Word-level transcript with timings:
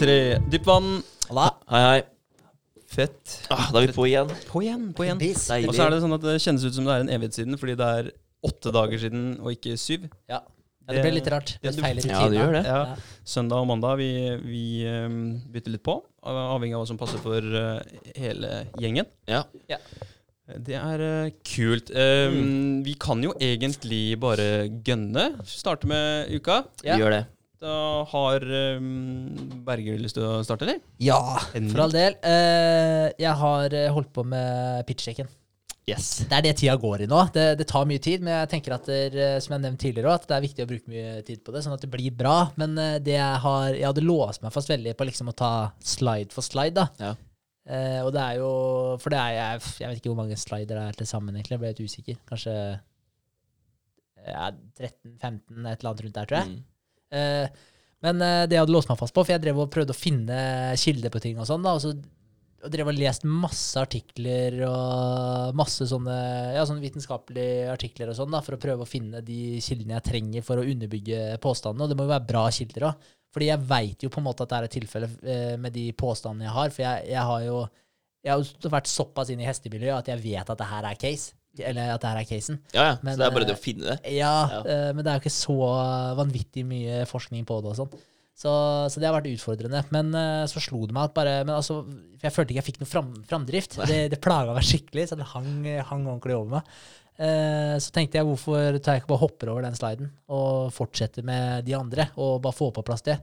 Tre. 0.00 0.38
Dypp 0.48 0.64
vann. 0.64 1.02
Halla. 1.28 1.50
Hei, 1.68 1.80
hei. 1.84 1.98
Fett. 2.88 3.32
Ah, 3.52 3.66
da 3.68 3.82
er 3.82 3.90
vi 3.90 3.92
på 3.92 4.06
igjen. 4.08 4.30
På 4.48 4.62
igjen, 4.64 4.86
på 4.96 5.04
igjen. 5.04 5.18
Deilig. 5.20 5.68
Og 5.68 5.74
så 5.76 5.82
er 5.84 5.92
det 5.92 5.98
sånn 6.00 6.14
at 6.16 6.22
det 6.24 6.36
kjennes 6.40 6.62
ut 6.64 6.76
som 6.78 6.86
det 6.88 6.94
er 6.94 7.02
en 7.04 7.10
evighet 7.12 7.36
siden, 7.36 7.58
fordi 7.60 7.74
det 7.76 7.88
er 7.98 8.06
åtte 8.48 8.72
dager 8.72 9.02
siden 9.02 9.26
og 9.42 9.50
ikke 9.52 9.74
syv. 9.76 10.06
Ja. 10.24 10.38
ja, 10.40 10.94
det 10.94 11.02
ble 11.04 11.10
litt 11.18 11.28
rart. 11.28 11.52
Ja, 11.58 11.66
Det 11.68 11.74
du- 11.76 11.82
feiler 11.84 12.08
Ja, 12.08 12.22
det 12.32 12.38
gjør 12.40 12.56
det. 12.56 12.62
Ja. 12.64 12.78
Søndag 13.28 13.60
og 13.60 13.68
mandag 13.68 14.00
vi, 14.00 14.08
vi 14.40 14.62
um, 14.88 15.18
bytter 15.52 15.74
litt 15.76 15.84
på, 15.84 15.98
avhengig 16.24 16.78
av 16.78 16.80
hva 16.80 16.88
som 16.88 17.00
passer 17.02 17.20
for 17.20 17.44
uh, 17.44 17.82
hele 18.16 18.54
gjengen. 18.80 19.10
Ja. 19.28 19.42
Det 20.48 20.78
er 20.80 21.04
uh, 21.04 21.34
kult. 21.44 21.92
Um, 21.92 22.80
Vi 22.88 22.96
kan 22.96 23.20
jo 23.20 23.36
egentlig 23.36 24.16
bare 24.24 24.64
gønne. 24.80 25.34
Starte 25.44 25.92
med 25.92 26.32
uka. 26.32 26.62
Ja. 26.88 26.96
Vi 26.96 27.04
gjør 27.04 27.18
det. 27.18 27.22
Da 27.60 28.04
har 28.08 28.44
um, 28.80 29.34
Berger 29.66 29.98
lyst 30.00 30.16
til 30.16 30.24
å 30.24 30.38
starte, 30.46 30.64
eller? 30.64 30.80
Ja, 31.02 31.20
Henrik? 31.52 31.74
for 31.74 31.84
all 31.84 31.92
del. 31.92 32.16
Uh, 32.24 33.10
jeg 33.20 33.34
har 33.42 33.76
eh, 33.76 33.90
holdt 33.92 34.14
på 34.16 34.24
med 34.24 34.80
pitchsjekken. 34.88 35.28
Yes. 35.90 36.08
Det 36.28 36.36
er 36.38 36.44
det 36.44 36.54
tida 36.60 36.76
går 36.80 37.04
i 37.04 37.08
nå. 37.10 37.18
Det, 37.34 37.44
det 37.60 37.66
tar 37.68 37.88
mye 37.88 38.00
tid, 38.00 38.24
men 38.24 38.32
jeg 38.32 38.50
tenker 38.54 38.76
at 38.76 38.88
det, 38.88 39.00
er, 39.10 39.42
som 39.44 39.56
jeg 39.56 39.64
nevnte 39.64 39.84
tidligere, 39.84 40.14
at 40.16 40.24
det 40.28 40.36
er 40.36 40.44
viktig 40.44 40.64
å 40.64 40.70
bruke 40.70 40.92
mye 40.92 41.14
tid 41.26 41.42
på 41.44 41.52
det, 41.52 41.62
sånn 41.66 41.76
at 41.76 41.84
det 41.84 41.90
blir 41.92 42.14
bra. 42.16 42.36
Men 42.60 42.78
eh, 42.80 42.96
det 43.04 43.16
jeg 43.18 43.42
har 43.44 43.74
Jeg 43.74 43.88
hadde 43.90 44.06
låst 44.06 44.44
meg 44.44 44.54
fast 44.56 44.72
veldig 44.72 44.96
på 44.96 45.08
liksom 45.10 45.32
å 45.32 45.36
ta 45.36 45.52
slide 45.84 46.32
for 46.36 46.46
slide, 46.46 46.80
da. 46.80 46.88
Ja. 47.10 47.12
Uh, 47.70 48.00
og 48.06 48.14
det 48.16 48.22
er 48.24 48.38
jo 48.40 48.52
For 48.98 49.12
det 49.12 49.18
er 49.20 49.34
jeg, 49.36 49.58
jeg 49.82 49.90
vet 49.90 49.98
ikke 50.00 50.10
hvor 50.10 50.22
mange 50.22 50.38
slider 50.40 50.78
det 50.78 50.84
er 50.88 50.96
til 50.96 51.10
sammen, 51.12 51.36
egentlig. 51.36 51.58
Jeg 51.58 51.62
ble 51.62 51.74
litt 51.74 51.84
usikker. 51.84 52.20
Kanskje 52.30 52.54
ja, 54.24 54.48
13-15, 54.80 55.20
et 55.20 55.76
eller 55.76 55.90
annet 55.90 56.04
rundt 56.06 56.16
der, 56.16 56.30
tror 56.30 56.40
jeg. 56.40 56.54
Mm. 56.56 56.69
Eh, 57.10 57.66
men 58.04 58.24
eh, 58.24 58.46
det 58.48 58.56
jeg 58.56 58.64
hadde 58.64 58.74
låst 58.74 58.90
meg 58.90 58.98
fast 59.00 59.14
på, 59.16 59.24
for 59.24 59.34
jeg 59.34 59.42
drev 59.44 59.60
og 59.60 59.70
prøvde 59.72 59.94
å 59.94 59.98
finne 59.98 60.40
kilder 60.80 61.12
på 61.12 61.22
ting 61.22 61.40
og 61.40 61.48
sånn, 61.48 61.64
da, 61.66 61.76
og 61.76 61.84
så 61.84 61.94
drev 62.70 62.90
og 62.90 62.98
lest 62.98 63.24
masse 63.24 63.80
artikler 63.80 64.58
og 64.66 65.56
masse 65.56 65.86
sånne, 65.88 66.16
ja, 66.56 66.64
sånne 66.68 66.84
vitenskapelige 66.84 67.70
artikler 67.72 68.12
og 68.12 68.18
sånn, 68.18 68.32
da, 68.34 68.42
for 68.44 68.56
å 68.56 68.60
prøve 68.60 68.84
å 68.84 68.88
finne 68.88 69.22
de 69.24 69.60
kildene 69.64 69.96
jeg 69.96 70.06
trenger 70.10 70.44
for 70.44 70.60
å 70.60 70.66
underbygge 70.68 71.38
påstandene. 71.40 71.86
Og 71.86 71.92
det 71.92 71.96
må 71.96 72.04
jo 72.04 72.12
være 72.12 72.28
bra 72.28 72.44
kilder 72.52 72.90
òg. 72.90 73.08
Fordi 73.30 73.46
jeg 73.46 73.62
veit 73.70 74.02
jo 74.02 74.10
på 74.10 74.18
en 74.20 74.26
måte 74.26 74.44
at 74.44 74.50
det 74.50 74.58
er 74.58 74.66
et 74.66 74.74
tilfelle 74.74 75.08
eh, 75.22 75.54
med 75.60 75.72
de 75.72 75.86
påstandene 75.96 76.48
jeg 76.48 76.56
har. 76.56 76.72
For 76.74 76.84
jeg, 76.84 77.06
jeg 77.12 77.26
har 77.30 77.44
jo 77.46 77.60
jeg 78.20 78.34
har 78.34 78.72
vært 78.74 78.90
såpass 78.90 79.30
inn 79.32 79.40
i 79.40 79.48
hestemiljøet 79.48 80.02
at 80.02 80.10
jeg 80.12 80.20
vet 80.20 80.50
at 80.52 80.58
det 80.60 80.68
her 80.68 80.88
er 80.90 80.98
case. 81.00 81.32
Eller 81.58 81.90
at 81.94 82.02
det 82.02 82.12
her 82.12 82.20
er 82.20 82.28
casen. 82.28 82.60
Ja, 82.74 82.84
ja. 82.92 82.94
Men, 83.02 83.16
så 83.16 83.22
det 83.22 83.26
er 83.26 83.34
bare 83.34 83.46
eh, 83.46 83.50
det 83.50 83.56
å 83.56 83.62
finne 83.64 83.88
det. 83.88 84.14
Ja, 84.14 84.34
Ja. 84.50 84.60
Uh, 84.62 84.90
men 84.94 85.02
det 85.02 85.10
er 85.10 85.18
jo 85.18 85.24
ikke 85.24 85.34
så 85.34 85.56
vanvittig 86.20 86.64
mye 86.68 87.02
forskning 87.10 87.48
på 87.48 87.58
det 87.64 87.72
og 87.72 87.80
sånn. 87.80 88.06
Så, 88.40 88.52
så 88.88 89.00
det 89.02 89.08
har 89.08 89.16
vært 89.18 89.28
utfordrende. 89.32 89.82
Men 89.92 90.14
uh, 90.14 90.46
så 90.50 90.62
slo 90.62 90.84
det 90.86 90.96
meg 90.96 91.10
at 91.10 91.16
bare 91.18 91.34
men 91.42 91.56
altså, 91.56 91.82
jeg 92.22 92.32
følte 92.32 92.54
ikke 92.54 92.62
jeg 92.62 92.68
fikk 92.70 92.80
noe 92.84 92.92
fram, 92.92 93.10
framdrift. 93.28 93.76
Det, 93.90 94.00
det 94.14 94.22
plaga 94.22 94.54
meg 94.56 94.68
skikkelig, 94.68 95.10
så 95.10 95.18
det 95.18 95.28
hang, 95.34 95.50
hang 95.90 96.06
ordentlig 96.06 96.38
over 96.38 96.56
meg. 96.58 96.72
Uh, 97.20 97.76
så 97.82 97.92
tenkte 97.92 98.16
jeg 98.16 98.28
hvorfor 98.30 98.78
tar 98.80 98.96
jeg 98.96 99.02
ikke 99.02 99.12
bare 99.12 99.24
hopper 99.26 99.50
over 99.52 99.66
den 99.66 99.76
sliden 99.76 100.08
og 100.32 100.70
fortsetter 100.72 101.26
med 101.26 101.66
de 101.66 101.76
andre, 101.76 102.08
og 102.16 102.38
bare 102.46 102.56
får 102.56 102.72
på 102.78 102.86
plass 102.86 103.04
det. 103.10 103.18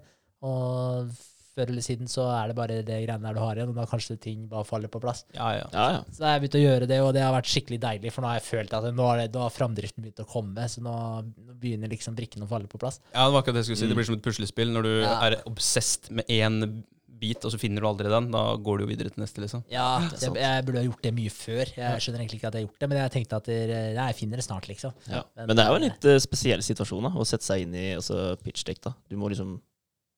Og 0.46 1.10
før 1.58 1.74
eller 1.74 1.86
siden 1.86 2.08
så 2.12 2.28
er 2.38 2.52
det 2.52 2.58
bare 2.60 2.80
det 2.86 3.00
greiene 3.04 3.26
der 3.28 3.38
du 3.38 3.42
har 3.44 3.58
igjen, 3.60 3.74
og 3.74 3.80
da 3.82 3.86
kanskje 3.90 4.18
ting 4.24 4.46
bare 4.52 4.64
faller 4.70 4.92
på 4.94 5.02
plass. 5.04 5.26
Ja, 5.36 5.50
ja. 5.58 5.68
Ja, 5.74 5.88
ja. 5.98 6.02
Så 6.14 6.24
jeg 6.30 6.44
begynt 6.46 6.60
å 6.60 6.64
gjøre 6.64 6.90
det, 6.94 7.02
og 7.04 7.14
det 7.18 7.24
har 7.26 7.34
vært 7.36 7.50
skikkelig 7.52 7.80
deilig, 7.84 8.14
for 8.16 8.24
nå 8.24 8.32
har 8.32 8.40
jeg 8.40 8.48
følt 8.48 8.76
at 8.78 8.90
nå 8.94 9.08
har, 9.10 9.24
det, 9.24 9.32
nå 9.36 9.44
har 9.48 9.56
framdriften 9.58 10.06
begynt 10.06 10.24
å 10.24 10.30
komme, 10.30 10.68
så 10.72 10.84
nå, 10.86 10.98
nå 11.26 11.58
begynner 11.58 11.90
liksom 11.92 12.16
brikkene 12.18 12.46
å 12.48 12.52
falle 12.54 12.70
på 12.72 12.80
plass. 12.82 13.02
Ja, 13.14 13.26
det 13.28 13.34
var 13.34 13.42
akkurat 13.44 13.58
det 13.60 13.66
jeg 13.66 13.72
skulle 13.74 13.82
si. 13.84 13.90
Det 13.92 13.98
blir 14.00 14.08
som 14.12 14.20
et 14.20 14.26
puslespill. 14.30 14.72
Når 14.78 14.88
du 14.88 14.94
Ja. 15.02 15.18
er 15.28 15.42
obsessed 15.50 16.12
med 16.14 16.30
én 16.30 16.84
bit, 17.18 17.42
og 17.48 17.50
så 17.50 17.58
finner 17.58 17.82
du 17.82 17.88
aldri 17.90 18.10
den, 18.12 18.28
da 18.30 18.42
går 18.62 18.78
du 18.78 18.84
jo 18.86 18.90
videre 18.92 19.10
til 19.10 19.24
neste, 19.24 19.42
liksom. 19.42 19.64
Ja, 19.74 19.88
det, 20.12 20.28
jeg 20.38 20.66
burde 20.68 20.84
ha 20.84 20.86
gjort 20.86 21.02
det 21.02 21.12
mye 21.18 21.32
før. 21.34 21.72
Jeg 21.74 22.04
skjønner 22.04 22.22
egentlig 22.22 22.38
ikke 22.38 22.52
at 22.52 22.58
jeg 22.60 22.62
har 22.62 22.68
gjort 22.68 22.84
det, 22.84 22.90
men 22.92 23.00
jeg 23.02 23.14
tenkte 23.16 23.40
at 23.40 23.48
det, 23.50 23.58
jeg 23.98 24.18
finner 24.20 24.38
det 24.38 24.46
snart, 24.46 24.68
liksom. 24.70 24.94
Ja. 25.10 25.24
Men, 25.36 25.48
Men 25.50 25.58
det 25.58 25.64
er 25.66 25.72
jo 25.72 25.80
en 25.80 25.88
eh, 25.88 25.90
litt 25.90 26.06
eh, 26.14 26.20
spesiell 26.22 26.62
situasjon 26.62 27.08
da, 27.10 27.14
å 27.18 27.26
sette 27.26 27.48
seg 27.48 27.64
inn 27.66 27.74
i 27.74 27.88
altså, 27.98 28.36
pitch 28.44 28.68
deck. 28.70 28.84
da. 28.86 28.94
Du 29.10 29.18
må 29.18 29.32
liksom 29.34 29.56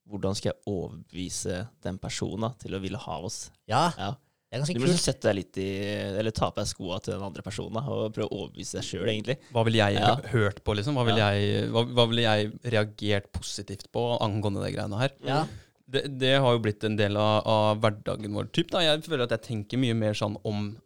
Hvordan 0.10 0.36
skal 0.36 0.52
jeg 0.54 0.64
overbevise 0.68 1.68
den 1.86 2.00
personen 2.02 2.42
da, 2.48 2.50
til 2.60 2.74
å 2.76 2.82
ville 2.82 2.98
ha 2.98 3.20
oss? 3.22 3.52
Ja, 3.70 3.92
Ja. 3.98 4.10
det 4.50 4.58
er 4.58 4.58
Du 4.58 4.64
ganske 4.66 4.80
må 4.80 4.86
liksom 4.88 4.98
kult. 4.98 5.06
sette 5.06 5.22
deg 5.30 5.36
litt 5.36 5.58
i 5.62 5.70
Eller 6.18 6.32
ta 6.32 6.50
på 6.50 6.56
deg 6.64 6.66
skoa 6.72 7.00
til 7.04 7.14
den 7.14 7.22
andre 7.28 7.44
personen 7.46 7.74
da, 7.78 7.82
og 7.86 8.14
prøve 8.16 8.30
å 8.30 8.40
overbevise 8.50 8.80
deg 8.80 8.84
sjøl, 8.88 9.08
egentlig. 9.08 9.38
Hva 9.54 9.64
ville 9.66 9.78
jeg 9.78 9.94
Ja. 10.02 10.16
hørt 10.34 10.64
på, 10.64 10.76
liksom? 10.76 10.96
Hva 10.96 11.06
ville 11.06 11.20
Ja. 11.20 11.32
jeg, 11.32 11.70
hva, 11.70 11.86
hva 11.86 12.08
ville 12.10 12.22
jeg 12.26 12.52
reagert 12.64 13.32
positivt 13.32 13.92
på 13.94 14.20
angående 14.20 14.64
de 14.66 14.72
greiene 14.76 14.98
her? 15.00 15.12
Ja, 15.24 15.46
Det, 15.90 16.20
det 16.20 16.40
har 16.40 16.54
jo 16.54 16.60
blitt 16.60 16.84
en 16.84 16.96
del 16.98 17.18
av, 17.18 17.42
av 17.48 17.80
hverdagen 17.82 18.32
vår. 18.32 18.52
Typ, 18.52 18.70
da. 18.70 18.78
Jeg 18.80 19.02
føler 19.04 19.24
at 19.24 19.32
jeg 19.32 19.42
tenker 19.42 19.78
mye 19.80 19.96
mer 19.96 20.14
sånn 20.14 20.36
om 20.46 20.78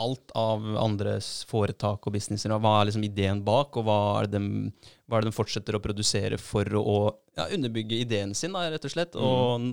alt 0.00 0.32
av 0.38 0.64
andres 0.80 1.28
foretak 1.50 2.06
og 2.06 2.14
businesser. 2.14 2.54
Hva 2.56 2.78
er 2.78 2.90
liksom 2.90 3.04
ideen 3.06 3.42
bak, 3.46 3.76
og 3.76 3.86
hva 3.86 3.98
er 4.20 4.30
det 4.30 4.40
de, 4.40 4.90
hva 5.06 5.18
er 5.18 5.26
det 5.26 5.32
de 5.32 5.36
fortsetter 5.36 5.76
å 5.76 5.82
produsere 5.84 6.40
for 6.40 6.66
å 6.80 6.96
ja, 7.38 7.46
underbygge 7.48 8.00
ideen 8.04 8.34
sin, 8.36 8.56
da, 8.56 8.68
rett 8.72 8.86
og 8.88 8.94
slett, 8.94 9.18
og, 9.18 9.70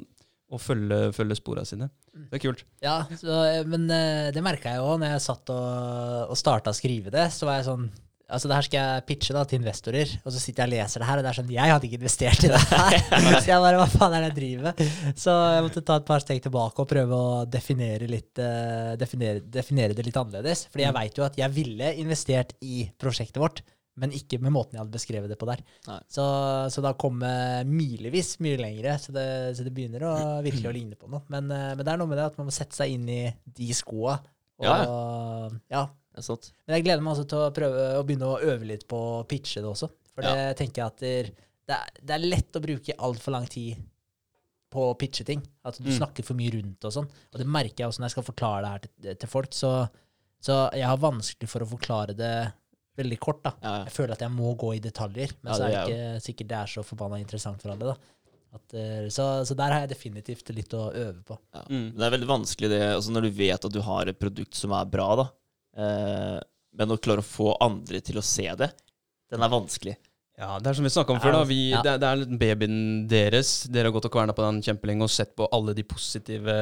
og 0.51 0.63
følge, 0.63 0.99
følge 1.15 1.39
spora 1.39 1.63
sine. 1.67 1.89
Det 2.17 2.39
er 2.39 2.43
kult. 2.43 2.65
ja 2.81 2.99
så, 3.19 3.39
men 3.69 3.85
eh, 3.93 4.29
det 4.33 4.41
merka 4.41 4.73
jeg 4.73 4.81
òg 4.81 4.99
når 5.03 5.11
jeg 5.13 5.25
satt 5.27 5.51
og, 5.53 6.31
og 6.33 6.39
starta 6.39 6.73
å 6.73 6.77
skrive 6.77 7.13
det. 7.13 7.27
Så 7.35 7.49
var 7.49 7.59
jeg 7.59 7.69
sånn 7.69 7.89
Altså, 8.27 8.49
det 8.49 8.55
her 8.57 8.65
skal 8.67 8.81
jeg 8.81 9.03
pitche 9.07 9.31
da 9.37 9.41
til 9.47 9.61
investorer, 9.61 10.09
og 10.25 10.33
så 10.35 10.39
sitter 10.43 10.65
jeg 10.65 10.67
og 10.67 10.73
leser 10.73 10.99
det 10.99 11.07
her, 11.07 11.19
og 11.19 11.23
det 11.23 11.29
er 11.29 11.37
sånn 11.37 11.51
Jeg 11.55 11.71
hadde 11.71 11.87
ikke 11.87 11.99
investert 12.01 12.41
i 12.43 12.49
det 12.51 12.59
her. 12.73 12.95
så 13.37 13.45
jeg 13.47 13.63
bare 13.63 13.77
Hva 13.79 13.85
faen 13.93 14.15
er 14.17 14.25
det 14.25 14.27
jeg 14.27 14.35
driver 14.39 14.65
med? 14.67 14.81
Så 15.23 15.35
jeg 15.55 15.63
måtte 15.67 15.83
ta 15.87 15.95
et 16.01 16.07
par 16.09 16.23
steg 16.25 16.41
tilbake 16.43 16.83
og 16.83 16.89
prøve 16.91 17.19
å 17.23 17.29
definere, 17.47 18.09
litt, 18.11 18.33
uh, 18.43 18.97
definere, 18.99 19.39
definere 19.47 19.95
det 19.95 20.03
litt 20.09 20.19
annerledes. 20.19 20.65
Fordi 20.73 20.83
jeg 20.83 20.95
veit 20.99 21.21
jo 21.21 21.23
at 21.27 21.39
jeg 21.39 21.55
ville 21.55 21.93
investert 22.03 22.51
i 22.67 22.81
prosjektet 22.99 23.39
vårt, 23.39 23.61
men 23.97 24.11
ikke 24.13 24.37
med 24.43 24.53
måten 24.53 24.75
jeg 24.75 24.83
hadde 24.83 24.93
beskrevet 24.93 25.31
det 25.31 25.37
på 25.41 25.47
der. 25.49 25.63
Så, 26.11 26.25
så 26.69 26.83
da 26.83 26.91
kom 26.99 27.23
jeg 27.23 27.63
milevis 27.71 28.35
mye 28.43 28.59
lengre, 28.59 28.97
så 29.01 29.15
det, 29.15 29.23
så 29.57 29.63
det 29.65 29.71
begynner 29.73 30.03
å 30.05 30.11
virkelig 30.45 30.67
å 30.69 30.75
ligne 30.75 30.99
på 30.99 31.07
noe. 31.09 31.23
Men, 31.31 31.47
uh, 31.47 31.71
men 31.79 31.81
det 31.87 31.93
er 31.95 32.03
noe 32.03 32.11
med 32.11 32.19
det 32.19 32.27
at 32.27 32.35
man 32.43 32.51
må 32.51 32.53
sette 32.53 32.75
seg 32.75 32.91
inn 32.97 33.07
i 33.07 33.21
de 33.57 33.69
skoa. 33.73 34.19
Og, 34.59 34.67
Ja, 34.67 35.49
ja. 35.71 35.85
Sant. 36.25 36.51
Men 36.67 36.75
jeg 36.77 36.83
gleder 36.87 37.01
meg 37.03 37.13
også 37.15 37.27
til 37.29 37.37
å 37.43 37.51
prøve 37.53 37.83
å 37.99 38.03
begynne 38.07 38.29
å 38.31 38.39
øve 38.41 38.65
litt 38.65 38.87
på 38.87 38.97
å 38.97 39.23
pitche 39.27 39.61
det 39.61 39.69
også. 39.69 39.89
For 40.15 40.21
det 40.25 40.57
tenker 40.57 40.81
jeg 40.81 40.87
at 40.87 40.97
det, 41.03 41.11
det, 41.67 41.75
er, 41.77 42.01
det 42.01 42.15
er 42.15 42.25
lett 42.25 42.55
å 42.57 42.61
bruke 42.63 42.95
altfor 42.97 43.31
lang 43.35 43.45
tid 43.47 43.77
på 44.73 44.83
å 44.89 44.95
pitche 44.99 45.23
ting. 45.23 45.41
At 45.63 45.77
du 45.79 45.89
Mm. 45.89 45.97
snakker 45.99 46.23
for 46.25 46.33
mye 46.35 46.51
rundt 46.57 46.83
og 46.83 46.91
sånn. 46.91 47.07
Og 47.33 47.37
det 47.39 47.45
merker 47.47 47.83
jeg 47.83 47.87
også 47.91 48.01
når 48.01 48.09
jeg 48.09 48.15
skal 48.17 48.27
forklare 48.31 48.61
det 48.63 48.69
her 48.73 48.79
til, 48.87 49.15
til 49.23 49.29
folk. 49.29 49.53
Så, 49.53 49.71
så 50.41 50.57
jeg 50.73 50.87
har 50.89 50.97
vanskelig 50.97 51.49
for 51.49 51.63
å 51.63 51.69
forklare 51.69 52.15
det 52.17 52.33
veldig 52.97 53.19
kort. 53.21 53.43
da. 53.43 53.53
Ja, 53.61 53.71
ja. 53.77 53.83
Jeg 53.85 53.93
føler 53.93 54.13
at 54.17 54.21
jeg 54.25 54.31
må 54.33 54.55
gå 54.57 54.73
i 54.75 54.79
detaljer, 54.83 55.31
men 55.43 55.53
Ja, 55.53 55.57
så 55.57 55.63
er 55.63 55.71
det 55.71 55.81
ikke 55.85 56.21
sikkert 56.25 56.47
det 56.49 56.57
er 56.57 56.65
så 56.73 56.83
forbanna 56.83 57.19
interessant 57.21 57.61
for 57.61 57.71
alle. 57.71 57.93
da. 57.93 57.97
At, 58.57 58.73
eh, 58.73 59.07
så, 59.13 59.45
så 59.45 59.53
der 59.55 59.71
har 59.75 59.81
jeg 59.85 59.91
definitivt 59.93 60.49
litt 60.55 60.73
å 60.73 60.87
øve 60.91 61.21
på. 61.27 61.37
Ja. 61.53 61.61
Mm. 61.69 61.91
Det 61.93 62.05
er 62.07 62.13
veldig 62.17 62.29
vanskelig 62.31 62.69
det, 62.73 62.81
altså 62.95 63.11
når 63.13 63.27
du 63.27 63.29
vet 63.37 63.65
at 63.69 63.71
du 63.75 63.81
har 63.85 64.07
et 64.09 64.17
produkt 64.19 64.55
som 64.57 64.71
er 64.73 64.85
bra, 64.89 65.09
da. 65.19 65.27
Eh, 65.77 66.39
men 66.77 66.93
å 66.93 66.97
klare 67.01 67.21
å 67.23 67.25
få 67.25 67.55
andre 67.61 68.01
til 68.01 68.17
å 68.19 68.25
se 68.25 68.49
det, 68.57 68.71
den 69.31 69.41
er 69.43 69.49
vanskelig. 69.53 69.95
Ja, 70.37 70.59
det 70.61 70.69
er 70.69 70.75
som 70.77 70.85
vi 70.85 70.91
snakka 70.93 71.15
om 71.15 71.19
før. 71.19 71.31
da. 71.33 71.43
Vi, 71.49 71.71
Ja. 71.71 71.79
det, 71.81 71.91
er- 71.95 71.97
det 71.97 72.07
er 72.07 72.37
babyen 72.37 73.07
deres. 73.09 73.63
Dere 73.73 73.85
har 73.89 73.91
gått 73.95 74.05
og 74.05 74.11
kverna 74.13 74.35
på 74.37 74.43
den 74.45 74.59
kjempelenge 74.61 75.01
og 75.01 75.09
sett 75.09 75.31
på 75.35 75.47
alle 75.51 75.73
de 75.73 75.81
positive 75.81 76.53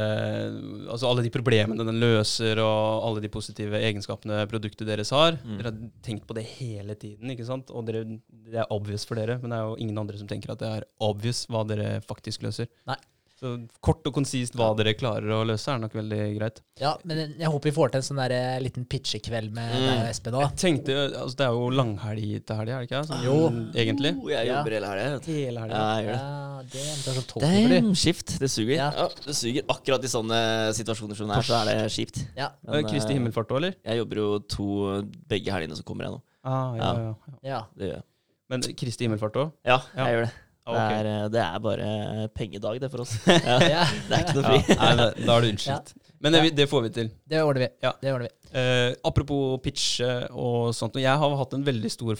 Altså 0.87 1.09
alle 1.09 1.23
de 1.25 1.29
problemene 1.33 1.83
den 1.83 1.99
løser, 1.99 2.57
og 2.63 3.03
alle 3.03 3.19
de 3.25 3.27
positive 3.33 3.73
egenskapene 3.75 4.45
produktet 4.47 4.87
deres 4.87 5.09
har. 5.11 5.33
Mm. 5.43 5.57
Dere 5.57 5.71
har 5.71 5.91
tenkt 6.05 6.25
på 6.29 6.37
det 6.37 6.45
hele 6.55 6.95
tiden, 6.95 7.29
ikke 7.35 7.45
sant? 7.45 7.69
Og 7.75 7.85
dere, 7.85 8.05
det 8.05 8.61
er 8.63 8.71
obvious 8.71 9.03
for 9.03 9.15
dere, 9.19 9.37
men 9.41 9.49
det 9.51 9.57
er 9.59 9.67
jo 9.67 9.75
ingen 9.83 9.97
andre 9.97 10.17
som 10.21 10.27
tenker 10.31 10.51
at 10.55 10.59
det 10.63 10.71
er 10.71 10.85
obvious 11.01 11.45
hva 11.51 11.65
dere 11.67 11.99
faktisk 12.05 12.43
løser. 12.47 12.67
Nei. 12.87 12.95
Så 13.35 13.49
kort 13.83 14.05
og 14.07 14.13
konsist 14.15 14.53
hva 14.55 14.69
dere 14.79 14.93
klarer 14.95 15.27
å 15.35 15.41
løse, 15.45 15.67
er 15.67 15.79
nok 15.83 15.91
veldig 15.91 16.19
greit. 16.37 16.61
Ja, 16.79 16.93
men 17.03 17.33
jeg 17.35 17.49
håper 17.51 17.67
vi 17.67 17.71
får 17.75 17.91
til 17.91 17.99
en 17.99 18.05
sånn 18.07 18.21
der, 18.21 18.31
eh, 18.31 18.59
liten 18.63 18.85
pitchekveld 18.87 19.51
med 19.51 19.73
Mm. 19.75 19.81
deg 19.89 19.99
og 19.99 20.07
Espen 20.07 20.33
òg. 20.33 20.43
Altså 20.45 21.35
Det 21.35 21.43
er 21.45 21.51
jo 21.51 21.69
langhelg 21.69 22.45
til 22.45 22.55
helga, 22.55 22.77
er 22.77 22.79
det 22.79 22.89
ikke? 22.89 23.01
Sånn, 23.09 23.23
Jo. 23.25 23.49
Egentlig. 23.75 24.13
Oh, 24.23 24.29
jeg 24.29 24.47
Ja. 24.47 24.53
jobber 24.63 24.71
hele 24.71 24.87
helga. 24.87 25.19
Hele 25.25 25.59
helga. 25.59 25.75
Ja, 25.75 25.97
jeg 25.97 26.05
gjør 26.05 26.11
det. 26.15 26.21
Ja, 26.21 26.61
det 26.71 26.79
er 26.79 27.21
sånn. 27.21 27.41
Damn, 27.81 27.93
skift. 27.95 28.39
Det 28.39 28.49
suger. 28.49 28.75
Ja. 28.75 28.91
Ja. 28.95 29.07
det 29.09 29.35
suger. 29.35 29.61
Akkurat 29.67 30.03
i 30.03 30.07
sånne 30.07 30.71
situasjoner 30.73 31.15
som 31.15 31.27
det 31.27 31.35
er, 31.35 31.41
så 31.41 31.61
er 31.61 31.65
det 31.65 31.91
kjipt. 31.91 32.27
Ja, 32.37 32.49
Eh, 32.71 32.81
Kristi 32.83 33.11
eh, 33.11 33.19
himmelfart 33.19 33.47
òg, 33.51 33.57
eller? 33.57 33.75
Jeg 33.83 33.97
jobber 33.99 34.15
jo 34.15 34.39
to 34.39 35.03
begge 35.27 35.51
helgene 35.51 35.75
som 35.75 35.83
kommer 35.83 36.03
jeg 36.05 36.11
nå. 36.13 36.21
Ah, 36.45 36.75
ja, 36.75 36.83
Ja. 36.83 36.93
ja. 36.95 37.03
ja. 37.03 37.37
ja. 37.43 37.61
Det 37.77 37.89
gjør 37.89 37.93
jeg. 37.95 38.03
Men 38.49 38.61
Kristi 38.61 39.07
himmelfart 39.09 39.33
òg? 39.33 39.51
Ja, 39.65 39.81
Ja. 39.97 40.05
jeg 40.05 40.15
gjør 40.15 40.25
det. 40.25 40.33
Ah, 40.65 40.73
Det, 40.73 40.95
er, 40.97 41.07
eh, 41.11 41.25
det 41.29 41.41
er 41.45 41.59
bare 41.61 41.89
pengedag, 42.33 42.79
det, 42.81 42.89
for 42.89 43.03
oss. 43.03 43.11
Ja. 43.27 43.57
ja. 43.75 43.83
Det 44.09 44.17
er 44.17 44.23
ikke 44.23 44.35
noe 44.39 44.43
Ja, 44.43 44.61
fri. 44.65 44.77
nei, 44.79 45.25
da 45.25 45.35
er 45.37 45.41
du 45.45 45.49
unnskyldt. 45.53 45.93
Men 46.25 46.33
det, 46.33 46.41
det 46.57 46.65
får 46.71 46.81
vi 46.87 46.89
til. 46.95 47.11
Det 47.29 47.41
ordner 47.45 47.65
vi. 47.67 47.69
Ja. 47.85 47.91
Det 48.01 48.13
ordner 48.15 48.29
vi. 48.31 48.57
Eh, 48.57 48.95
apropos 49.05 49.59
pitche 49.61 50.09
og 50.31 50.71
sånt. 50.73 50.95
og 50.97 51.03
Jeg 51.03 51.21
har 51.21 51.35
hatt 51.41 51.53
en 51.53 51.65
veldig 51.67 51.91
stor 51.93 52.17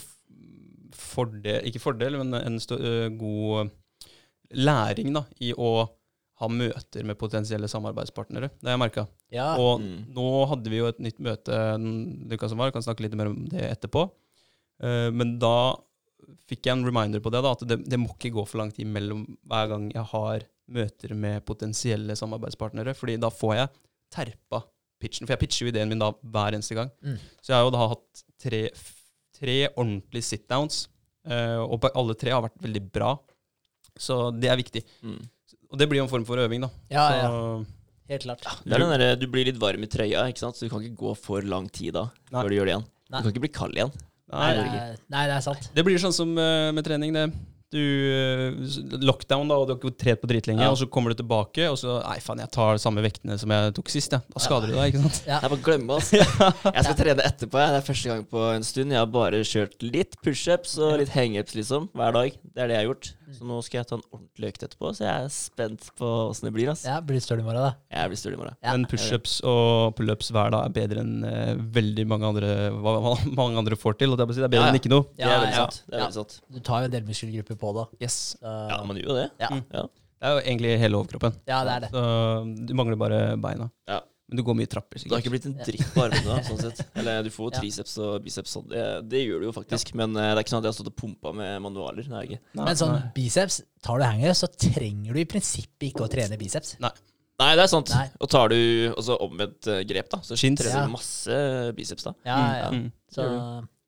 fordel 0.95 1.65
Ikke 1.69 1.81
fordel, 1.83 2.18
men 2.21 2.33
en 2.38 2.59
eh, 2.59 3.07
god 3.19 3.71
læring 4.56 5.09
da, 5.15 5.24
i 5.42 5.50
å 5.57 5.69
ha 6.39 6.47
møter 6.51 7.06
med 7.07 7.18
potensielle 7.18 7.68
samarbeidspartnere. 7.71 8.50
Det 8.59 8.68
har 8.69 8.75
jeg 8.75 8.81
merka. 8.83 9.06
Ja. 9.33 9.56
Og 9.57 9.80
Mm. 9.81 10.06
nå 10.13 10.25
hadde 10.51 10.69
vi 10.69 10.77
jo 10.81 10.88
et 10.92 11.00
nytt 11.00 11.18
møte 11.24 11.51
den 11.80 12.27
uka 12.31 12.50
som 12.51 12.57
var, 12.59 12.68
jeg 12.69 12.74
kan 12.75 12.83
snakke 12.83 13.03
litt 13.07 13.15
mer 13.15 13.31
om 13.31 13.45
det 13.50 13.63
etterpå. 13.71 14.06
Uh, 14.83 15.09
men 15.15 15.38
da 15.39 15.75
fikk 16.50 16.68
jeg 16.68 16.77
en 16.77 16.86
reminder 16.88 17.22
på 17.24 17.31
det, 17.33 17.42
da, 17.45 17.54
at 17.56 17.63
det, 17.69 17.80
det 17.89 18.00
må 18.01 18.12
ikke 18.13 18.33
gå 18.36 18.45
for 18.50 18.62
lang 18.62 18.72
tid 18.75 18.89
mellom 18.92 19.25
hver 19.50 19.72
gang 19.72 19.89
jeg 19.94 20.06
har 20.12 20.45
møter 20.75 21.13
med 21.18 21.45
potensielle 21.45 22.16
samarbeidspartnere, 22.18 22.95
fordi 22.98 23.19
da 23.22 23.30
får 23.33 23.54
jeg 23.60 23.74
terpa 24.16 24.63
pitchen. 25.01 25.27
For 25.27 25.36
jeg 25.36 25.44
pitcher 25.44 25.68
jo 25.68 25.74
ideen 25.74 25.92
min 25.92 26.01
da 26.01 26.12
hver 26.22 26.57
eneste 26.57 26.77
gang. 26.77 26.92
Mm. 27.06 27.19
Så 27.42 27.51
jeg 27.51 27.60
har 27.60 27.68
jo 27.68 27.75
da 27.75 27.86
hatt 27.94 28.25
tre, 28.42 28.62
tre 29.36 29.57
ordentlige 29.74 30.30
sit-downs, 30.31 30.86
uh, 31.30 31.62
og 31.66 31.89
alle 31.94 32.18
tre 32.19 32.33
har 32.33 32.44
vært 32.45 32.60
veldig 32.66 32.83
bra. 32.95 33.13
Så 33.95 34.30
det 34.36 34.51
er 34.51 34.60
viktig. 34.60 34.83
Mm. 35.06 35.21
Og 35.71 35.80
det 35.80 35.88
blir 35.92 36.01
jo 36.01 36.07
en 36.07 36.12
form 36.12 36.25
for 36.28 36.42
øving, 36.42 36.66
da. 36.66 36.71
ja, 36.94 37.06
ja, 37.19 37.30
helt 38.12 38.25
klart. 38.25 38.45
Det 38.63 38.75
er 38.75 38.83
den 38.83 38.92
derre 38.94 39.16
Du 39.19 39.25
blir 39.31 39.48
litt 39.48 39.60
varm 39.62 39.86
i 39.86 39.89
trøya, 39.92 40.28
ikke 40.31 40.44
sant? 40.44 40.57
så 40.57 40.66
du 40.66 40.71
kan 40.74 40.83
ikke 40.83 41.00
gå 41.04 41.16
for 41.19 41.45
lang 41.45 41.69
tid 41.74 41.95
da 41.98 42.07
Nei. 42.31 42.42
før 42.42 42.51
du 42.51 42.57
gjør 42.57 42.69
det 42.69 42.75
igjen. 42.75 42.86
Nei. 43.06 43.19
Du 43.19 43.25
kan 43.25 43.33
ikke 43.33 43.45
bli 43.48 43.56
kald 43.56 43.80
igjen. 43.80 43.94
Nei, 44.36 44.54
Nei, 44.56 44.70
nei, 44.70 44.96
nei, 45.16 45.26
det 45.32 45.36
er 45.40 45.44
sant. 45.50 45.70
Det 45.76 45.84
blir 45.88 45.98
sånn 46.02 46.14
som 46.16 46.32
eh, 46.38 46.72
med 46.76 46.86
trening, 46.88 47.14
det. 47.16 47.28
Du, 47.76 47.80
eh, 47.82 48.54
lockdown, 49.04 49.50
da, 49.50 49.56
og 49.60 49.66
du 49.68 49.72
har 49.74 49.80
ikke 49.82 49.98
trent 50.00 50.22
på 50.22 50.28
dritlenge, 50.30 50.62
Ja. 50.64 50.70
og 50.72 50.78
så 50.80 50.86
kommer 50.88 51.12
du 51.12 51.18
tilbake, 51.20 51.66
og 51.68 51.76
så 51.82 51.98
Nei, 52.06 52.20
faen, 52.24 52.40
jeg 52.40 52.52
tar 52.54 52.78
samme 52.80 53.02
vektene 53.04 53.36
som 53.42 53.52
jeg 53.52 53.74
tok 53.76 53.90
sist, 53.92 54.14
jeg. 54.16 54.22
Da 54.32 54.40
skader 54.44 54.70
du 54.72 54.76
deg, 54.78 54.94
ikke 54.94 55.02
sant? 55.10 55.18
Ja. 55.28 55.40
Jeg 55.44 55.52
bare 55.56 55.66
glemme, 55.66 55.98
altså. 55.98 56.22
Jeg 56.78 56.86
skal 56.86 56.96
trene 57.02 57.26
etterpå. 57.26 57.60
jeg. 57.60 57.74
Det 57.74 57.80
er 57.82 57.88
første 57.90 58.14
gang 58.14 58.24
på 58.32 58.46
en 58.54 58.64
stund. 58.70 58.92
Jeg 58.96 59.02
har 59.02 59.12
bare 59.18 59.42
kjørt 59.44 59.76
litt 59.84 60.16
pushups 60.24 60.78
og 60.78 61.00
litt 61.02 61.12
hangups 61.18 61.56
liksom, 61.58 61.90
hver 61.98 62.16
dag. 62.16 62.38
Det 62.54 62.64
er 62.64 62.68
det 62.72 62.78
jeg 62.78 62.86
har 62.86 62.90
gjort. 62.94 63.12
Så 63.33 63.45
nå 63.48 63.57
skal 63.66 63.80
jeg 63.80 63.88
ta 63.89 63.95
en 63.98 64.04
ordentlig 64.13 64.51
økt 64.54 64.63
etterpå, 64.68 64.92
så 64.94 65.06
jeg 65.07 65.25
er 65.25 65.31
spent 65.33 65.88
på 65.98 66.10
åssen 66.30 66.45
det 66.50 66.54
blir. 66.54 66.69
ass. 66.72 66.83
Ja, 66.86 67.00
blir 67.01 67.19
støl 67.24 67.39
i 67.42 67.45
morgen, 67.48 67.63
da. 67.66 67.72
Jeg 67.89 68.12
blir 68.12 68.19
støl 68.22 68.33
i 68.36 68.38
morgen. 68.38 68.56
Ja. 68.62 68.72
Men 68.75 68.86
pushups 68.92 69.39
og 69.44 69.95
pullups 69.98 70.30
hver 70.36 70.51
dag 70.54 70.66
er 70.69 70.75
bedre 70.75 71.01
enn 71.01 71.24
eh, 71.25 71.56
veldig 71.80 72.06
mange 72.12 72.30
andre 72.30 72.54
hva, 72.77 72.95
hva 73.01 73.16
mange 73.36 73.57
andre 73.63 73.75
får 73.80 73.98
til. 74.00 74.12
Og 74.13 74.18
det 74.18 74.24
er, 74.24 74.30
bare 74.30 74.36
å 74.36 74.39
si, 74.39 74.44
det 74.45 74.50
er 74.50 74.56
bedre 74.56 74.62
Ja, 74.62 74.69
ja. 74.69 74.74
enn 74.75 74.81
ikke 74.83 74.94
noe. 74.94 75.07
Det 75.18 75.25
er 75.25 75.36
veldig 75.39 75.51
ja. 75.57 75.66
sant. 75.66 75.81
Det 75.86 75.94
er 75.94 76.00
Ja. 76.00 76.06
veldig 76.06 76.19
sant. 76.22 76.39
Du 76.54 76.60
tar 76.60 76.81
jo 76.86 76.86
en 76.92 76.95
del 77.00 77.06
muskelgrupper 77.10 77.57
på 77.66 77.74
da. 77.80 77.86
Yes. 78.01 78.18
Så, 78.39 78.56
Ja, 78.69 78.81
man 78.86 78.98
gjør 79.01 79.10
jo 79.13 79.16
det. 79.22 79.30
ja. 79.42 79.50
Mm. 79.56 79.63
Ja. 79.74 79.86
Det 80.16 80.30
er 80.30 80.36
jo 80.38 80.44
egentlig 80.48 80.69
hele 80.80 80.98
overkroppen. 81.01 81.33
ja, 81.45 81.63
det 81.68 81.71
er 81.75 81.80
det. 81.86 81.89
Så 81.92 82.66
du 82.68 82.74
mangler 82.74 82.95
bare 82.98 83.24
beina. 83.38 83.69
Ja. 83.88 84.00
Men 84.27 84.39
du 84.39 84.42
går 84.48 84.56
mye 84.57 84.69
trapper, 84.69 84.98
sikkert. 84.98 85.12
Du 85.12 85.16
har 85.16 85.22
ikke 85.22 85.31
blitt 85.36 85.44
en 85.45 85.57
dritt 85.62 85.89
på 85.94 86.01
armene, 86.01 86.36
sånn 86.48 86.62
sett. 86.63 86.80
Eller 86.98 87.22
du 87.22 87.30
får 87.30 87.45
jo 87.51 87.51
triceps 87.60 87.92
og 88.01 88.24
biceps 88.25 88.56
sånn. 88.57 88.63
Det, 88.72 88.83
det 89.12 89.19
gjør 89.22 89.44
du 89.44 89.45
jo 89.45 89.51
faktisk. 89.54 89.92
Men 90.00 90.16
eh, 90.18 90.31
det 90.31 90.39
er 90.39 90.45
ikke 90.48 90.54
sånn 90.56 90.63
at 90.63 90.66
jeg 90.66 90.74
har 90.74 90.77
stått 90.80 90.89
og 90.89 90.95
pumpa 90.98 91.33
med 91.38 91.60
manualer. 91.62 92.07
Det 92.10 92.16
er 92.18 92.30
ikke. 92.31 92.39
Nei, 92.57 92.66
Men 92.72 92.80
sånn 92.80 92.95
nei. 92.95 93.04
biceps, 93.13 93.60
tar 93.86 94.01
du 94.01 94.06
hanger, 94.07 94.33
så 94.39 94.50
trenger 94.50 95.13
du 95.13 95.19
i 95.22 95.27
prinsippet 95.30 95.92
ikke 95.92 96.07
å 96.07 96.10
trene 96.10 96.39
biceps. 96.42 96.74
Nei, 96.81 97.51
det 97.60 97.66
er 97.68 97.69
sant. 97.69 97.92
Nei. 97.94 98.07
Og 98.24 98.31
tar 98.31 98.50
du 98.50 98.57
også 98.95 99.19
omvendt 99.27 99.69
eh, 99.69 99.83
grep, 99.86 100.10
da, 100.16 100.22
så 100.25 100.38
Chins. 100.39 100.63
trener 100.63 100.80
Ja. 100.80 100.88
du 100.89 100.95
masse 100.95 101.38
biceps 101.78 102.07
da. 102.07 102.16
Ja, 102.25 102.39
ja. 102.63 102.69
Mm. 102.74 102.89
Så 103.13 103.28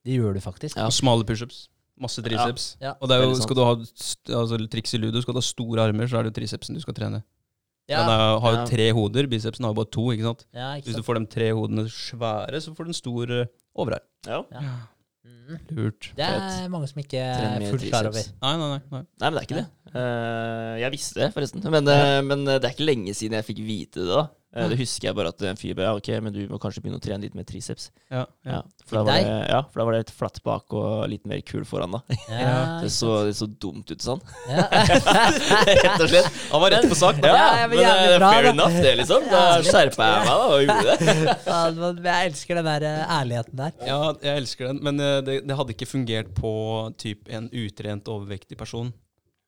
det 0.06 0.20
gjør 0.20 0.38
du 0.38 0.42
faktisk. 0.44 0.78
Ja. 0.78 0.86
Og 0.86 0.94
smale 0.94 1.26
pushups. 1.26 1.64
Masse 1.98 2.22
triceps. 2.22 2.76
Ja. 2.78 2.94
Og 3.02 3.10
det 3.10 3.18
er 3.18 3.24
jo, 3.26 3.34
skal 3.42 3.58
du 3.58 3.64
ha 3.66 3.72
altså, 3.74 4.60
triks 4.70 4.94
i 4.94 5.00
ludo, 5.02 5.18
skal 5.26 5.34
du 5.34 5.42
ha 5.42 5.46
store 5.50 5.88
armer, 5.90 6.06
så 6.06 6.20
er 6.20 6.28
det 6.28 6.36
jo 6.36 6.38
tricepsen 6.44 6.78
du 6.78 6.84
skal 6.84 6.94
trene. 6.94 7.24
Ja, 7.88 8.02
Den 8.04 8.12
er, 8.12 8.40
har 8.44 8.52
jo 8.52 8.60
Ja. 8.60 8.66
tre 8.68 8.92
hoder, 8.92 9.28
bicepsen 9.32 9.64
har 9.64 9.72
jo 9.72 9.80
bare 9.80 9.92
to, 9.96 10.06
ikke 10.12 10.28
sant. 10.28 10.46
ja 10.54 10.74
ikke 10.76 10.90
Hvis 10.90 11.00
du 11.00 11.04
får 11.08 11.20
de 11.20 11.26
tre 11.32 11.54
hodene 11.56 11.88
svære, 11.88 12.62
så 12.62 12.76
får 12.76 12.84
du 12.84 12.90
en 12.92 13.00
stor 13.00 13.32
uh, 13.32 13.46
overarm. 13.76 14.08
Ja. 14.28 14.42
Mm. 15.28 15.60
Lurt. 15.72 16.10
Det 16.16 16.26
er 16.26 16.68
mange 16.68 16.88
som 16.92 17.00
ikke 17.00 17.20
er 17.24 17.64
fullt 17.72 17.88
klar 17.88 18.10
over. 18.10 18.26
Nei, 18.44 18.58
nei, 18.60 18.68
nei. 18.68 18.82
nei. 18.92 19.04
Nei, 19.22 19.30
men 19.30 19.38
det 19.38 19.40
er 19.40 19.48
ikke 19.48 19.62
det. 19.62 19.68
Uh, 19.96 20.74
jeg 20.82 20.92
visste 20.92 21.22
det, 21.22 21.30
forresten. 21.34 21.64
Men, 21.72 21.88
uh, 21.88 22.20
men 22.28 22.44
det 22.46 22.60
er 22.60 22.74
ikke 22.76 22.90
lenge 22.90 23.16
siden 23.16 23.40
jeg 23.40 23.48
fikk 23.48 23.64
vite 23.64 24.04
det. 24.04 24.12
da 24.12 24.28
Eh, 24.58 24.70
Det 24.72 24.78
husker 24.80 25.08
jeg 25.10 25.16
bare 25.18 25.30
at 25.34 25.42
en 25.46 25.60
fyr 25.60 25.76
bare 25.78 25.92
ja, 25.92 25.96
ok, 26.00 26.08
men 26.26 26.34
du 26.34 26.40
må 26.50 26.58
kanskje 26.62 26.82
begynne 26.82 26.98
å 26.98 27.04
trene 27.04 27.22
litt 27.28 27.36
med 27.38 27.46
triceps. 27.50 27.92
Ja, 28.10 28.24
ja. 28.48 28.58
Ja, 28.58 28.62
for 28.88 28.98
da 29.00 29.04
var 29.08 29.20
det, 29.22 29.36
ja, 29.52 29.60
for 29.70 29.80
da 29.82 29.86
var 29.86 29.94
det 29.98 30.00
litt 30.06 30.14
flatt 30.18 30.40
bak 30.46 30.74
og 30.78 31.08
litt 31.12 31.26
mer 31.30 31.42
kul 31.46 31.66
foran. 31.70 31.94
da 31.98 32.02
Ja, 32.32 32.56
Det 32.82 32.90
så, 32.96 33.24
det 33.28 33.36
så 33.38 33.48
dumt 33.48 33.92
ut 33.94 34.02
sånn. 34.02 34.22
ja. 34.50 34.66
Rett 35.68 36.02
og 36.02 36.08
slett. 36.10 36.30
Han 36.52 36.62
var 36.64 36.72
rett 36.76 36.88
på 36.90 36.98
sak. 36.98 37.22
Da. 37.22 37.32
ja, 37.34 37.68
men 37.68 37.78
men 37.78 37.86
eh, 37.86 38.18
bra, 38.20 38.32
fair 38.34 38.44
da. 38.48 38.54
enough, 38.56 38.78
det, 38.82 38.94
liksom. 39.02 39.28
Da 39.32 39.42
skjerpa 39.66 40.08
jeg 40.10 40.20
meg 40.20 40.28
da 40.28 40.38
og 40.48 40.62
gjorde 40.66 40.98
det. 40.98 41.38
Men 41.78 42.04
jeg 42.08 42.30
elsker 42.32 42.60
den 42.60 42.68
der 42.70 42.86
eh, 42.88 43.16
ærligheten 43.18 43.58
der. 43.60 43.74
Ja, 43.88 44.00
jeg 44.24 44.42
elsker 44.44 44.70
den, 44.72 44.80
men 44.86 44.98
det, 45.28 45.42
det 45.48 45.56
hadde 45.60 45.74
ikke 45.76 45.88
fungert 45.90 46.30
på 46.38 46.52
typ 47.02 47.28
en 47.34 47.50
utrent, 47.52 48.08
overvektig 48.12 48.58
person. 48.60 48.94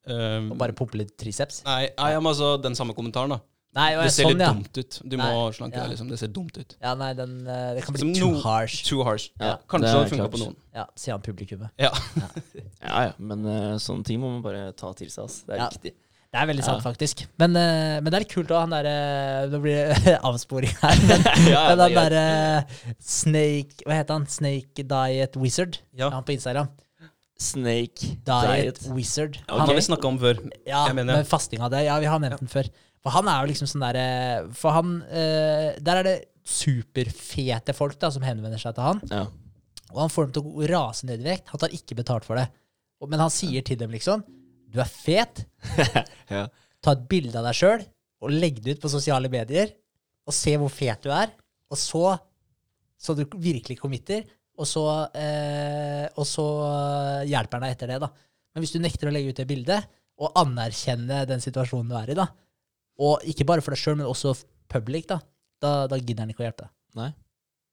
Um, 0.10 0.52
Og 0.54 0.58
bare 0.62 0.74
pumpe 0.74 0.98
litt 0.98 1.12
triceps. 1.20 1.62
nei, 1.68 1.90
nei, 2.00 2.12
altså 2.18 2.56
den 2.62 2.76
samme 2.78 2.96
kommentaren, 2.98 3.36
da. 3.36 3.40
Nei, 3.78 3.92
Det 4.02 4.12
ser 4.12 4.24
sånn, 4.26 4.32
litt 4.34 4.42
ja. 4.42 4.48
dumt 4.54 4.78
ut. 4.82 4.96
Du 5.06 5.16
Nei, 5.18 5.26
må 5.30 5.42
slanke 5.54 5.78
ja. 5.78 5.84
deg, 5.84 5.92
liksom. 5.94 6.08
Det 6.10 6.18
ser 6.20 6.28
dumt 6.34 6.58
ut. 6.58 6.76
Ja, 6.82 6.96
nei, 6.98 7.12
den, 7.14 7.36
eh, 7.48 7.76
det 7.78 7.84
kan 7.86 7.94
bli 7.94 8.00
Som 8.02 8.14
too 8.18 8.32
no- 8.34 8.42
harsh. 8.42 8.84
Too 8.88 9.04
harsh. 9.06 9.30
Ja, 9.40 9.58
Kanskje 9.70 9.92
det 9.94 10.00
det 10.10 10.10
funka 10.16 10.30
på 10.34 10.40
noen. 10.42 10.56
Ja, 10.74 10.86
sier 10.98 11.14
han 11.14 11.22
publikummet. 11.22 11.70
Ja. 11.78 11.92
Ja 12.82 13.04
ja, 13.06 13.12
men 13.20 13.46
uh, 13.46 13.78
sånne 13.78 14.04
ting 14.10 14.20
må 14.24 14.32
man 14.34 14.42
bare 14.42 14.72
ta 14.74 14.90
til 14.98 15.10
seg. 15.14 15.24
ass. 15.30 15.44
Det 15.46 15.54
er 15.54 15.62
Ja. 15.62 15.70
viktig. 15.70 15.94
Det 16.30 16.38
er 16.38 16.46
veldig 16.46 16.64
sant, 16.66 16.82
Ja. 16.84 16.90
faktisk. 16.92 17.24
Men, 17.42 17.56
uh, 17.58 18.02
men 18.02 18.06
det 18.10 18.14
er 18.14 18.26
litt 18.26 18.34
kult 18.34 18.50
òg, 18.54 18.60
han 18.66 18.70
derre 18.74 19.50
Nå 19.54 19.62
blir 19.62 19.94
det 20.06 20.18
avsporing 20.30 20.74
her. 20.82 21.00
Men, 21.10 21.24
Ja, 21.50 21.70
ja, 21.70 21.76
men 21.76 21.80
han 21.86 21.96
derre 22.02 22.26
uh, 22.66 22.94
Snake 23.02 23.86
Hva 23.86 23.98
heter 24.02 24.14
han? 24.18 24.26
Snake 24.30 24.84
Diet 24.86 25.38
Wizard? 25.38 25.78
Ja. 25.98 26.10
Han 26.14 26.26
på 26.26 26.34
Instagram. 26.34 26.70
Snake 27.40 28.18
Diet, 28.28 28.76
diet. 28.76 28.80
Wizard. 28.94 29.38
Ja, 29.48 29.54
Han 29.54 29.60
Han, 29.62 29.70
har 29.70 29.76
vi 29.78 29.82
snakka 29.86 30.08
om 30.10 30.18
før. 30.20 30.42
ja, 30.68 30.86
jeg 30.90 30.96
mener- 30.96 31.18
med 31.22 31.28
fastinga 31.28 31.70
det. 31.72 31.86
Ja, 31.86 31.98
vi 32.00 32.06
har 32.12 32.20
nevnt 32.20 32.40
den 32.42 32.50
før. 32.52 32.68
For 33.04 33.14
han 33.16 33.30
er 33.32 33.42
jo 33.46 33.50
liksom 33.54 33.68
sånn 33.72 33.84
derre 33.86 34.06
For 34.60 34.76
han 34.76 34.90
eh, 35.08 35.78
Der 35.80 36.02
er 36.02 36.04
det 36.08 36.16
superfete 36.50 37.76
folk 37.78 37.96
da 38.02 38.10
som 38.12 38.24
henvender 38.26 38.60
seg 38.62 38.74
til 38.76 38.86
han. 38.88 39.00
Ja. 39.12 39.26
Og 39.94 40.00
han 40.04 40.12
får 40.14 40.28
dem 40.30 40.34
til 40.40 40.48
å 40.50 40.68
rase 40.72 41.06
ned 41.08 41.22
i 41.22 41.28
vekt. 41.30 41.52
Han 41.54 41.62
tar 41.62 41.74
ikke 41.76 41.98
betalt 42.00 42.26
for 42.26 42.40
det. 42.40 42.48
Og- 43.00 43.10
Men 43.10 43.20
han 43.24 43.30
sier 43.34 43.62
til 43.66 43.78
dem 43.78 43.92
liksom 43.92 44.24
Du 44.70 44.80
er 44.82 44.90
fet. 44.90 45.46
ja. 46.30 46.48
Ta 46.82 46.92
et 46.94 47.08
bilde 47.10 47.36
av 47.40 47.46
deg 47.48 47.56
sjøl 47.58 47.86
og 48.22 48.32
legg 48.36 48.60
det 48.62 48.76
ut 48.78 48.82
på 48.84 48.90
sosiale 48.92 49.30
medier. 49.32 49.72
Og 50.28 50.34
se 50.36 50.56
hvor 50.60 50.70
fet 50.70 51.02
du 51.06 51.10
er. 51.12 51.32
Og 51.72 51.78
så 51.78 52.18
Så 53.00 53.16
du 53.16 53.24
virkelig 53.40 53.80
committer. 53.80 54.26
Og 54.60 54.68
så, 54.68 54.82
eh, 55.16 56.10
og 56.20 56.26
så 56.28 56.44
hjelper 57.30 57.56
han 57.56 57.62
deg 57.64 57.78
etter 57.78 57.88
det, 57.94 58.00
da. 58.04 58.10
Men 58.54 58.62
hvis 58.66 58.74
du 58.76 58.80
nekter 58.84 59.08
å 59.08 59.14
legge 59.16 59.30
ut 59.32 59.38
det 59.40 59.46
bildet, 59.48 59.86
og 60.20 60.34
anerkjenne 60.36 61.22
den 61.30 61.40
situasjonen 61.40 61.88
du 61.88 61.96
er 61.96 62.10
i, 62.12 62.18
da, 62.20 62.26
og 63.00 63.24
ikke 63.24 63.46
bare 63.48 63.64
for 63.64 63.72
deg 63.76 63.80
sjøl, 63.82 63.96
men 63.98 64.06
også 64.10 64.34
public, 64.70 65.08
da, 65.08 65.20
da, 65.64 65.88
da 65.88 65.98
gidder 66.00 66.26
han 66.26 66.30
ikke 66.34 66.44
å 66.44 66.48
hjelpe 66.50 66.66
deg. 66.68 66.72
Nei. 67.00 67.10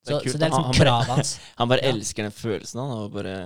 Det 0.06 0.12
Så, 0.14 0.20
kult, 0.22 0.32
så 0.32 0.38
det 0.38 0.46
er 0.46 0.50
liksom 0.50 0.62
Han- 0.62 0.70
han 0.70 0.78
bare- 0.78 0.86
kravet 0.86 1.12
hans. 1.16 1.30
Han 1.58 1.68
bare 1.68 1.82
Ja. 1.82 1.92
elsker 1.92 2.22
den 2.28 2.32
følelsen 2.32 2.80
han, 2.80 2.90
av 2.94 3.04
å 3.10 3.12
bare 3.12 3.36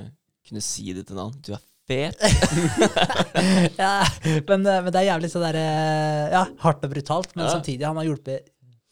kunne 0.46 0.62
si 0.62 0.92
det 0.92 1.06
til 1.08 1.16
en 1.16 1.22
annen. 1.24 1.40
Du 1.40 1.52
er 1.56 1.62
fet. 1.88 2.20
ja, 3.80 4.04
men, 4.46 4.66
eh, 4.66 4.80
men 4.84 4.90
det 4.92 5.00
er 5.00 5.08
jævlig 5.08 5.30
så 5.32 5.40
der, 5.42 5.56
eh, 5.58 6.30
ja, 6.34 6.44
hardt 6.64 6.84
og 6.84 6.92
brutalt. 6.92 7.34
Men 7.36 7.46
Ja. 7.46 7.54
samtidig, 7.56 7.86
han 7.86 7.96
har 7.96 8.04
hjulpet 8.04 8.50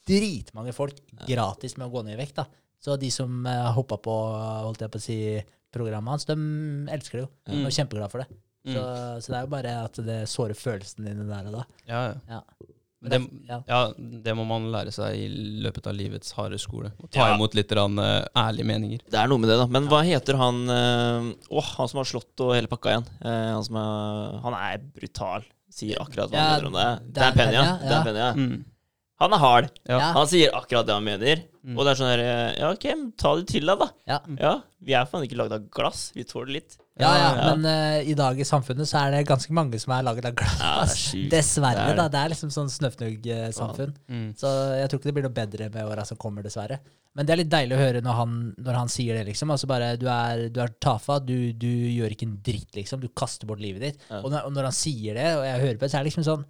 dritmange 0.08 0.72
folk 0.72 0.96
gratis 1.28 1.76
med 1.76 1.88
å 1.88 1.92
gå 1.92 2.04
ned 2.04 2.14
i 2.18 2.22
vekt. 2.24 2.36
da. 2.40 2.46
Så 2.80 2.96
de 2.98 3.10
som 3.10 3.44
uh, 3.46 3.72
hoppa 3.74 3.98
på 3.98 4.12
holdt 4.64 4.78
jeg 4.80 4.90
på 4.90 4.98
å 5.00 5.02
si, 5.02 5.16
programmet 5.74 6.08
hans, 6.14 6.24
de 6.24 6.34
elsker 6.88 7.18
det 7.18 7.24
jo. 7.26 7.30
De 7.44 7.52
Mm. 7.58 7.66
er 7.66 7.74
kjempeglade 7.76 8.10
for 8.10 8.18
det. 8.22 8.28
Mm. 8.64 8.74
Så, 8.74 8.82
så 9.20 9.26
det 9.28 9.36
er 9.36 9.42
jo 9.44 9.50
bare 9.52 9.84
at 9.84 9.92
det 10.06 10.18
sårer 10.28 10.54
følelsene 10.56 11.10
dine 11.10 11.26
der 11.28 11.46
og 11.50 11.52
da. 11.58 11.64
Ja, 11.86 12.00
ja. 12.08 12.14
Ja. 12.28 12.40
Men 13.00 13.10
det, 13.12 13.18
Ja. 13.48 13.58
ja, 13.68 13.80
det 13.96 14.32
må 14.34 14.44
man 14.48 14.64
lære 14.72 14.90
seg 14.90 15.14
i 15.14 15.28
løpet 15.62 15.86
av 15.86 15.94
livets 15.94 16.32
harde 16.34 16.58
skole. 16.58 16.90
Å 16.98 17.06
ta 17.10 17.28
Ja. 17.28 17.34
imot 17.36 17.54
litt 17.54 17.70
rann, 17.78 17.98
uh, 17.98 18.24
ærlige 18.34 18.66
meninger. 18.66 19.00
Det 19.08 19.14
er 19.20 19.28
noe 19.30 19.38
med 19.38 19.48
det, 19.52 19.58
da. 19.60 19.66
Men 19.66 19.86
hva 19.86 20.00
heter 20.02 20.34
han 20.36 20.64
uh, 20.68 21.28
Åh, 21.52 21.68
han 21.78 21.88
som 21.88 21.98
har 22.02 22.08
slått 22.10 22.40
og 22.42 22.54
hele 22.56 22.66
pakka 22.66 22.90
igjen? 22.96 23.06
Uh, 23.22 23.52
han 23.54 23.62
som 23.68 23.76
er 23.76 24.40
Han 24.42 24.54
er 24.58 24.78
brutal. 24.78 25.46
Sier 25.70 26.00
akkurat 26.02 26.32
hva 26.32 26.34
Ja, 26.34 26.48
han 26.48 26.56
mener 26.56 26.66
om 26.72 26.78
det. 26.80 27.12
Dan 27.14 27.24
er 27.28 27.36
Penny, 27.38 27.54
ja. 27.54 27.62
Penny, 27.62 27.84
ja. 27.84 27.88
Dan 27.92 28.04
Penny, 28.08 28.18
ja. 28.18 28.32
Mm. 28.34 28.64
Han 29.18 29.32
er 29.34 29.40
hard. 29.42 29.70
Ja. 29.90 29.98
Han 30.14 30.28
sier 30.30 30.52
akkurat 30.54 30.86
det 30.86 30.94
han 30.94 31.02
mener. 31.06 31.40
Mm. 31.66 31.74
Og 31.76 31.82
det 31.84 31.90
er 31.90 31.98
sånn 31.98 32.10
her 32.12 32.20
eh, 32.22 32.52
Ja, 32.60 32.68
OK, 32.72 32.84
ta 33.18 33.32
det 33.36 33.48
til 33.50 33.66
deg, 33.66 33.80
da. 33.82 33.88
Ja. 34.08 34.18
Ja, 34.38 34.52
Vi 34.86 34.94
er 34.94 35.08
faen 35.10 35.24
ikke 35.26 35.36
lagd 35.40 35.56
av 35.56 35.64
glass. 35.74 36.04
Vi 36.14 36.22
tåler 36.28 36.54
litt. 36.60 36.76
Ja, 36.98 37.10
ja, 37.14 37.26
Ja. 37.34 37.48
men 37.54 37.66
uh, 37.66 37.98
i 38.10 38.14
dag 38.18 38.38
i 38.40 38.46
samfunnet 38.46 38.88
så 38.90 39.00
er 39.04 39.12
det 39.16 39.24
ganske 39.28 39.52
mange 39.54 39.78
som 39.78 39.92
er 39.94 40.06
laget 40.06 40.30
av 40.30 40.36
glass. 40.38 41.02
Er. 41.14 41.26
Dessverre, 41.34 41.74
Det 41.74 41.82
er 41.84 41.90
det. 41.92 41.98
da. 42.00 42.06
Det 42.14 42.22
er 42.24 42.32
liksom 42.32 42.50
sånn 42.54 42.70
snøfnugg-samfunn. 42.74 43.92
Mm. 44.08 44.30
Så 44.38 44.54
jeg 44.78 44.88
tror 44.90 45.00
ikke 45.02 45.10
det 45.10 45.14
blir 45.18 45.26
noe 45.28 45.36
bedre 45.36 45.68
med 45.74 45.84
åra 45.90 46.04
som 46.08 46.18
kommer, 46.20 46.42
dessverre. 46.46 46.78
Men 47.18 47.26
det 47.26 47.34
er 47.34 47.40
litt 47.40 47.50
deilig 47.50 47.74
å 47.74 47.80
høre 47.80 48.00
når 48.04 48.14
han, 48.20 48.34
når 48.62 48.76
han 48.78 48.90
sier 48.92 49.16
det, 49.18 49.24
liksom. 49.32 49.50
Altså 49.50 49.66
bare 49.70 49.92
du 49.98 50.06
er, 50.12 50.44
du 50.54 50.60
er 50.62 50.70
tafa. 50.82 51.18
du, 51.18 51.52
du 51.58 51.66
gjør 51.68 52.14
ikke 52.14 52.28
en 52.28 52.36
dritt, 52.46 52.70
liksom. 52.78 53.00
Du 53.02 53.08
kaster 53.18 53.46
bort 53.50 53.62
livet 53.62 53.82
ditt. 53.82 54.04
Ja. 54.10 54.20
Og, 54.22 54.30
når, 54.30 54.46
og 54.46 54.54
når 54.54 54.68
han 54.70 54.76
sier 54.78 55.18
det, 55.18 55.26
og 55.38 55.44
jeg 55.46 55.62
hører 55.64 55.78
på 55.80 55.86
det, 55.86 55.90
så 55.90 55.98
er 55.98 56.06
det 56.06 56.12
liksom 56.12 56.26
sånn 56.28 56.46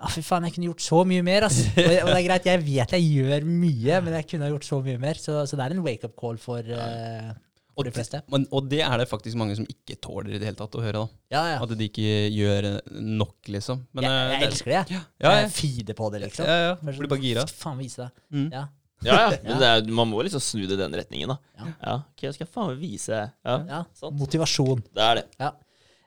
ah, 0.00 0.10
fy 0.12 0.22
faen, 0.26 0.44
jeg 0.48 0.54
kunne 0.56 0.68
gjort 0.70 0.84
så 0.84 1.00
mye 1.08 1.22
mer, 1.26 1.46
Altså. 1.48 1.64
Og, 1.76 1.96
og 2.04 2.12
det 2.12 2.18
er 2.20 2.26
greit, 2.28 2.46
jeg 2.50 2.62
vet 2.66 2.94
jeg 2.98 3.08
gjør 3.16 3.48
mye, 3.48 3.98
men 4.04 4.16
jeg 4.20 4.28
kunne 4.30 4.46
ha 4.48 4.52
gjort 4.54 4.68
så 4.68 4.78
mye 4.84 4.98
mer. 5.02 5.14
Så, 5.22 5.40
så 5.48 5.56
det 5.58 5.66
er 5.66 5.76
en 5.76 5.82
wake-up 5.86 6.14
call 6.20 6.38
for, 6.42 6.60
uh, 6.76 7.32
for 7.76 7.84
de 7.88 7.92
fleste. 7.96 8.22
Men, 8.32 8.46
og 8.56 8.68
det 8.72 8.80
er 8.86 8.96
det 9.02 9.08
faktisk 9.10 9.36
mange 9.40 9.56
som 9.58 9.66
ikke 9.68 9.98
tåler 10.00 10.34
i 10.36 10.40
det 10.40 10.48
hele 10.48 10.56
tatt 10.60 10.76
å 10.78 10.84
høre. 10.84 11.02
da. 11.04 11.20
Ja, 11.36 11.42
ja. 11.54 11.58
At 11.64 11.74
de 11.76 11.88
ikke 11.90 12.14
gjør 12.32 12.70
nok, 12.96 13.36
liksom. 13.52 13.84
Men, 13.92 14.06
jeg, 14.08 14.12
eh, 14.16 14.32
jeg 14.32 14.40
det- 14.40 14.48
elsker 14.52 14.72
det, 14.72 14.78
jeg. 14.80 14.96
Ja, 14.96 15.02
ja. 15.28 15.36
Jeg 15.42 15.52
feeder 15.58 15.98
på 15.98 16.10
det, 16.14 16.22
liksom. 16.28 16.48
Ja, 16.48 16.56
ja. 16.70 16.74
Sånn, 16.80 16.98
Blir 17.04 17.12
bare 17.16 17.24
gira. 17.26 17.46
Faen, 17.52 17.78
vise 17.80 18.06
deg. 18.06 18.24
Mm. 18.32 18.48
Ja. 18.52 18.64
Ja, 19.04 19.16
ja. 19.26 19.28
Men 19.44 19.58
det 19.60 19.66
er, 19.68 19.90
man 19.92 20.08
må 20.08 20.22
liksom 20.24 20.40
snu 20.40 20.62
det 20.64 20.78
i 20.78 20.80
den 20.80 20.94
retningen, 20.96 21.28
da. 21.34 21.36
Ja. 21.60 21.66
Ja, 21.84 21.96
ok, 22.14 22.22
jeg 22.30 22.36
skal 22.38 22.48
faen 22.48 22.70
meg 22.72 22.78
vise 22.80 23.12
Ja, 23.12 23.56
ja. 23.68 23.82
sant. 23.92 24.16
Motivasjon. 24.16 24.80
Det 24.96 25.04
er 25.04 25.20
det. 25.20 25.26
Ja. 25.42 25.50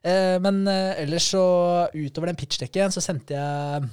Eh, 0.04 0.38
men 0.44 0.62
eh, 0.68 1.02
ellers 1.04 1.32
så, 1.34 1.46
utover 1.94 2.32
den 2.32 2.40
pitchdekken, 2.40 2.94
så 2.94 3.04
sendte 3.04 3.36
jeg 3.36 3.90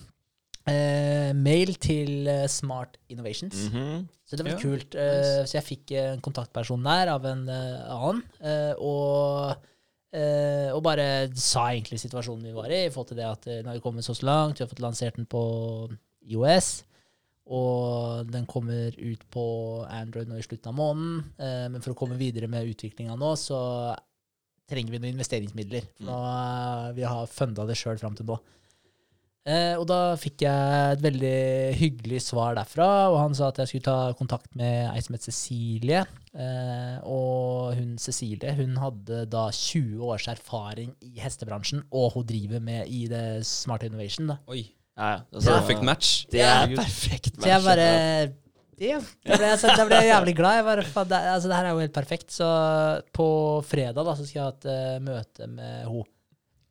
eh, 0.70 1.32
mail 1.34 1.74
til 1.82 2.28
eh, 2.30 2.44
Smart 2.50 2.98
Innovations. 3.10 3.68
Mhm. 3.70 4.06
Så 4.26 4.34
det 4.34 4.42
var 4.42 4.56
Ja, 4.56 4.58
kult. 4.58 4.94
Eh, 4.98 5.44
så 5.46 5.54
jeg 5.60 5.66
fikk 5.66 5.92
en 6.00 6.22
kontaktperson 6.24 6.82
der 6.82 7.12
av 7.12 7.26
en 7.30 7.44
uh, 7.46 7.92
annen, 7.94 8.24
eh, 8.42 8.72
og, 8.82 9.68
eh, 10.10 10.72
og 10.74 10.82
bare 10.82 11.28
sa 11.38 11.68
egentlig 11.70 12.00
situasjonen 12.02 12.48
vi 12.48 12.56
var 12.56 12.66
i, 12.74 12.80
i 12.88 12.90
forhold 12.90 13.12
til 13.12 13.20
det 13.20 13.28
at 13.28 13.46
nå 13.46 13.70
har 13.70 13.78
vi 13.78 13.84
kommet 13.84 14.06
så 14.06 14.16
langt, 14.26 14.58
vi 14.58 14.64
har 14.64 14.72
fått 14.72 14.82
lansert 14.82 15.20
den 15.20 15.30
på 15.30 15.44
IOS, 16.26 16.72
og 17.46 18.26
den 18.32 18.48
kommer 18.50 18.90
ut 18.98 19.22
på 19.30 19.46
Android 19.86 20.26
nå 20.26 20.40
i 20.40 20.42
slutten 20.42 20.72
av 20.72 20.78
måneden. 20.80 21.20
Eh, 21.38 21.66
men 21.70 21.84
for 21.84 21.94
å 21.94 21.98
komme 21.98 22.18
videre 22.18 22.50
med 22.50 22.66
utviklinga 22.66 23.14
nå, 23.14 23.30
så 23.38 23.60
trenger 24.70 24.94
vi 24.94 25.00
noen 25.02 25.14
investeringsmidler. 25.14 25.88
For 25.96 26.08
nå, 26.08 26.18
eh, 26.32 26.92
vi 26.98 27.06
har 27.06 27.26
funda 27.30 27.66
det 27.68 27.78
sjøl 27.78 27.98
fram 28.02 28.16
til 28.18 28.28
nå. 28.28 28.38
Eh, 29.46 29.76
og 29.78 29.84
da 29.86 30.16
fikk 30.18 30.42
jeg 30.42 30.94
et 30.96 31.02
veldig 31.04 31.36
hyggelig 31.78 32.18
svar 32.24 32.56
derfra, 32.58 32.86
og 33.12 33.20
han 33.20 33.36
sa 33.38 33.52
at 33.52 33.60
jeg 33.62 33.70
skulle 33.70 33.86
ta 33.86 34.14
kontakt 34.18 34.56
med 34.58 34.88
ei 34.90 35.02
som 35.04 35.14
het 35.14 35.22
Cecilie. 35.28 36.00
Eh, 36.34 36.96
og 37.06 37.76
hun 37.78 37.92
Cecilie 38.02 38.56
hun 38.58 38.74
hadde 38.82 39.20
da 39.30 39.44
20 39.54 40.02
års 40.02 40.26
erfaring 40.32 40.96
i 41.06 41.14
hestebransjen, 41.22 41.84
og 41.94 42.16
hun 42.16 42.26
driver 42.26 42.58
med 42.58 42.90
i 42.90 43.04
det 43.12 43.46
Smart 43.46 43.86
Innovation. 43.86 44.34
da. 44.34 44.40
Oi. 44.50 44.64
Ja, 44.96 45.12
ja. 45.12 45.22
Altså, 45.30 45.54
Perfect 45.60 45.84
match. 45.84 46.10
Det 46.32 46.40
er 46.42 46.66
perfekt 46.72 47.30
perfekt 47.36 47.42
Så 47.42 47.48
jeg 47.52 47.62
match, 47.62 47.70
bare 47.70 48.45
ja. 48.80 48.98
Damn. 48.98 49.06
Da 49.26 49.36
ble 49.36 49.48
jeg, 49.52 49.86
ble 49.88 50.00
jeg 50.00 50.10
jævlig 50.10 50.34
glad. 50.38 50.58
Jeg 50.58 50.66
var, 50.66 50.82
det, 50.82 51.20
altså, 51.32 51.48
det 51.50 51.56
her 51.58 51.68
er 51.68 51.72
jo 51.72 51.84
helt 51.84 51.94
perfekt. 51.96 52.28
Så 52.34 52.48
på 53.16 53.28
fredag 53.68 54.02
da, 54.06 54.14
så 54.18 54.26
skal 54.26 54.38
jeg 54.40 54.44
ha 54.44 54.52
et 54.52 54.68
uh, 54.68 54.98
møte 55.06 55.48
med 55.50 55.72
henne. 55.86 56.04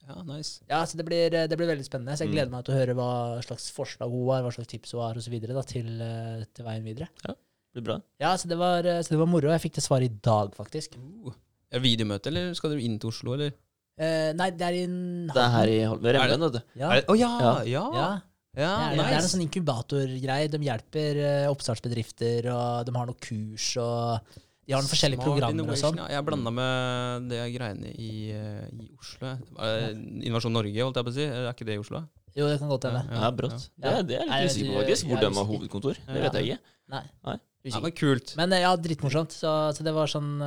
Ja, 0.05 0.19
nice. 0.21 0.59
Ja, 0.69 0.83
så 0.85 0.99
det 0.99 1.07
blir, 1.07 1.33
det 1.33 1.57
blir 1.57 1.71
veldig 1.71 1.85
spennende. 1.87 2.13
Så 2.13 2.27
jeg 2.27 2.35
gleder 2.35 2.51
meg 2.53 2.67
til 2.67 2.75
å 2.75 2.77
høre 2.77 2.93
hva 2.97 3.09
slags 3.41 3.71
forslag 3.73 4.11
hun 4.13 4.27
har, 4.29 4.43
hva 4.45 4.51
slags 4.53 4.69
tips 4.69 4.93
hun 4.93 5.01
har, 5.01 5.17
osv. 5.17 5.33
Til, 5.71 5.87
eh, 6.05 6.43
til 6.53 6.67
veien 6.67 6.85
videre. 6.85 7.09
Det 7.25 7.81
blir 7.81 7.87
bra. 7.87 7.95
Ja, 8.21 8.35
så 8.37 8.51
det, 8.51 8.59
var, 8.61 8.85
så 9.01 9.15
det 9.15 9.17
var 9.23 9.31
moro. 9.31 9.49
Jeg 9.55 9.63
fikk 9.65 9.79
det 9.79 9.85
svaret 9.87 10.13
i 10.13 10.21
dag, 10.29 10.53
faktisk. 10.53 10.93
Uh. 11.01 11.33
Er 11.73 11.81
det 11.81 11.87
videomøte, 11.87 12.29
eller 12.29 12.53
skal 12.55 12.75
dere 12.75 12.85
inn 12.85 12.99
til 13.01 13.09
Oslo, 13.09 13.33
eller? 13.33 13.57
Eh, 13.95 14.29
nei, 14.35 14.49
det 14.51 14.65
er 14.67 14.77
i 14.77 14.85
Det 14.85 15.39
er 15.39 15.51
her 15.53 15.71
i 15.71 15.75
Holmen 15.87 16.03
ved 16.03 16.15
Remmen, 16.17 16.45
vet 16.45 16.55
du. 16.57 16.79
Ja, 16.79 16.93
Å 16.99 17.15
ja, 17.17 17.31
Ja. 17.65 17.83
ja! 17.95 18.07
Ja. 18.55 18.71
Ja, 18.71 18.89
det, 18.89 18.95
er, 18.95 18.95
det 18.95 19.05
er 19.05 19.11
en 19.11 19.21
nice. 19.21 19.31
sånn 19.33 19.43
inkubatorgreie. 19.45 20.49
De 20.53 20.59
hjelper 20.65 21.21
eh, 21.21 21.45
oppstartsbedrifter, 21.51 22.49
og 22.53 22.85
de 22.87 22.95
har 22.95 23.09
noen 23.09 23.19
kurs, 23.21 23.69
og 23.81 24.35
de 24.65 24.73
har 24.73 24.81
noen 24.81 24.89
forskjellige 24.89 25.19
Smart 25.21 25.29
programmer 25.29 25.71
og 25.75 25.77
sånn. 25.81 25.97
Ja. 26.01 26.07
Jeg 26.15 26.25
blanda 26.25 26.53
med 26.55 27.27
det 27.29 27.41
greiene 27.53 27.91
i, 27.93 28.11
eh, 28.33 28.67
i 28.73 28.87
Oslo. 28.97 29.33
Eh, 29.61 29.89
Innovasjon 30.25 30.55
Norge, 30.55 30.79
holdt 30.81 30.97
jeg 31.01 31.05
på 31.09 31.13
å 31.13 31.17
si. 31.19 31.25
Er 31.27 31.49
ikke 31.53 31.67
det 31.69 31.75
i 31.77 31.81
Oslo? 31.83 32.01
Jo, 32.35 32.47
det 32.51 32.57
kan 32.59 32.67
godt 32.71 32.83
hende. 32.89 33.03
Ja, 33.15 33.29
brått. 33.31 33.69
Det, 33.79 33.91
er- 33.91 34.03
det 34.03 34.17
er 34.19 34.25
litt 34.31 34.49
usikker 34.51 34.71
på, 34.73 34.79
faktisk. 34.81 35.07
Hvor 35.11 35.21
de 35.21 35.29
har 35.37 35.45
hovedkontor. 35.51 35.99
Det 36.07 36.15
Ja. 36.17 36.23
vet 36.29 36.33
jeg 36.41 36.49
ikke. 36.49 36.59
Nei. 36.95 37.03
Nei. 37.25 37.37
Ja, 37.65 37.79
men 37.81 37.91
kult. 37.97 38.35
Men 38.37 38.51
eh, 38.53 38.61
ja, 38.61 38.75
drittmorsomt. 38.77 39.31
Så, 39.33 39.51
så 39.73 39.81
det 39.83 39.93
var 39.95 40.05
sånn 40.11 40.37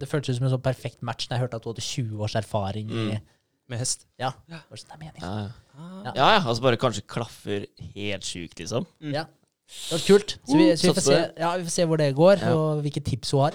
Det 0.00 0.08
føltes 0.08 0.32
ut 0.32 0.38
som 0.38 0.46
en 0.46 0.52
sånn 0.54 0.62
perfekt 0.64 1.02
match 1.04 1.26
når 1.28 1.36
jeg 1.36 1.42
hørte 1.44 1.58
at 1.58 1.62
du 1.66 1.68
hadde 1.72 1.84
20 1.84 2.22
års 2.24 2.36
erfaring 2.40 2.88
i 2.90 3.04
Mm. 3.16 3.20
Med 3.68 3.78
hest. 3.78 4.06
Ja. 4.18 4.32
Det 4.48 4.58
var 4.68 4.76
sånn, 4.80 4.88
det 4.90 4.96
er 4.96 5.00
meningen. 5.00 5.22
Ja, 5.22 5.42
ja. 5.46 5.50
Ah. 5.76 6.02
Ja. 6.06 6.12
ja. 6.16 6.40
Altså 6.42 6.62
bare 6.62 6.76
kanskje 6.80 7.04
klaffer 7.08 7.66
helt 7.94 8.24
sjukt, 8.28 8.58
liksom. 8.60 8.86
Ja. 9.00 9.24
Det 9.72 9.94
var 9.96 10.02
kult. 10.04 10.36
Så 10.44 10.56
vi, 10.58 10.66
så 10.76 10.88
vi, 10.90 10.94
får, 10.98 11.06
se, 11.06 11.20
ja, 11.40 11.52
vi 11.56 11.64
får 11.64 11.72
se 11.78 11.84
hvor 11.88 11.96
det 12.02 12.10
går, 12.18 12.42
Ja. 12.44 12.52
og 12.54 12.82
hvilke 12.84 13.00
tips 13.04 13.30
hun 13.32 13.40
har. 13.46 13.54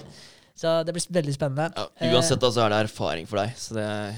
Så 0.58 0.72
det 0.88 0.96
blir 0.96 1.06
veldig 1.22 1.36
spennende. 1.36 1.68
Ja, 1.78 2.14
uansett 2.16 2.42
da, 2.42 2.50
så 2.50 2.64
er 2.66 2.74
det 2.74 2.80
erfaring 2.88 3.28
for 3.30 3.38
deg, 3.44 3.52
så 3.62 3.76
det 3.78 3.84
er 3.86 4.16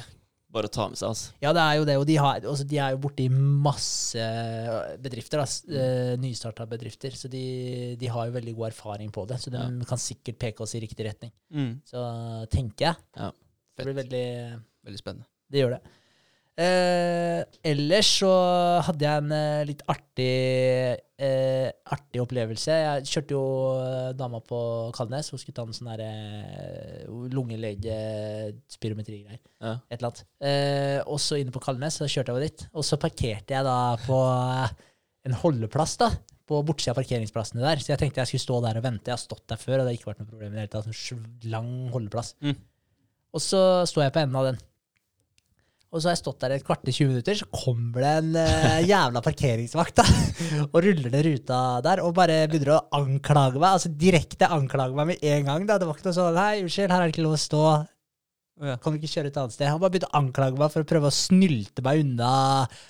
bare 0.49 0.69
å 0.69 0.71
ta 0.71 0.85
med 0.87 0.97
seg. 0.97 1.09
altså. 1.11 1.33
Ja, 1.43 1.51
det 1.53 1.61
er 1.65 1.73
jo 1.75 1.83
det, 1.89 1.97
og 1.99 2.05
de, 2.07 2.15
har, 2.15 2.39
også, 2.47 2.63
de 2.71 2.77
er 2.79 2.93
jo 2.95 3.01
borti 3.03 3.27
masse 3.29 4.23
bedrifter, 5.03 5.43
da, 5.43 5.75
eh, 5.81 6.13
nystarta 6.23 6.65
bedrifter, 6.69 7.11
så 7.19 7.27
de, 7.29 7.43
de 7.99 8.07
har 8.09 8.29
jo 8.29 8.35
veldig 8.37 8.55
god 8.57 8.69
erfaring 8.71 9.11
på 9.11 9.27
det, 9.29 9.37
så 9.43 9.51
de 9.53 9.59
Ja. 9.59 9.67
kan 9.91 9.99
sikkert 10.01 10.39
peke 10.39 10.63
oss 10.63 10.73
i 10.75 10.81
riktig 10.81 11.05
retning. 11.05 11.31
Mm. 11.53 11.81
Så 11.85 12.01
tenker 12.49 12.85
jeg. 12.93 12.95
Ja. 13.17 13.31
Det 13.77 13.85
blir 13.85 13.99
veldig 14.03 14.25
Veldig 14.87 14.99
spennende. 15.03 15.25
Det 15.51 15.59
gjør 15.59 15.75
det. 15.75 15.81
Eh, 16.59 17.39
ellers 17.71 18.09
så 18.19 18.29
hadde 18.83 19.05
jeg 19.05 19.23
en 19.23 19.31
eh, 19.31 19.67
litt 19.69 19.79
artig 19.87 20.99
eh, 21.19 21.67
artig 21.93 22.19
opplevelse. 22.19 22.73
Jeg 22.83 23.05
kjørte 23.07 23.33
jo 23.35 23.43
eh, 23.79 24.11
dama 24.19 24.39
på 24.43 24.59
Kalnes. 24.95 25.29
Hun 25.31 25.39
skulle 25.39 25.55
ta 25.55 25.63
en 25.63 25.73
sånn 25.75 25.91
derre 25.93 26.09
uh, 27.07 27.27
lungelege-spirometri-greier. 27.35 29.39
Ja. 29.63 29.73
Et 29.87 29.99
eller 29.99 30.09
annet. 30.09 30.23
Eh, 30.43 30.99
og 31.05 31.19
så 31.23 31.35
inne 31.39 31.51
på 31.55 31.63
Kalnes 31.63 31.95
så 32.01 32.05
kjørte 32.09 32.29
jeg 32.31 32.35
over 32.35 32.45
dit. 32.47 32.61
Og 32.73 32.83
så 32.87 32.95
parkerte 32.99 33.53
jeg 33.55 33.63
da 33.67 33.79
på 34.03 34.17
eh, 34.27 34.69
en 35.29 35.39
holdeplass, 35.43 35.93
da. 36.01 36.09
På 36.49 36.55
bortsida 36.65 36.91
av 36.95 36.99
parkeringsplassene 36.99 37.63
der. 37.63 37.77
Så 37.83 37.89
jeg 37.93 38.01
tenkte 38.01 38.21
jeg 38.23 38.29
skulle 38.33 38.47
stå 38.47 38.55
der 38.65 38.75
og 38.81 38.85
vente. 38.87 39.07
Jeg 39.07 39.15
har 39.15 39.21
stått 39.21 39.47
der 39.51 39.59
før, 39.61 39.77
og 39.77 39.83
det 39.85 39.91
har 39.93 39.99
ikke 39.99 40.11
vært 40.11 40.21
noe 40.23 40.33
problem 40.33 40.51
i 40.51 40.55
det 40.57 40.63
hele 40.65 40.75
tatt. 40.75 40.87
En 40.89 40.93
lang 41.53 41.71
holdeplass. 41.93 42.29
Mm. 42.43 42.57
Og 43.37 43.41
så 43.43 43.61
står 43.87 44.01
jeg 44.07 44.15
på 44.15 44.21
enden 44.23 44.39
av 44.39 44.45
den. 44.49 44.57
Og 45.89 45.98
så 45.98 46.10
har 46.10 46.13
jeg 46.13 46.22
stått 46.22 46.43
der 46.43 46.53
et 46.53 46.65
kvarter, 46.65 46.93
20 46.93 47.08
minutter, 47.10 47.38
så 47.39 47.48
kommer 47.50 48.03
det 48.03 48.10
en 48.19 48.36
uh, 48.38 48.81
jævla 48.86 49.24
parkeringsvakt 49.25 49.98
da, 49.98 50.03
og 50.74 50.84
ruller 50.86 51.10
ned 51.10 51.24
ruta 51.25 51.62
der 51.86 52.03
og 52.05 52.13
bare 52.19 52.43
begynner 52.51 52.75
å 52.75 52.84
anklage 53.00 53.58
meg. 53.58 53.72
Altså 53.72 53.89
direkte 53.89 54.51
anklage 54.53 54.93
meg 54.98 55.15
med 55.15 55.24
en 55.31 55.50
gang. 55.50 55.65
da. 55.65 55.79
Det 55.81 55.89
var 55.89 55.98
ikke 55.98 56.12
noe 56.12 56.19
sånn 56.19 56.38
Hei, 56.38 56.60
unnskyld, 56.62 56.93
her 56.93 57.01
er 57.01 57.10
det 57.10 57.15
ikke 57.15 57.25
lov 57.25 57.39
å 57.39 57.41
stå. 57.41 57.63
Ja. 58.60 58.75
Kan 58.75 58.93
du 58.93 59.00
ikke 59.00 59.10
kjøre 59.15 59.31
et 59.31 59.38
annet 59.39 59.55
sted? 59.55 59.69
Han 59.72 59.81
bare 59.81 59.93
begynte 59.96 60.12
å 60.12 60.17
anklage 60.19 60.60
meg 60.60 60.72
for 60.75 60.84
å 60.84 60.88
prøve 60.91 61.10
å 61.10 61.15
snylte 61.15 61.84
meg 61.86 62.03
unna 62.03 62.31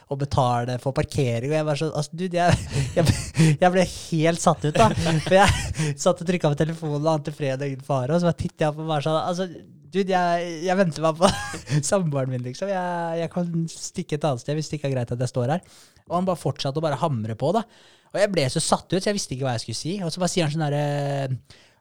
og 0.10 0.20
betale 0.26 0.80
for 0.84 0.98
parkering. 0.98 1.54
Og 1.54 1.56
jeg 1.56 1.68
var 1.72 1.80
sånn 1.80 1.96
altså, 1.96 2.20
dude, 2.20 2.36
jeg, 2.50 2.94
jeg, 3.00 3.50
jeg 3.62 3.76
ble 3.78 3.90
helt 3.96 4.44
satt 4.44 4.66
ut, 4.66 4.76
da. 4.76 4.90
For 5.24 5.40
jeg 5.40 5.94
satt 5.94 6.20
og 6.26 6.28
trykka 6.34 6.52
på 6.52 6.64
telefonen 6.66 7.04
og 7.06 7.14
ante 7.16 7.32
fred 7.32 7.62
og 7.62 7.70
ingen 7.72 7.86
fare, 7.86 8.12
og 8.12 8.20
så 8.20 8.34
bare 8.34 8.42
titta 8.44 8.68
jeg 8.68 8.82
på 8.82 8.92
meg 8.92 9.06
sånn 9.06 9.22
altså, 9.22 9.52
Dude, 9.90 10.14
jeg, 10.14 10.50
jeg 10.68 10.78
venter 10.78 11.06
meg 11.06 11.18
på 11.20 11.30
samboeren 11.92 12.34
min, 12.34 12.44
liksom. 12.46 12.70
Jeg, 12.72 13.22
jeg 13.24 13.32
kan 13.34 13.48
stikke 13.74 14.20
et 14.20 14.28
annet 14.30 14.44
sted 14.44 14.60
hvis 14.60 14.70
det 14.70 14.80
ikke 14.80 14.92
er 14.92 14.98
greit 14.98 15.16
at 15.16 15.24
jeg 15.26 15.32
står 15.32 15.56
her. 15.56 15.64
Og 16.10 16.20
han 16.20 16.28
bare 16.28 16.42
fortsatte 16.42 16.82
å 16.82 16.86
bare 16.86 17.00
hamre 17.02 17.38
på, 17.40 17.54
da. 17.58 17.66
Og 18.10 18.22
jeg 18.22 18.32
ble 18.34 18.46
så 18.50 18.62
satt 18.64 18.88
ut, 18.90 19.02
så 19.02 19.10
jeg 19.12 19.18
visste 19.18 19.36
ikke 19.36 19.48
hva 19.48 19.56
jeg 19.58 19.66
skulle 19.66 19.80
si. 19.82 19.96
Og 20.06 20.14
så 20.14 20.22
bare 20.22 20.34
sier 20.34 20.48
han 20.48 20.54
sånn 20.54 20.66
herre 20.66 20.86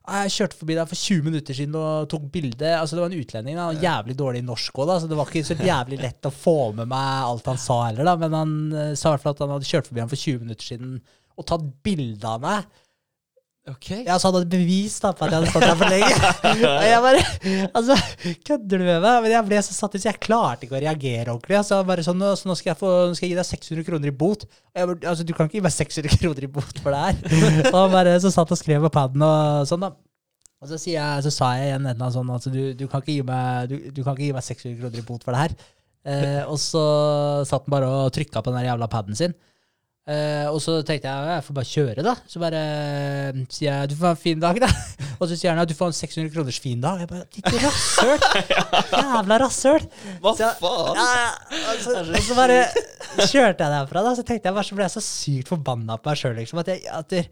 «Ah, 0.09 0.23
jeg 0.25 0.39
kjørte 0.39 0.57
forbi 0.57 0.77
deg 0.79 0.89
for 0.89 0.97
20 0.97 1.25
minutter 1.27 1.57
siden 1.57 1.75
og 1.77 2.07
tok 2.09 2.23
bilde. 2.33 2.69
Altså, 2.73 2.97
det 2.97 3.03
var 3.03 3.11
en 3.11 3.21
utlending. 3.21 3.59
Han 3.61 3.75
var 3.75 3.83
jævlig 3.85 4.15
dårlig 4.17 4.41
norsk 4.47 4.81
òg, 4.81 4.93
så 5.03 5.11
det 5.11 5.19
var 5.19 5.29
ikke 5.29 5.45
så 5.45 5.57
jævlig 5.61 5.99
lett 6.01 6.29
å 6.29 6.33
få 6.33 6.55
med 6.79 6.89
meg 6.89 7.27
alt 7.29 7.51
han 7.53 7.61
sa 7.61 7.77
heller, 7.91 8.09
da. 8.09 8.15
Men 8.23 8.37
han 8.39 8.55
eh, 8.73 8.95
sa 8.97 9.11
i 9.11 9.15
hvert 9.15 9.27
fall 9.27 9.37
at 9.37 9.43
han 9.45 9.53
hadde 9.53 9.69
kjørt 9.69 9.91
forbi 9.91 10.01
ham 10.01 10.09
for 10.09 10.23
20 10.23 10.47
minutter 10.47 10.71
siden 10.71 10.95
og 11.39 11.47
tatt 11.51 11.67
bilde 11.85 12.31
av 12.31 12.41
meg. 12.41 12.81
Ok. 13.69 13.89
Ja, 14.07 14.17
så 14.17 14.29
hadde 14.29 14.41
han 14.43 14.51
bevis 14.51 14.97
da, 15.03 15.11
på 15.17 15.27
at 15.27 15.35
jeg 15.35 15.43
hadde 15.43 15.51
stått 15.53 15.67
der 15.67 15.79
for 15.79 15.93
lenge. 15.93 16.33
Og 16.71 16.87
jeg 16.89 17.03
bare 17.05 17.23
Altså, 17.79 17.97
kødder 18.49 18.81
du 18.81 18.85
med 18.87 19.03
meg? 19.05 19.21
Men 19.25 19.35
jeg 19.35 19.47
ble 19.51 19.61
så 19.67 19.77
satt 19.77 19.95
ut, 19.97 20.01
så 20.01 20.11
jeg 20.11 20.23
klarte 20.25 20.67
ikke 20.67 20.79
å 20.79 20.83
reagere 20.83 21.35
ordentlig. 21.35 21.59
Altså, 21.61 21.81
bare 21.89 22.05
sånn, 22.07 22.25
så 22.41 22.49
nå, 22.49 22.57
skal 22.59 22.73
jeg 22.73 22.81
få, 22.81 22.93
nå 23.11 23.19
skal 23.19 23.29
jeg 23.29 23.35
gi 23.35 23.41
deg 23.41 23.49
600 23.51 23.89
kroner 23.91 24.13
i 24.13 24.17
bot. 24.25 24.45
Jeg, 24.73 24.99
altså, 24.99 25.27
du 25.29 25.35
kan 25.37 25.49
ikke 25.51 25.61
gi 25.61 25.65
meg 25.69 25.77
600 25.77 26.21
kroner 26.23 26.49
i 26.49 26.53
bot 26.59 26.83
for 26.85 26.97
det 26.97 27.03
her. 27.07 27.65
Og 27.73 27.81
han 27.83 27.97
bare 27.97 28.19
så 28.25 28.33
satt 28.35 28.55
og 28.55 28.61
skrev 28.61 28.87
på 28.89 28.93
paden 28.99 29.25
og 29.29 29.67
sånn, 29.71 29.89
da. 29.89 29.93
Og 30.59 30.71
så, 30.71 30.79
jeg, 30.91 31.23
så 31.23 31.31
sa 31.31 31.53
jeg 31.55 31.69
igjen 31.69 31.85
et 31.87 31.93
eller 31.93 32.09
annet 32.09 32.17
sånn 32.17 32.31
altså, 32.35 32.51
du, 32.51 32.63
du, 32.75 32.89
kan 32.91 33.03
ikke 33.05 33.15
gi 33.15 33.27
meg, 33.27 33.69
du, 33.71 33.91
du 33.95 34.01
kan 34.03 34.17
ikke 34.17 34.27
gi 34.27 34.35
meg 34.35 34.47
600 34.47 34.81
kroner 34.81 35.03
i 35.03 35.07
bot 35.07 35.27
for 35.27 35.37
det 35.37 35.45
her. 35.45 35.59
Eh, 36.09 36.43
og 36.49 36.57
så 36.63 36.83
satt 37.47 37.67
han 37.67 37.75
bare 37.75 37.91
og 37.93 38.11
trykka 38.17 38.43
på 38.43 38.51
den 38.51 38.63
der 38.63 38.71
jævla 38.73 38.89
paden 38.91 39.19
sin. 39.19 39.37
Eh, 40.09 40.47
og 40.49 40.57
så 40.65 40.79
tenkte 40.89 41.11
jeg 41.11 41.33
jeg 41.35 41.45
får 41.45 41.57
bare 41.59 41.69
kjøre, 41.69 42.05
da. 42.07 42.15
Så 42.33 42.41
bare 42.41 42.61
uh, 42.65 43.41
sier 43.53 43.69
jeg 43.69 43.91
du 43.91 43.97
får 43.99 44.07
ha 44.09 44.13
en 44.15 44.21
fin 44.23 44.41
dag, 44.41 44.61
da. 44.63 44.71
Og 45.19 45.27
så 45.29 45.37
sier 45.37 45.51
han 45.53 45.61
at 45.61 45.69
du 45.69 45.75
får 45.77 45.91
en 45.91 45.97
600 45.99 46.31
kroners 46.33 46.61
fin 46.65 46.81
dag. 46.81 47.03
Jeg 47.03 47.11
bare 47.11 47.27
ditt 47.35 47.59
rasshøl! 47.65 48.23
Jævla 49.03 49.39
rasshøl! 49.43 49.85
Hva 50.23 50.33
Så- 50.39 50.53
faen? 50.63 51.01
Ja, 51.03 51.19
altså, 51.75 51.97
og, 52.07 52.23
så, 52.25 52.39
bare 52.39 52.59
kjørte 53.27 53.67
jeg 53.67 53.75
derfra, 53.75 54.05
da. 54.07 54.15
Så 54.17 54.25
tenkte 54.25 54.49
jeg 54.49 54.57
bare 54.57 54.69
så 54.71 54.79
ble 54.79 54.87
jeg 54.87 54.95
så 54.97 55.05
sykt 55.05 55.53
forbanna 55.53 55.99
på 56.01 56.09
meg 56.13 56.23
sjøl, 56.23 56.39
liksom. 56.41 56.63
At 56.63 56.73
jeg, 56.73 56.87
at 56.89 57.13
det, 57.13 57.27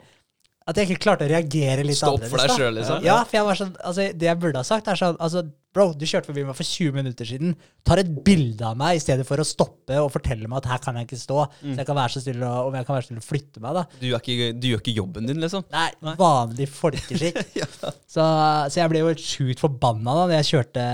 At 0.66 0.80
jeg 0.80 0.90
ikke 0.90 1.04
klarte 1.04 1.26
å 1.26 1.30
reagere 1.30 1.84
litt 1.86 1.98
Stopp 2.00 2.24
for 2.26 2.42
deg 2.42 2.50
selv, 2.50 2.58
sjøl, 2.58 2.74
liksom. 2.80 3.04
Ja, 3.06 3.20
for 3.22 3.38
jeg 3.38 3.46
var 3.46 3.58
sånn 3.60 3.76
Altså, 3.86 4.08
det 4.18 4.26
jeg 4.26 4.38
burde 4.42 4.62
ha 4.62 4.66
sagt, 4.66 4.88
er 4.90 4.98
sånn 4.98 5.18
Altså, 5.22 5.44
bro, 5.76 5.86
du 5.94 6.02
kjørte 6.08 6.30
forbi 6.32 6.42
meg 6.46 6.56
for 6.56 6.66
20 6.66 6.96
minutter 6.96 7.28
siden. 7.28 7.52
Tar 7.86 8.00
et 8.00 8.10
bilde 8.26 8.64
av 8.64 8.78
meg 8.80 8.96
i 8.96 9.02
stedet 9.02 9.26
for 9.28 9.38
å 9.38 9.46
stoppe 9.46 9.98
og 10.00 10.08
fortelle 10.14 10.48
meg 10.48 10.62
at 10.62 10.70
her 10.72 10.82
kan 10.82 10.96
jeg 10.96 11.06
ikke 11.06 11.20
stå. 11.20 11.42
Mm. 11.60 11.74
Så 11.74 11.76
jeg 11.82 11.88
kan 11.90 11.98
være 12.00 12.14
så 12.14 12.22
stille 12.24 12.48
og, 12.48 12.70
om 12.70 12.78
jeg 12.78 12.88
kan 12.88 12.96
være 12.96 13.04
så 13.04 13.10
stille 13.10 13.22
å 13.22 13.26
flytte 13.26 13.62
meg, 13.62 13.76
da. 13.76 13.84
Du, 14.00 14.06
er 14.08 14.16
ikke, 14.18 14.50
du 14.56 14.68
gjør 14.72 14.82
ikke 14.82 14.96
jobben 14.96 15.28
din, 15.28 15.42
liksom. 15.44 15.66
Nei, 15.74 15.88
vanlig 16.16 16.70
folkeskikk. 16.72 17.42
så, 18.16 18.26
så 18.72 18.80
jeg 18.80 18.94
ble 18.94 19.04
jo 19.04 19.16
sjukt 19.20 19.62
forbanna 19.62 20.16
da 20.16 20.24
når 20.24 20.38
jeg 20.40 20.52
kjørte 20.54 20.86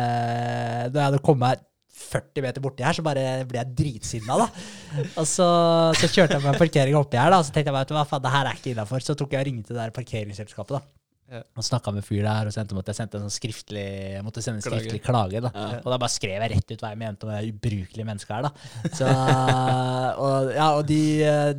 Da 0.91 0.99
jeg 0.99 1.07
hadde 1.07 1.23
kommet 1.23 1.47
meg 1.47 1.69
40 2.12 2.45
meter 2.45 2.64
borti 2.64 2.87
her, 2.87 2.97
så 2.97 3.04
bare 3.07 3.26
ble 3.49 3.61
jeg 3.61 3.76
dritsinna, 3.78 4.38
da. 4.45 4.49
Og 5.21 5.26
så, 5.28 5.47
så 5.99 6.11
kjørte 6.12 6.38
jeg 6.38 6.45
meg 6.47 6.61
parkering 6.61 6.99
oppi 6.99 7.21
her, 7.21 7.33
da, 7.33 7.40
og 7.42 7.49
så 7.49 7.54
tenkte 7.54 7.73
jeg 7.73 7.78
vet 7.81 7.92
du 7.92 7.97
hva 7.99 8.07
faen, 8.09 8.25
det 8.25 8.35
her 8.37 8.50
er 8.50 8.59
ikke 8.61 8.75
innafor. 8.75 9.04
Så 9.04 9.16
tok 9.19 9.37
jeg 9.37 9.45
og 9.45 9.49
ringte 9.50 9.75
det 9.75 9.81
der 9.81 9.95
parkeringsselskapet, 9.97 10.78
da. 10.78 11.01
Ja. 11.33 11.41
Og 11.57 11.65
snakka 11.65 11.93
med 11.97 12.05
fyr 12.05 12.23
der, 12.27 12.49
og 12.51 12.53
så 12.53 12.61
måtte 12.77 12.91
at 12.91 12.93
jeg 12.93 12.99
sendte 13.01 13.17
en 13.19 13.25
sånn 13.25 13.33
skriftlig 13.33 13.85
Jeg 14.19 14.25
måtte 14.27 14.43
sende 14.45 14.61
en 14.61 14.67
Klage. 14.67 14.83
skriftlig 14.85 15.01
klage. 15.07 15.41
da 15.41 15.51
Ja. 15.55 15.79
Og 15.81 15.89
da 15.95 15.99
bare 16.03 16.12
skrev 16.12 16.43
jeg 16.45 16.51
rett 16.53 16.75
ut 16.75 16.83
hva 16.85 16.91
jeg 16.93 17.01
mente 17.01 17.25
om 17.27 17.33
det 17.33 17.41
ubrukelige 17.55 18.05
mennesket 18.05 18.35
her. 18.37 18.43
da 18.43 18.53
Så, 18.93 19.09
Og, 20.23 20.51
ja, 20.55 20.67
og 20.77 20.85
de, 20.87 21.01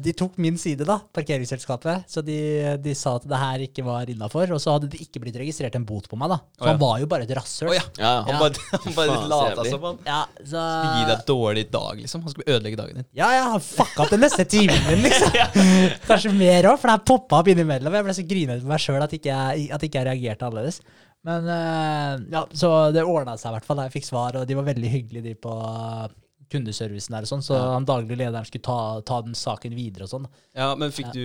de 0.04 0.14
tok 0.18 0.38
min 0.42 0.58
side, 0.62 0.86
da, 0.88 1.00
parkeringsselskapet. 1.16 2.06
Så 2.12 2.22
de, 2.26 2.38
de 2.84 2.94
sa 2.98 3.16
at 3.18 3.26
det 3.30 3.40
her 3.42 3.64
ikke 3.66 3.86
var 3.86 4.10
innafor. 4.12 4.52
Og 4.56 4.62
så 4.62 4.76
hadde 4.76 4.90
det 4.94 5.02
ikke 5.04 5.22
blitt 5.24 5.38
registrert 5.42 5.76
en 5.80 5.86
bot 5.88 6.08
på 6.12 6.20
meg, 6.20 6.32
da. 6.34 6.38
Så 6.54 6.64
oh, 6.64 6.68
ja. 6.68 6.74
han 6.76 6.82
var 6.84 7.00
jo 7.02 7.10
bare 7.12 7.26
et 7.28 7.34
rasshøl. 7.38 7.72
Oh, 7.72 7.76
ja. 7.78 7.84
Ja, 8.00 8.14
Han 8.28 8.40
bare, 8.42 8.80
han 8.86 8.96
bare 8.98 9.18
lata 9.32 9.66
som 9.68 9.84
han 9.90 10.00
Ja, 10.06 10.22
så 10.40 10.62
skulle 10.62 10.94
gi 11.00 11.08
deg 11.10 11.16
et 11.18 11.28
dårlig 11.30 11.66
dag, 11.74 12.02
liksom. 12.04 12.24
Han 12.28 12.34
skulle 12.36 12.54
ødelegge 12.58 12.80
dagen 12.80 13.02
din. 13.02 13.08
Ja, 13.18 13.32
ja, 13.38 13.44
han 13.56 13.64
fucka 13.64 14.06
opp 14.06 14.14
den 14.14 14.24
neste 14.24 14.46
timen 14.50 14.80
min, 14.90 15.04
liksom. 15.08 15.34
Kanskje 16.10 16.34
mer 16.38 16.70
òg, 16.72 16.78
for 16.82 16.90
det 16.92 16.98
her 16.98 17.06
poppa 17.14 17.42
opp 17.42 17.52
innimellom. 17.54 17.98
Jeg 18.00 18.08
ble 18.10 18.16
så 18.20 18.28
grinete 18.30 18.64
på 18.64 18.72
meg 18.74 18.84
sjøl 18.84 19.02
at, 19.08 19.18
ikke 19.18 19.34
jeg- 19.34 19.63
at 19.72 19.86
ikke 19.88 20.02
jeg 20.02 20.10
reagerte 20.12 20.48
annerledes. 20.50 20.82
Men 21.24 21.46
eh, 21.48 22.26
ja, 22.36 22.42
så 22.52 22.92
det 22.92 23.06
ordna 23.08 23.38
seg 23.40 23.54
i 23.54 23.56
hvert 23.56 23.66
fall 23.70 23.80
jeg 23.86 23.96
fikk 23.96 24.10
svar, 24.10 24.36
og 24.42 24.48
de 24.50 24.58
var 24.60 24.68
veldig 24.68 24.90
hyggelige, 24.92 25.24
de 25.30 25.36
på 25.40 25.54
eh, 25.64 26.12
kundeservicen 26.54 27.16
der 27.16 27.26
og 27.26 27.30
sånn, 27.32 27.42
så 27.42 27.56
han 27.58 27.86
daglig 27.88 28.18
lederen 28.20 28.46
skulle 28.46 28.62
ta, 28.68 28.76
ta 29.08 29.22
den 29.26 29.34
saken 29.34 29.74
videre 29.74 30.06
og 30.06 30.12
sånn. 30.12 30.28
Ja, 30.54 30.68
Men 30.78 30.92
fikk 30.94 31.10
du 31.16 31.24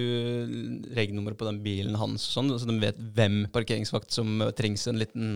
regnummeret 0.96 1.36
på 1.36 1.44
den 1.48 1.58
bilen 1.64 1.98
hans, 2.00 2.24
sånn, 2.32 2.48
så 2.56 2.64
de 2.70 2.78
vet 2.80 2.96
hvem 3.16 3.42
parkeringsvakt 3.52 4.14
som 4.14 4.38
eh, 4.46 4.52
trengs 4.56 4.86
en 4.88 5.02
liten 5.02 5.34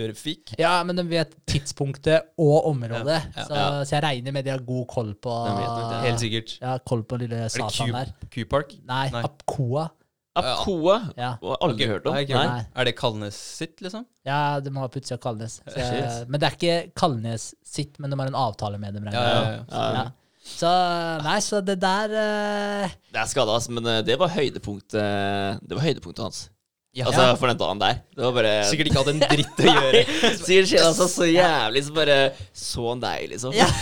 ørefik? 0.00 0.54
Ja, 0.60 0.78
men 0.86 0.96
de 0.96 1.04
vet 1.10 1.34
tidspunktet 1.48 2.30
og 2.40 2.70
området, 2.70 3.18
Ja, 3.18 3.34
ja, 3.36 3.44
så, 3.50 3.58
ja. 3.58 3.68
så 3.88 3.96
jeg 3.98 4.04
regner 4.06 4.34
med 4.38 4.46
de 4.46 4.54
har 4.54 4.64
god 4.70 4.86
koll 4.94 5.12
på 5.18 5.34
det. 5.50 6.00
Helt 6.06 6.22
sikkert. 6.22 6.56
Ja, 6.62 6.78
koll 6.86 7.02
på 7.08 7.18
lille 7.20 7.42
Er 7.46 7.52
satan 7.52 7.92
der. 7.94 8.14
Q- 8.30 8.30
Q-Park? 8.38 8.76
Nei, 8.88 9.06
Nei. 9.18 9.22
Apcoa. 9.26 9.88
Apcoa. 10.42 10.98
Ja. 11.16 11.30
Aldri 11.40 11.86
okay. 11.86 11.90
hørt 11.94 12.06
om. 12.10 12.16
nei, 12.16 12.26
Nei. 12.28 12.66
Er 12.76 12.88
det 12.88 12.96
Kalnes 12.98 13.38
sitt, 13.60 13.80
liksom? 13.84 14.04
Ja, 14.26 14.58
de 14.60 14.72
har 14.76 14.92
på 14.92 15.00
utsida 15.00 15.18
Kalnes. 15.22 15.58
Så, 15.64 15.88
men 16.28 16.42
det 16.42 16.50
er 16.50 16.58
ikke 16.58 16.76
Kalnes 16.98 17.50
sitt, 17.64 17.96
men 18.02 18.12
de 18.12 18.20
har 18.20 18.30
en 18.30 18.38
avtale 18.46 18.80
med 18.82 18.98
dem. 18.98 19.08
Ja, 19.12 19.24
ja, 19.24 19.42
ja. 19.50 19.64
Ja. 19.70 19.88
Ja. 19.96 20.06
Så 20.46 20.68
nei, 21.24 21.38
så 21.42 21.58
det 21.64 21.74
der 21.82 22.12
uh... 22.12 22.92
Det 23.10 23.18
er 23.18 23.30
skada, 23.30 23.56
altså, 23.56 23.72
men 23.74 23.88
eh, 23.90 24.04
det 24.06 24.14
var 24.20 24.30
høydepunktet 24.30 25.64
Det 25.66 25.74
var 25.74 25.82
høydepunktet 25.82 26.22
hans. 26.22 26.44
Ja. 26.96 27.10
Altså 27.10 27.34
for 27.36 27.50
den 27.50 27.58
dagen 27.60 27.80
der. 27.82 27.98
Det 28.14 28.24
var 28.24 28.36
bare 28.38 28.52
Sikkert 28.70 28.88
ikke 28.88 29.02
hatt 29.02 29.10
en 29.12 29.18
dritt 29.20 29.58
å 29.60 29.72
gjøre. 29.74 30.04
Sikkert 30.38 30.70
skjedde 30.70 30.86
altså 30.86 31.08
så 31.12 31.26
jævlig, 31.28 31.82
så 31.84 31.96
bare 31.98 32.20
så 32.56 32.86
han 32.88 33.02
deg, 33.02 33.26
liksom. 33.34 33.56
Ja. 33.56 33.68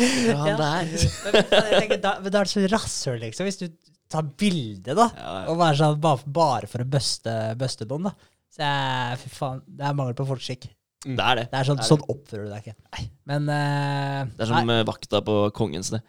Han 0.00 0.56
der. 0.56 0.86
men, 0.88 1.34
jeg 1.36 1.72
tenker, 1.74 1.98
da, 2.00 2.12
men 2.22 2.32
da 2.32 2.40
er 2.40 2.48
det 2.48 2.52
så 2.54 2.62
rasshøl, 2.72 3.18
liksom, 3.20 3.44
hvis 3.44 3.58
du 3.60 3.66
tar 4.10 4.26
bilde, 4.42 4.94
da. 4.98 5.06
Ja, 5.16 5.30
ja. 5.40 5.46
Og 5.52 5.58
være 5.60 5.78
sånn 5.80 6.00
bare, 6.02 6.32
bare 6.40 6.68
for 6.70 6.82
å 6.84 6.88
bøste, 6.96 7.34
bøste 7.60 7.86
noen, 7.90 8.10
da. 8.10 8.14
Så 8.50 8.64
jeg, 8.64 9.18
fy 9.22 9.32
faen, 9.36 9.60
det 9.66 9.86
er 9.86 9.94
mangel 9.98 10.16
på 10.18 10.26
folkeskikk. 10.28 10.66
Det 11.06 11.16
er 11.24 11.38
det. 11.38 11.44
Det 11.52 11.56
er 11.62 11.68
sånn, 11.70 11.78
Det 11.80 11.84
er 11.86 11.90
sånn 11.94 12.02
oppfører 12.12 12.44
du 12.44 12.50
deg 12.52 12.66
ikke. 12.66 12.76
Nei. 12.96 13.04
Men 13.30 13.46
uh, 13.48 14.18
Det 14.36 14.44
er 14.44 14.50
som 14.50 14.72
eh, 14.74 14.82
vakta 14.88 15.22
på 15.24 15.36
Kongens, 15.56 15.92
det. 15.94 16.02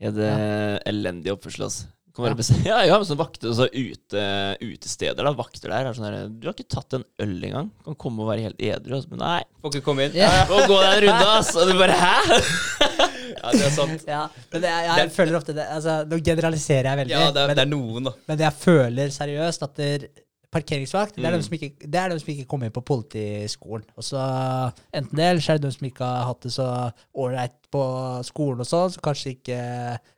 I 0.00 0.12
det 0.12 0.30
elendig 0.88 1.34
oppførsel, 1.34 1.66
altså. 1.68 1.90
Kan 2.16 2.24
Ja. 2.24 2.30
være 2.30 2.38
bes- 2.38 2.64
ja, 2.70 2.78
ja, 2.88 2.96
men 2.96 3.04
sånn 3.10 3.18
vakter 3.20 3.52
så 3.52 3.66
ute, 3.68 4.22
utesteder, 4.64 5.20
da. 5.26 5.34
Vakter 5.36 5.68
der 5.74 5.90
er 5.90 5.98
sånn 5.98 6.06
her 6.08 6.30
Du 6.32 6.46
har 6.48 6.54
ikke 6.56 6.70
tatt 6.72 6.96
en 6.96 7.04
øl 7.20 7.34
engang. 7.50 7.68
Kan 7.84 7.98
komme 8.06 8.24
og 8.24 8.30
være 8.30 8.46
helt 8.46 8.62
edru. 8.62 8.94
Altså. 8.96 9.10
Men 9.12 9.20
nei. 9.20 9.42
Får 9.60 9.74
ikke 9.74 9.84
komme 9.90 10.06
inn. 10.08 10.16
Ja. 10.16 10.30
Må 10.48 10.62
gå 10.70 10.78
deg 10.80 10.94
en 10.94 11.04
runde, 11.10 11.28
ass. 11.34 11.52
Og 11.60 11.68
du 11.68 11.76
bare 11.76 11.98
Hæ? 12.00 12.40
Ja, 13.32 13.50
det 13.52 13.64
er 13.66 13.74
sant. 13.76 14.04
ja, 14.16 14.22
men 14.52 14.62
det, 14.62 14.70
jeg, 14.74 14.86
jeg 14.90 15.08
Det- 15.08 15.16
føler 15.16 15.38
ofte 15.40 15.54
det 15.56 15.66
altså, 15.78 15.96
Nå 16.10 16.20
generaliserer 16.24 16.90
jeg 16.92 17.02
veldig. 17.04 17.16
Ja, 17.16 17.30
det 17.32 17.42
er, 17.42 17.46
men, 17.52 17.56
det 17.56 17.66
er 17.66 17.72
noen, 17.74 18.04
da. 18.10 18.14
men 18.28 18.44
jeg 18.46 18.52
føler 18.62 19.12
seriøst 19.20 19.66
at 19.70 19.82
parkeringsvakt 20.56 21.16
det 21.18 21.24
er, 21.26 21.32
Mm. 21.34 21.36
de 21.36 21.44
som 21.44 21.54
ikke, 21.56 21.68
det 21.90 21.98
er 22.00 22.08
de 22.08 22.18
som 22.22 22.28
ikke 22.32 22.46
kommer 22.48 22.66
inn 22.68 22.72
på 22.72 22.80
politiskolen. 22.86 23.84
Og 23.98 24.04
så 24.06 24.20
Enten 24.94 25.16
det, 25.18 25.24
eller 25.26 25.40
så 25.42 25.52
er 25.52 25.58
det 25.58 25.66
de 25.68 25.72
som 25.74 25.86
ikke 25.88 26.06
har 26.06 26.24
hatt 26.30 26.40
det 26.46 26.52
så 26.54 26.68
ålreit 27.18 27.56
på 27.74 27.82
skolen 28.24 28.62
og 28.62 28.68
sånn, 28.70 28.92
så 28.94 29.02
kanskje 29.04 29.34
ikke 29.34 29.58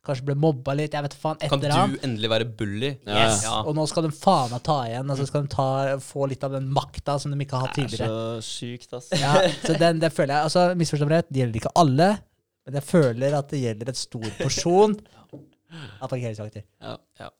Kanskje 0.08 0.24
ble 0.28 0.36
mobba 0.40 0.72
litt. 0.78 0.94
Jeg 0.94 1.02
vet 1.04 1.14
faen. 1.20 1.36
Et 1.42 1.50
Kan 1.50 1.58
eller 1.58 1.74
annet. 1.74 2.00
du 2.00 2.06
endelig 2.06 2.30
være 2.32 2.46
bully? 2.56 2.90
Yes. 3.08 3.42
ja. 3.44 3.58
Og 3.66 3.74
nå 3.76 3.84
skal 3.90 4.06
de 4.06 4.12
faen 4.14 4.52
meg 4.54 4.62
ta 4.64 4.76
igjen. 4.86 5.10
Altså 5.10 5.26
skal 5.28 5.42
de 5.44 5.48
ta, 5.52 5.66
få 6.00 6.28
litt 6.30 6.44
av 6.46 6.54
den 6.54 6.70
makta 6.72 7.18
som 7.20 7.32
de 7.34 7.36
ikke 7.44 7.58
har 7.58 7.66
hatt 7.66 7.76
tidligere. 7.76 8.06
Det 8.06 8.38
er 8.38 8.40
så 8.40 8.46
sykt, 8.46 8.94
ass. 8.96 9.10
Ja, 9.20 9.34
så 9.66 9.76
den, 9.80 9.98
det 10.00 10.12
føler 10.16 10.32
jeg 10.38 10.48
altså 10.48 10.62
Misforstå 10.78 11.10
rett, 11.10 11.28
det 11.32 11.42
gjelder 11.42 11.60
ikke 11.60 11.74
alle, 11.76 12.08
men 12.68 12.76
jeg 12.78 12.84
føler 12.84 13.34
at 13.38 13.48
det 13.48 13.62
gjelder 13.62 13.90
et 13.94 13.98
stor 14.00 14.26
porsjon 14.38 14.96
av 15.98 16.06
parkeringsvakter. 16.08 16.64
Ja. 16.84 16.96
ja. 17.24 17.30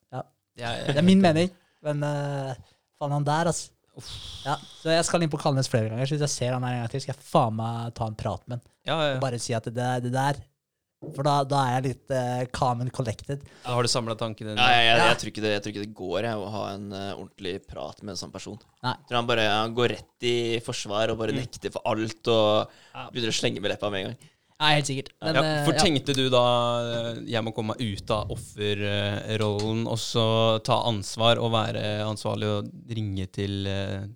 Det 0.57 0.97
er 0.97 1.05
min 1.07 1.21
mening, 1.23 1.51
men 1.85 2.01
uh, 2.03 2.55
faen 2.99 3.13
han 3.19 3.27
der, 3.29 3.53
altså. 3.53 3.75
Ja, 4.47 4.55
så 4.79 4.93
jeg 4.95 5.05
skal 5.09 5.25
inn 5.27 5.31
på 5.33 5.41
Kalnes 5.43 5.67
flere 5.71 5.91
ganger, 5.91 6.07
så 6.07 6.15
hvis 6.15 6.23
jeg 6.23 6.31
ser 6.33 6.53
han 6.55 6.63
her 6.65 6.77
en 6.77 6.85
gang 6.85 6.93
til, 6.93 7.03
skal 7.03 7.17
jeg 7.17 7.25
faen 7.27 7.57
meg 7.59 7.89
ta 7.99 8.07
en 8.07 8.17
prat 8.19 8.45
med 8.47 8.61
han. 8.61 8.69
ja, 8.87 8.97
ja. 9.09 9.17
Og 9.17 9.25
bare 9.25 9.41
si 9.43 9.57
at 9.59 9.67
det, 9.67 9.83
er 9.83 10.05
det 10.05 10.13
der 10.15 10.39
For 11.17 11.27
da, 11.27 11.35
da 11.47 11.59
er 11.67 11.75
jeg 11.77 11.85
litt 11.89 12.15
uh, 12.15 12.45
calm 12.55 12.81
and 12.83 12.91
collected. 12.95 13.43
Da 13.63 13.75
har 13.75 13.87
du 13.87 13.91
samla 13.91 14.17
tankene 14.19 14.55
Ja, 14.55 14.57
dine. 14.57 14.71
jeg, 14.73 14.87
jeg, 14.87 14.97
Ja. 14.99 15.05
jeg, 15.11 15.19
tror 15.21 15.31
ikke 15.33 15.45
det, 15.45 15.53
jeg 15.53 15.63
tror 15.65 15.75
ikke 15.75 15.85
det 15.85 15.95
går 16.01 16.27
jeg, 16.27 16.39
å 16.39 16.49
ha 16.55 16.63
en 16.73 16.89
uh, 16.95 17.03
ordentlig 17.19 17.53
prat 17.69 18.01
med 18.03 18.15
en 18.15 18.19
sånn 18.23 18.33
person. 18.35 18.57
Nei. 18.87 18.95
Jeg 18.97 19.11
tror 19.11 19.21
han 19.21 19.29
bare 19.29 19.45
han 19.51 19.77
går 19.77 19.93
rett 19.95 20.27
i 20.31 20.37
forsvar 20.67 21.13
og 21.15 21.21
bare 21.21 21.37
nekter 21.37 21.75
for 21.75 21.87
alt 21.91 22.33
og 22.35 22.81
begynner 23.13 23.31
å 23.35 23.39
slenge 23.39 23.63
med 23.63 23.75
leppa 23.77 23.91
med 23.95 24.01
en 24.01 24.11
gang. 24.11 24.33
Ja, 24.59 24.73
helt 24.75 24.89
sikkert. 24.91 25.13
Men, 25.23 25.37
ja, 25.39 25.43
for 25.63 25.77
ja. 25.77 25.83
tenkte 25.87 26.15
du 26.19 26.25
da 26.35 26.45
eh, 26.83 27.19
jeg 27.31 27.45
må 27.47 27.53
komme 27.55 27.77
meg 27.77 27.83
ut 27.95 28.11
av 28.11 28.33
offerrollen 28.35 29.85
og 29.87 29.99
så 30.03 30.25
ta 30.67 30.81
ansvar 30.89 31.39
og 31.39 31.53
være 31.55 31.85
ansvarlig 32.09 32.49
og 32.57 32.73
ringe 32.91 33.29
til 33.31 33.69
eh, 33.71 34.09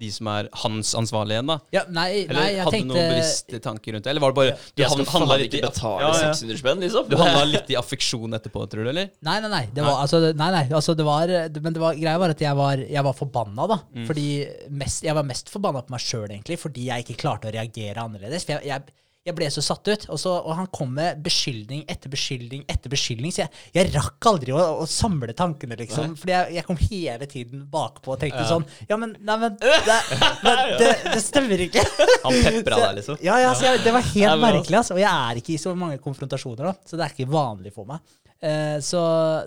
de 0.00 0.08
som 0.12 0.28
er 0.32 0.46
hans 0.62 0.94
ansvarlige 0.96 1.36
igjen, 1.36 1.50
da? 1.50 1.56
ja, 1.74 1.82
nei, 1.92 2.06
Eller 2.22 2.38
nei, 2.38 2.44
jeg 2.54 2.60
hadde 2.64 2.70
du 2.70 2.76
tenkte 2.76 2.92
noen 2.94 3.10
bevisste 3.12 3.58
tanker 3.64 3.94
rundt 3.96 4.06
det? 4.06 4.12
Eller 4.14 4.24
var 4.24 4.32
det 4.32 4.38
bare 4.38 4.54
du 4.56 4.80
Jeg 4.80 4.88
skal 4.92 5.02
han- 5.04 5.10
handla 5.14 5.36
litt, 5.42 5.56
i- 5.58 5.60
betale 5.64 6.00
Ja, 6.00 6.12
ja. 6.12 6.30
600 6.32 6.60
spenn, 6.62 6.80
liksom. 6.84 7.08
Du 7.10 7.16
handla 7.20 7.42
litt 7.50 7.68
i 7.72 7.76
affeksjon 7.76 8.38
etterpå, 8.38 8.62
tror 8.72 8.84
du, 8.84 8.90
eller? 8.94 9.10
Nei, 9.28 9.40
nei, 9.44 9.50
nei. 9.52 9.66
Det 9.76 9.84
var, 9.84 10.00
altså, 10.06 10.22
nei, 10.32 10.50
nei 10.56 10.64
altså, 10.70 10.96
det 10.96 11.04
var, 11.04 11.34
men 11.60 11.76
det 11.76 11.82
var, 11.84 12.00
greia 12.00 12.18
var 12.22 12.32
at 12.36 12.40
jeg 12.40 12.56
var, 12.56 12.84
jeg 12.96 13.04
var 13.04 13.18
forbanna, 13.20 13.68
da. 13.74 13.78
Mm. 13.92 14.06
Fordi 14.08 14.26
mest, 14.70 15.04
jeg 15.04 15.14
var 15.20 15.28
mest 15.28 15.52
forbanna 15.52 15.84
på 15.84 15.96
meg 15.96 16.00
sjøl, 16.00 16.28
egentlig, 16.30 16.58
fordi 16.64 16.88
jeg 16.88 17.04
ikke 17.04 17.20
klarte 17.20 17.52
å 17.52 17.52
reagere 17.52 18.00
annerledes. 18.00 18.48
For 18.48 18.56
jeg, 18.56 18.72
jeg, 18.72 18.96
jeg 19.26 19.36
ble 19.36 19.48
så 19.52 19.62
satt 19.64 19.88
ut. 19.90 20.04
Og, 20.08 20.18
så, 20.20 20.32
og 20.38 20.54
han 20.56 20.68
kom 20.72 20.92
med 20.96 21.20
beskyldning 21.24 21.82
etter 21.90 22.12
beskyldning 22.12 22.62
etter 22.72 22.92
beskyldning. 22.92 23.34
Så 23.34 23.42
jeg, 23.44 23.52
jeg 23.76 23.90
rakk 23.94 24.28
aldri 24.30 24.54
å, 24.56 24.60
å 24.80 24.86
samle 24.88 25.34
tankene, 25.36 25.76
liksom. 25.80 26.14
Fordi 26.20 26.34
jeg, 26.34 26.54
jeg 26.56 26.66
kom 26.68 26.80
hele 26.86 27.28
tiden 27.30 27.66
bakpå 27.70 28.14
og 28.16 28.22
tenkte 28.22 28.40
Ja. 28.40 28.48
sånn 28.48 28.64
Ja, 28.88 28.96
men, 29.00 29.12
nei, 29.20 29.36
men, 29.42 29.58
det, 29.60 29.98
men 30.46 30.62
det, 30.80 30.90
det 31.12 31.20
stemmer 31.24 31.66
ikke. 31.66 31.84
Han 32.24 32.38
pepra 32.46 32.80
deg, 32.86 32.96
liksom? 33.02 33.20
Ja, 33.26 33.36
ja, 33.42 33.52
så 33.58 33.68
jeg, 33.68 33.84
det 33.84 33.94
var 33.96 34.08
helt 34.14 34.44
merkelig, 34.46 34.80
altså. 34.80 34.96
Og 34.96 35.02
jeg 35.04 35.12
er 35.12 35.42
ikke 35.42 35.54
i 35.56 35.60
så 35.60 35.76
mange 35.78 36.00
konfrontasjoner, 36.02 36.70
da, 36.70 36.74
så 36.88 36.96
det 37.00 37.06
er 37.08 37.16
ikke 37.18 37.30
vanlig 37.34 37.74
for 37.76 37.88
meg. 37.90 38.00
Eh, 38.40 38.78
så, 38.80 39.00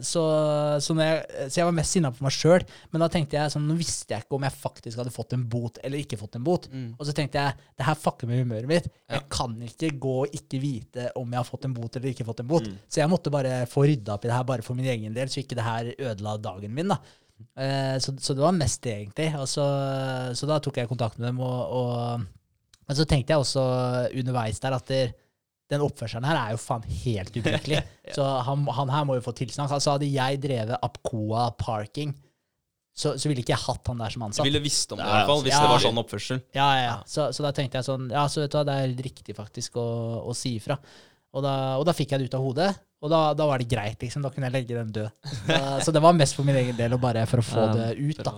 så, 0.05 0.23
så, 0.77 0.95
jeg, 1.01 1.21
så 1.49 1.59
jeg 1.59 1.65
var 1.65 1.73
mest 1.73 1.95
sinna 1.95 2.11
på 2.13 2.21
meg 2.21 2.35
sjøl, 2.35 2.65
men 2.93 3.01
da 3.01 3.07
tenkte 3.09 3.39
jeg 3.39 3.53
sånn, 3.53 3.65
nå 3.65 3.77
visste 3.79 4.13
jeg 4.13 4.25
ikke 4.25 4.37
om 4.37 4.45
jeg 4.45 4.53
faktisk 4.59 5.01
hadde 5.01 5.13
fått 5.15 5.33
en 5.33 5.47
bot 5.49 5.79
eller 5.81 6.03
ikke 6.03 6.19
fått 6.21 6.37
en 6.37 6.45
bot. 6.45 6.67
Og 6.99 7.07
så 7.09 7.15
tenkte 7.17 7.41
jeg 7.41 7.57
det 7.79 7.87
her 7.87 7.97
fucker 7.97 8.29
med 8.29 8.43
humøret 8.43 8.69
mitt. 8.69 8.91
Jeg 9.09 9.25
kan 9.33 9.55
ikke 9.65 9.89
gå 10.05 10.13
og 10.27 10.37
ikke 10.37 10.61
vite 10.61 11.07
om 11.19 11.33
jeg 11.33 11.41
har 11.41 11.49
fått 11.49 11.65
en 11.65 11.73
bot 11.73 11.97
eller 11.97 12.13
ikke 12.13 12.27
fått 12.27 12.45
en 12.45 12.51
bot. 12.53 12.69
Så 12.85 13.01
jeg 13.01 13.09
måtte 13.09 13.33
bare 13.33 13.63
få 13.71 13.87
rydda 13.89 14.13
opp 14.19 14.27
i 14.27 14.29
det 14.29 14.37
her 14.37 14.47
bare 14.53 14.65
for 14.65 14.77
min 14.77 14.91
egen 14.93 15.17
del, 15.17 15.31
så 15.33 15.41
ikke 15.41 15.57
det 15.57 15.65
her 15.65 15.91
ødela 15.97 16.37
dagen 16.37 16.77
min. 16.77 16.93
da. 16.93 17.01
Eh, 17.57 17.97
så, 17.99 18.13
så 18.21 18.37
det 18.37 18.45
var 18.45 18.53
mest 18.55 18.83
det, 18.85 18.93
egentlig. 19.01 19.31
Og 19.41 19.49
så, 19.49 19.65
så 20.37 20.49
da 20.49 20.61
tok 20.61 20.77
jeg 20.77 20.91
kontakt 20.91 21.17
med 21.17 21.31
dem, 21.31 21.41
og, 21.41 21.59
og 21.81 22.29
men 22.83 22.97
så 22.99 23.05
tenkte 23.07 23.31
jeg 23.33 23.39
også 23.39 23.61
underveis 24.19 24.59
der 24.59 24.75
at 24.75 24.89
det, 24.91 25.03
den 25.71 25.83
oppførselen 25.85 26.27
her 26.27 26.39
er 26.39 26.53
jo 26.53 26.59
faen 26.61 26.83
helt 27.05 27.37
ubrukelig. 27.39 27.79
Så 28.17 28.25
han, 28.47 28.67
han 28.77 28.91
her 28.93 29.07
må 29.07 29.17
jo 29.17 29.23
få 29.25 29.33
tilsnakk. 29.37 29.71
Altså 29.73 29.95
hadde 29.95 30.09
jeg 30.11 30.41
drevet 30.43 30.75
Apcoa 30.83 31.47
Parking, 31.59 32.13
så, 32.93 33.15
så 33.17 33.29
ville 33.29 33.41
ikke 33.41 33.55
jeg 33.55 33.63
hatt 33.63 33.89
han 33.89 34.01
der 34.03 34.13
som 34.13 34.25
ansatt. 34.27 34.45
Du 34.45 34.51
ville 34.51 34.61
visst 34.61 34.91
om 34.93 34.99
det, 35.01 35.07
i 35.07 35.15
hvert 35.15 35.31
fall, 35.31 35.41
hvis 35.47 35.55
ja. 35.55 35.63
det 35.63 35.71
var 35.71 35.81
sånn 35.81 36.01
oppførsel. 36.03 36.43
Ja, 36.53 36.67
ja, 36.77 36.83
ja. 36.85 36.97
Så, 37.09 37.31
så 37.33 37.45
da 37.45 37.49
tenkte 37.55 37.79
jeg 37.79 37.87
sånn 37.87 38.05
Ja, 38.13 38.27
så 38.29 38.43
vet 38.43 38.53
du 38.53 38.59
hva, 38.59 38.67
det 38.67 38.75
er 38.75 38.85
helt 38.85 39.01
riktig 39.07 39.33
faktisk 39.37 39.79
å, 39.81 39.87
å 40.29 40.35
si 40.37 40.57
ifra. 40.59 40.77
Og 41.33 41.41
da, 41.41 41.53
og 41.81 41.87
da 41.89 41.95
fikk 41.97 42.13
jeg 42.13 42.21
det 42.21 42.29
ut 42.29 42.37
av 42.37 42.43
hodet. 42.45 42.69
Og 43.03 43.09
da, 43.11 43.21
da 43.35 43.47
var 43.49 43.59
det 43.59 43.65
greit, 43.67 43.97
liksom. 43.99 44.21
Da 44.23 44.29
kunne 44.31 44.47
jeg 44.47 44.53
legge 44.53 44.77
den 44.77 44.93
død. 44.93 45.09
Så, 45.25 45.57
så 45.87 45.93
det 45.95 46.03
var 46.05 46.13
mest 46.15 46.37
for 46.37 46.47
min 46.47 46.55
egen 46.61 46.77
del, 46.77 46.93
og 46.95 47.01
bare 47.03 47.25
for 47.27 47.41
å 47.41 47.47
få 47.47 47.65
det 47.73 47.89
ut, 47.97 48.21
da. 48.23 48.35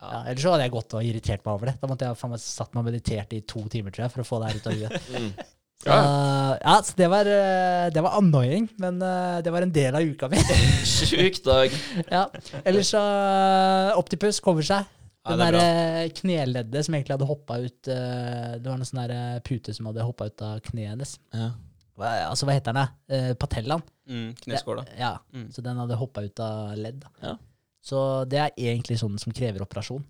Ja, 0.00 0.22
ellers 0.24 0.42
så 0.42 0.54
hadde 0.54 0.64
jeg 0.64 0.74
gått 0.74 0.96
og 0.96 1.04
irritert 1.06 1.44
meg 1.44 1.52
over 1.52 1.70
det. 1.70 1.76
Da 1.78 1.90
måtte 1.90 2.08
jeg 2.08 2.18
faen 2.18 2.32
meg 2.32 2.42
satt 2.42 2.72
meg 2.72 2.80
og 2.80 2.88
meditert 2.88 3.36
i 3.36 3.44
to 3.46 3.62
timer, 3.70 3.94
tror 3.94 4.08
jeg, 4.08 4.14
for 4.16 4.24
å 4.24 4.26
få 4.26 4.40
det 4.40 4.48
her 4.48 4.58
ut 4.58 4.70
av 4.72 4.80
huet. 4.80 5.54
Så, 5.78 5.94
ja, 5.94 6.72
så 6.82 6.94
det 6.98 7.06
var, 7.06 7.28
eh, 7.30 7.86
det 7.94 8.02
var 8.02 8.16
annoying, 8.18 8.64
men 8.82 8.96
eh, 9.02 9.36
det 9.46 9.52
var 9.54 9.62
en 9.62 9.72
del 9.72 9.94
av 9.94 10.02
uka 10.02 10.28
mi. 10.32 10.40
Sjuk 10.84 11.38
dag. 11.44 11.74
ja. 12.16 12.24
Ellers 12.64 12.90
så 12.90 13.02
Optipus 14.00 14.40
kommer 14.42 14.66
seg. 14.66 14.88
Ja, 15.22 15.36
Den 15.36 15.38
det 15.38 15.46
er 15.46 15.56
der 15.58 16.02
eh, 16.02 16.10
kneleddet 16.16 16.86
som 16.86 16.96
egentlig 16.96 17.14
hadde 17.14 17.28
hoppa 17.28 17.58
ut 17.60 17.88
eh, 17.92 18.52
Det 18.58 18.64
var 18.70 18.78
noen 18.78 18.88
sånn 18.88 19.00
der 19.02 19.14
eh, 19.14 19.40
pute 19.44 19.74
som 19.76 19.88
hadde 19.90 20.06
hoppa 20.06 20.28
ut 20.30 20.44
av 20.46 20.58
kneet 20.66 20.94
hennes. 20.94 21.14
Ja. 21.36 21.50
Hva, 21.98 22.12
altså, 22.30 22.46
hva 22.48 22.54
heter 22.58 22.74
den? 22.76 22.92
Eh, 23.14 23.30
patellaen. 23.38 23.82
Mm, 24.08 24.28
kneskåla. 24.44 24.86
Ja, 24.98 25.16
Mm. 25.34 25.48
Så 25.52 25.62
den 25.62 25.78
hadde 25.78 25.98
hoppa 26.00 26.22
ut 26.24 26.40
av 26.42 26.74
ledd. 26.78 27.04
Ja. 27.22 27.36
Så 27.84 28.02
det 28.30 28.38
er 28.42 28.54
egentlig 28.56 28.98
sånn 29.00 29.18
som 29.20 29.34
krever 29.34 29.62
operasjon. 29.62 30.02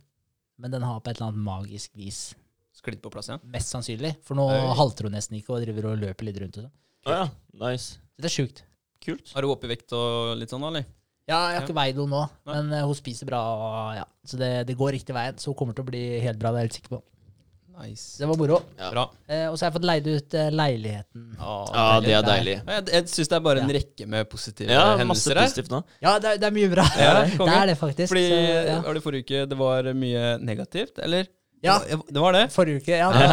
Men 0.58 0.72
den 0.72 0.84
har 0.86 1.00
på 1.00 1.10
et 1.10 1.18
eller 1.18 1.32
annet 1.32 1.44
magisk 1.44 1.92
vis 1.98 2.30
Sklidd 2.78 3.00
på 3.02 3.10
plass, 3.10 3.28
ja. 3.32 3.38
Mest 3.50 3.72
sannsynlig. 3.74 4.14
For 4.26 4.38
nå 4.38 4.44
Oi. 4.54 4.58
halter 4.78 5.08
hun 5.08 5.16
nesten 5.18 5.34
ikke 5.40 5.56
og 5.56 5.64
driver 5.64 5.90
og 5.92 5.98
løper 6.04 6.28
litt 6.28 6.38
rundt. 6.44 6.60
og 6.60 6.68
sånn. 6.68 6.74
Å 7.08 7.16
ja. 7.16 7.24
Nice. 7.64 7.98
Så 8.14 8.22
det 8.22 8.30
er 8.30 8.36
sjukt. 8.36 8.62
Kult. 9.04 9.32
Har 9.34 9.42
hun 9.46 9.52
opp 9.56 9.66
i 9.66 9.72
vekt 9.72 9.92
og 9.98 10.36
litt 10.38 10.50
sånn, 10.54 10.62
eller? 10.70 10.86
Ja, 11.28 11.42
jeg 11.52 11.58
har 11.58 11.66
ikke 11.66 11.76
veid 11.76 11.98
henne 11.98 12.08
nå, 12.08 12.22
Nei. 12.48 12.54
men 12.54 12.72
eh, 12.78 12.86
hun 12.88 12.96
spiser 12.96 13.28
bra. 13.28 13.40
Og, 13.52 13.92
ja. 13.98 14.06
Så 14.24 14.38
det, 14.40 14.52
det 14.70 14.78
går 14.78 14.94
riktig 14.96 15.12
veien. 15.16 15.36
Så 15.42 15.50
hun 15.52 15.58
kommer 15.58 15.76
til 15.76 15.84
å 15.84 15.90
bli 15.90 16.02
helt 16.24 16.38
bra, 16.40 16.54
det 16.54 16.62
er 16.62 16.64
jeg 16.64 16.70
helt 16.70 16.78
sikker 16.80 16.94
på. 16.96 17.02
Nice. 17.78 18.06
Det 18.18 18.26
var 18.26 18.38
moro. 18.40 18.56
Ja. 18.78 18.88
Bra. 18.90 19.04
Eh, 19.30 19.44
og 19.50 19.54
så 19.58 19.62
har 19.66 19.68
jeg 19.70 19.76
fått 19.76 19.84
leid 19.86 20.06
ut 20.08 20.34
eh, 20.34 20.48
leiligheten. 20.50 21.26
Ja, 21.38 21.84
det 22.02 22.14
er 22.16 22.24
deilig. 22.26 22.54
Jeg, 22.66 22.86
jeg 22.94 23.10
syns 23.12 23.30
det 23.30 23.36
er 23.36 23.44
bare 23.44 23.62
en 23.62 23.70
Ja. 23.70 23.76
rekke 23.76 24.08
med 24.10 24.26
positive 24.32 24.72
Ja, 24.72 24.80
masse 24.88 25.02
hendelser 25.04 25.38
her. 25.38 25.46
positivt 25.52 25.70
nå. 25.76 25.82
Ja, 26.02 26.14
det, 26.18 26.32
er- 26.32 26.40
det 26.42 26.48
er 26.48 26.56
mye 26.56 26.70
bra. 26.72 26.86
Ja, 26.98 27.12
det 27.44 27.54
er 27.60 27.66
det 27.70 27.76
faktisk. 27.78 28.10
Fordi 28.10 28.24
så, 28.32 28.40
ja. 28.72 28.80
var 28.88 28.98
det 28.98 29.04
forrige 29.04 29.28
uke 29.28 29.44
det 29.52 29.58
var 29.60 29.92
mye 29.94 30.24
negativt, 30.42 30.98
eller? 31.06 31.28
Ja. 31.64 31.78
Det 31.88 32.20
var, 32.22 32.36
det. 32.36 32.46
Forrige 32.54 32.82
uke, 32.82 32.94
ja, 33.00 33.08
da 33.10 33.26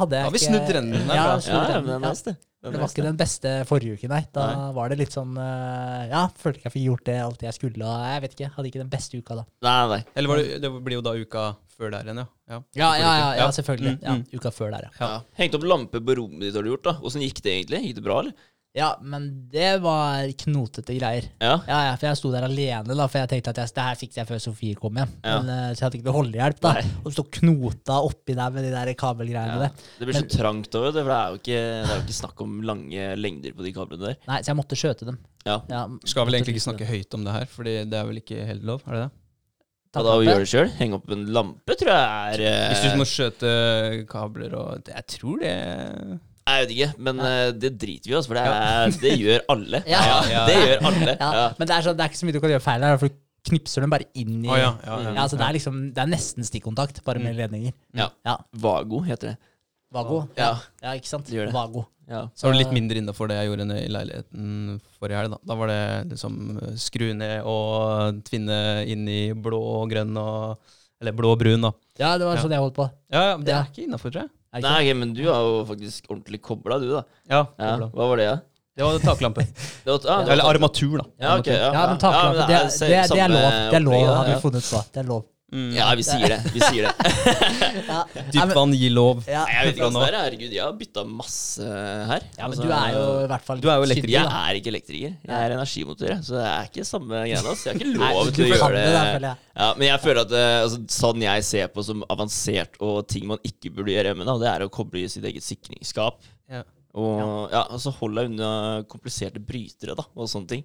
hadde 0.00 0.18
jeg 0.18 0.24
Da 0.24 0.28
har 0.28 0.34
vi 0.34 0.42
snudd 0.42 0.66
trenden 0.68 1.08
der, 1.08 1.16
Ja, 1.16 1.26
snudd 1.40 1.66
trenden, 1.70 2.02
det 2.04 2.10
ja. 2.10 2.22
det. 2.30 2.36
Det 2.60 2.76
var 2.76 2.90
ikke 2.92 3.04
den 3.06 3.16
beste 3.16 3.52
forrige 3.64 3.96
uke, 3.96 4.08
nei. 4.12 4.20
Da 4.36 4.44
var 4.76 4.92
det 4.92 4.98
litt 5.00 5.14
sånn 5.16 5.32
eh, 5.40 6.10
Ja, 6.10 6.26
følte 6.36 6.60
ikke 6.60 6.68
jeg 6.68 6.74
fikk 6.74 6.86
gjort 6.90 7.06
det 7.08 7.16
alt 7.24 7.44
jeg 7.46 7.56
skulle. 7.56 7.88
Og 7.88 8.04
jeg 8.12 8.24
vet 8.26 8.36
ikke, 8.36 8.50
hadde 8.56 8.68
ikke 8.68 8.82
den 8.82 8.92
beste 8.92 9.16
uka 9.16 9.38
da. 9.38 9.44
Nei, 9.64 9.78
nei. 9.94 10.00
Eller 10.12 10.32
var 10.34 10.42
det, 10.42 10.60
det 10.60 10.72
blir 10.76 10.98
jo 10.98 11.04
da 11.06 11.14
uka 11.16 11.46
før 11.80 11.94
der 11.94 12.04
igjen, 12.04 12.20
ja. 12.20 12.26
ja. 12.52 12.58
Ja, 12.76 12.88
ja, 13.00 13.12
ja, 13.38 13.46
selvfølgelig. 13.56 13.94
Mm, 13.96 14.04
Ja, 14.04 14.16
mm. 14.18 14.24
uka 14.36 14.52
før 14.52 14.74
der. 14.74 14.90
Ja. 15.00 15.08
Hengt 15.40 15.56
opp 15.56 15.64
lampe 15.64 16.02
på 16.04 16.16
rommet 16.18 16.44
ditt 16.44 16.58
har 16.58 16.66
du 16.66 16.74
gjort, 16.74 16.84
da. 16.84 16.94
Åssen 17.00 17.24
gikk 17.24 17.40
det 17.46 17.54
egentlig? 17.54 17.80
Gikk 17.86 17.96
det 18.02 18.04
bra, 18.04 18.18
eller? 18.20 18.49
Ja, 18.76 18.92
men 19.02 19.24
det 19.50 19.80
var 19.82 20.28
knotete 20.44 20.94
greier. 20.94 21.24
Ja. 21.42 21.56
Ja, 21.66 21.78
ja, 21.88 21.94
for 21.98 22.06
jeg 22.06 22.18
sto 22.20 22.30
der 22.30 22.44
alene, 22.46 22.94
da, 22.94 23.06
for 23.10 23.18
jeg 23.18 23.30
tenkte 23.32 23.50
at 23.50 23.58
jeg, 23.58 23.72
det 23.74 23.86
her 23.88 23.96
fikser 23.98 24.20
jeg 24.20 24.28
før 24.28 24.42
Sofie 24.44 24.76
kom 24.78 25.00
hjem. 25.00 25.14
Ja. 25.24 25.40
Men, 25.40 25.48
eh, 25.50 25.72
så 25.74 25.80
jeg 25.82 25.86
hadde 25.88 25.98
ikke 25.98 26.06
noe 26.06 26.14
holdehjelp, 26.20 26.60
da. 26.62 26.74
Nei. 26.78 26.92
Og 27.02 27.16
stå 27.16 27.24
knota 27.40 27.96
oppi 28.06 28.36
der 28.38 28.54
med 28.54 28.68
de 28.68 28.70
der 28.76 28.92
kabelgreiene. 29.00 29.66
Ja. 29.72 29.88
Det 29.98 30.06
blir 30.06 30.20
så 30.20 30.28
trangt 30.30 30.70
òg, 30.78 30.86
for 30.86 31.00
det 31.00 31.02
er, 31.16 31.34
jo 31.34 31.40
ikke, 31.42 31.58
det 31.58 31.90
er 31.90 31.98
jo 31.98 32.04
ikke 32.06 32.18
snakk 32.20 32.44
om 32.46 32.54
lange 32.70 33.10
lengder 33.18 33.58
på 33.58 33.66
de 33.66 33.74
kablene 33.74 34.06
der. 34.12 34.20
Nei, 34.30 34.38
så 34.44 34.52
jeg 34.52 34.60
måtte 34.62 34.78
skjøte 34.78 35.10
dem. 35.10 35.18
Ja. 35.48 35.58
Ja, 35.72 35.82
Skal 36.06 36.30
vel 36.30 36.38
egentlig 36.38 36.54
ikke 36.54 36.66
snakke 36.68 36.86
det. 36.86 36.92
høyt 36.94 37.18
om 37.18 37.26
det 37.26 37.34
her, 37.40 37.50
Fordi 37.50 37.76
det 37.90 37.96
er 37.98 38.06
vel 38.06 38.22
ikke 38.22 38.46
helt 38.52 38.66
lov? 38.70 38.86
Er 38.86 38.94
det 38.94 39.04
det? 39.08 39.12
Og 39.98 40.06
da 40.06 40.12
gjør 40.22 40.44
det 40.44 40.50
sjøl, 40.52 40.68
henge 40.78 40.94
opp 41.00 41.08
en 41.10 41.22
lampe, 41.34 41.74
tror 41.74 41.88
jeg 41.90 42.34
er 42.38 42.42
eh, 42.46 42.66
Hvis 42.70 42.82
du 42.86 43.00
må 43.00 43.06
skjøte 43.10 43.54
kabler 44.06 44.52
og 44.54 44.86
Jeg 44.86 45.06
tror 45.16 45.40
det 45.42 45.54
Jeg 46.50 46.66
vet 46.66 46.74
ikke, 46.76 46.88
men 47.06 47.20
eh, 47.26 47.50
det 47.62 47.70
driter 47.80 48.10
vi 48.10 48.14
i 48.14 48.18
oss, 48.18 48.26
for 48.30 48.38
det, 48.38 48.44
er, 48.44 48.94
det 49.02 49.12
gjør 49.20 49.44
alle. 49.54 49.82
Ja. 49.94 50.00
Ja. 50.30 50.44
Det 50.48 50.56
gjør 50.60 50.86
alle. 50.90 51.14
Ja, 51.20 51.30
Ja. 51.40 51.44
Men 51.58 51.68
det 51.70 51.76
er, 51.76 51.82
så, 51.86 51.94
det 51.96 52.04
er 52.06 52.12
ikke 52.12 52.20
så 52.22 52.26
mye 52.28 52.36
du 52.36 52.40
kan 52.44 52.50
gjøre 52.54 52.64
feil 52.66 52.86
her, 52.88 52.98
for 53.00 53.08
du 53.12 53.18
knipser 53.50 53.80
dem 53.86 53.92
bare 53.94 54.04
inn 54.20 54.42
i 54.44 54.50
oh, 54.50 54.56
ja, 54.58 54.72
ja, 54.84 54.96
ja. 55.06 55.12
Ja, 55.16 55.22
så 55.32 55.38
det 55.40 55.46
er 55.46 55.54
liksom 55.56 55.76
Det 55.96 56.02
er 56.02 56.10
nesten 56.12 56.44
stikkontakt, 56.44 56.98
bare 57.06 57.22
med 57.22 57.38
ledninger. 57.38 57.72
Ja. 57.96 58.10
Ja. 58.26 58.34
Vago 58.52 59.00
heter 59.06 59.32
det. 59.32 59.36
Vago. 59.90 60.18
Ja. 60.38 60.50
Ja, 60.84 60.92
ikke 60.98 61.08
sant? 61.08 61.26
Det 61.26 61.34
gjør 61.38 61.48
det. 61.48 61.54
Vago. 61.56 61.86
Ja. 62.10 62.24
Så 62.34 62.46
var 62.48 62.54
det 62.56 62.64
litt 62.64 62.74
mindre 62.74 62.98
innafor 63.00 63.30
det 63.30 63.36
jeg 63.38 63.48
gjorde 63.48 63.64
i 63.78 63.86
leiligheten 63.90 64.80
forrige 64.98 65.18
helg. 65.22 65.30
Da. 65.34 65.38
da 65.46 65.56
var 65.60 65.70
det 65.70 65.80
liksom 66.12 66.36
eh, 66.58 66.74
skru 66.82 67.06
ned 67.14 67.46
og 67.48 68.20
tvinne 68.26 68.58
inn 68.90 69.06
i 69.10 69.20
blå 69.34 69.60
og 69.80 69.88
grønn 69.94 70.16
og 70.20 70.58
Eller 71.00 71.14
blå 71.16 71.30
og 71.32 71.38
brun, 71.40 71.62
da. 71.64 71.70
Ja, 71.96 72.10
det 72.20 72.26
var 72.28 72.36
Ja. 72.36 72.42
sånn 72.44 72.52
jeg 72.52 72.60
holdt 72.60 72.76
på. 72.76 72.84
Ja, 73.08 73.22
ja, 73.30 73.36
men 73.38 73.46
det 73.46 73.54
Ja. 73.54 73.60
er 73.62 73.70
ikke 73.72 73.86
innafor, 73.86 74.12
tror 74.12 74.26
jeg. 74.26 74.30
Nei, 74.50 74.60
okay, 74.82 74.94
men 74.98 75.12
du 75.14 75.22
er 75.28 75.42
jo 75.46 75.58
faktisk 75.68 76.08
ordentlig 76.10 76.40
kobla, 76.42 76.80
du, 76.82 76.88
da. 76.96 77.04
Ja, 77.30 77.44
Ja. 77.54 77.74
Hva 77.86 78.08
var 78.10 78.18
det, 78.18 78.26
da? 78.26 78.38
det 78.80 78.86
var 78.86 78.98
taklampe. 79.04 79.44
Det 79.84 79.90
var, 79.92 80.06
ah, 80.10 80.24
Eller 80.32 80.44
armatur, 80.44 80.96
da. 80.98 81.04
Ja, 81.20 81.38
ok. 81.38 81.46
Ja, 81.46 81.72
Ja, 81.72 81.86
men 81.86 81.98
taklampe, 82.02 82.46
det, 82.48 82.62
det, 82.80 82.88
det, 82.88 83.20
er 83.20 83.28
lov. 83.28 83.46
Det 83.70 83.78
er 83.78 83.84
lov, 83.84 84.06
har 84.08 84.26
vi 84.26 84.40
funnet 84.42 84.66
på. 84.66 84.82
Det 84.94 85.02
er 85.04 85.08
lov. 85.10 85.22
Mm. 85.50 85.70
Ja, 85.74 85.88
vi 85.98 86.04
sier 86.06 86.30
det. 86.30 86.36
Vi 86.54 86.60
sier 86.62 86.86
det. 86.86 86.92
Ja, 87.90 88.04
Dypt 88.34 88.52
vann 88.54 88.72
gir 88.76 88.92
lov. 88.94 89.24
ja. 89.26 89.42
Nei, 89.48 89.54
jeg 89.56 89.66
vet 89.66 89.76
ikke 89.78 89.86
hva 89.88 89.92
nå. 89.96 90.00
det 90.04 90.08
er. 90.10 90.16
Herregud, 90.24 90.52
jeg 90.54 90.62
har 90.62 90.76
bytta 90.78 91.04
masse 91.10 91.66
her. 92.10 92.26
ja, 92.38 92.44
men 92.44 92.46
Altså, 92.50 92.66
du 92.66 92.74
er 92.76 92.92
jo 92.94 93.02
i 93.24 93.28
hvert 93.32 93.46
fall 93.48 93.62
Du 93.64 93.68
er 93.72 93.80
jo 93.80 93.86
elektriker, 93.88 94.14
Jeg 94.14 94.28
da. 94.30 94.40
er 94.46 94.58
ikke 94.60 94.70
elektriker. 94.74 95.14
Jeg 95.26 95.36
er 95.48 95.54
energimotor, 95.56 96.14
så 96.26 96.36
det 96.38 96.44
er 96.52 96.68
ikke 96.70 96.86
samme 96.86 97.22
greia. 97.24 97.40
Altså. 97.42 97.70
Jeg 97.70 97.74
har 97.74 97.80
ikke 97.80 97.94
lov 97.98 98.32
til 98.36 98.44
å 98.46 98.50
gjøre 98.52 98.70
det 98.76 98.84
det. 98.86 98.92
der, 98.94 99.12
føler. 99.16 99.40
Ja, 99.60 99.68
men 99.80 99.86
jeg 99.90 100.02
føler 100.06 100.22
at 100.24 100.34
eh, 100.40 100.56
altså, 100.64 100.80
sånn 101.00 101.24
jeg 101.26 101.46
ser 101.50 101.72
på 101.74 101.86
som 101.90 102.04
avansert 102.14 102.78
og 102.86 103.00
ting 103.10 103.26
man 103.30 103.42
ikke 103.50 103.72
burde 103.74 103.94
gjøre 103.96 104.12
hjemme, 104.14 104.28
da, 104.30 104.36
det 104.44 104.50
er 104.54 104.66
å 104.66 104.70
koble 104.72 105.02
i 105.02 105.10
sitt 105.12 105.26
eget 105.26 105.46
sikringsskap. 105.46 106.22
Ja. 106.50 106.62
Og 106.98 107.50
ja, 107.52 107.64
altså 107.70 107.92
holde 108.00 108.22
deg 108.24 108.32
unna 108.32 108.52
kompliserte 108.90 109.38
brytere 109.42 109.94
da, 109.98 110.06
og 110.14 110.30
sånne 110.30 110.54
ting. 110.56 110.64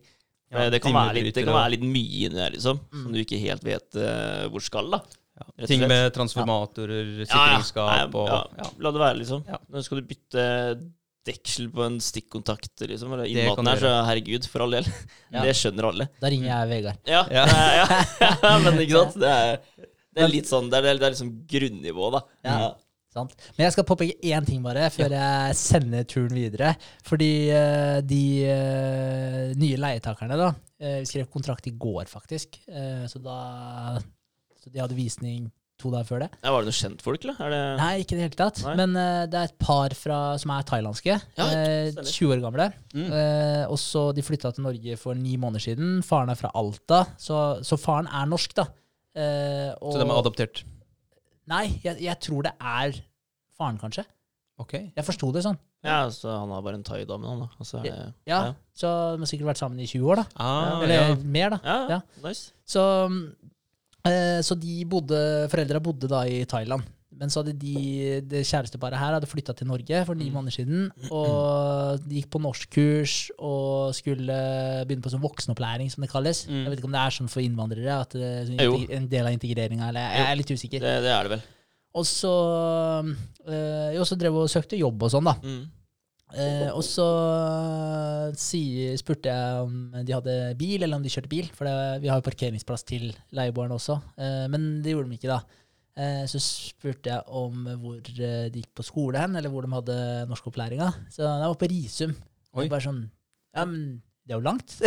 Ja, 0.51 0.65
Eh, 0.65 0.69
det, 0.69 0.79
kan 0.83 0.93
være 0.93 1.13
litt, 1.17 1.33
det 1.35 1.43
kan 1.45 1.55
være 1.57 1.71
litt 1.73 1.85
mye 1.89 2.25
inni 2.27 2.37
der, 2.37 2.51
liksom, 2.53 2.79
Mm. 2.93 3.03
som 3.03 3.13
du 3.13 3.19
ikke 3.23 3.39
helt 3.41 3.63
vet 3.65 3.95
uh, 3.97 4.45
hvor 4.53 4.61
skal. 4.61 4.91
da 4.91 4.99
Ja. 5.35 5.65
Ting 5.67 5.81
med 5.87 6.13
transformatorer, 6.15 7.01
Ja, 7.03 7.23
ja. 7.23 7.25
sikringsskap 7.31 7.89
Nei, 7.89 8.21
og 8.21 8.29
ja, 8.29 8.43
ja. 8.61 8.69
La 8.79 8.91
det 8.91 9.01
være, 9.01 9.17
liksom. 9.19 9.41
Ja. 9.49 9.57
Nå 9.73 9.83
skal 9.83 9.99
du 9.99 10.07
bytte 10.07 10.45
deksel 11.25 11.67
på 11.73 11.81
en 11.83 11.97
stikkontakt, 11.99 12.85
liksom, 12.87 13.11
eller 13.13 13.25
innmaten 13.25 13.67
her, 13.67 13.81
så 13.81 13.91
herregud, 14.05 14.45
for 14.47 14.61
all 14.67 14.71
del. 14.77 14.85
Ja. 15.33 15.41
Det 15.43 15.55
skjønner 15.57 15.89
alle. 15.89 16.07
Da 16.21 16.29
ringer 16.31 16.47
jeg 16.51 16.69
Vegard. 16.69 16.97
Ja, 17.09 17.25
Ja. 17.33 17.45
ja. 17.81 17.85
ja. 18.21 18.57
men 18.63 18.79
ikke 18.85 19.01
sant? 19.01 19.17
Det 19.19 19.27
er, 19.33 19.59
det 20.15 20.23
er 20.23 20.31
litt 20.31 20.47
sånn 20.47 20.69
Det 20.71 20.77
er, 20.79 20.93
det 20.95 21.03
er 21.09 21.15
liksom 21.17 21.33
grunnivået, 21.49 22.13
da. 22.13 22.21
Ja. 22.45 22.69
Sant? 23.15 23.35
Men 23.55 23.67
jeg 23.67 23.75
skal 23.77 23.87
påpeke 23.87 24.17
én 24.27 24.47
ting 24.47 24.63
bare, 24.65 24.89
før 24.93 25.15
jeg 25.15 25.57
sender 25.59 26.07
turen 26.09 26.35
videre. 26.35 26.73
Fordi 27.07 27.31
uh, 27.55 27.99
de 28.03 28.23
uh, 28.49 29.51
nye 29.59 29.79
leietakerne, 29.79 30.39
da 30.39 30.49
uh, 30.51 30.97
Vi 30.99 31.07
skrev 31.07 31.29
kontrakt 31.31 31.69
i 31.71 31.75
går, 31.79 32.09
faktisk. 32.11 32.59
Så 32.65 33.21
da 33.23 33.37
Så 34.59 34.71
de 34.73 34.81
hadde 34.81 34.97
visning 34.97 35.47
to 35.79 35.91
dager 35.91 36.07
før 36.07 36.21
det. 36.23 36.27
Ja, 36.39 36.51
var 36.53 36.63
det 36.63 36.69
noen 36.71 36.77
kjentfolk, 36.77 37.25
eller? 37.25 37.39
Er 37.43 37.51
det 37.51 37.63
Nei, 37.81 37.89
ikke 38.01 38.15
i 38.15 38.19
det 38.19 38.25
hele 38.25 38.37
tatt. 38.39 38.61
Nei. 38.63 38.75
Men 38.79 38.93
det 39.31 39.39
er 39.39 39.49
et 39.49 39.57
par 39.59 39.95
fra, 39.97 40.19
som 40.39 40.53
er 40.55 40.67
thailandske. 40.67 41.17
Ja, 41.35 41.47
eh, 41.51 41.99
20 41.99 42.31
år 42.37 42.43
gamle. 42.45 42.69
Mm. 42.95 43.09
Og 43.71 43.75
så 43.81 44.05
De 44.15 44.23
flytta 44.23 44.53
til 44.55 44.65
Norge 44.67 44.95
for 45.01 45.19
ni 45.19 45.35
måneder 45.39 45.65
siden. 45.67 45.99
Faren 46.07 46.31
er 46.31 46.39
fra 46.39 46.53
Alta, 46.55 47.03
så, 47.19 47.41
så 47.63 47.79
faren 47.79 48.07
er 48.07 48.31
norsk, 48.31 48.55
da. 48.55 48.69
Og, 49.79 49.91
Så 49.91 49.99
de 49.99 50.07
er 50.07 50.15
adoptert. 50.15 50.63
Nei, 51.47 51.65
jeg, 51.83 51.99
jeg 52.01 52.19
tror 52.25 52.45
det 52.47 52.53
er 52.59 52.95
faren, 53.57 53.77
kanskje. 53.81 54.05
Ok. 54.61 54.73
Jeg 54.95 55.05
forsto 55.05 55.31
det 55.35 55.43
sånn. 55.45 55.57
Ja, 55.85 56.07
så 56.09 56.31
han 56.31 56.49
har 56.49 56.63
bare 56.65 56.79
en 56.79 56.85
thaidame, 56.87 57.27
han, 57.29 57.43
da. 57.43 57.47
Altså, 57.59 57.77
så 57.77 57.81
er 57.83 57.89
Ja, 57.91 58.05
Ja. 58.25 58.53
Så 58.75 58.89
de 59.15 59.21
har 59.21 59.29
sikkert 59.29 59.49
vært 59.51 59.61
sammen 59.61 59.79
i 59.83 59.85
20 59.87 60.09
år, 60.11 60.21
da. 60.23 60.25
Ah, 60.41 60.81
Eller 60.81 60.95
ja. 60.95 61.15
mer, 61.21 61.49
da. 61.55 61.59
Ja, 61.63 61.77
Ja. 61.95 61.99
nice. 62.23 62.51
Så, 62.65 62.81
eh, 64.05 64.39
så 64.41 64.57
de 64.59 64.83
bodde 64.89 65.19
Foreldra 65.51 65.79
bodde 65.83 66.09
da 66.09 66.23
i 66.25 66.43
Thailand. 66.45 66.83
Men 67.19 67.31
så 67.31 67.41
hadde 67.41 67.55
de, 67.59 67.75
det 68.27 68.41
kjæresteparet 68.47 68.99
her 68.99 69.15
hadde 69.15 69.29
flytta 69.29 69.55
til 69.55 69.69
Norge 69.69 70.01
for 70.07 70.19
ni 70.19 70.27
måneder 70.33 70.57
siden. 70.57 70.89
Og 71.09 72.01
de 72.03 72.19
gikk 72.19 72.31
på 72.33 72.41
norskkurs 72.43 73.15
og 73.37 73.95
skulle 73.97 74.39
begynne 74.83 75.05
på 75.05 75.13
sånn 75.13 75.23
voksenopplæring, 75.23 75.91
som 75.93 76.03
det 76.03 76.11
kalles. 76.11 76.45
Mm. 76.49 76.61
Jeg 76.63 76.73
vet 76.73 76.81
ikke 76.81 76.91
om 76.91 76.97
det 76.97 77.03
er 77.05 77.17
sånn 77.19 77.31
for 77.31 77.45
innvandrere, 77.45 77.99
at 78.03 78.17
det 78.17 78.31
er 78.33 78.51
sånn 78.51 78.91
en 78.99 79.07
del 79.11 79.29
av 79.29 79.37
integreringa, 79.37 79.91
eller 79.91 80.11
jeg 80.19 80.27
er 80.27 80.41
litt 80.41 80.55
usikker. 80.55 80.83
Det, 80.83 80.97
det 81.05 81.13
er 81.15 81.29
det 81.29 81.37
vel. 81.37 81.47
Og 81.95 82.03
så 82.03 82.35
øh, 83.47 84.03
så 84.03 84.19
drev 84.19 84.43
og 84.43 84.51
søkte 84.51 84.79
jobb 84.79 85.07
og 85.07 85.13
sånn, 85.13 85.31
da. 85.31 85.37
Mm. 85.39 85.63
Eh, 86.35 86.69
og 86.73 86.81
så 86.83 87.05
si, 88.39 88.61
spurte 88.99 89.31
jeg 89.31 89.59
om 89.63 89.75
de 90.03 90.15
hadde 90.15 90.33
bil, 90.59 90.81
eller 90.81 90.97
om 90.97 91.05
de 91.05 91.11
kjørte 91.13 91.31
bil. 91.31 91.47
For 91.55 91.67
det, 91.67 92.01
vi 92.03 92.11
har 92.11 92.19
jo 92.19 92.25
parkeringsplass 92.25 92.83
til 92.87 93.11
leieboerne 93.35 93.77
også. 93.77 93.99
Eh, 94.19 94.45
men 94.51 94.67
det 94.83 94.95
gjorde 94.95 95.11
de 95.11 95.19
ikke, 95.19 95.31
da. 95.31 95.39
Eh, 95.95 96.23
så 96.27 96.39
spurte 96.43 97.07
jeg 97.13 97.23
om 97.31 97.61
hvor 97.79 97.99
eh, 98.03 98.49
de 98.51 98.59
gikk 98.61 98.73
på 98.75 98.83
skole 98.83 99.21
hen, 99.21 99.37
eller 99.39 99.51
hvor 99.53 99.63
de 99.63 99.71
hadde 99.77 99.95
norskopplæringa. 100.27 100.89
Så 101.13 101.23
jeg 101.23 101.45
var 101.47 101.55
på 101.61 101.69
Risum. 101.71 102.15
Oi. 102.55 102.65
Og 102.65 102.71
bare 102.73 102.83
sånn 102.83 102.99
Ja, 103.55 103.63
men 103.67 104.01
det 104.25 104.33
er 104.35 104.39
jo 104.39 104.43
langt. 104.45 104.75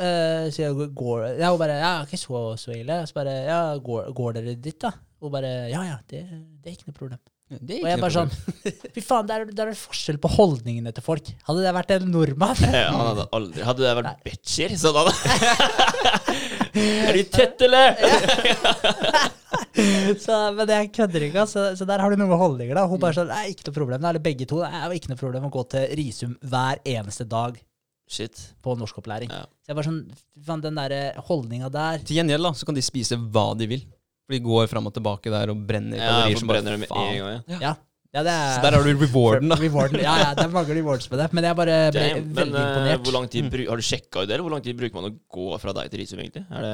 Eh, 0.00 0.46
så 0.54 0.62
jeg 0.62 0.90
går 0.96 1.24
Ja, 1.40 1.50
hun 1.50 1.58
bare 1.60 1.80
Ja, 1.80 1.90
ikke 2.06 2.18
så, 2.20 2.44
så 2.60 2.72
ille. 2.76 3.00
Så 3.10 3.16
bare 3.18 3.34
Ja, 3.48 3.60
går, 3.82 4.12
går 4.16 4.38
dere 4.38 4.54
dit, 4.54 4.78
da? 4.82 4.92
Og 5.20 5.32
bare 5.34 5.50
Ja, 5.72 5.82
ja, 5.88 5.98
det, 6.10 6.22
det 6.62 6.70
er 6.70 6.76
ikke 6.78 6.90
noe 6.92 6.98
problem. 7.00 7.20
Det 7.50 7.80
er 7.80 7.82
Og 7.82 7.88
jeg 7.90 7.98
ikke 7.98 8.04
bare 8.04 8.14
sånn 8.14 8.92
Fy 8.94 9.02
faen, 9.02 9.26
der, 9.26 9.44
der 9.50 9.64
er 9.66 9.72
det 9.74 9.80
forskjell 9.80 10.20
på 10.22 10.30
holdningene 10.36 10.92
til 10.94 11.02
folk. 11.02 11.32
Hadde 11.48 11.64
det 11.66 11.72
vært 11.74 11.90
en 11.96 12.06
nordmann 12.14 12.60
Ja, 12.62 12.84
han 12.94 13.08
hadde 13.10 13.26
aldri 13.40 13.64
Hadde 13.66 13.82
det 13.88 13.94
vært 13.98 14.22
bitcher? 14.28 14.76
så 14.78 14.92
hadde 14.94 15.14
Er 16.74 17.16
de 17.16 17.22
tett, 17.32 17.62
eller? 17.66 17.96
så, 20.24 20.36
Men 20.56 20.70
jeg 20.74 20.90
kødder 20.94 21.24
ikke, 21.28 21.44
Så, 21.50 21.64
Så 21.78 21.86
der 21.88 22.02
har 22.02 22.12
du 22.12 22.16
noen 22.20 22.34
holdninger, 22.38 22.74
da. 22.78 22.82
Hun 22.90 23.00
bare 23.02 23.16
sånn 23.16 23.30
Nei, 23.30 23.44
ikke 23.54 23.64
noe 23.68 23.76
problem. 23.76 24.00
Eller 24.04 24.22
begge 24.22 24.46
to. 24.50 24.56
Det 24.62 24.70
er 24.80 24.94
ikke 24.96 25.10
noe 25.12 25.20
problem 25.20 25.42
å 25.48 25.52
gå 25.54 25.62
til 25.74 25.84
Risum 26.00 26.32
hver 26.46 26.76
eneste 26.88 27.24
dag 27.30 27.52
Shit. 28.10 28.36
på 28.62 28.74
norskopplæring. 28.78 29.30
Ja. 29.30 29.44
Så 29.62 29.66
jeg 29.70 29.76
bare 29.78 29.90
sånn 29.90 30.62
den 30.66 30.78
der 30.80 30.94
holdninga 31.28 31.68
der 31.70 31.96
Til 32.02 32.18
gjengjeld 32.18 32.44
da, 32.48 32.52
så 32.58 32.66
kan 32.66 32.74
de 32.78 32.82
spise 32.82 33.14
hva 33.30 33.46
de 33.58 33.66
vil. 33.70 33.82
For 34.26 34.32
de 34.36 34.42
går 34.46 34.64
fram 34.70 34.86
og 34.90 34.94
tilbake 34.94 35.28
der 35.32 35.46
og 35.52 35.58
brenner 35.66 35.98
Ja, 35.98 36.02
kalorier 36.10 36.36
for 36.36 36.40
som 36.44 36.50
bare 36.50 36.62
det 36.66 36.90
faen. 36.90 37.14
ja. 37.18 37.24
Ja. 37.68 37.72
Ja 38.14 38.22
det 38.26 38.32
er 38.34 38.54
Så 38.56 38.62
der 38.64 38.74
har 38.76 38.82
du 38.82 38.90
rewarden, 39.04 39.48
da. 39.52 39.56
Rewarden. 39.60 40.00
Ja, 40.02 40.14
ja, 40.18 40.30
det 40.34 40.44
er 40.48 40.52
mange 40.54 40.74
rewards 40.74 41.06
med 41.12 41.20
det. 41.22 41.28
Men 41.36 41.44
jeg 41.46 41.58
bare 41.60 41.76
ble 41.94 42.06
Damn. 42.08 42.30
Veldig 42.40 42.54
men, 42.56 42.70
imponert. 42.70 43.04
hvor 43.06 43.14
lang 43.18 43.28
tid 43.30 43.50
bru- 43.52 43.68
har 43.70 43.76
du 43.76 43.86
sjekka 43.86 44.22
ut 44.24 44.28
det, 44.30 44.34
eller 44.34 44.46
hvor 44.48 44.54
lang 44.56 44.64
tid 44.66 44.78
bruker 44.80 44.98
man 44.98 45.10
å 45.10 45.14
gå 45.36 45.50
fra 45.62 45.74
deg 45.78 45.90
til 45.92 46.02
Risum, 46.02 46.22
egentlig? 46.24 46.42
Er 46.50 46.64
det, 46.66 46.72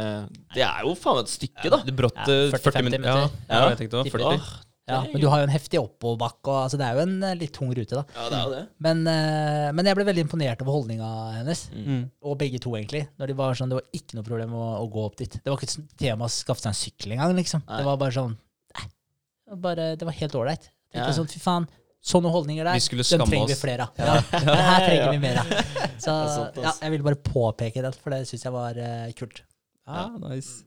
det 0.57 0.65
er 0.69 0.87
jo 0.89 0.95
faen 0.97 1.19
meg 1.21 1.27
et 1.27 1.35
stykke, 1.35 1.69
da. 1.75 1.83
Det 1.85 1.97
brått 1.99 2.23
Ja, 2.23 2.39
eh, 2.47 2.55
40 2.57 2.71
40-50 2.71 2.89
minutter. 2.89 3.11
Ja, 3.13 3.27
ja, 3.53 3.69
jeg 3.75 3.83
tenkte 3.83 4.01
også, 4.05 4.15
40. 4.17 4.33
Åh, 4.41 4.55
Ja, 4.87 5.01
men 5.03 5.19
du 5.19 5.25
har 5.27 5.41
jo 5.43 5.47
en 5.49 5.51
heftig 5.51 5.81
oppoverbakke, 5.83 6.47
og 6.47 6.59
altså, 6.69 6.79
det 6.79 6.87
er 6.87 6.95
jo 6.95 7.01
en 7.03 7.15
eh, 7.27 7.33
litt 7.35 7.51
tung 7.57 7.73
rute, 7.75 7.91
da. 7.99 8.05
Ja, 8.15 8.27
det 8.31 8.37
er 8.39 8.45
jo 8.45 8.53
det. 8.55 8.61
Men, 8.87 9.01
eh, 9.11 9.73
men 9.75 9.89
jeg 9.91 9.97
ble 9.99 10.05
veldig 10.07 10.23
imponert 10.29 10.61
over 10.63 10.77
holdninga 10.77 11.09
hennes. 11.41 11.65
Mm. 11.75 12.05
Og 12.23 12.37
begge 12.39 12.61
to, 12.63 12.71
egentlig. 12.79 13.01
Når 13.19 13.33
de 13.33 13.35
var 13.35 13.59
sånn, 13.59 13.69
Det 13.75 13.81
var 13.81 13.89
ikke 13.99 14.15
noe 14.15 14.23
problem 14.29 14.55
å, 14.55 14.67
å 14.79 14.87
gå 14.95 15.05
opp 15.09 15.17
dit. 15.19 15.35
Det 15.43 15.51
var 15.51 15.59
ikke 15.59 15.73
et 15.83 15.97
tema 15.99 16.29
å 16.29 16.31
skaffe 16.31 16.63
seg 16.63 16.71
en 16.71 16.79
sykkel 16.79 17.17
engang. 17.17 17.35
liksom. 17.35 17.65
Nei. 17.67 17.81
Det 17.83 17.89
var 17.91 17.99
bare 18.05 18.15
sånn 18.15 18.37
nei, 18.79 18.87
det 18.87 19.51
var, 19.57 19.61
bare, 19.67 19.89
det 19.99 20.07
var 20.07 20.17
helt 20.23 20.39
ålreit. 20.39 20.71
Ja. 20.95 21.07
Ja. 21.07 21.11
Sånn, 21.17 21.29
fy 21.31 21.41
faen, 21.43 21.67
sånne 22.07 22.31
holdninger 22.33 22.67
der, 22.67 22.79
Vi 22.79 22.85
skulle 22.85 23.07
dem 23.07 23.27
trenger 23.27 23.51
vi 23.51 23.59
flere 23.59 23.89
av. 23.89 23.99
Ja. 23.99 24.19
Det 24.31 24.57
her 24.69 24.85
trenger 24.87 25.11
vi 25.11 25.21
mer 25.25 25.41
av. 25.43 25.53
Så 26.07 26.15
ja, 26.63 26.73
jeg 26.83 26.95
ville 26.95 27.07
bare 27.07 27.19
påpeke 27.19 27.83
det, 27.85 27.93
for 27.99 28.15
det 28.15 28.23
syns 28.29 28.47
jeg 28.47 28.55
var 28.55 28.79
uh, 28.79 29.09
kult. 29.19 29.43
Ja, 29.87 30.07
nice. 30.23 30.61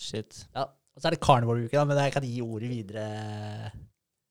Shit. 0.00 0.46
Ja. 0.56 0.68
Og 0.96 1.02
så 1.02 1.10
er 1.10 1.16
det 1.16 1.20
carnivore-uke, 1.24 1.74
da, 1.76 1.84
men 1.88 1.98
jeg 2.00 2.14
kan 2.14 2.24
gi 2.24 2.40
ordet 2.44 2.70
videre. 2.72 3.04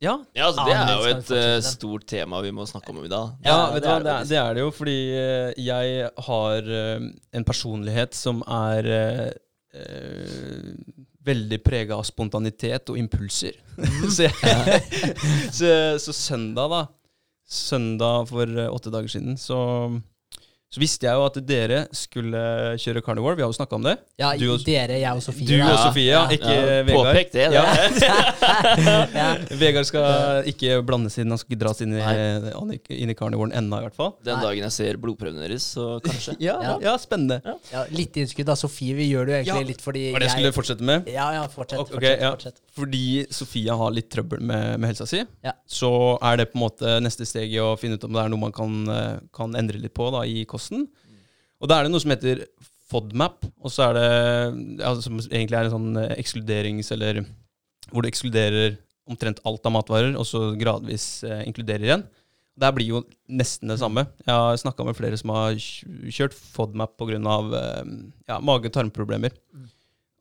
Ja, 0.02 0.18
Ja, 0.36 0.48
altså, 0.50 0.66
det 0.68 0.74
er 0.76 0.90
jo 0.92 1.06
et 1.14 1.30
eh, 1.34 1.60
stort 1.64 2.04
tema 2.10 2.42
vi 2.44 2.52
må 2.54 2.66
snakke 2.68 2.92
om 2.92 3.00
i 3.06 3.10
dag. 3.10 3.38
Ja, 3.46 3.54
Ja, 3.54 3.68
vet 3.74 3.86
du 3.86 3.90
hva, 3.90 4.00
det 4.04 4.16
det 4.30 4.40
er 4.42 4.58
det 4.58 4.64
jo, 4.66 4.72
fordi 4.76 4.98
uh, 5.14 5.52
jeg 5.62 6.10
har 6.28 6.72
en 7.40 7.46
personlighet 7.48 8.18
som 8.18 8.42
er 8.44 8.90
veldig 11.26 11.60
prega 11.66 11.98
av 11.98 12.06
spontanitet 12.08 12.92
og 12.94 13.00
impulser. 13.00 13.58
så, 14.16 14.28
jeg, 14.28 14.82
så, 15.58 15.72
så 16.02 16.16
søndag, 16.16 16.70
da 16.74 16.86
Søndag 17.46 18.32
for 18.32 18.50
eh, 18.58 18.72
åtte 18.74 18.90
dager 18.90 19.12
siden, 19.14 19.36
så, 19.38 19.58
så 20.74 20.82
visste 20.82 21.06
jeg 21.08 21.16
jo 21.16 21.24
at 21.24 21.38
dere 21.48 21.78
skulle 21.96 22.40
kjøre 22.82 23.02
carnivore. 23.06 23.38
Vi 23.38 23.44
har 23.46 23.52
jo 23.52 23.56
snakka 23.56 23.78
om 23.78 23.84
det. 23.86 23.94
Ja, 24.20 24.34
Du 24.36 24.50
og- 24.54 24.64
dere, 24.66 24.98
jeg 25.00 25.12
og 25.16 25.22
Sofie. 25.24 25.48
Du 25.48 25.62
og 25.64 25.78
Sofie, 25.80 26.10
ja. 26.12 26.26
Ikke 26.28 26.52
Ja, 26.52 26.82
Vegard. 26.84 27.06
Påpek 27.16 27.32
det. 27.32 27.46
det. 27.52 27.54
Ja. 27.56 28.26
ja. 29.22 29.28
Vegard 29.56 29.86
skal 29.88 30.50
ikke 30.52 30.82
blandes 30.86 31.16
inn, 31.22 31.30
han 31.32 31.40
skal 31.40 31.54
ikke 31.56 31.62
dras 31.64 31.82
inn 31.86 31.94
i, 31.96 32.80
inn 32.98 33.14
i 33.14 33.16
carnivoren 33.18 33.54
ennå, 33.56 33.80
i 33.80 33.88
hvert 33.88 33.96
fall. 33.98 34.12
Den 34.26 34.36
Nei. 34.40 34.44
dagen 34.50 34.66
jeg 34.68 34.76
ser 34.76 35.00
blodprøvene 35.02 35.46
deres, 35.46 35.68
så 35.76 35.88
kanskje. 36.04 36.36
Ja, 36.46 36.58
Ja. 36.66 36.76
ja 36.84 36.96
spennende. 37.02 37.40
Ja, 37.72 37.86
litt 37.96 38.18
innskudd 38.20 38.46
da, 38.50 38.56
Sofie. 38.60 38.96
Vi 38.98 39.08
gjør 39.14 39.26
det 39.30 39.34
jo 39.34 39.40
egentlig 39.44 39.64
Ja, 39.64 39.70
litt 39.72 39.82
fordi 39.86 40.04
Var 40.12 40.20
det 40.26 40.30
jeg 40.30 40.36
skulle 40.40 40.54
fortsette 40.56 40.86
med? 40.92 41.08
Ja, 41.12 41.30
ja, 41.38 41.46
fortsett. 41.52 41.80
Okay, 41.86 41.96
fortsett, 41.96 42.22
ja. 42.26 42.32
fortsett. 42.36 42.60
Fordi 42.76 43.04
Sofie 43.34 43.72
har 43.80 43.96
litt 43.96 44.10
trøbbel 44.12 44.42
med, 44.44 44.76
med 44.80 44.92
helsa 44.92 45.08
si, 45.08 45.24
Ja. 45.46 45.54
så 45.68 45.94
er 46.22 46.38
det 46.42 46.50
på 46.52 46.60
en 46.60 46.66
måte 46.68 46.98
neste 47.04 47.26
steg 47.28 47.54
i 47.56 47.62
å 47.64 47.74
finne 47.80 47.96
ut 47.96 48.04
om 48.10 48.14
det 48.18 48.26
er 48.26 48.30
noe 48.34 48.40
man 48.46 48.52
kan, 48.56 48.76
eh, 48.92 49.18
kan 49.36 49.56
endre 49.56 49.80
litt 49.80 49.94
på 49.96 50.10
da, 50.12 50.26
i 50.28 50.44
kosten. 50.56 50.88
Og 51.62 51.70
da 51.70 51.78
er 51.78 51.86
det 51.86 51.94
noe 51.94 52.04
som 52.04 52.14
heter 52.14 52.46
FODMAP, 52.92 53.48
og 53.66 53.74
så 53.74 53.90
er 53.90 53.98
det 53.98 54.10
ja, 54.82 54.92
som 55.02 55.18
egentlig 55.26 55.58
er 55.58 55.68
en 55.68 55.76
sånn 55.78 56.02
eh, 56.02 56.14
ekskluderings... 56.22 56.92
Eller 56.96 57.24
hvor 57.92 58.02
du 58.02 58.10
ekskluderer 58.10 58.80
omtrent 59.10 59.42
alt 59.46 59.66
av 59.68 59.74
matvarer, 59.76 60.16
og 60.18 60.26
så 60.28 60.52
gradvis 60.58 61.24
eh, 61.28 61.44
inkluderer 61.50 61.86
igjen. 61.86 62.06
Der 62.62 62.72
blir 62.74 62.88
jo 62.88 63.02
nesten 63.28 63.70
det 63.72 63.80
samme. 63.82 64.06
Jeg 64.24 64.32
har 64.32 64.60
snakka 64.62 64.86
med 64.88 64.98
flere 64.98 65.18
som 65.20 65.34
har 65.36 65.58
kjørt 65.60 66.36
FODMAP 66.38 66.96
pga. 67.02 67.20
Eh, 67.20 67.82
ja, 68.30 68.40
mage-tarmproblemer. 68.40 69.36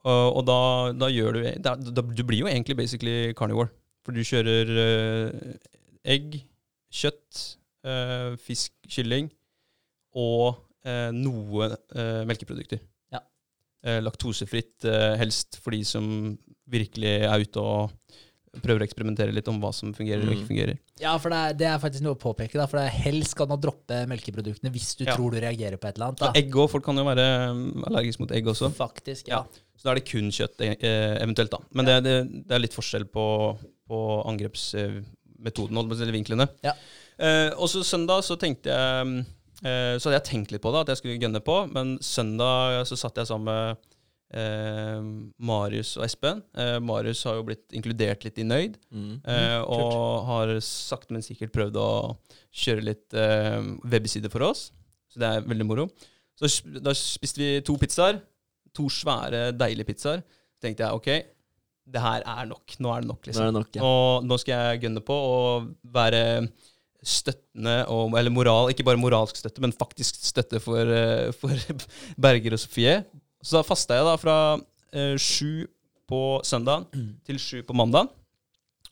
Og, 0.05 0.25
og 0.41 0.43
da, 0.49 0.59
da 1.01 1.09
gjør 1.09 1.39
du 1.39 1.45
da, 1.65 1.77
da, 1.81 2.03
Du 2.05 2.25
blir 2.29 2.43
jo 2.43 2.51
egentlig 2.51 2.77
basically 2.77 3.33
carnivore. 3.37 3.73
For 4.05 4.17
du 4.17 4.21
kjører 4.27 4.73
eh, 4.83 5.55
egg, 6.17 6.43
kjøtt, 6.93 7.45
eh, 7.89 8.35
fisk, 8.45 8.75
kylling 8.91 9.31
og 10.15 10.57
eh, 10.87 11.11
noe 11.17 11.71
eh, 11.95 12.23
melkeprodukter. 12.29 12.81
Ja. 13.15 13.21
Eh, 13.85 14.01
laktosefritt, 14.05 14.85
eh, 14.89 15.15
helst 15.21 15.59
for 15.63 15.71
de 15.77 15.83
som 15.85 16.07
virkelig 16.71 17.19
er 17.29 17.43
ute 17.45 17.61
og 17.61 17.91
prøver 18.63 18.85
å 18.85 18.87
eksperimentere 18.87 19.33
litt 19.35 19.49
om 19.51 19.57
hva 19.59 19.73
som 19.75 19.91
fungerer 19.97 20.23
og 20.23 20.29
Mm. 20.31 20.35
ikke 20.37 20.47
fungerer. 20.47 20.77
Ja, 21.03 21.17
for 21.19 21.29
det 21.35 21.39
er, 21.43 21.55
det 21.59 21.67
er 21.67 21.79
faktisk 21.83 22.05
noe 22.07 22.15
å 22.15 22.21
påpeke. 22.23 22.55
da, 22.55 22.67
For 22.71 22.79
det 22.79 22.85
er 22.87 23.03
helst 23.11 23.33
skal 23.35 23.49
man 23.51 23.59
droppe 23.61 24.05
melkeproduktene 24.07 24.71
hvis 24.71 24.93
du 24.97 25.05
Ja. 25.05 25.17
tror 25.17 25.33
du 25.35 25.41
reagerer 25.43 25.77
på 25.77 25.89
et 25.89 25.97
eller 25.99 26.07
annet. 26.13 26.23
Og 26.23 26.33
da. 26.33 26.39
egg 26.39 26.55
òg. 26.55 26.71
Folk 26.71 26.85
kan 26.87 26.97
jo 26.97 27.03
være 27.05 27.27
mm, 27.53 27.83
allergiske 27.89 28.21
mot 28.23 28.31
egg 28.31 28.47
også. 28.47 28.71
Faktisk, 28.73 29.27
ja. 29.29 29.43
Ja. 29.43 29.63
Så 29.77 29.83
da 29.89 29.91
er 29.91 29.95
det 29.99 30.07
kun 30.07 30.31
kjøtt 30.31 30.61
eh, 30.63 31.17
eventuelt, 31.19 31.51
da. 31.51 31.59
Men 31.75 31.85
det, 31.91 31.97
det, 32.05 32.15
det 32.47 32.55
er 32.55 32.63
litt 32.63 32.77
forskjell 32.79 33.05
på, 33.11 33.27
på 33.91 33.99
angrepsmetoden, 34.31 35.75
holdt 35.77 35.91
på 35.91 35.95
å 35.95 35.99
si, 35.99 36.05
eller 36.07 36.17
vinklene. 36.17 36.47
Ja. 36.65 36.75
Eh, 37.19 37.51
og 37.59 37.69
så 37.71 37.83
søndag 37.87 38.23
så 38.27 38.37
tenkte 38.41 38.71
jeg 38.71 39.07
mm, 39.11 39.19
Så 39.65 40.09
hadde 40.11 40.19
jeg 40.21 40.29
tenkt 40.29 40.53
litt 40.53 40.63
på 40.65 40.71
det, 40.75 40.83
at 40.85 40.93
jeg 40.93 41.01
skulle 41.01 41.21
gønne 41.23 41.41
på, 41.45 41.55
men 41.73 41.95
søndag 42.05 42.83
så 42.91 42.99
satt 43.01 43.17
jeg 43.17 43.31
sammen 43.31 43.49
med 43.49 43.91
eh, 44.35 45.01
Marius 45.47 45.95
og 45.99 46.05
Espen. 46.05 46.43
Eh, 46.59 46.79
Marius 46.85 47.23
har 47.29 47.39
jo 47.39 47.47
blitt 47.49 47.73
inkludert 47.77 48.25
litt 48.27 48.39
i 48.43 48.47
Nøyd, 48.47 48.77
Mm. 48.93 49.21
eh, 49.25 49.61
og 49.63 50.25
har 50.29 50.53
sakte, 50.61 51.13
men 51.15 51.23
sikkert 51.23 51.53
prøvd 51.55 51.77
å 51.81 52.17
kjøre 52.53 52.85
litt 52.91 53.15
eh, 53.15 53.61
websider 53.89 54.31
for 54.33 54.43
oss. 54.51 54.67
Så 55.13 55.21
det 55.23 55.31
er 55.31 55.47
veldig 55.49 55.67
moro. 55.69 55.89
Så 56.37 56.51
da 56.83 56.91
spiste 56.99 57.39
vi 57.39 57.61
to 57.63 57.77
pizzaer. 57.79 58.21
To 58.75 58.89
svære, 58.91 59.53
deilige 59.57 59.87
pizzaer. 59.87 60.25
Så 60.57 60.65
tenkte 60.67 60.83
jeg 60.83 60.99
OK, 60.99 61.09
det 61.87 62.01
her 62.03 62.25
er 62.27 62.47
nok. 62.51 62.75
Nå 62.83 62.91
er 62.91 63.01
det 63.05 63.09
nok, 63.13 63.23
liksom. 63.29 63.45
Nå, 63.45 63.53
det 63.53 63.61
nok, 63.61 63.77
ja. 63.79 63.83
Og 63.87 64.25
nå 64.27 64.39
skal 64.43 64.55
jeg 64.73 64.83
gønne 64.89 65.03
på 65.07 65.15
å 65.15 65.39
være 65.95 66.49
støttende, 67.05 67.77
og, 67.93 68.15
eller 68.19 68.33
moral, 68.35 68.71
ikke 68.73 68.85
bare 68.87 69.01
moralsk 69.01 69.37
støtte, 69.41 69.61
men 69.65 69.73
faktisk 69.77 70.19
støtte 70.25 70.61
for, 70.65 70.81
eh, 70.91 71.31
for 71.37 71.55
Berger 72.25 72.57
og 72.57 72.63
Sofie. 72.65 72.99
Så 73.45 73.59
da 73.61 73.63
fasta 73.69 73.99
jeg 74.01 74.09
da 74.09 74.17
fra 74.21 74.37
eh, 74.93 75.15
sju 75.21 75.67
på 76.09 76.21
søndag 76.45 76.87
til 77.25 77.39
sju 77.41 77.63
på 77.65 77.77
mandag. 77.77 78.11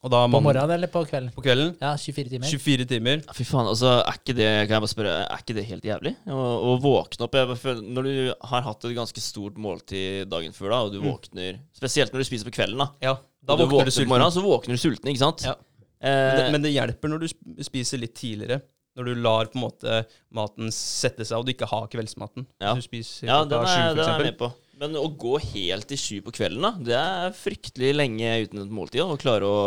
Og 0.03 0.11
da 0.11 0.25
På 0.27 0.41
morgenen 0.43 0.73
eller 0.75 0.91
på 0.91 1.05
kvelden? 1.07 1.31
på 1.31 1.43
kvelden. 1.45 1.77
Ja, 1.79 1.93
24 1.95 2.31
timer. 2.33 2.49
24 2.51 2.87
timer. 2.91 3.21
Ja, 3.23 3.35
Fy 3.39 3.45
faen, 3.47 3.69
altså, 3.71 4.01
er 4.03 4.17
ikke 4.19 4.35
det 4.35 4.49
Kan 4.67 4.73
jeg 4.75 4.83
bare 4.83 4.91
spørre, 4.91 5.13
er 5.31 5.43
ikke 5.45 5.55
det 5.55 5.63
helt 5.69 5.85
jævlig? 5.87 6.13
Å, 6.27 6.39
å 6.59 6.73
våkne 6.83 7.23
opp 7.29 7.37
jeg 7.39 7.47
bare 7.53 7.61
føler, 7.61 7.85
Når 7.87 8.09
du 8.09 8.17
har 8.51 8.65
hatt 8.67 8.89
et 8.89 8.97
ganske 8.97 9.23
stort 9.23 9.61
måltid 9.63 10.27
dagen 10.33 10.57
før, 10.57 10.73
da, 10.75 10.81
og 10.89 10.91
du 10.91 10.99
Mm. 10.99 11.07
våkner 11.07 11.61
Spesielt 11.79 12.11
når 12.11 12.25
du 12.25 12.27
spiser 12.33 12.49
på 12.51 12.55
kvelden, 12.57 12.83
da. 12.83 12.89
Ja, 13.05 13.15
da 13.47 13.55
Og 13.55 13.63
våkner 13.71 13.93
du 13.93 13.95
sulten. 13.95 14.11
morgenen, 14.11 14.35
så 14.35 14.43
våkner 14.43 14.75
du 14.75 14.83
sulten, 14.83 15.07
ikke 15.13 15.23
sant? 15.23 15.47
Ja. 15.47 15.55
Eh, 16.03 16.09
Men 16.11 16.37
det, 16.39 16.47
men 16.57 16.65
det 16.67 16.73
hjelper 16.75 17.13
når 17.13 17.23
du 17.25 17.29
spiser 17.65 18.01
litt 18.03 18.15
tidligere. 18.19 18.61
Når 18.99 19.07
du 19.09 19.15
lar 19.25 19.47
på 19.49 19.57
en 19.57 19.63
måte 19.65 20.01
maten 20.37 20.69
sette 20.75 21.25
seg, 21.25 21.39
og 21.39 21.47
du 21.49 21.53
ikke 21.55 21.69
har 21.71 21.87
kveldsmaten. 21.89 22.45
Ja. 22.61 22.75
Du 22.77 22.83
spiser 22.85 23.31
ja, 23.31 23.39
den 23.49 23.63
er, 23.65 23.95
den 23.97 24.05
er 24.05 24.25
med 24.27 24.37
på. 24.41 24.51
Men 24.83 24.99
å 24.99 25.07
gå 25.17 25.39
helt 25.55 25.87
til 25.89 25.97
sju 26.01 26.17
på 26.27 26.35
kvelden, 26.35 26.61
da, 26.67 26.73
det 26.91 26.99
er 26.99 27.33
fryktelig 27.39 27.93
lenge 27.97 28.35
uten 28.49 28.65
et 28.67 28.75
måltid. 28.75 29.01
Å 29.07 29.17
klare 29.23 29.47
å, 29.49 29.63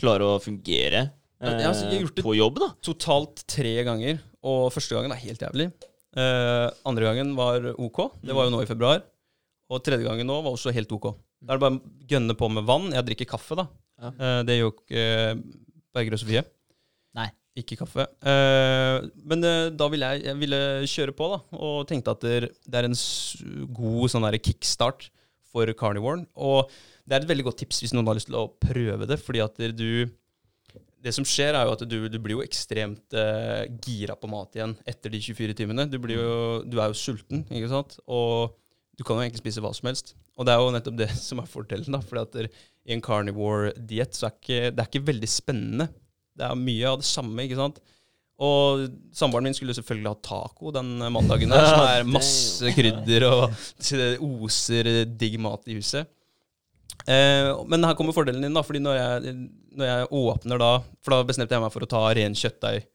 klare 0.00 0.26
å 0.26 0.40
fungere 0.42 1.04
eh, 1.04 1.52
ja, 1.60 1.68
altså, 1.68 1.84
jeg 1.86 2.00
har 2.00 2.04
gjort 2.08 2.16
det- 2.18 2.24
på 2.26 2.34
jobb, 2.38 2.58
da. 2.64 2.68
Totalt 2.88 3.44
tre 3.46 3.76
ganger, 3.86 4.18
og 4.42 4.72
første 4.74 4.96
gangen 4.96 5.12
er 5.14 5.22
helt 5.22 5.44
jævlig. 5.46 5.68
Eh, 6.18 6.66
andre 6.88 7.12
gangen 7.12 7.34
var 7.38 7.62
ok, 7.76 8.00
det 8.24 8.34
var 8.34 8.48
jo 8.48 8.56
nå 8.56 8.62
i 8.64 8.70
februar. 8.70 9.04
Og 9.70 9.84
tredje 9.84 10.02
gangen 10.08 10.26
nå 10.26 10.40
var 10.42 10.56
også 10.56 10.72
helt 10.74 10.90
ok. 10.96 11.12
Da 11.44 11.52
er 11.54 11.58
det 11.60 11.62
bare 11.68 11.76
å 11.78 12.08
gønne 12.10 12.34
på 12.40 12.48
med 12.50 12.64
vann. 12.66 12.88
Jeg 12.96 13.04
drikker 13.06 13.28
kaffe, 13.36 13.54
da. 13.60 13.68
Ja. 13.98 14.12
Eh, 14.12 14.40
det 14.46 14.54
er 14.54 14.60
jo 14.62 14.72
ikke 14.72 15.04
eh, 15.04 15.42
Berger 15.94 16.16
og 16.16 16.22
Sofie. 16.22 16.44
Nei. 17.18 17.28
Ikke 17.58 17.78
kaffe. 17.80 18.06
Eh, 18.22 19.08
men 19.26 19.42
eh, 19.46 19.70
da 19.74 19.88
ville 19.90 20.12
jeg, 20.12 20.26
jeg 20.28 20.40
ville 20.42 20.60
kjøre 20.94 21.16
på, 21.18 21.30
da. 21.34 21.40
Og 21.58 21.80
tenkte 21.90 22.14
at 22.14 22.26
det, 22.26 22.52
det 22.62 22.80
er 22.80 22.88
en 22.88 22.98
s 22.98 23.08
god 23.74 24.12
sånn 24.12 24.26
der 24.28 24.38
kickstart 24.38 25.08
for 25.48 25.70
carnivoren. 25.78 26.26
Og 26.38 26.70
det 27.08 27.16
er 27.16 27.24
et 27.24 27.30
veldig 27.30 27.48
godt 27.48 27.62
tips 27.64 27.82
hvis 27.82 27.96
noen 27.96 28.08
har 28.10 28.18
lyst 28.18 28.30
til 28.30 28.38
å 28.38 28.48
prøve 28.62 29.08
det, 29.08 29.18
fordi 29.24 29.42
at 29.42 29.58
du 29.74 30.06
det 31.04 31.12
som 31.14 31.26
skjer, 31.26 31.54
er 31.54 31.66
jo 31.66 31.74
at 31.76 31.82
du, 31.86 31.98
du 32.10 32.18
blir 32.22 32.38
jo 32.38 32.44
ekstremt 32.44 33.14
eh, 33.16 33.68
gira 33.84 34.16
på 34.18 34.30
mat 34.30 34.56
igjen 34.58 34.74
etter 34.88 35.12
de 35.14 35.20
24 35.22 35.54
timene. 35.60 35.86
Du, 35.90 35.98
blir 36.02 36.18
jo, 36.18 36.32
du 36.66 36.78
er 36.80 36.90
jo 36.90 36.98
sulten, 36.98 37.44
ikke 37.46 37.70
sant? 37.70 37.98
Og 38.10 38.56
du 38.98 39.04
kan 39.06 39.18
jo 39.18 39.24
egentlig 39.26 39.44
spise 39.44 39.62
hva 39.62 39.70
som 39.76 39.90
helst. 39.90 40.16
Og 40.38 40.46
det 40.46 40.54
er 40.54 40.62
jo 40.62 40.72
nettopp 40.74 40.98
det 41.00 41.10
som 41.28 41.42
er 41.42 41.50
fordelen, 41.50 41.94
da. 41.94 42.02
For 42.04 42.46
i 42.46 42.94
en 42.94 43.04
carnivore-diett 43.04 44.16
så 44.16 44.28
er 44.28 44.36
ikke, 44.36 44.60
det 44.72 44.82
er 44.82 44.90
ikke 44.90 45.08
veldig 45.10 45.30
spennende. 45.30 45.88
Det 46.38 46.46
er 46.46 46.60
mye 46.60 46.92
av 46.92 47.00
det 47.00 47.08
samme, 47.08 47.44
ikke 47.44 47.58
sant. 47.58 47.80
Og 48.38 48.84
samboeren 49.18 49.48
min 49.48 49.56
skulle 49.56 49.74
selvfølgelig 49.74 50.12
ha 50.12 50.20
taco 50.22 50.70
den 50.74 50.92
mandagen 51.10 51.50
der, 51.50 51.64
som 51.66 51.82
er 51.90 52.06
masse 52.06 52.70
krydder 52.76 53.26
og 53.26 53.48
oser 54.46 54.92
digg 55.18 55.40
mat 55.42 55.66
i 55.66 55.78
huset. 55.80 56.06
Eh, 57.08 57.50
men 57.66 57.86
her 57.86 57.96
kommer 57.98 58.14
fordelen 58.14 58.44
din, 58.44 58.54
da. 58.54 58.62
fordi 58.62 58.82
når 58.84 58.98
jeg, 58.98 59.34
når 59.78 59.90
jeg, 59.90 60.06
åpner 60.18 60.60
da 60.60 60.70
For 61.04 61.14
da 61.14 61.26
bestemte 61.28 61.54
jeg 61.54 61.62
meg 61.62 61.72
for 61.72 61.84
å 61.84 61.90
ta 61.90 62.00
ren 62.16 62.34
kjøttdeig 62.36 62.86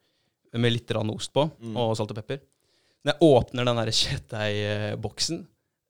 med 0.62 0.74
litt 0.76 0.92
ost 1.02 1.34
på, 1.34 1.48
mm. 1.50 1.78
og 1.82 1.96
salt 1.98 2.12
og 2.14 2.20
pepper. 2.20 2.44
Når 3.04 3.16
jeg 3.16 3.30
åpner 3.36 3.68
den 3.68 3.94
kjøttdeigboksen, 4.00 5.40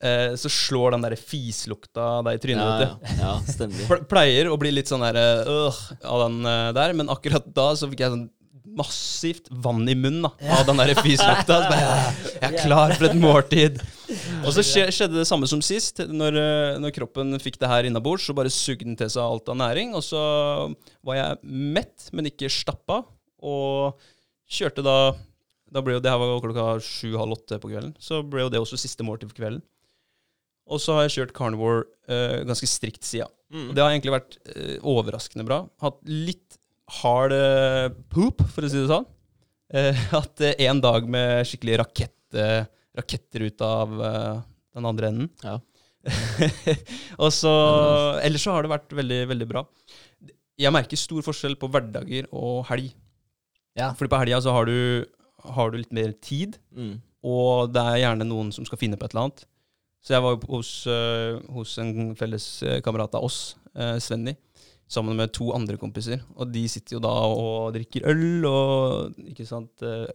eh, 0.03 0.35
så 0.39 0.51
slår 0.51 0.95
den 0.95 1.05
der 1.05 1.15
fislukta 1.19 2.21
deg 2.27 2.37
i 2.37 2.43
trynet. 2.43 2.85
Ja, 2.85 2.93
ja, 3.01 3.17
ja, 3.23 3.33
stemmer. 3.47 4.05
Pleier 4.11 4.51
å 4.51 4.59
bli 4.59 4.73
litt 4.75 4.91
sånn 4.91 5.05
der, 5.05 5.19
øh, 5.47 5.83
av 6.03 6.27
den 6.27 6.39
uh, 6.47 6.69
der, 6.75 6.95
men 6.97 7.11
akkurat 7.13 7.47
da 7.55 7.71
så 7.79 7.89
fikk 7.91 8.05
jeg 8.05 8.15
sånn 8.15 8.29
massivt 8.73 9.49
vann 9.63 9.83
i 9.89 9.95
munnen 9.95 10.23
da, 10.25 10.31
av 10.57 10.63
den 10.67 10.79
der 10.79 10.93
fislukta. 10.97 11.59
Jeg 12.41 12.47
er 12.47 12.55
klar 12.57 12.93
for 12.95 13.05
et 13.09 13.17
måltid. 13.19 13.81
Og 14.45 14.55
så 14.55 14.63
skjedde 14.65 15.19
det 15.19 15.27
samme 15.29 15.49
som 15.49 15.61
sist. 15.63 16.01
Når, 16.09 16.39
eh, 16.39 16.79
når 16.81 16.95
kroppen 16.95 17.37
fikk 17.43 17.59
det 17.61 17.69
her 17.69 17.89
innabords, 17.89 18.25
så 18.25 18.35
bare 18.37 18.53
sugde 18.53 18.87
den 18.87 18.97
til 18.99 19.11
seg 19.13 19.23
alt 19.23 19.51
av 19.51 19.59
næring. 19.59 19.93
Og 19.97 20.01
så 20.05 20.23
var 21.05 21.19
jeg 21.19 21.53
mett, 21.77 22.09
men 22.15 22.31
ikke 22.31 22.51
stappa. 22.51 23.03
Og 23.43 24.01
kjørte 24.49 24.85
da 24.85 24.97
da 25.73 25.81
ble 25.81 25.95
jo, 25.95 26.03
Det 26.03 26.11
her 26.11 26.19
var 26.21 26.41
klokka 26.43 26.65
sju-halv 26.85 27.33
åtte 27.33 27.57
på 27.61 27.71
kvelden. 27.71 27.95
Så 28.01 28.21
ble 28.21 28.45
jo 28.45 28.51
det 28.53 28.61
også 28.61 28.77
siste 28.77 29.05
måltid 29.05 29.31
for 29.31 29.41
kvelden. 29.41 29.63
Og 30.73 30.81
så 30.81 30.97
har 30.97 31.07
jeg 31.07 31.15
kjørt 31.17 31.35
carnivore 31.37 31.85
uh, 32.09 32.41
ganske 32.47 32.69
strikt 32.69 33.05
sida. 33.07 33.29
Mm. 33.53 33.69
Det 33.75 33.83
har 33.83 33.91
egentlig 33.93 34.15
vært 34.15 34.37
uh, 34.49 34.77
overraskende 34.93 35.45
bra. 35.47 35.61
Hatt 35.83 35.99
litt 36.09 36.57
hard 37.01 37.35
uh, 37.35 37.89
poop, 38.13 38.41
for 38.53 38.65
å 38.65 38.71
si 38.71 38.81
det 38.81 38.89
sånn. 38.91 39.09
hatt 40.11 40.41
en 40.43 40.79
dag 40.83 41.05
med 41.09 41.47
skikkelig 41.49 41.79
rakett 41.81 42.35
raketter 42.93 43.45
ut 43.47 43.61
av 43.65 43.93
den 43.97 44.85
andre 44.85 45.07
enden. 45.09 45.29
Ja. 45.41 45.55
og 47.23 47.31
så 47.33 47.53
Ellers 48.21 48.43
så 48.43 48.53
har 48.53 48.65
det 48.65 48.73
vært 48.73 48.93
veldig, 48.93 49.19
veldig 49.31 49.47
bra. 49.49 49.63
Jeg 50.59 50.73
merker 50.75 50.99
stor 50.99 51.25
forskjell 51.25 51.55
på 51.57 51.69
hverdager 51.73 52.27
og 52.29 52.67
helg. 52.69 52.91
Ja. 53.77 53.91
Fordi 53.97 54.11
på 54.11 54.19
helga 54.21 54.41
så 54.45 54.53
har 54.53 54.69
du, 54.69 55.05
har 55.55 55.73
du, 55.73 55.79
litt 55.81 55.95
mer 55.95 56.13
tid, 56.21 56.59
mm. 56.75 56.93
og 57.25 57.73
det 57.73 57.81
er 57.81 58.03
gjerne 58.03 58.29
noen 58.29 58.51
som 58.53 58.67
skal 58.67 58.81
finne 58.81 58.99
på 58.99 59.07
et 59.07 59.15
eller 59.15 59.27
annet. 59.27 59.45
Så 60.03 60.17
jeg 60.17 60.23
var 60.25 60.35
jo 60.35 60.57
hos, 60.57 60.71
uh, 60.91 61.39
hos 61.55 61.77
en 61.79 62.11
felles 62.19 62.47
uh, 62.67 62.79
kamerat 62.83 63.15
av 63.15 63.23
oss, 63.23 63.55
uh, 63.77 63.95
Svenny 64.03 64.35
sammen 64.93 65.17
med 65.17 65.31
to 65.33 65.49
andre 65.55 65.77
kompiser. 65.79 66.21
Og 66.37 66.49
de 66.53 66.63
sitter 66.69 66.97
jo 66.97 67.01
da 67.03 67.11
og 67.11 67.73
drikker 67.75 68.05
øl 68.11 68.45
og 68.49 69.17
ikke 69.31 69.45
sant, 69.47 69.83
eh, 69.85 70.05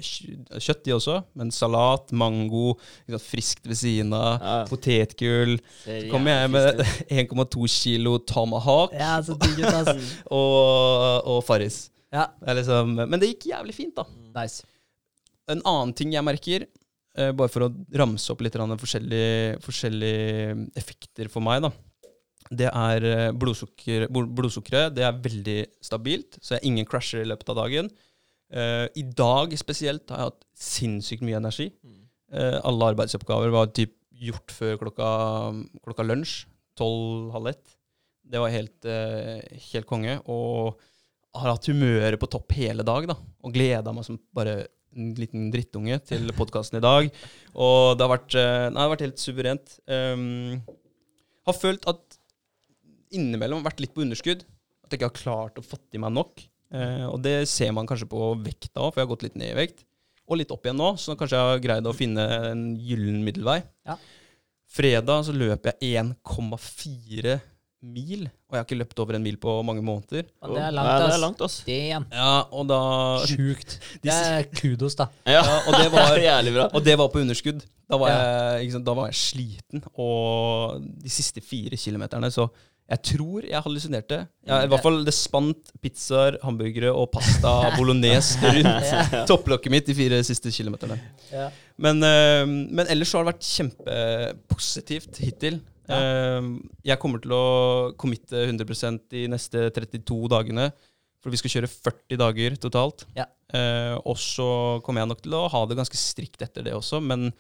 kjøtt, 0.59 0.85
de 0.87 0.95
også. 0.95 1.19
Men 1.39 1.53
salat, 1.55 2.13
mango, 2.13 2.77
sant, 3.09 3.25
friskt 3.25 3.67
ved 3.69 3.81
siden 3.81 4.15
av, 4.17 4.39
ja. 4.39 4.57
potetgull. 4.71 5.59
Så 5.83 6.01
kommer 6.13 6.43
jeg 6.43 6.55
med 6.55 6.83
1,2 7.09 7.69
kilo 7.79 8.19
tomahawk 8.29 8.95
ja, 8.97 9.19
altså. 9.19 9.37
og, 10.39 11.29
og 11.29 11.43
Farris. 11.47 11.89
Ja. 12.15 12.29
Liksom, 12.47 12.97
men 13.03 13.19
det 13.21 13.35
gikk 13.35 13.51
jævlig 13.53 13.77
fint, 13.77 13.99
da. 13.99 14.07
Nice. 14.37 14.67
En 15.49 15.63
annen 15.65 15.95
ting 15.97 16.13
jeg 16.13 16.25
merker, 16.25 16.69
eh, 16.69 16.78
bare 17.19 17.51
for 17.51 17.67
å 17.67 17.73
ramse 17.99 18.31
opp 18.31 18.43
litt 18.45 18.55
forskjellige, 18.55 19.59
forskjellige 19.65 20.69
effekter 20.79 21.31
for 21.33 21.43
meg, 21.43 21.65
da 21.67 21.73
det 22.49 22.69
er 22.71 23.05
eh, 23.05 23.31
blodsukker, 23.37 24.07
blodsukkeret. 24.09 24.95
Det 24.97 25.05
er 25.05 25.23
veldig 25.25 25.59
stabilt, 25.85 26.39
så 26.41 26.57
jeg 26.57 26.71
ingen 26.71 26.89
crasher 26.89 27.23
i 27.23 27.29
løpet 27.29 27.51
av 27.53 27.59
dagen. 27.63 27.91
Uh, 28.49 28.89
I 28.97 29.03
dag 29.05 29.53
spesielt 29.61 30.09
har 30.09 30.23
jeg 30.23 30.31
hatt 30.31 30.45
sinnssykt 30.57 31.25
mye 31.27 31.37
energi. 31.37 31.67
Uh, 32.33 32.57
alle 32.65 32.87
arbeidsoppgaver 32.95 33.53
var 33.53 33.69
typ 33.77 33.93
gjort 34.09 34.55
før 34.57 34.79
klokka, 34.81 35.09
klokka 35.85 36.07
lunsj. 36.07 36.47
Tolv-halv 36.79 37.51
ett. 37.51 37.75
Det 38.25 38.41
var 38.41 38.55
helt, 38.55 38.79
uh, 38.89 39.37
helt 39.69 39.89
konge. 39.91 40.17
Og 40.33 40.81
har 41.37 41.53
hatt 41.53 41.69
humøret 41.69 42.17
på 42.21 42.31
topp 42.33 42.57
hele 42.57 42.87
dag, 42.89 43.11
da. 43.11 43.19
Og 43.45 43.53
gleda 43.53 43.93
meg 43.93 44.09
som 44.09 44.17
bare 44.33 44.63
en 44.97 45.15
liten 45.19 45.49
drittunge 45.53 45.99
til 46.09 46.31
podkasten 46.37 46.79
i 46.81 46.85
dag. 46.85 47.09
Og 47.55 47.97
det 47.97 48.05
har 48.05 48.13
vært, 48.13 48.37
nei, 48.37 48.71
det 48.75 48.85
har 48.85 48.93
vært 48.93 49.05
helt 49.07 49.23
suverent. 49.23 49.75
Um, 49.91 50.61
har 51.49 51.57
følt 51.57 51.89
at 51.91 52.19
innimellom 53.15 53.65
vært 53.67 53.83
litt 53.83 53.95
på 53.97 54.05
underskudd. 54.05 54.45
At 54.85 54.95
jeg 54.95 55.01
ikke 55.01 55.11
har 55.11 55.21
klart 55.21 55.61
å 55.61 55.67
fått 55.67 55.97
i 55.97 56.03
meg 56.03 56.15
nok. 56.17 56.45
Uh, 56.73 57.09
og 57.13 57.21
det 57.25 57.43
ser 57.49 57.73
man 57.77 57.89
kanskje 57.89 58.11
på 58.11 58.33
vekta 58.45 58.85
òg, 58.85 58.93
for 58.93 59.01
jeg 59.01 59.07
har 59.07 59.13
gått 59.15 59.27
litt 59.29 59.39
ned 59.41 59.53
i 59.53 59.59
vekt. 59.59 59.85
Og 60.29 60.41
litt 60.41 60.53
opp 60.53 60.67
igjen 60.67 60.81
nå, 60.81 60.93
så 61.01 61.17
kanskje 61.17 61.39
jeg 61.39 61.53
har 61.55 61.63
greid 61.65 61.89
å 61.89 61.97
finne 61.97 62.25
en 62.51 62.65
gyllen 62.85 63.23
middelvei. 63.25 63.63
Ja. 63.89 63.97
Fredag 64.69 65.25
så 65.25 65.33
løper 65.33 65.79
jeg 65.81 66.03
1,4 66.03 67.39
mil, 67.83 68.25
og 68.27 68.57
jeg 68.57 68.59
har 68.59 68.67
ikke 68.67 68.79
løpt 68.81 69.01
over 69.03 69.17
en 69.19 69.23
mil 69.23 69.37
på 69.41 69.53
mange 69.63 69.83
måneder. 69.87 70.27
Og 70.43 70.55
det 70.57 70.63
er 70.67 70.73
langt, 70.75 70.91
ass. 70.91 70.99
Ja, 70.99 71.07
det 71.07 71.15
er 71.15 71.23
langt, 71.23 71.43
ass. 71.47 71.59
Ja, 71.69 72.31
og 72.51 72.69
da 72.71 72.81
Sjukt. 73.31 73.77
Det 74.05 74.15
er 74.15 74.49
kudos, 74.51 74.97
da. 74.99 75.09
Ja, 75.27 75.43
og, 75.43 75.77
det 75.79 75.91
var, 75.93 76.17
Jævlig 76.29 76.55
bra. 76.57 76.71
og 76.73 76.85
det 76.85 76.97
var 76.99 77.13
på 77.13 77.23
underskudd. 77.23 77.63
Da 77.89 77.97
var, 78.01 78.11
jeg, 78.13 78.73
sant, 78.75 78.85
da 78.85 78.95
var 78.99 79.09
jeg 79.09 79.17
sliten, 79.17 79.85
og 79.97 80.83
de 80.83 81.13
siste 81.13 81.41
fire 81.41 81.79
kilometerne 81.81 82.29
så 82.35 82.51
jeg 82.89 83.03
tror 83.05 83.45
jeg 83.45 83.61
hallusinerte. 83.61 84.19
Ja, 84.49 84.63
I 84.65 84.69
hvert 84.73 84.81
fall 84.81 85.03
det 85.05 85.13
spant 85.13 85.73
pizzaer, 85.85 86.39
hamburgere 86.41 86.89
og 86.97 87.11
pasta 87.13 87.51
bolognese 87.77 88.41
rundt 88.41 89.27
topplokket 89.29 89.75
mitt 89.75 89.91
de 89.91 89.97
fire 89.97 90.23
siste 90.25 90.53
kilometerne. 90.55 90.97
Ja. 91.29 91.51
Men, 91.77 92.01
uh, 92.01 92.49
men, 92.49 92.87
ellers 92.89 93.13
så 93.13 93.21
har 93.21 93.27
det 93.27 93.35
vært 93.35 93.51
kjempepositivt 93.51 95.21
hittil. 95.21 95.61
Uh, 95.89 96.59
jeg 96.87 97.01
kommer 97.03 97.23
til 97.25 97.35
å 97.37 97.45
committe 98.01 98.47
100% 98.47 99.09
de 99.15 99.27
neste 99.33 99.69
32 99.75 100.21
dagene. 100.33 100.71
For 101.19 101.35
vi 101.35 101.41
skal 101.41 101.57
kjøre 101.57 101.71
40 101.73 102.21
dager 102.21 102.59
totalt. 102.63 103.07
Uh, 103.17 103.97
og 104.05 104.19
så 104.21 104.49
kommer 104.87 105.03
jeg 105.03 105.13
nok 105.13 105.23
til 105.25 105.39
å 105.39 105.47
ha 105.51 105.63
det 105.67 105.79
ganske 105.79 105.99
strikt 105.99 106.45
etter 106.47 106.67
det 106.67 106.77
også. 106.79 107.01
Men 107.03 107.31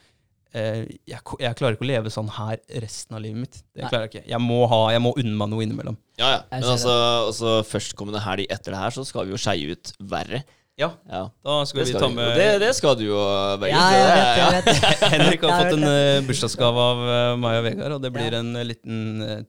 Eh, 0.56 0.84
jeg, 1.04 1.20
jeg, 1.20 1.56
klarer 1.58 1.76
ikke 1.76 1.84
å 1.84 1.90
leve 1.90 2.10
sånn 2.12 2.30
her 2.32 2.60
resten 2.80 3.16
av 3.18 3.20
livet 3.24 3.42
mitt. 3.42 3.58
Det 3.76 3.88
klarer 3.90 4.06
Jeg 4.06 4.12
ikke. 4.14 4.30
Jeg 4.30 4.40
må, 4.40 4.62
ha, 4.70 4.78
jeg 4.94 5.02
må 5.04 5.12
unne 5.20 5.34
meg 5.36 5.50
noe 5.52 5.64
innimellom. 5.66 5.98
Ja, 6.20 6.30
ja. 6.38 6.38
Men 6.52 6.68
altså, 6.72 6.94
altså 7.28 7.58
førstkommende 7.68 8.22
helg 8.24 8.48
etter 8.48 8.74
det 8.74 8.80
her, 8.80 8.94
så 8.96 9.04
skal 9.08 9.28
vi 9.28 9.36
jo 9.36 9.40
skeie 9.40 9.76
ut 9.76 9.92
verre. 10.14 10.42
Ja. 10.78 10.92
ja. 11.10 11.24
Da 11.42 11.54
skal, 11.66 11.82
skal 11.82 11.88
vi 11.88 12.00
ta 12.04 12.08
med 12.12 12.36
det, 12.38 12.46
det, 12.62 12.70
skal 12.78 12.94
du 12.98 13.08
jo, 13.08 13.18
Vegard. 13.58 13.74
Ja, 13.74 13.86
jeg 13.98 14.12
vet, 14.14 14.38
jeg 14.38 14.52
vet. 14.54 15.10
Henrik 15.14 15.46
har 15.46 15.64
fått 15.64 15.74
en 15.74 15.86
uh, 15.88 16.20
bursdagsgave 16.28 16.84
av 16.92 17.02
uh, 17.02 17.32
meg 17.42 17.58
og 17.58 17.66
Vegard, 17.66 17.94
og 17.96 18.04
det 18.04 18.12
blir 18.14 18.36
en 18.38 18.52
uh, 18.54 18.62
liten 18.66 19.00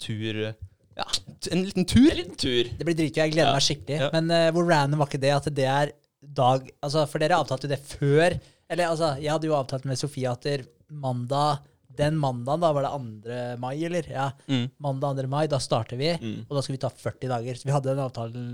tur 0.02 0.42
Ja, 0.48 1.06
en 1.54 1.64
liten 1.68 1.86
tur. 1.86 2.10
En 2.10 2.22
liten 2.24 2.40
tur. 2.40 2.72
Det 2.80 2.88
blir 2.88 2.98
dritgøy. 2.98 3.22
Jeg 3.28 3.36
gleder 3.38 3.54
meg 3.54 3.66
skikkelig. 3.68 4.10
Men 4.18 4.56
hvor 4.56 4.66
random 4.68 5.04
var 5.04 5.12
ikke 5.12 5.22
det 5.22 5.36
at 5.38 5.52
det 5.56 5.70
er 5.70 5.94
dag 6.20 6.66
Altså, 6.84 7.06
for 7.08 7.22
dere 7.22 7.38
avtalte 7.40 7.70
jo 7.70 7.72
det 7.72 7.80
før 7.88 8.34
Eller 8.68 8.90
altså, 8.90 9.14
jeg 9.22 9.32
hadde 9.32 9.48
jo 9.48 9.56
avtalt 9.56 9.86
med 9.88 10.02
Sofie 10.02 10.28
at 10.34 10.50
mandag 10.90 11.62
den 12.00 12.16
mandagen, 12.16 12.62
da 12.64 12.70
var 12.72 12.86
det 12.86 12.92
2. 13.28 13.38
mai, 13.60 13.74
eller? 13.84 14.06
Ja. 14.08 14.30
Mm. 14.48 14.70
Mandag 14.80 15.18
2. 15.20 15.26
mai, 15.28 15.48
da 15.52 15.58
starter 15.60 16.00
vi, 16.00 16.14
mm. 16.16 16.46
og 16.46 16.54
da 16.56 16.62
skal 16.64 16.76
vi 16.78 16.80
ta 16.80 16.92
40 16.96 17.32
dager. 17.32 17.58
Så 17.60 17.68
vi 17.68 17.74
hadde 17.76 17.90
den 17.92 18.04
avtalen 18.04 18.46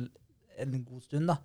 en 0.63 0.79
god 0.87 1.03
stund, 1.03 1.29
da. 1.29 1.35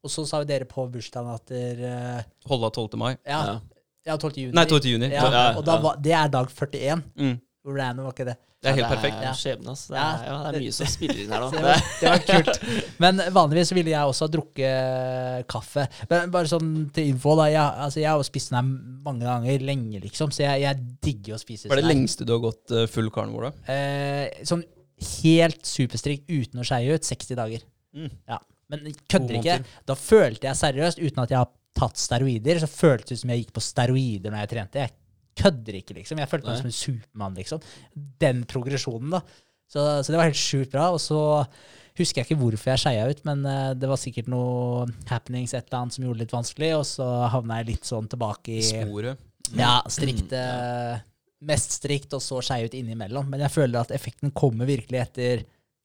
Og 0.00 0.12
så 0.12 0.24
sa 0.28 0.40
jo 0.40 0.48
dere 0.48 0.68
på 0.68 0.86
bursdagen 0.92 1.34
at 1.34 1.50
dere 1.52 1.94
uh, 2.20 2.28
Holda 2.48 2.70
12. 2.72 2.96
mai. 3.00 3.12
Ja, 3.28 3.40
ja. 4.06 4.16
12. 4.16 4.32
juni. 4.46 4.54
Nei, 4.56 4.64
12. 4.66 4.86
juni. 4.94 5.10
Ja, 5.12 5.26
og 5.58 5.66
var, 5.68 5.98
det 6.00 6.14
er 6.16 6.30
dag 6.32 6.48
41. 6.48 7.02
Mm. 7.20 7.34
Random 7.68 8.08
var 8.08 8.16
ikke 8.16 8.30
det? 8.30 8.38
Det 8.60 8.68
er 8.68 8.76
helt 8.76 8.90
perfekt. 8.92 9.16
Det 9.16 9.28
er 9.30 9.36
skjebne, 9.38 9.72
ass. 9.72 9.82
Det 9.88 9.96
er, 9.96 10.24
ja, 10.26 10.34
det 10.44 10.58
er 10.58 10.64
mye 10.66 10.72
som 10.76 10.88
spiller 10.92 11.20
inn 11.22 11.30
her 11.32 11.44
nå. 11.44 11.46
det, 11.54 11.62
var, 11.64 11.84
det 11.96 12.10
var 12.10 12.24
kult. 12.28 12.66
Men 13.00 13.22
vanligvis 13.32 13.72
ville 13.72 13.92
jeg 13.94 14.10
også 14.10 14.26
ha 14.26 14.32
drukket 14.34 15.46
kaffe. 15.48 15.86
Men 16.10 16.34
bare 16.34 16.50
sånn 16.50 16.74
til 16.92 17.08
info, 17.14 17.38
da. 17.40 17.46
Jeg, 17.48 17.86
altså, 17.86 18.02
jeg 18.02 18.10
har 18.10 18.20
jo 18.20 18.26
spist 18.28 18.52
den 18.52 18.58
her 18.58 18.68
mange 19.06 19.24
ganger, 19.24 19.64
lenge, 19.64 20.02
liksom. 20.04 20.34
Så 20.36 20.44
jeg, 20.44 20.66
jeg 20.66 20.84
digger 21.08 21.38
å 21.38 21.40
spise 21.40 21.70
Hva 21.70 21.78
er 21.78 21.80
det 21.80 21.88
lengste 21.88 22.28
du 22.28 22.34
har 22.36 22.44
gått 22.44 22.76
uh, 22.76 22.84
full 22.92 23.08
carnivore? 23.14 23.54
Eh, 23.64 24.44
sånn 24.44 24.66
helt 25.22 25.64
superstrikt 25.64 26.28
uten 26.28 26.60
å 26.60 26.68
skeie 26.68 27.00
ut, 27.00 27.08
60 27.08 27.40
dager. 27.40 27.64
Mm. 27.96 28.12
Ja. 28.28 28.42
Men 28.70 28.86
kødder 29.10 29.40
ikke. 29.40 29.58
Da 29.88 29.96
følte 29.98 30.48
jeg 30.48 30.60
seriøst, 30.60 31.02
uten 31.02 31.24
at 31.24 31.34
jeg 31.34 31.42
har 31.42 31.50
tatt 31.80 32.00
steroider, 32.00 32.60
så 32.62 32.68
føltes 32.70 33.14
det 33.14 33.20
som 33.22 33.32
jeg 33.32 33.44
gikk 33.44 33.52
på 33.56 33.64
steroider 33.64 34.32
når 34.32 34.44
jeg 34.44 34.52
trente. 34.54 34.86
Jeg 34.86 34.96
kødder 35.40 35.78
ikke, 35.80 35.96
liksom. 36.00 36.20
Jeg 36.22 36.30
følte 36.30 36.50
meg 36.50 36.60
som 36.60 36.70
en 36.70 36.78
Supermann, 36.78 37.38
liksom. 37.38 37.62
Den 38.22 38.42
progresjonen, 38.50 39.16
da. 39.18 39.22
Så, 39.70 39.82
så, 40.02 40.10
det 40.10 40.18
var 40.18 40.26
helt 40.26 40.40
sjukt 40.40 40.72
bra. 40.72 40.88
Og 40.94 41.00
så 41.02 41.20
husker 41.98 42.20
jeg 42.20 42.28
ikke 42.30 42.40
hvorfor 42.40 42.72
jeg 42.72 42.82
skeia 42.82 43.06
ut, 43.10 43.22
men 43.28 43.44
uh, 43.46 43.72
det 43.78 43.90
var 43.90 44.00
sikkert 44.00 44.30
noe 44.32 44.86
happenings, 45.10 45.54
et 45.54 45.66
eller 45.68 45.82
annet, 45.82 45.96
som 45.96 46.06
gjorde 46.06 46.18
det 46.18 46.26
litt 46.26 46.34
vanskelig, 46.36 46.72
og 46.78 46.86
så 46.88 47.08
havna 47.34 47.60
jeg 47.60 47.70
litt 47.74 47.88
sånn 47.88 48.10
tilbake 48.10 48.58
i 48.58 48.64
Sporet. 48.66 49.26
Ja, 49.58 49.80
strikte 49.90 50.42
mest 51.46 51.72
strikt 51.78 52.12
og 52.16 52.22
så 52.22 52.40
skeiv 52.44 52.68
ut 52.68 52.76
innimellom. 52.76 53.30
Men 53.32 53.44
jeg 53.46 53.54
føler 53.54 53.80
at 53.80 53.94
effekten 53.94 54.34
kommer 54.36 54.68
virkelig 54.68 55.00
etter 55.02 55.44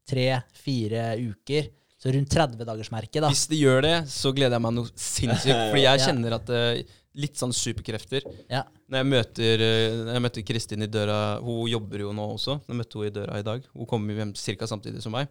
tre-fire 0.09 1.13
uker. 1.21 1.69
Så 2.05 2.11
rundt 2.13 2.29
30-dagersmerket, 2.35 3.17
da. 3.23 3.31
Hvis 3.33 3.47
det 3.49 3.57
gjør 3.57 3.81
det, 3.81 3.95
så 4.13 4.29
gleder 4.37 4.59
jeg 4.59 4.63
meg 4.67 4.75
noe 4.77 4.91
sinnssykt. 4.93 5.63
Fordi 5.71 5.81
jeg 5.87 5.99
Ja. 6.01 6.05
kjenner 6.05 6.35
at 6.37 6.51
uh, 6.53 7.01
Litt 7.15 7.39
sånn 7.39 7.53
superkrefter. 7.55 8.25
Ja. 8.51 8.65
Når 8.91 8.97
jeg 8.99 9.07
møter, 9.07 9.61
eh, 9.63 9.93
jeg 10.11 10.21
møtte 10.25 10.41
Kristin 10.43 10.83
i 10.83 10.87
døra 10.91 11.37
Hun 11.39 11.61
jobber 11.71 12.01
jo 12.03 12.09
nå 12.11 12.25
også. 12.33 12.57
Jeg 12.67 12.75
møtte 12.75 12.99
henne 12.99 13.07
i 13.07 13.13
døra 13.15 13.37
i 13.39 13.45
dag. 13.47 13.63
Hun 13.71 13.87
kommer 13.87 14.19
hjem 14.19 14.33
ca. 14.35 14.67
samtidig 14.67 14.99
som 15.01 15.15
meg. 15.15 15.29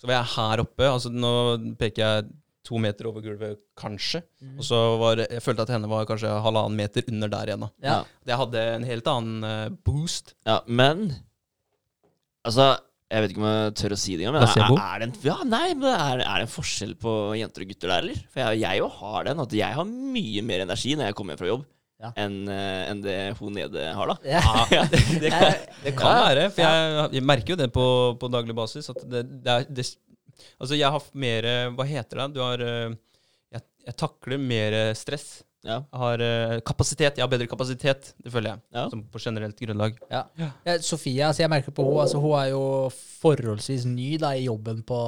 Så 0.00 0.08
var 0.08 0.16
jeg 0.16 0.30
her 0.32 0.62
oppe. 0.64 0.88
altså 0.88 1.12
Nå 1.12 1.32
peker 1.76 2.02
jeg 2.06 2.30
to 2.64 2.80
meter 2.80 3.10
over 3.12 3.20
gulvet, 3.20 3.60
kanskje. 3.78 4.22
Mm. 4.40 4.56
Og 4.58 4.64
så 4.64 4.80
var 4.98 5.20
jeg 5.26 5.44
følte 5.44 5.62
at 5.68 5.74
henne 5.76 5.92
var 5.92 6.08
kanskje 6.08 6.32
halvannen 6.42 6.80
meter 6.80 7.04
under 7.12 7.28
der 7.36 7.52
igjen. 7.52 7.66
da. 7.68 7.70
Ja. 7.84 7.98
Det 8.26 8.40
hadde 8.40 8.64
en 8.78 8.88
helt 8.88 9.12
annen 9.12 9.44
eh, 9.52 9.68
boost. 9.84 10.32
Ja, 10.48 10.62
men 10.66 11.10
Altså, 12.46 12.76
jeg 13.12 13.22
vet 13.22 13.32
ikke 13.32 13.42
om 13.42 13.46
jeg 13.48 13.74
tør 13.78 13.92
å 13.94 13.98
si 14.02 14.16
det 14.18 14.24
engang, 14.26 14.42
men 14.42 14.48
er, 14.48 14.80
er, 14.82 14.98
det 14.98 15.06
en, 15.06 15.14
ja, 15.28 15.36
nei, 15.46 15.66
men 15.78 15.88
er, 15.92 16.20
er 16.24 16.40
det 16.42 16.46
en 16.48 16.52
forskjell 16.56 16.96
på 16.98 17.12
jenter 17.38 17.62
og 17.62 17.68
gutter 17.70 17.92
der, 17.92 18.02
eller? 18.06 18.20
For 18.34 18.42
jeg, 18.42 18.60
jeg 18.64 18.80
jo 18.82 18.88
har 18.98 19.28
den, 19.28 19.42
at 19.46 19.54
jeg 19.54 19.78
har 19.78 19.86
mye 20.16 20.42
mer 20.48 20.64
energi 20.66 20.96
når 20.98 21.10
jeg 21.12 21.18
kommer 21.20 21.34
hjem 21.36 21.42
fra 21.44 21.50
jobb, 21.54 21.64
Ja. 22.02 22.10
enn 22.20 22.34
en 22.50 22.98
det 23.00 23.14
hun 23.38 23.54
nede 23.56 23.86
har, 23.96 24.10
da. 24.10 24.16
Ja. 24.74 24.82
det, 24.92 25.00
det 25.22 25.30
kan, 25.32 25.54
det 25.84 25.94
kan 25.96 26.10
Ja. 26.10 26.18
være. 26.26 26.48
For 26.52 26.66
jeg, 26.66 27.06
jeg 27.16 27.24
merker 27.30 27.54
jo 27.54 27.60
det 27.62 27.70
på, 27.72 27.86
på 28.20 28.28
daglig 28.34 28.56
basis. 28.58 28.90
At 28.92 29.00
det, 29.08 29.22
det 29.46 29.54
er 29.54 29.94
Altså, 30.60 30.76
jeg 30.76 30.90
har 30.92 31.04
mer 31.16 31.46
Hva 31.72 31.86
heter 31.88 32.18
det? 32.20 32.26
Du 32.34 32.42
har 32.44 32.60
eh, 32.60 32.92
Jeg, 33.56 33.62
jeg 33.86 33.96
takler 33.96 34.36
mer 34.42 34.76
stress. 34.98 35.38
Ja. 35.66 35.80
Har 36.00 36.22
eh, 36.22 36.56
kapasitet. 36.66 37.18
Jeg 37.18 37.24
har 37.24 37.30
bedre 37.32 37.48
kapasitet, 37.50 38.12
det 38.22 38.32
føler 38.32 38.54
jeg. 38.54 38.62
Ja. 38.76 38.86
Som 38.92 39.04
på 39.12 39.22
generelt 39.22 39.58
grunnlag. 39.60 39.96
Ja. 40.12 40.22
Ja, 40.38 40.76
Sofia, 40.84 41.30
altså 41.30 41.44
jeg 41.44 41.52
merker 41.52 41.74
på 41.74 41.86
henne, 41.86 42.04
altså 42.04 42.20
hun 42.22 42.36
er 42.38 42.50
jo 42.52 42.62
forholdsvis 42.92 43.86
ny 43.90 44.12
da 44.22 44.32
i 44.36 44.46
jobben 44.46 44.82
på, 44.86 45.00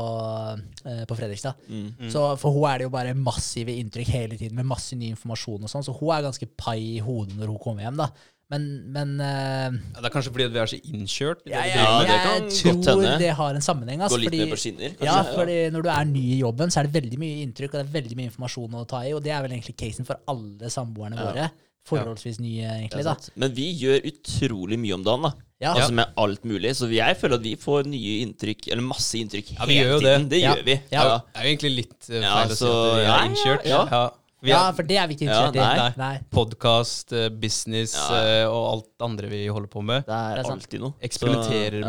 eh, 0.84 1.04
på 1.08 1.18
Fredrikstad. 1.18 1.60
Mm. 1.68 2.08
Så 2.12 2.24
For 2.40 2.54
hun 2.54 2.66
er 2.70 2.80
det 2.80 2.88
jo 2.88 2.94
bare 2.94 3.14
massive 3.14 3.74
inntrykk 3.78 4.10
hele 4.14 4.40
tiden 4.40 4.58
med 4.58 4.68
masse 4.68 4.98
ny 4.98 5.12
informasjon 5.14 5.64
og 5.68 5.72
sånn, 5.72 5.86
så 5.86 5.94
hun 5.96 6.14
er 6.14 6.26
ganske 6.26 6.50
pai 6.58 6.80
i 6.96 7.04
hodet 7.04 7.38
når 7.38 7.54
hun 7.54 7.62
kommer 7.62 7.86
hjem, 7.86 8.02
da. 8.02 8.10
Men, 8.50 8.62
men 8.94 9.10
uh, 9.20 9.68
Ja, 9.94 10.00
det 10.00 10.06
er 10.08 10.12
kanskje 10.14 10.30
fordi 10.32 10.46
vi 10.54 10.60
er 10.62 10.70
så 10.70 10.78
innkjørt. 10.88 11.42
Ja, 11.44 11.60
jeg, 11.66 11.74
jeg, 11.74 11.84
Ja, 11.84 11.98
det 12.00 12.08
jeg 12.08 12.22
kan 12.24 12.46
godt 12.48 12.84
tror 12.86 13.02
hende. 13.04 13.18
det 13.20 13.32
har 13.36 13.54
en 13.58 13.64
sammenheng. 13.66 14.00
Altså, 14.00 14.16
Gå 14.16 14.22
litt 14.22 14.30
fordi, 14.30 14.38
ned 14.40 14.52
på 14.54 14.60
skinner, 14.62 14.94
kanskje? 14.96 15.04
ja, 15.04 15.36
fordi 15.36 15.56
når 15.74 15.82
du 15.82 15.88
er 15.92 16.04
ny 16.08 16.22
i 16.32 16.38
jobben, 16.40 16.70
så 16.72 16.80
er 16.80 16.88
det 16.88 16.94
veldig 17.02 17.18
mye 17.20 17.42
inntrykk, 17.44 17.74
og 17.74 17.78
det 17.80 17.84
er 17.86 17.92
veldig 18.00 18.16
mye 18.16 18.30
informasjon 18.30 18.78
å 18.80 18.86
ta 18.88 19.02
i, 19.04 19.12
og 19.12 19.20
det 19.26 19.32
er 19.36 19.42
vel 19.44 19.52
egentlig 19.58 19.76
casen 19.76 20.08
for 20.08 20.16
alle 20.32 20.70
samboerne 20.72 21.16
Ja. 21.20 21.26
våre. 21.28 21.50
Forholdsvis 21.88 22.38
nye, 22.44 22.68
egentlig, 22.82 23.04
da. 23.04 23.14
Men 23.40 23.52
vi 23.56 23.70
gjør 23.80 24.02
utrolig 24.10 24.76
mye 24.78 24.92
om 24.96 25.04
dagen, 25.04 25.22
da. 25.28 25.30
Ja. 25.60 25.70
Altså 25.74 25.92
med 25.96 26.06
alt 26.20 26.44
mulig. 26.44 26.70
Så 26.76 26.88
jeg 26.92 27.16
føler 27.16 27.34
at 27.40 27.42
vi 27.42 27.54
får 27.56 27.84
nye 27.88 28.20
inntrykk, 28.26 28.68
eller 28.72 28.82
masse 28.84 29.16
inntrykk, 29.18 29.54
Ja, 29.56 29.64
hele 29.66 29.98
tiden. 30.00 30.28
det. 30.28 30.28
Det 30.30 30.40
Ja. 30.42 30.54
gjør 30.54 30.64
vi. 30.64 30.76
Ja. 30.92 31.02
Ja. 31.04 31.18
Det 31.18 31.36
er 31.40 31.44
jo 31.44 31.48
egentlig 31.56 31.74
litt 31.76 32.10
eh, 32.10 32.20
Ja, 32.20 32.34
feil 32.44 32.52
å 32.52 32.56
si 32.56 32.64
at 32.64 32.96
vi 32.96 33.04
er 33.08 33.28
innkjørt. 33.28 33.64
ja. 33.66 34.10
Vi 34.40 34.52
Ja, 34.52 34.70
for 34.70 34.86
det 34.86 34.94
er 34.96 35.08
vi 35.10 35.16
ikke 35.16 35.26
Ja, 35.26 35.48
interessert 35.50 35.56
i. 35.56 35.80
nei. 35.80 35.92
nei. 35.98 36.20
podkast, 36.30 37.10
business 37.40 37.94
Ja. 37.96 38.18
eh, 38.22 38.46
og 38.46 38.66
alt 38.70 39.02
andre 39.02 39.26
vi 39.28 39.40
holder 39.48 39.66
på 39.72 39.82
med. 39.82 40.04
Det 40.06 40.14
er, 40.14 40.42
alltid 40.46 40.80
noe. 40.80 40.94
Eksperimenterer 41.02 41.82
Så, 41.82 41.88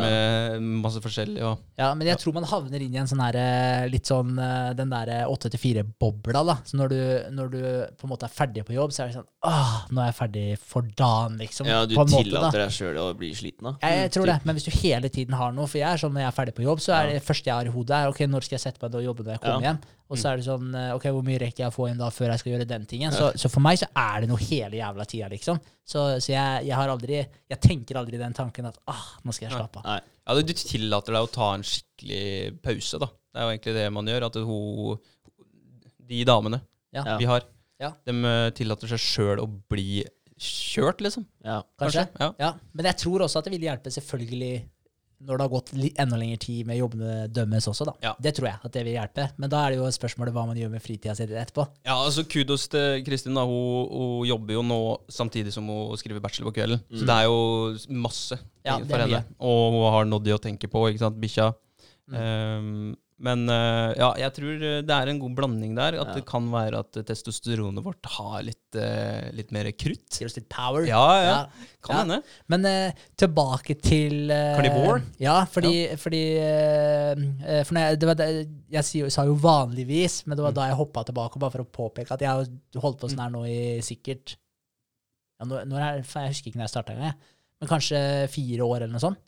med 0.58 0.62
masse 0.82 0.98
forskjellig. 1.04 1.42
Og 1.46 1.58
Ja, 1.78 1.94
men 1.94 2.08
jeg 2.08 2.18
tror 2.18 2.34
man 2.34 2.44
havner 2.44 2.80
inn 2.82 2.92
i 2.94 2.98
en 2.98 3.06
sånn 3.06 3.22
her 3.22 3.36
eh, 3.38 3.88
litt 3.88 4.04
sånn 4.10 4.34
eh, 4.38 4.72
den 4.74 4.90
derre 4.90 5.26
8-4-bobla, 5.30 6.42
da. 6.44 6.56
Så 6.64 6.76
når 6.80 6.88
du, 6.90 6.98
når 7.38 7.50
du 7.54 7.60
på 8.00 8.06
en 8.08 8.12
måte 8.14 8.26
er 8.26 8.34
ferdig 8.34 8.64
på 8.66 8.74
jobb, 8.74 8.90
så 8.94 9.04
er 9.04 9.12
det 9.12 9.18
sånn 9.20 9.28
Åh, 9.46 9.86
nå 9.94 10.02
er 10.02 10.10
jeg 10.10 10.18
ferdig 10.18 10.46
for 10.58 10.82
dagen, 10.82 11.38
liksom. 11.40 11.66
Ja, 11.70 11.84
du 11.86 11.94
på 11.94 12.02
en 12.02 12.10
måte, 12.12 12.24
da. 12.30 12.50
tillater 12.50 12.64
deg 12.64 12.74
sjøl 12.76 12.98
å 13.00 13.06
bli 13.16 13.30
sliten, 13.36 13.62
da. 13.70 13.76
Jeg, 13.86 14.02
jeg 14.04 14.12
tror 14.18 14.26
det, 14.26 14.38
men 14.44 14.58
hvis 14.58 14.66
du 14.66 14.72
hele 14.82 15.08
tiden 15.08 15.34
har 15.38 15.52
noe 15.56 15.66
For 15.70 15.78
jeg 15.78 15.88
er 15.94 16.02
sånn 16.02 16.12
når 16.12 16.26
jeg 16.26 16.32
er 16.32 16.36
ferdig 16.42 16.54
på 16.58 16.66
jobb, 16.66 16.82
så 16.82 16.98
er 16.98 17.14
det 17.14 17.22
første 17.24 17.46
jeg 17.50 17.54
har 17.56 17.70
i 17.70 17.74
hodet, 17.74 17.96
er 18.02 18.10
ok, 18.12 18.20
når 18.26 18.46
skal 18.48 18.58
jeg 18.58 18.64
sette 18.66 18.82
meg 18.82 18.90
ned 18.90 19.00
og 19.00 19.08
jobbe 19.10 19.24
når 19.24 19.36
jeg 19.38 19.40
kommer 19.46 19.62
Ja. 19.62 19.70
hjem? 19.72 19.80
Og 20.10 20.18
så 20.18 20.32
er 20.32 20.40
det 20.40 20.44
sånn 20.46 20.72
eh, 20.74 20.88
Ok, 20.96 21.04
hvor 21.14 21.22
mye 21.22 21.38
rekker 21.38 21.62
jeg 21.62 21.70
å 21.70 21.74
få 21.74 21.84
inn 21.90 22.00
da 22.00 22.08
før 22.10 22.32
jeg 22.32 22.40
skal 22.42 22.52
gjøre 22.52 22.66
den 22.66 22.86
tingen? 22.90 23.12
Så, 23.14 23.28
så 23.38 23.50
for 23.52 23.62
meg 23.62 23.78
så 23.78 23.86
er 23.94 24.24
det 24.24 24.30
noe 24.32 24.42
hele 24.42 24.80
jævla 24.80 25.06
tida, 25.06 25.28
liksom. 25.30 25.60
Så, 25.86 26.02
så 26.18 26.32
jeg, 26.32 26.64
jeg 26.66 26.74
har 26.76 26.90
aldri 26.90 27.20
Jeg 27.20 27.60
tenker 27.62 28.00
aldri 28.00 28.18
den 28.18 28.34
tanken 28.36 28.66
at 28.72 28.80
ah, 28.90 29.04
nå 29.22 29.34
skal 29.36 29.46
jeg 29.48 29.54
slappe 29.54 29.82
av. 29.82 29.86
Nei. 29.86 30.00
ja, 30.26 30.34
du, 30.36 30.42
du 30.50 30.54
tillater 30.58 31.14
deg 31.16 31.28
å 31.28 31.30
ta 31.30 31.52
en 31.54 31.66
skikkelig 31.66 32.58
pause, 32.66 33.00
da. 33.02 33.10
Det 33.30 33.38
er 33.40 33.46
jo 33.46 33.54
egentlig 33.54 33.76
det 33.78 33.86
man 33.94 34.10
gjør. 34.10 34.26
At 34.26 34.38
hun 34.42 34.98
De 36.10 36.24
damene 36.26 36.60
Ja. 36.96 37.04
Vi 37.22 37.28
har, 37.30 37.46
Ja. 37.80 37.92
de 38.04 38.16
eh, 38.34 38.50
tillater 38.58 38.90
seg 38.90 38.98
sjøl 39.00 39.44
å 39.44 39.46
bli 39.70 40.02
kjørt, 40.40 41.00
liksom. 41.04 41.26
Ja. 41.44 41.60
Kanskje? 41.78 42.06
Ja. 42.18 42.32
Ja, 42.40 42.50
men 42.74 42.88
jeg 42.90 42.98
tror 43.02 43.22
også 43.26 43.38
at 43.40 43.46
det 43.46 43.52
vil 43.54 43.66
hjelpe, 43.68 43.92
selvfølgelig, 43.94 44.54
når 45.20 45.36
det 45.36 45.44
har 45.44 45.52
gått 45.52 45.70
enda 45.76 46.16
lengre 46.16 46.38
tid 46.40 46.68
med 46.68 46.78
jobbene 46.78 47.26
dømmes 47.28 47.66
også, 47.68 47.86
da. 47.90 47.94
Ja. 48.04 48.12
Det 48.22 48.32
tror 48.38 48.48
jeg 48.48 48.60
at 48.64 48.72
det 48.76 48.84
vil 48.86 48.96
hjelpe. 48.96 49.26
Men 49.40 49.52
da 49.52 49.60
er 49.62 49.74
det 49.74 49.80
jo 49.80 49.90
spørsmålet 49.92 50.34
hva 50.36 50.46
man 50.48 50.56
gjør 50.56 50.72
med 50.72 50.84
fritida 50.84 51.14
si 51.16 51.26
etterpå. 51.28 51.66
Ja, 51.84 51.98
altså 51.98 52.24
Kudos 52.24 52.64
til 52.72 53.04
Kristin. 53.04 53.36
da, 53.36 53.44
hun, 53.48 53.90
hun 53.92 54.28
jobber 54.28 54.56
jo 54.56 54.64
nå 54.64 54.80
samtidig 55.12 55.52
som 55.52 55.68
hun 55.68 56.00
skriver 56.00 56.24
bachelor 56.24 56.50
på 56.50 56.60
kvelden. 56.60 56.80
Så 56.88 57.04
det 57.04 57.18
er 57.18 57.28
jo 57.28 58.00
masse 58.00 58.40
Ja, 58.64 58.78
for 58.78 58.96
det 58.96 59.06
henne. 59.10 59.24
Og 59.38 59.76
hun 59.76 59.92
har 59.96 60.08
Noddy 60.08 60.32
å 60.36 60.40
tenke 60.42 60.70
på, 60.72 60.86
ikke 60.88 61.04
sant, 61.04 61.20
bikkja. 61.20 61.50
Mm. 62.10 62.16
Ehm, 62.20 62.90
men 63.20 63.42
uh, 63.52 63.90
ja, 64.00 64.06
jeg 64.16 64.32
tror 64.32 64.62
det 64.88 64.94
er 64.96 65.10
en 65.12 65.18
god 65.20 65.34
blanding 65.36 65.74
der. 65.76 65.98
At 66.00 66.08
Ja. 66.08 66.14
det 66.16 66.22
kan 66.28 66.46
være 66.52 66.78
at 66.80 66.96
testosteronet 67.04 67.84
vårt 67.84 68.08
har 68.16 68.40
litt, 68.46 68.78
uh, 68.80 69.28
litt 69.36 69.50
mer 69.52 69.68
krutt. 69.76 70.08
Gir 70.16 70.30
oss 70.30 70.38
litt 70.38 70.48
power. 70.48 70.86
Ja, 70.88 71.02
ja. 71.20 71.26
Ja. 71.28 71.68
Kan 71.84 71.94
Ja. 71.96 72.00
hende. 72.00 72.18
Men 72.48 72.64
uh, 72.64 73.04
tilbake 73.20 73.76
til 73.80 74.30
eh, 74.32 74.54
Carnivore? 74.56 75.02
Ja, 75.20 75.44
fordi, 75.44 75.74
fordi 76.00 76.22
eh, 76.40 77.12
eh, 77.44 77.62
for 77.68 77.76
jeg, 77.76 78.00
det 78.00 78.08
var 78.08 78.18
det, 78.22 78.28
jeg 78.72 79.10
sa 79.12 79.24
jo 79.28 79.36
vanligvis, 79.36 80.22
men 80.26 80.36
det 80.36 80.40
Mm. 80.42 80.48
var 80.48 80.52
da 80.56 80.68
jeg 80.70 80.78
hoppa 80.80 81.04
tilbake, 81.04 81.38
bare 81.38 81.50
for 81.58 81.64
å 81.66 81.70
påpeke 81.76 82.12
at 82.16 82.20
jeg 82.24 82.28
har 82.32 82.46
holdt 82.80 83.00
på 83.04 83.08
sånn 83.12 83.20
her 83.20 83.30
nå 83.36 83.44
i 83.48 83.60
sikkert 83.84 84.36
ja, 85.40 85.44
når, 85.48 85.64
når 85.68 85.78
jeg, 85.84 86.04
Jeg 86.14 86.32
husker 86.32 86.50
ikke 86.50 86.58
når 86.60 86.66
jeg 86.68 86.72
starta 86.74 86.92
engang, 86.96 87.14
men 87.60 87.68
kanskje 87.68 88.00
fire 88.32 88.64
år 88.64 88.76
eller 88.82 88.92
noe 88.96 89.04
sånt. 89.04 89.20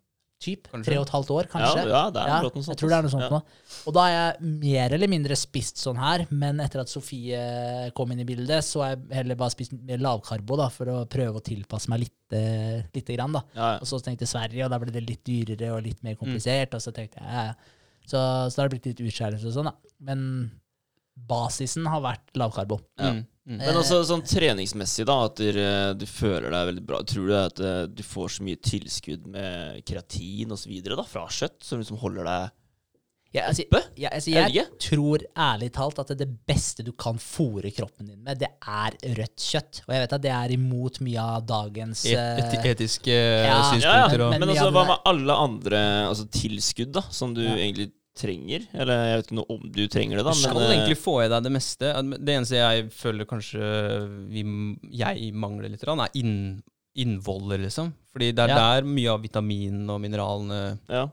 Typ. 0.43 0.64
Tre 0.82 0.97
og 0.99 1.05
et 1.07 1.12
halvt 1.14 1.28
år, 1.30 1.47
kanskje. 1.53 1.82
Ja, 1.86 1.90
ja, 1.93 2.11
det 2.11 2.18
er 2.24 2.26
Ja, 2.32 2.38
noe 2.43 2.51
sånt. 2.51 2.66
jeg 2.72 2.78
tror 2.80 2.88
det 2.90 2.97
er 2.99 3.03
noe 3.07 3.12
sånt 3.12 3.22
Ja. 3.22 3.28
nå. 3.30 3.43
Og 3.86 3.95
da 3.95 4.01
har 4.03 4.11
jeg 4.11 4.40
mer 4.64 4.95
eller 4.97 5.07
mindre 5.12 5.36
spist 5.38 5.76
sånn 5.78 6.01
her, 6.03 6.26
men 6.32 6.59
etter 6.59 6.80
at 6.82 6.88
Sofie 6.90 7.93
kom 7.95 8.11
inn 8.11 8.18
i 8.24 8.26
bildet, 8.26 8.64
så 8.66 8.82
har 8.82 8.97
jeg 8.97 9.05
heller 9.20 9.36
bare 9.38 9.51
spist 9.55 9.72
mer 9.72 9.99
lavkarbo 10.03 10.57
da, 10.59 10.66
for 10.68 10.86
å 10.86 11.07
prøve 11.07 11.38
å 11.38 11.45
tilpasse 11.47 11.88
meg 11.88 12.01
litt, 12.01 12.32
eh, 12.32 12.82
lite 12.93 13.14
grann. 13.16 13.32
da. 13.32 13.43
Ja, 13.55 13.68
ja. 13.74 13.78
Og 13.78 13.86
så 13.86 14.03
tenkte 14.03 14.26
jeg 14.26 14.34
Sverige, 14.34 14.64
og 14.64 14.70
da 14.70 14.78
ble 14.82 14.90
det 14.90 15.07
litt 15.09 15.22
dyrere 15.24 15.76
og 15.76 15.84
litt 15.84 16.03
mer 16.03 16.16
Mm. 16.16 16.18
komplisert. 16.18 16.74
Og 16.74 16.80
så 16.82 16.93
tenkte 16.93 17.20
jeg, 17.22 17.30
ja, 17.30 17.45
ja. 17.53 17.55
Så, 18.05 18.18
så 18.51 18.57
da 18.57 18.62
har 18.62 18.68
det 18.68 18.80
blitt 18.82 18.99
litt 18.99 19.07
utskjærelse 19.07 19.47
og 19.47 19.53
sånn, 19.55 19.64
da. 19.70 19.74
Men 20.01 20.51
basisen 21.28 21.86
har 21.86 22.01
vært 22.05 22.32
lavkarbo. 22.34 22.80
Ja. 22.99 23.12
Mm, 23.12 23.26
mm. 23.49 23.59
Men 23.61 23.78
også 23.80 24.01
sånn 24.09 24.24
treningsmessig, 24.26 25.07
da, 25.09 25.18
at 25.28 25.43
du, 25.43 25.61
du 25.99 26.07
føler 26.09 26.49
deg 26.53 26.70
veldig 26.72 26.84
bra. 26.88 27.03
Tror 27.09 27.28
du 27.28 27.36
at 27.38 27.62
eh, 27.62 27.84
du 27.90 28.03
får 28.07 28.36
så 28.36 28.49
mye 28.49 28.61
tilskudd 28.62 29.28
med 29.30 29.82
kreatin 29.88 30.55
osv. 30.55 30.74
fra 31.11 31.28
kjøtt, 31.28 31.61
som 31.66 31.82
liksom 31.82 32.01
holder 32.03 32.28
deg 32.30 32.59
ja, 33.32 33.47
altså, 33.49 33.64
Oppe? 33.64 33.78
jeg, 33.97 34.11
altså, 34.12 34.32
jeg 34.53 34.64
tror 34.84 35.22
ærlig 35.40 35.70
talt 35.72 36.01
at 36.03 36.11
det 36.20 36.26
beste 36.49 36.84
du 36.84 36.90
kan 36.93 37.16
fòre 37.16 37.70
kroppen 37.72 38.11
din 38.11 38.18
med, 38.20 38.43
det 38.43 38.51
er 38.61 38.97
rødt 39.16 39.40
kjøtt. 39.40 39.80
Og 39.86 39.95
jeg 39.95 40.03
vet 40.05 40.14
at 40.18 40.24
det 40.26 40.32
er 40.36 40.53
imot 40.53 41.01
mye 41.01 41.24
av 41.38 41.47
dagens 41.49 42.05
Et, 42.11 42.18
eh, 42.18 42.43
et, 42.43 42.68
etiske 42.74 43.14
ja. 43.16 43.47
Ja, 43.47 43.55
ja. 43.57 43.70
synspunkter 43.70 44.26
og 44.26 44.34
Men 44.34 44.45
Men 44.45 44.53
mye 44.53 44.59
altså, 44.59 44.74
hva 44.76 44.84
med 44.90 45.09
alle 45.14 45.38
andre 45.47 45.82
altså, 46.11 46.28
tilskudd, 46.28 46.93
da, 46.99 47.07
som 47.09 47.32
du 47.32 47.40
Ja. 47.47 47.57
egentlig 47.57 47.88
trenger? 48.15 48.67
Eller 48.75 49.01
jeg 49.09 49.17
vet 49.21 49.27
ikke 49.31 49.39
noe 49.39 49.55
om 49.57 49.63
du 49.73 49.83
trenger 49.89 50.17
det, 50.21 50.25
da. 50.27 50.33
Du 50.35 50.41
skal 50.43 50.55
men, 50.59 50.63
eh, 50.71 50.75
egentlig 50.77 50.99
få 51.01 51.15
i 51.25 51.29
deg 51.33 51.43
det 51.47 51.53
meste. 51.53 51.93
Det 52.25 52.35
eneste 52.37 52.59
jeg 52.61 52.91
føler 52.93 53.25
kanskje 53.31 53.71
vi, 54.29 54.45
jeg 54.93 55.33
mangler 55.35 55.71
litt, 55.73 55.83
er 55.83 56.09
inn, 56.21 56.63
innvoller, 56.97 57.59
liksom. 57.63 57.93
Fordi 58.13 58.33
det 58.37 58.45
er 58.45 58.49
Ja. 58.49 58.57
der 58.81 58.83
mye 58.87 59.09
av 59.15 59.23
vitaminene 59.23 59.89
og 59.91 60.01
mineralene 60.01 60.79
ja. 60.89 61.09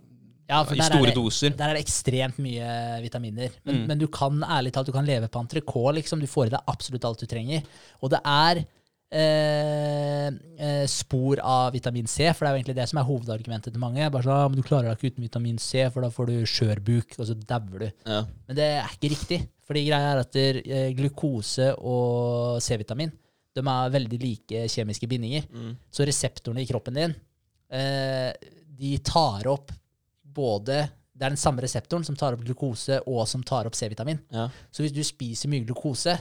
Ja, 0.50 0.64
for 0.64 0.74
i 0.74 0.80
er 0.80 0.84
store 0.90 1.06
det- 1.06 1.16
doser. 1.16 1.56
Der 1.56 1.70
er 1.70 1.74
det 1.76 1.86
ekstremt 1.86 2.38
mye 2.40 3.02
vitaminer. 3.04 3.52
Men, 3.64 3.76
Mm. 3.76 3.88
men 3.88 3.98
du 4.00 4.08
kan 4.08 4.42
ærlig 4.42 4.72
talt 4.74 4.88
du 4.88 4.92
kan 4.92 5.06
leve 5.06 5.30
på 5.30 5.40
entrecôte. 5.48 5.94
Liksom. 5.94 6.20
Du 6.20 6.26
får 6.26 6.48
i 6.48 6.50
deg 6.50 6.60
absolutt 6.68 7.06
alt 7.06 7.20
du 7.20 7.28
trenger. 7.28 7.62
Og 8.02 8.10
det 8.10 8.20
er 8.26 8.66
eh, 9.12 10.28
eh, 10.60 10.86
spor 10.90 11.40
av 11.42 11.74
vitamin 11.74 12.08
C, 12.08 12.28
for 12.34 12.46
det 12.46 12.50
er 12.50 12.56
jo 12.56 12.62
egentlig 12.62 12.78
det 12.80 12.90
som 12.92 13.00
er 13.02 13.08
hovedargumentet 13.08 13.74
til 13.74 13.82
mange. 13.82 14.10
Bare 14.14 14.26
sånn, 14.26 14.36
ah, 14.36 14.50
men 14.50 14.60
Du 14.60 14.66
klarer 14.68 14.90
deg 14.90 14.98
ikke 14.98 15.16
uten 15.16 15.26
vitamin 15.26 15.58
C, 15.62 15.88
for 15.94 16.06
da 16.06 16.12
får 16.14 16.30
du 16.30 16.36
skjørbuk, 16.50 17.18
og 17.20 17.30
så 17.30 17.38
dauer 17.38 17.88
du. 17.88 17.90
ja. 18.06 18.22
Men 18.48 18.60
det 18.60 18.70
er 18.78 18.94
ikke 18.94 19.14
riktig. 19.16 19.42
Fordi 19.70 19.84
greia 19.86 20.14
er 20.16 20.20
at 20.24 20.32
der, 20.34 20.62
eh, 20.66 20.94
glukose 20.98 21.76
og 21.78 22.62
C-vitamin 22.66 23.12
de 23.54 23.62
er 23.62 23.92
veldig 23.94 24.20
like 24.22 24.64
kjemiske 24.72 25.08
bindinger. 25.10 25.44
Mm. 25.52 25.76
Så 25.92 26.06
reseptorene 26.08 26.64
i 26.64 26.70
kroppen 26.70 26.96
din, 26.98 27.16
eh, 27.70 28.34
de 28.80 28.98
tar 29.00 29.48
opp 29.48 29.72
både 30.24 30.90
Det 31.20 31.26
er 31.26 31.34
den 31.34 31.38
samme 31.38 31.60
reseptoren 31.60 32.06
som 32.06 32.16
tar 32.16 32.32
opp 32.32 32.44
glukose 32.46 33.02
og 33.06 33.28
som 33.28 33.44
tar 33.44 33.66
opp 33.68 33.76
C-vitamin. 33.76 34.22
Ja. 34.32 34.46
Så 34.72 34.86
hvis 34.86 34.94
du 34.96 35.04
spiser 35.04 35.50
mye 35.50 35.66
glukose, 35.68 36.14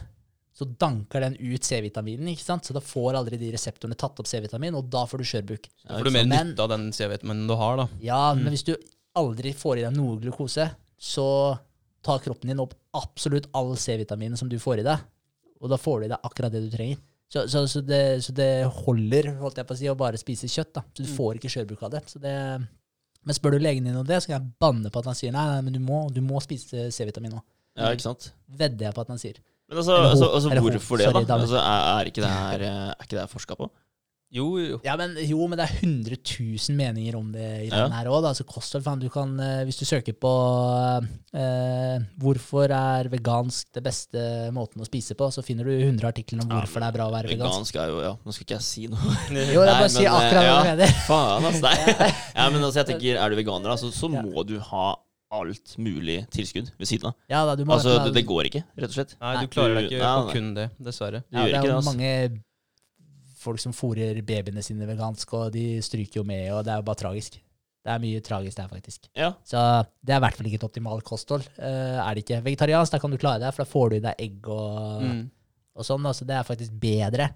så 0.58 0.66
danker 0.78 1.22
den 1.22 1.36
ut 1.38 1.62
C-vitaminen, 1.62 2.32
ikke 2.32 2.42
sant? 2.42 2.64
så 2.66 2.74
da 2.74 2.80
får 2.82 3.14
aldri 3.20 3.38
de 3.38 3.52
reseptorene 3.54 3.94
tatt 3.96 4.18
opp 4.18 4.26
C-vitamin, 4.26 4.74
og 4.74 4.88
da 4.90 5.04
får 5.06 5.22
du 5.22 5.26
skjørbuk. 5.30 5.68
Da 5.86 5.98
får 6.00 6.04
du 6.08 6.10
mer 6.16 6.26
Men- 6.26 6.48
nytte 6.50 6.64
av 6.64 6.72
den 6.72 6.88
C-vitaminen 6.92 7.46
du 7.46 7.54
har, 7.54 7.76
da. 7.76 7.88
Ja, 8.02 8.34
Mm. 8.34 8.42
men 8.42 8.52
hvis 8.52 8.64
du 8.64 8.74
aldri 9.14 9.52
får 9.54 9.78
i 9.78 9.82
deg 9.86 9.94
noe 9.96 10.18
glukose, 10.18 10.66
så 10.98 11.58
tar 12.02 12.18
kroppen 12.18 12.48
din 12.48 12.58
opp 12.60 12.74
absolutt 12.94 13.46
all 13.54 13.76
C-vitaminen 13.76 14.36
som 14.36 14.48
du 14.48 14.58
får 14.58 14.80
i 14.80 14.82
deg, 14.82 14.98
og 15.60 15.70
da 15.70 15.76
får 15.76 16.00
du 16.00 16.04
i 16.06 16.08
deg 16.08 16.18
akkurat 16.26 16.50
det 16.52 16.68
du 16.70 16.76
trenger. 16.76 16.98
Så, 17.30 17.46
så, 17.46 17.66
så, 17.68 17.82
det, 17.86 18.22
så 18.24 18.32
det 18.32 18.64
holder 18.72 19.34
holdt 19.38 19.56
jeg 19.60 19.66
på 19.68 19.74
å 19.74 19.76
si, 19.76 19.86
å 19.86 19.96
bare 19.96 20.16
spise 20.16 20.48
kjøtt. 20.48 20.72
da. 20.72 20.80
Så 20.94 21.04
du 21.04 21.10
Mm. 21.12 21.16
får 21.16 21.34
ikke 21.36 21.50
skjørbuk 21.52 21.82
av 21.82 21.90
det. 21.90 22.02
Så 22.06 22.18
det. 22.18 22.66
Men 23.24 23.34
spør 23.34 23.50
du 23.52 23.58
legen 23.58 23.84
din 23.84 23.94
om 23.96 24.06
det, 24.06 24.22
så 24.22 24.28
kan 24.28 24.40
jeg 24.40 24.52
banne 24.58 24.90
på 24.90 24.98
at 25.00 25.04
han 25.04 25.14
sier 25.14 25.30
nei, 25.32 25.44
nei 25.44 25.60
men 25.60 25.72
du 25.74 25.78
må, 25.80 26.10
du 26.10 26.20
må 26.22 26.40
spise 26.40 26.90
C-vitamin 26.90 27.32
nå. 27.32 27.42
Ja, 27.76 27.90
ikke 27.92 28.00
sant? 28.00 28.32
Vedder 28.48 28.86
jeg 28.86 28.94
på 28.94 29.00
at 29.02 29.08
han 29.08 29.18
sier. 29.18 29.34
Men 29.68 29.78
altså, 29.82 29.96
altså, 30.00 30.30
altså 30.32 30.48
hvorfor 30.64 30.96
det, 30.96 31.10
da? 31.12 31.34
Altså, 31.36 31.58
er, 31.60 31.84
er 32.00 32.08
ikke 32.08 32.22
det 32.24 32.30
her 32.32 32.62
eh, 32.64 32.88
Er 32.94 33.04
ikke 33.04 33.16
det 33.18 33.20
her 33.26 33.30
forska 33.32 33.54
på? 33.58 33.68
Jo, 34.28 34.58
jo. 34.60 34.76
Ja, 34.84 34.92
men 35.00 35.14
jo, 35.24 35.46
men 35.48 35.56
det 35.56 35.64
er 35.64 35.78
100 35.80 36.16
000 36.20 36.74
meninger 36.76 37.14
om 37.16 37.30
det 37.32 37.46
i 37.64 37.68
Ja. 37.70 37.86
den 37.86 37.94
her 37.96 38.10
òg. 38.12 38.26
Altså 38.28 38.44
kosthold, 38.44 38.82
faen, 38.84 39.00
du 39.00 39.08
kan 39.08 39.30
eh, 39.40 39.62
Hvis 39.64 39.78
du 39.80 39.86
søker 39.88 40.12
på 40.20 40.32
eh, 41.32 41.96
'Hvorfor 42.20 42.68
er 42.68 43.08
vegansk 43.12 43.70
det 43.74 43.82
beste 43.86 44.20
måten 44.52 44.82
å 44.84 44.88
spise 44.88 45.16
på', 45.16 45.30
så 45.32 45.40
finner 45.44 45.64
du 45.64 45.72
100 45.78 46.04
artikler 46.10 46.42
om 46.44 46.50
Ja, 46.50 46.60
hvorfor 46.60 46.80
det 46.84 46.88
er 46.90 46.96
bra 46.98 47.08
å 47.08 47.14
være 47.14 47.32
vegansk. 47.32 47.56
Vegansk 47.56 47.80
er 47.80 47.88
jo 47.92 48.00
Ja, 48.04 48.12
nå 48.24 48.32
skal 48.36 48.44
ikke 48.44 48.58
jeg 48.58 48.66
si 48.68 48.86
noe. 48.92 49.16
Jo, 49.54 49.64
Nei, 49.64 49.74
bare 49.80 49.88
si 49.96 50.04
akkurat 50.04 50.32
eh, 50.32 50.44
hva 50.44 50.44
ja. 50.44 50.60
du 50.60 50.70
mener. 50.72 50.94
Faen, 51.08 51.48
altså. 51.48 51.62
Nei. 51.64 52.12
Ja, 52.38 52.48
men 52.52 52.62
altså, 52.64 52.78
jeg 52.82 52.86
tenker, 52.92 53.16
er 53.24 53.28
du 53.32 53.36
veganer, 53.40 53.68
da, 53.72 53.76
så, 53.80 53.90
så 53.92 54.12
Ja. 54.12 54.22
må 54.28 54.44
du 54.48 54.58
ha 54.60 54.86
alt 55.30 55.74
mulig 55.78 56.22
tilskudd 56.32 56.70
ved 56.78 56.88
siden 56.88 57.10
av. 57.10 57.16
Ja, 57.28 57.44
da, 57.44 57.54
du 57.58 57.64
må 57.68 57.74
Altså, 57.76 57.98
det, 58.06 58.14
det 58.16 58.24
går 58.28 58.48
ikke, 58.48 58.62
rett 58.78 58.88
og 58.88 58.96
slett. 58.96 59.16
Nei, 59.20 59.34
du 59.44 59.48
klarer 59.52 59.74
deg 59.76 59.90
ikke 59.90 59.98
Nei, 60.04 60.12
på 60.24 60.32
kun 60.32 60.54
det, 60.56 60.68
dessverre. 60.80 61.20
Du 61.28 61.36
ja, 61.36 61.42
gjør 61.42 61.44
det 61.44 61.50
ikke 61.52 61.58
er 61.58 61.66
det, 61.66 61.72
jo 61.74 61.80
altså. 61.82 61.92
mange 61.92 62.42
folk 63.38 63.60
som 63.62 63.74
fôrer 63.76 64.22
babyene 64.26 64.62
sine 64.66 64.86
vegansk, 64.88 65.34
og 65.38 65.52
de 65.54 65.66
stryker 65.84 66.20
jo 66.22 66.24
med, 66.26 66.48
og 66.52 66.64
det 66.66 66.72
er 66.74 66.80
jo 66.80 66.86
bare 66.88 67.00
tragisk. 67.02 67.36
Det 67.86 67.92
er 67.94 68.00
mye 68.02 68.20
tragisk 68.24 68.56
der, 68.58 68.68
faktisk. 68.68 69.06
Ja. 69.16 69.28
Så 69.46 69.60
det 70.04 70.12
er 70.12 70.18
i 70.18 70.24
hvert 70.24 70.36
fall 70.36 70.48
ikke 70.50 70.58
et 70.60 70.66
optimalt 70.66 71.04
kosthold. 71.06 71.44
Uh, 71.56 72.00
er 72.02 72.16
det 72.18 72.24
ikke 72.24 72.40
vegetariansk, 72.44 72.92
da 72.96 72.98
kan 73.00 73.14
du 73.14 73.20
klare 73.20 73.40
deg, 73.44 73.54
for 73.54 73.62
da 73.64 73.70
får 73.70 73.92
du 73.92 73.96
i 74.00 74.02
deg 74.08 74.24
egg 74.26 74.48
og, 74.50 75.04
Mm. 75.04 75.22
og 75.78 75.86
sånn. 75.86 76.08
Altså, 76.10 76.26
det 76.26 76.34
er 76.36 76.48
faktisk 76.48 76.74
bedre. 76.82 77.30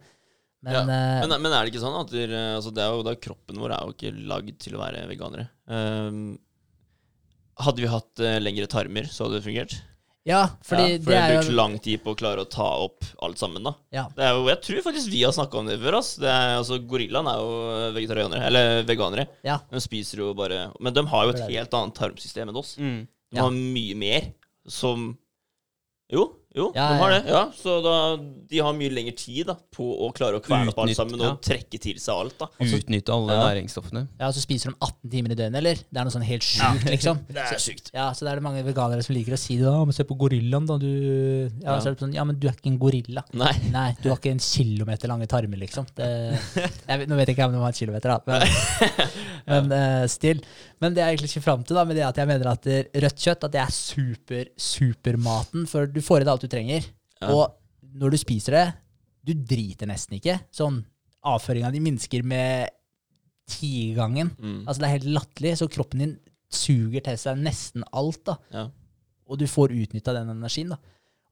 Men, 0.63 0.73
Ja, 0.75 0.81
eh, 0.83 1.27
Men, 1.27 1.43
men 1.43 1.53
er 1.53 1.65
det 1.65 1.73
ikke 1.73 1.83
sånn 1.83 2.01
at 2.01 2.11
dere- 2.11 2.57
altså, 2.57 2.71
det 2.75 2.83
er 2.85 2.91
jo, 2.95 3.03
da 3.07 3.15
kroppen 3.19 3.57
vår 3.59 3.73
er 3.75 3.87
jo 3.87 3.95
ikke 3.95 4.13
lagd 4.29 4.59
til 4.63 4.75
å 4.77 4.83
være 4.83 5.07
veganere. 5.11 5.49
Ehm, 5.69 6.39
hadde 7.61 7.83
vi 7.85 7.89
hatt 7.93 8.21
uh, 8.25 8.39
lengre 8.41 8.67
tarmer, 8.67 9.05
så 9.11 9.25
hadde 9.27 9.41
det 9.41 9.45
fungert. 9.45 9.75
ja, 10.25 10.45
fordi 10.63 10.83
ja, 10.93 10.99
for 11.03 11.11
det 11.11 11.17
er 11.19 11.33
brukt 11.35 11.49
jo 11.51 11.55
lang 11.59 11.73
tid 11.83 12.03
på 12.05 12.13
å 12.15 12.17
klare 12.19 12.45
å 12.45 12.49
ta 12.49 12.67
opp 12.85 13.05
alt 13.27 13.39
sammen, 13.41 13.63
da. 13.67 13.73
ja, 13.93 14.05
Det 14.17 14.23
er 14.23 14.37
jo, 14.37 14.45
jeg 14.49 14.61
tror 14.63 14.83
faktisk 14.87 15.11
vi 15.11 15.23
har 15.25 15.33
snakka 15.35 15.59
om 15.59 15.67
det 15.67 15.81
før. 15.83 15.97
ass. 15.99 16.13
Det 16.23 16.29
er, 16.31 16.57
altså, 16.61 16.79
Gorillaen 16.79 17.27
er 17.27 17.41
jo 17.43 17.57
vegetarianere, 17.97 18.45
eller 18.47 18.83
veganere. 18.87 19.27
ja, 19.45 19.59
De 19.71 19.81
spiser 19.83 20.19
jo 20.23 20.33
bare 20.35 20.71
Men 20.81 20.95
de 20.95 21.05
har 21.11 21.25
jo 21.27 21.35
et 21.35 21.43
helt 21.51 21.75
annet 21.75 21.95
tarmsystem 21.99 22.49
enn 22.49 22.57
oss. 22.63 22.77
Mm. 22.79 23.01
De 23.33 23.37
Ja. 23.37 23.43
har 23.49 23.51
mye 23.51 23.95
mer 23.97 24.33
som 24.69 25.17
Jo, 26.13 26.29
jo, 26.57 26.67
Ja, 26.77 26.87
de 26.93 26.99
har 27.01 27.11
det. 27.15 27.21
Ja, 27.33 27.43
Så 27.57 27.79
da, 27.85 27.95
de 28.51 28.59
har 28.61 28.75
mye 28.77 28.93
lengre 28.93 29.15
tid 29.17 29.47
da, 29.49 29.55
på 29.73 29.87
å 30.05 30.11
klare 30.15 30.37
å 30.39 30.43
kverne 30.45 30.73
opp 30.73 30.81
alt 30.85 30.97
sammen 30.99 31.21
ja. 31.21 31.31
og 31.33 31.41
trekke 31.45 31.79
til 31.81 32.01
seg 32.03 32.13
alt. 32.15 32.37
da 32.43 32.49
Utnytte 32.61 33.15
alle 33.15 33.33
Ja. 33.39 33.47
næringsstoffene. 33.49 34.03
ja, 34.21 34.29
og 34.29 34.35
så 34.37 34.43
spiser 34.45 34.71
de 34.73 34.77
18 34.81 35.11
timer 35.15 35.33
i 35.33 35.39
døgnet, 35.39 35.59
eller? 35.63 35.75
Det 35.81 36.01
er 36.03 36.05
noe 36.09 36.15
sånn 36.15 36.27
helt 36.29 36.45
sjukt, 36.47 36.85
liksom. 36.91 37.23
Det 37.33 37.41
er 37.47 37.59
sykt 37.63 37.91
Ja, 37.95 38.11
så 38.13 38.27
det 38.27 38.33
er 38.33 38.41
det 38.43 38.47
mange 38.47 38.65
veganere 38.67 39.03
som 39.07 39.15
liker 39.17 39.37
å 39.37 39.41
si 39.41 39.57
det. 39.61 39.65
Ja, 39.69 39.85
men 39.89 39.97
se 39.97 40.05
på 40.09 40.17
gorillaen, 40.21 40.67
da. 40.69 40.77
Du 40.83 40.89
ja, 40.89 41.73
Ja. 41.73 41.79
Så 41.81 41.89
er 41.91 41.97
det 41.97 42.05
sånn, 42.05 42.15
ja, 42.15 42.25
men 42.29 42.39
du 42.39 42.49
er 42.49 42.57
ikke 42.57 42.71
en 42.73 42.79
gorilla. 42.83 43.25
Nei. 43.33 43.55
Nei, 43.73 43.89
du 44.03 44.11
har 44.11 44.19
ikke 44.21 44.35
en 44.35 44.43
kilometer 44.45 45.09
lange 45.09 45.27
tarmer, 45.31 45.59
liksom. 45.63 45.87
Det, 45.97 46.11
jeg 46.89 47.09
nå 47.09 47.17
vet 47.17 47.29
jeg 47.33 47.37
ikke 47.39 47.49
om 47.49 47.57
du 47.57 47.63
har 47.63 47.73
en 47.73 47.79
kilometer, 47.81 48.13
da, 48.13 48.21
men, 48.27 48.93
men 49.51 49.73
uh, 49.73 50.07
still. 50.13 50.43
Men 50.83 50.95
det 50.97 51.03
jeg 51.05 51.15
egentlig 51.15 51.31
ikke 51.31 51.45
fram 51.45 51.63
til, 51.63 51.79
da, 51.79 51.85
med 51.87 51.99
det 51.99 52.05
at 52.09 52.19
jeg 52.19 52.29
mener 52.29 52.49
at 52.51 52.69
rødt 53.05 53.25
kjøtt 53.25 53.47
at 53.47 53.55
det 53.55 53.61
er 53.63 53.75
super, 53.75 54.49
supermaten. 54.59 55.67
For 55.71 55.87
du 55.87 56.01
får 56.03 56.23
i 56.23 56.27
deg 56.27 56.33
alt 56.35 56.47
du 56.47 56.51
trenger. 56.51 56.89
Ja. 57.23 57.31
Og 57.31 57.93
når 58.03 58.15
du 58.15 58.19
spiser 58.19 58.57
det, 58.59 58.65
du 59.23 59.33
driter 59.47 59.87
nesten 59.87 60.19
ikke. 60.19 60.41
Sånn 60.55 60.81
avføringa 61.31 61.71
di 61.71 61.83
minsker 61.85 62.27
med 62.27 62.73
tigangen. 63.53 64.33
Mm. 64.39 64.61
Altså 64.67 64.83
Det 64.83 64.89
er 64.89 64.97
helt 64.97 65.11
latterlig. 65.19 65.55
Så 65.61 65.71
kroppen 65.71 66.03
din 66.03 66.17
suger 66.53 67.05
til 67.07 67.19
seg 67.21 67.39
nesten 67.41 67.87
alt, 67.95 68.25
da. 68.29 68.37
Ja. 68.53 68.67
Og 69.31 69.39
du 69.41 69.47
får 69.49 69.75
utnytta 69.77 70.17
den 70.19 70.35
energien, 70.35 70.75
da. 70.75 70.81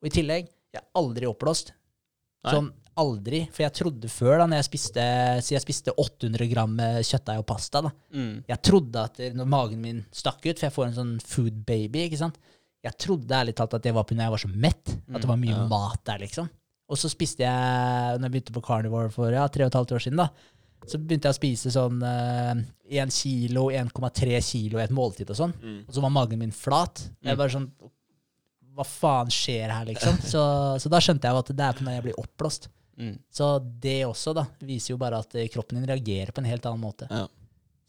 Og 0.01 0.09
i 0.09 0.15
tillegg, 0.15 0.49
jeg 0.71 0.81
er 0.81 0.87
aldri 0.97 1.27
oppblåst. 1.29 1.75
Sånn 2.47 2.71
aldri. 3.01 3.41
For 3.55 3.65
jeg 3.65 3.75
trodde 3.81 4.11
før, 4.13 4.37
da 4.43 4.47
når 4.51 4.61
jeg 4.61 4.69
spiste, 4.69 5.05
så 5.47 5.55
jeg 5.57 5.65
spiste 5.65 5.95
800 5.97 6.49
gram 6.53 6.77
eh, 6.85 7.01
kjøttdeig 7.07 7.43
og 7.43 7.49
pasta, 7.49 7.83
da. 7.89 7.91
Mm. 8.15 8.33
Jeg 8.53 8.63
trodde 8.69 9.05
at 9.09 9.21
når 9.37 9.51
magen 9.57 9.83
min 9.85 10.01
stakk 10.15 10.41
ut, 10.47 10.55
for 10.61 10.69
jeg 10.69 10.77
får 10.77 10.87
en 10.91 10.97
sånn 11.01 11.13
food 11.25 11.61
baby, 11.69 12.07
ikke 12.07 12.21
sant. 12.23 12.39
Jeg 12.85 12.97
trodde 12.97 13.37
ærlig 13.37 13.53
talt 13.59 13.75
at 13.77 13.85
det 13.85 13.93
var 13.93 14.07
pga. 14.09 14.23
jeg 14.23 14.33
var 14.37 14.41
så 14.47 14.49
mett. 14.55 14.95
At 15.13 15.21
det 15.21 15.29
var 15.29 15.41
mye 15.41 15.53
ja. 15.57 15.67
mat 15.69 16.01
der, 16.09 16.23
liksom. 16.25 16.49
Og 16.91 16.99
så 16.99 17.11
spiste 17.13 17.45
jeg, 17.45 18.17
når 18.19 18.25
jeg 18.27 18.33
begynte 18.35 18.55
på 18.57 18.65
carnivore 18.67 19.11
for 19.15 19.31
ja, 19.31 19.45
tre 19.53 19.67
og 19.67 19.71
et 19.71 19.77
halvt 19.79 19.93
år 19.95 20.03
siden, 20.07 20.19
da, 20.23 20.31
så 20.89 20.97
begynte 20.99 21.29
jeg 21.29 21.37
å 21.37 21.39
spise 21.39 21.71
sånn 21.75 22.01
én 22.03 23.13
kilo, 23.15 23.67
1,3 23.71 24.41
kilo 24.43 24.81
i 24.81 24.85
et 24.87 24.95
måltid 24.97 25.29
og 25.31 25.37
sånn. 25.39 25.53
Mm. 25.61 25.77
Og 25.87 25.93
så 25.95 26.03
var 26.03 26.15
magen 26.15 26.41
min 26.41 26.55
flat. 26.57 27.05
Jeg 27.21 27.35
Mm. 27.37 27.39
bare 27.39 27.55
sånn 27.57 27.71
Hva 28.81 28.85
faen 28.87 29.29
skjer 29.35 29.69
her, 29.69 29.85
liksom? 29.85 30.17
Så, 30.33 30.41
så 30.81 30.89
da 30.89 31.01
skjønte 31.03 31.27
jeg 31.29 31.37
at 31.37 31.49
det 31.53 31.65
er 31.67 31.73
pga. 31.77 31.91
jeg 31.99 32.05
blir 32.07 32.21
oppblåst. 32.23 32.69
Mm. 32.99 33.16
Så 33.32 33.53
det 33.82 34.01
også 34.09 34.34
da, 34.36 34.47
viser 34.64 34.95
jo 34.95 35.01
bare 35.01 35.20
at 35.22 35.36
eh, 35.38 35.51
kroppen 35.53 35.78
din 35.78 35.88
reagerer 35.91 36.32
på 36.34 36.43
en 36.43 36.51
helt 36.51 36.66
annen 36.68 36.82
måte. 36.82 37.09
Ja. 37.11 37.26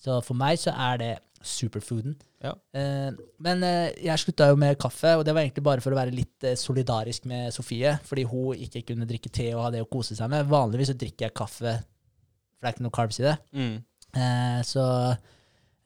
Så 0.02 0.18
for 0.26 0.38
meg 0.38 0.60
så 0.62 0.74
er 0.74 1.02
det 1.02 1.12
superfooden. 1.42 2.16
Ja. 2.42 2.54
Eh, 2.78 3.10
men 3.42 3.66
eh, 3.66 3.92
jeg 4.02 4.22
slutta 4.22 4.50
jo 4.50 4.58
med 4.60 4.78
kaffe, 4.82 5.16
og 5.18 5.26
det 5.26 5.34
var 5.36 5.44
egentlig 5.44 5.66
bare 5.66 5.84
for 5.84 5.94
å 5.94 6.00
være 6.00 6.14
litt 6.16 6.48
eh, 6.48 6.58
solidarisk 6.58 7.28
med 7.30 7.54
Sofie, 7.54 7.96
fordi 8.08 8.26
hun 8.30 8.62
ikke 8.68 8.84
kunne 8.92 9.08
drikke 9.10 9.32
te 9.34 9.52
og 9.56 9.66
ha 9.66 9.74
det 9.74 9.84
å 9.84 9.90
kose 9.90 10.18
seg 10.18 10.32
med. 10.32 10.50
Vanligvis 10.50 10.94
så 10.94 10.98
drikker 10.98 11.28
jeg 11.28 11.38
kaffe, 11.38 11.76
for 11.82 12.62
det 12.62 12.72
er 12.72 12.76
ikke 12.76 12.88
noe 12.88 12.98
carbs 12.98 13.22
i 13.22 13.28
det. 13.28 13.36
Mm. 13.58 13.76
Eh, 14.22 14.60
så, 14.68 14.86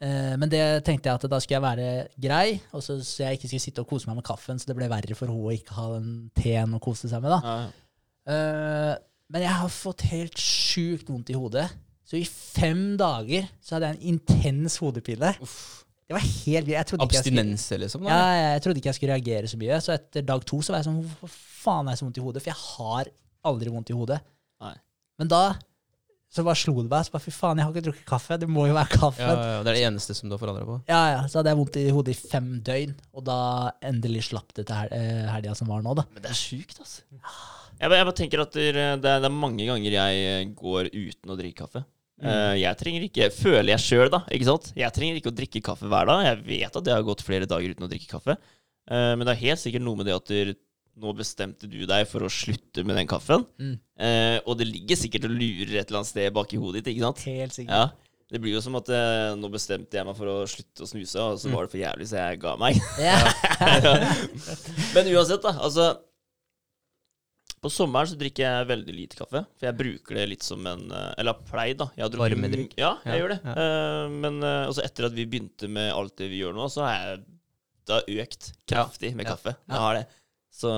eh, 0.03 0.34
men 0.41 0.51
det 0.51 0.63
tenkte 0.88 1.11
jeg 1.11 1.20
at 1.20 1.28
da 1.32 1.39
skulle 1.43 1.59
jeg 1.59 1.68
være 1.68 1.89
grei, 2.28 2.59
og 2.72 2.84
så, 2.84 2.99
så 3.03 3.28
jeg 3.28 3.39
ikke 3.39 3.51
skulle 3.51 3.66
sitte 3.68 3.86
og 3.86 3.91
kose 3.91 4.11
meg 4.11 4.20
med 4.20 4.28
kaffen, 4.28 4.59
så 4.59 4.72
det 4.72 4.78
ble 4.80 4.91
verre 4.91 5.18
for 5.18 5.32
henne 5.32 5.47
å 5.51 5.55
ikke 5.55 5.80
ha 5.80 5.89
den 5.97 6.13
teen 6.39 6.76
å 6.76 6.84
kose 6.84 7.11
seg 7.11 7.24
med. 7.24 7.36
da. 7.36 7.41
Ja, 7.43 7.57
ja. 7.66 7.74
Eh, 8.26 8.94
men 9.34 9.46
jeg 9.46 9.58
har 9.58 9.72
fått 9.74 10.06
helt 10.12 10.38
sjukt 10.42 11.10
vondt 11.10 11.32
i 11.34 11.38
hodet. 11.38 11.68
Så 12.06 12.20
i 12.20 12.26
fem 12.30 12.94
dager 13.00 13.48
så 13.64 13.76
hadde 13.76 13.90
jeg 13.90 13.98
en 13.98 14.14
intens 14.14 14.78
hodepine. 14.82 15.34
Det 16.06 16.14
var 16.14 16.22
helt 16.22 16.68
jeg 16.70 16.86
trodde 16.86 17.08
ikke 17.08 17.18
jeg 17.18 17.26
skulle, 17.26 17.82
liksom? 17.82 18.04
ja, 18.06 18.18
Da. 18.20 18.34
jeg 18.54 18.62
trodde 18.62 18.82
ikke 18.82 18.92
jeg 18.92 18.98
skulle 19.00 19.16
reagere 19.18 19.50
så 19.50 19.58
mye. 19.58 19.80
Så 19.82 19.96
etter 19.96 20.26
dag 20.26 20.44
to 20.46 20.60
så 20.62 20.74
var 20.74 20.84
jeg 20.84 20.90
sånn 20.92 21.00
Hvorfor 21.02 21.40
faen 21.66 21.88
er 21.90 21.96
jeg 21.96 22.02
så 22.04 22.06
vondt 22.06 22.20
i 22.22 22.26
hodet? 22.28 22.44
For 22.46 22.52
jeg 22.54 22.62
har 22.62 23.10
aldri 23.50 23.74
vondt 23.74 23.90
i 23.90 23.98
hodet. 23.98 24.20
Nei. 24.62 24.76
Men 25.18 25.32
da 25.34 25.42
så 26.36 26.44
bare 26.44 26.60
slo 26.60 26.76
det 26.84 26.90
meg. 26.92 27.06
Så 27.08 27.14
bare, 27.14 27.24
Fy 27.24 27.32
faen, 27.34 27.58
jeg 27.58 27.66
har 27.66 27.74
ikke 27.74 27.86
drukket 27.88 28.08
kaffe. 28.10 28.38
Det 28.42 28.48
må 28.52 28.68
jo 28.68 28.76
være 28.76 28.92
kaffe. 28.92 29.24
Ja, 29.24 29.34
ja, 29.56 29.60
det 29.64 29.72
er 29.72 29.78
det 29.80 29.84
eneste 29.88 30.16
som 30.18 30.30
du 30.30 30.36
har 30.36 30.42
forandra 30.42 30.66
på? 30.68 30.78
Ja, 30.92 31.02
ja, 31.16 31.20
Så 31.32 31.40
hadde 31.40 31.54
jeg 31.54 31.60
vondt 31.62 31.78
i 31.80 31.86
hodet 31.96 32.14
i 32.14 32.18
fem 32.20 32.50
døgn, 32.66 32.96
og 33.16 33.24
da 33.30 33.38
endelig 33.88 34.26
slapp 34.30 34.52
det 34.58 34.68
til 34.68 34.76
hel 34.78 34.92
eh, 34.98 35.22
helga 35.32 35.56
som 35.58 35.72
var 35.72 35.86
nå, 35.86 35.94
da. 35.98 36.04
Men 36.14 36.26
det 36.26 36.34
er 36.34 36.40
sjukt, 36.42 36.82
altså. 36.84 37.06
Jeg 37.76 37.92
jeg 37.92 38.08
bare 38.08 38.16
tenker 38.16 38.42
at 38.46 38.56
det 38.56 38.72
er, 38.72 38.96
det 39.04 39.14
er 39.18 39.34
mange 39.34 39.66
ganger 39.68 39.98
jeg 39.98 40.26
eh, 40.30 40.48
går 40.56 40.90
uten 40.94 41.34
å 41.34 41.38
drikke 41.40 41.66
kaffe. 41.66 41.84
Mm. 42.22 42.28
Eh, 42.32 42.54
jeg 42.62 42.80
trenger 42.80 43.08
ikke, 43.10 43.32
føler 43.36 43.74
jeg 43.74 43.84
sjøl, 43.84 44.10
da. 44.14 44.22
ikke 44.32 44.48
sant? 44.48 44.70
Jeg 44.80 44.96
trenger 44.96 45.20
ikke 45.20 45.34
å 45.34 45.36
drikke 45.36 45.64
kaffe 45.66 45.90
hver 45.92 46.08
dag. 46.08 46.24
Jeg 46.30 46.44
vet 46.48 46.80
at 46.80 46.88
jeg 46.88 46.96
har 46.96 47.08
gått 47.08 47.26
flere 47.28 47.50
dager 47.50 47.76
uten 47.76 47.88
å 47.88 47.92
drikke 47.92 48.12
kaffe. 48.14 48.38
Eh, 48.88 49.12
men 49.18 49.26
det 49.26 49.36
er 49.36 49.44
helt 49.50 49.64
sikkert 49.64 49.84
noe 49.84 50.00
med 50.00 50.08
det 50.08 50.16
at 50.16 50.32
du, 50.32 50.56
nå 51.04 51.12
bestemte 51.18 51.68
du 51.68 51.82
deg 51.90 52.08
for 52.08 52.24
å 52.24 52.32
slutte 52.32 52.86
med 52.88 52.96
den 53.02 53.12
kaffen. 53.12 53.44
Mm. 53.60 53.76
Eh, 54.00 54.38
og 54.46 54.56
det 54.62 54.70
ligger 54.70 55.00
sikkert 55.00 55.28
og 55.28 55.36
lurer 55.36 55.76
et 55.76 55.84
eller 55.90 56.02
annet 56.02 56.14
sted 56.14 56.32
bak 56.36 56.56
i 56.56 56.62
hodet 56.62 56.82
ditt. 56.82 56.94
ikke 56.96 57.10
sant? 57.10 57.24
Helt 57.28 57.58
sikkert. 57.58 57.76
Ja. 57.76 58.16
Det 58.32 58.40
blir 58.42 58.56
jo 58.56 58.64
som 58.64 58.80
at 58.80 58.88
eh, 58.90 59.36
nå 59.38 59.52
bestemte 59.54 60.00
jeg 60.00 60.08
meg 60.08 60.16
for 60.18 60.32
å 60.32 60.38
slutte 60.50 60.82
å 60.82 60.90
snuse, 60.90 61.22
og 61.22 61.38
så 61.38 61.52
var 61.52 61.68
det 61.68 61.76
for 61.76 61.84
jævlig, 61.84 62.08
så 62.10 62.24
jeg 62.24 62.40
ga 62.42 62.56
meg. 62.58 62.80
Ja. 62.98 63.20
Men 64.96 65.12
uansett, 65.12 65.44
da. 65.44 65.52
Altså 65.60 65.92
På 67.66 67.72
sommeren 67.74 68.09
så 68.11 68.18
drikker 68.20 68.43
jeg 68.45 68.66
veldig 68.70 68.93
lite 68.93 69.18
kaffe. 69.18 69.41
For 69.57 69.66
jeg 69.66 69.78
bruker 69.80 70.20
det 70.20 70.26
litt 70.30 70.45
som 70.45 70.66
en 70.70 70.84
eh, 70.93 71.13
Eller 71.18 71.34
har 71.34 71.47
pleid, 71.49 71.80
da. 71.80 71.88
Jeg 71.97 72.20
Varmedrikk. 72.22 72.76
Ja, 72.78 72.91
jeg 73.01 73.16
Ja, 73.16 73.22
gjør 73.24 73.34
det. 73.34 73.39
ja. 73.41 73.55
Uh, 73.55 74.18
men 74.26 74.38
uh, 74.43 74.68
også 74.70 74.84
etter 74.86 75.07
at 75.09 75.16
vi 75.18 75.26
begynte 75.30 75.70
med 75.72 75.89
alt 75.95 76.13
det 76.22 76.30
vi 76.30 76.43
gjør 76.43 76.53
nå, 76.57 76.68
så 76.70 76.86
har 76.86 76.99
jeg 76.99 77.24
det 77.86 77.93
har 77.93 78.22
økt 78.24 78.47
kraftig 78.66 79.11
med 79.18 79.28
kaffe. 79.30 79.53
Jeg 79.53 79.82
har 79.82 79.97
det. 79.99 80.05
Så 80.55 80.70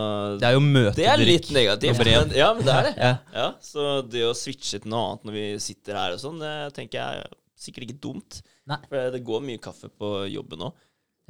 Det 0.41 0.47
er 0.47 0.55
jo 0.57 0.63
det 0.97 1.05
er 1.05 1.21
litt 1.21 1.51
negativt. 1.55 1.99
Men, 2.01 2.31
ja, 2.35 2.47
men 2.57 2.65
det 2.65 2.73
er 2.73 2.88
det. 2.88 3.11
Ja. 3.35 3.49
Så 3.63 3.85
det 4.07 4.23
å 4.25 4.33
switche 4.35 4.81
til 4.81 4.91
noe 4.91 5.11
annet 5.11 5.27
når 5.27 5.38
vi 5.38 5.45
sitter 5.63 5.99
her 6.01 6.15
og 6.15 6.23
sånn, 6.23 6.41
det 6.41 6.55
tenker 6.75 6.99
jeg 6.99 7.21
er 7.21 7.38
sikkert 7.57 7.88
ikke 7.88 7.99
dumt. 8.07 8.41
Nei. 8.67 8.79
For 8.89 9.13
det 9.13 9.23
går 9.27 9.45
mye 9.45 9.61
kaffe 9.61 9.91
på 9.91 10.11
jobben 10.33 10.65
nå. 10.65 10.71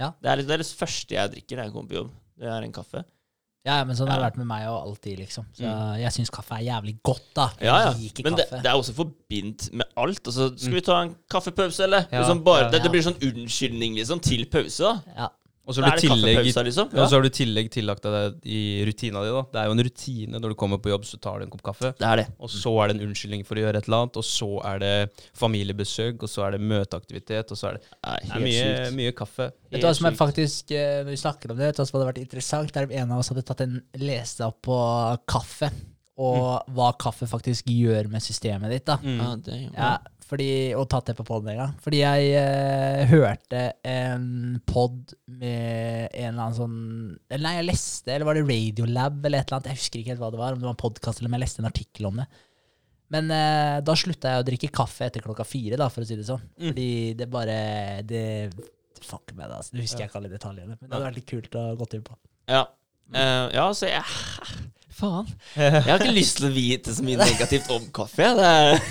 Ja. 0.02 0.14
Det 0.22 0.32
er, 0.32 0.46
det 0.48 0.60
det 0.64 0.70
første 0.80 1.18
jeg 1.18 1.34
drikker 1.36 1.60
når 1.60 1.68
jeg 1.68 1.76
kommer 1.76 1.92
på 1.92 2.00
jobb. 2.00 2.16
Det 2.38 2.50
er 2.54 2.66
en 2.66 2.76
kaffe. 2.76 3.04
Ja, 3.68 3.82
men 3.84 3.98
sånn 4.00 4.08
har 4.08 4.22
det 4.22 4.30
vært 4.30 4.38
med 4.40 4.48
meg 4.48 4.66
og 4.72 4.78
alltid, 4.80 5.18
liksom. 5.26 5.46
Så 5.58 5.72
jeg 6.00 6.14
syns 6.16 6.32
kaffe 6.32 6.56
er 6.56 6.64
jævlig 6.70 6.94
godt, 7.04 7.26
da. 7.36 7.50
Jeg 7.60 7.68
Ja, 7.68 7.78
ja. 7.84 7.90
liker 8.00 8.24
Men 8.30 8.38
det, 8.40 8.46
kaffe. 8.48 8.62
det 8.64 8.72
er 8.72 8.80
også 8.80 8.94
forbindt 8.96 9.68
med 9.74 9.86
alt. 10.00 10.22
Altså, 10.24 10.48
skal 10.56 10.78
vi 10.78 10.84
ta 10.88 11.02
en 11.04 11.12
kaffepause, 11.30 11.84
eller? 11.84 12.06
Ja, 12.12 12.22
liksom 12.24 12.44
bare, 12.48 12.64
ja, 12.66 12.70
det, 12.72 12.80
ja. 12.80 12.84
det 12.88 12.94
blir 12.96 13.04
sånn 13.10 13.20
unnskyldning 13.28 14.00
liksom, 14.00 14.24
til 14.24 14.46
pause. 14.54 14.84
da 14.88 15.20
ja. 15.26 15.28
Og 15.68 15.76
så 15.76 15.84
har 15.84 15.98
du 15.98 16.04
tillegg, 16.06 16.38
kaffepausa, 16.38 16.64
liksom. 16.64 16.94
ja. 16.96 17.06
har 17.12 17.26
du 17.26 17.30
tillegg 17.36 17.70
tillagt 17.74 18.06
deg 18.06 18.14
det 18.16 18.52
i 18.56 18.60
rutina 18.88 19.24
di. 19.26 19.34
da. 19.36 19.42
Det 19.52 19.60
er 19.60 19.68
jo 19.68 19.76
en 19.76 19.84
rutine 19.84 20.40
når 20.40 20.54
du 20.54 20.58
kommer 20.60 20.80
på 20.80 20.94
jobb, 20.94 21.08
så 21.10 21.20
tar 21.20 21.42
du 21.42 21.48
en 21.48 21.52
kopp 21.52 21.66
kaffe. 21.68 21.92
Det 22.00 22.08
er 22.08 22.22
det. 22.22 22.26
Og 22.40 22.52
så 22.54 22.72
er 22.80 22.88
det 22.88 22.96
en 22.96 23.04
unnskyldning 23.10 23.44
for 23.48 23.60
å 23.60 23.66
gjøre 23.66 23.82
et 23.82 23.90
eller 23.90 24.06
annet, 24.06 24.20
og 24.22 24.28
så 24.28 24.50
er 24.72 24.82
det 24.86 24.94
familiebesøk, 25.36 26.24
og 26.24 26.32
så 26.32 26.48
er 26.48 26.56
det 26.56 26.62
møteaktivitet, 26.72 27.52
og 27.52 27.60
så 27.60 27.72
er 27.72 27.80
det, 27.80 27.92
Nei, 28.08 28.18
det 28.24 28.38
er 28.38 28.46
mye, 28.48 28.88
mye 29.02 29.18
kaffe. 29.18 29.50
Vet 29.68 29.84
du 29.84 29.90
hva 29.90 29.94
som 29.98 30.08
er 30.08 30.16
faktisk 30.16 30.72
eh, 30.72 31.02
Når 31.04 31.12
vi 31.12 31.20
snakker 31.20 31.52
om 31.52 31.58
det, 31.60 31.68
vet 31.68 31.76
du 31.76 31.82
hva 31.82 31.90
som 31.90 31.98
hadde 31.98 32.10
vært 32.14 32.24
interessant? 32.24 32.72
Det 32.72 32.80
er 32.80 32.88
om 32.88 32.98
en 33.02 33.14
av 33.18 33.24
oss 33.24 33.34
hadde 33.34 33.44
tatt 33.50 33.68
en 33.68 33.78
lese 34.00 34.48
opp 34.48 34.62
på 34.70 34.78
kaffe, 35.28 35.72
og 36.18 36.72
hva 36.74 36.94
kaffe 36.98 37.28
faktisk 37.30 37.68
gjør 37.70 38.08
med 38.10 38.24
systemet 38.24 38.72
ditt. 38.74 38.88
da. 38.88 38.98
Mm. 39.04 39.20
Ja, 39.20 39.34
det, 39.44 39.60
ja. 39.68 39.74
Ja, 39.76 39.92
fordi, 40.28 40.50
og 40.76 40.88
tatt 40.92 41.12
det 41.12 41.16
på 41.18 41.26
poden 41.28 41.54
en 41.54 41.60
gang. 41.62 41.76
Fordi 41.84 42.02
jeg 42.02 42.32
eh, 42.40 43.04
hørte 43.08 43.62
en 43.88 44.58
pod 44.68 45.14
med 45.26 46.10
en 46.12 46.34
eller 46.34 46.42
annen 46.44 46.58
sånn 46.58 46.80
eller 47.30 47.46
Nei, 47.46 47.54
jeg 47.60 47.68
leste, 47.70 48.12
eller 48.12 48.28
var 48.28 48.38
det 48.38 48.46
Radiolab 48.48 49.22
eller 49.22 49.40
et 49.40 49.48
eller 49.48 49.60
annet? 49.60 49.72
Jeg 49.72 49.82
husker 49.82 50.02
ikke 50.02 50.14
helt 50.14 50.24
hva 50.24 50.32
det 50.34 50.42
var, 50.42 50.56
om 50.56 50.62
det 50.62 50.68
var 50.68 50.76
en 50.76 50.84
podkast 50.84 51.22
eller 51.22 51.32
om 51.32 51.38
jeg 51.38 51.46
leste 51.46 51.64
en 51.64 51.70
artikkel 51.72 52.10
om 52.12 52.22
det. 52.22 52.28
Men 53.16 53.32
eh, 53.32 53.76
da 53.88 53.96
slutta 53.96 54.34
jeg 54.34 54.44
å 54.44 54.48
drikke 54.50 54.74
kaffe 54.82 55.08
etter 55.08 55.24
klokka 55.24 55.48
fire, 55.48 55.80
da, 55.80 55.88
for 55.94 56.04
å 56.04 56.10
si 56.10 56.18
det 56.20 56.28
sånn. 56.28 56.44
Mm. 56.58 56.66
Fordi 56.70 56.90
det 57.20 57.30
bare 57.32 57.60
Det 58.08 58.26
Fuck 58.98 59.32
med 59.38 59.46
det, 59.46 59.60
altså. 59.62 59.78
Husker 59.78 60.04
jeg 60.04 60.10
ikke 60.10 60.18
alle 60.20 60.32
detaljene. 60.32 60.74
Men 60.74 60.88
det 60.90 60.96
hadde 60.96 61.06
vært 61.06 61.20
litt 61.20 61.30
kult 61.30 61.54
å 61.56 61.68
gå 61.78 61.88
inn 61.94 62.04
på. 62.04 62.16
Ja. 62.50 62.64
uh, 63.14 63.46
ja, 63.54 63.68
så 63.78 63.92
jeg 63.92 64.02
Faen. 64.98 65.28
Jeg 65.56 65.84
har 65.86 66.02
ikke 66.02 66.16
lyst 66.16 66.40
til 66.40 66.48
å 66.48 66.52
vite 66.56 66.94
så 66.98 67.04
mye 67.06 67.20
negativt 67.22 67.70
om 67.76 67.84
kaffe. 67.94 68.32
Det 68.40 68.48
er, 68.50 68.82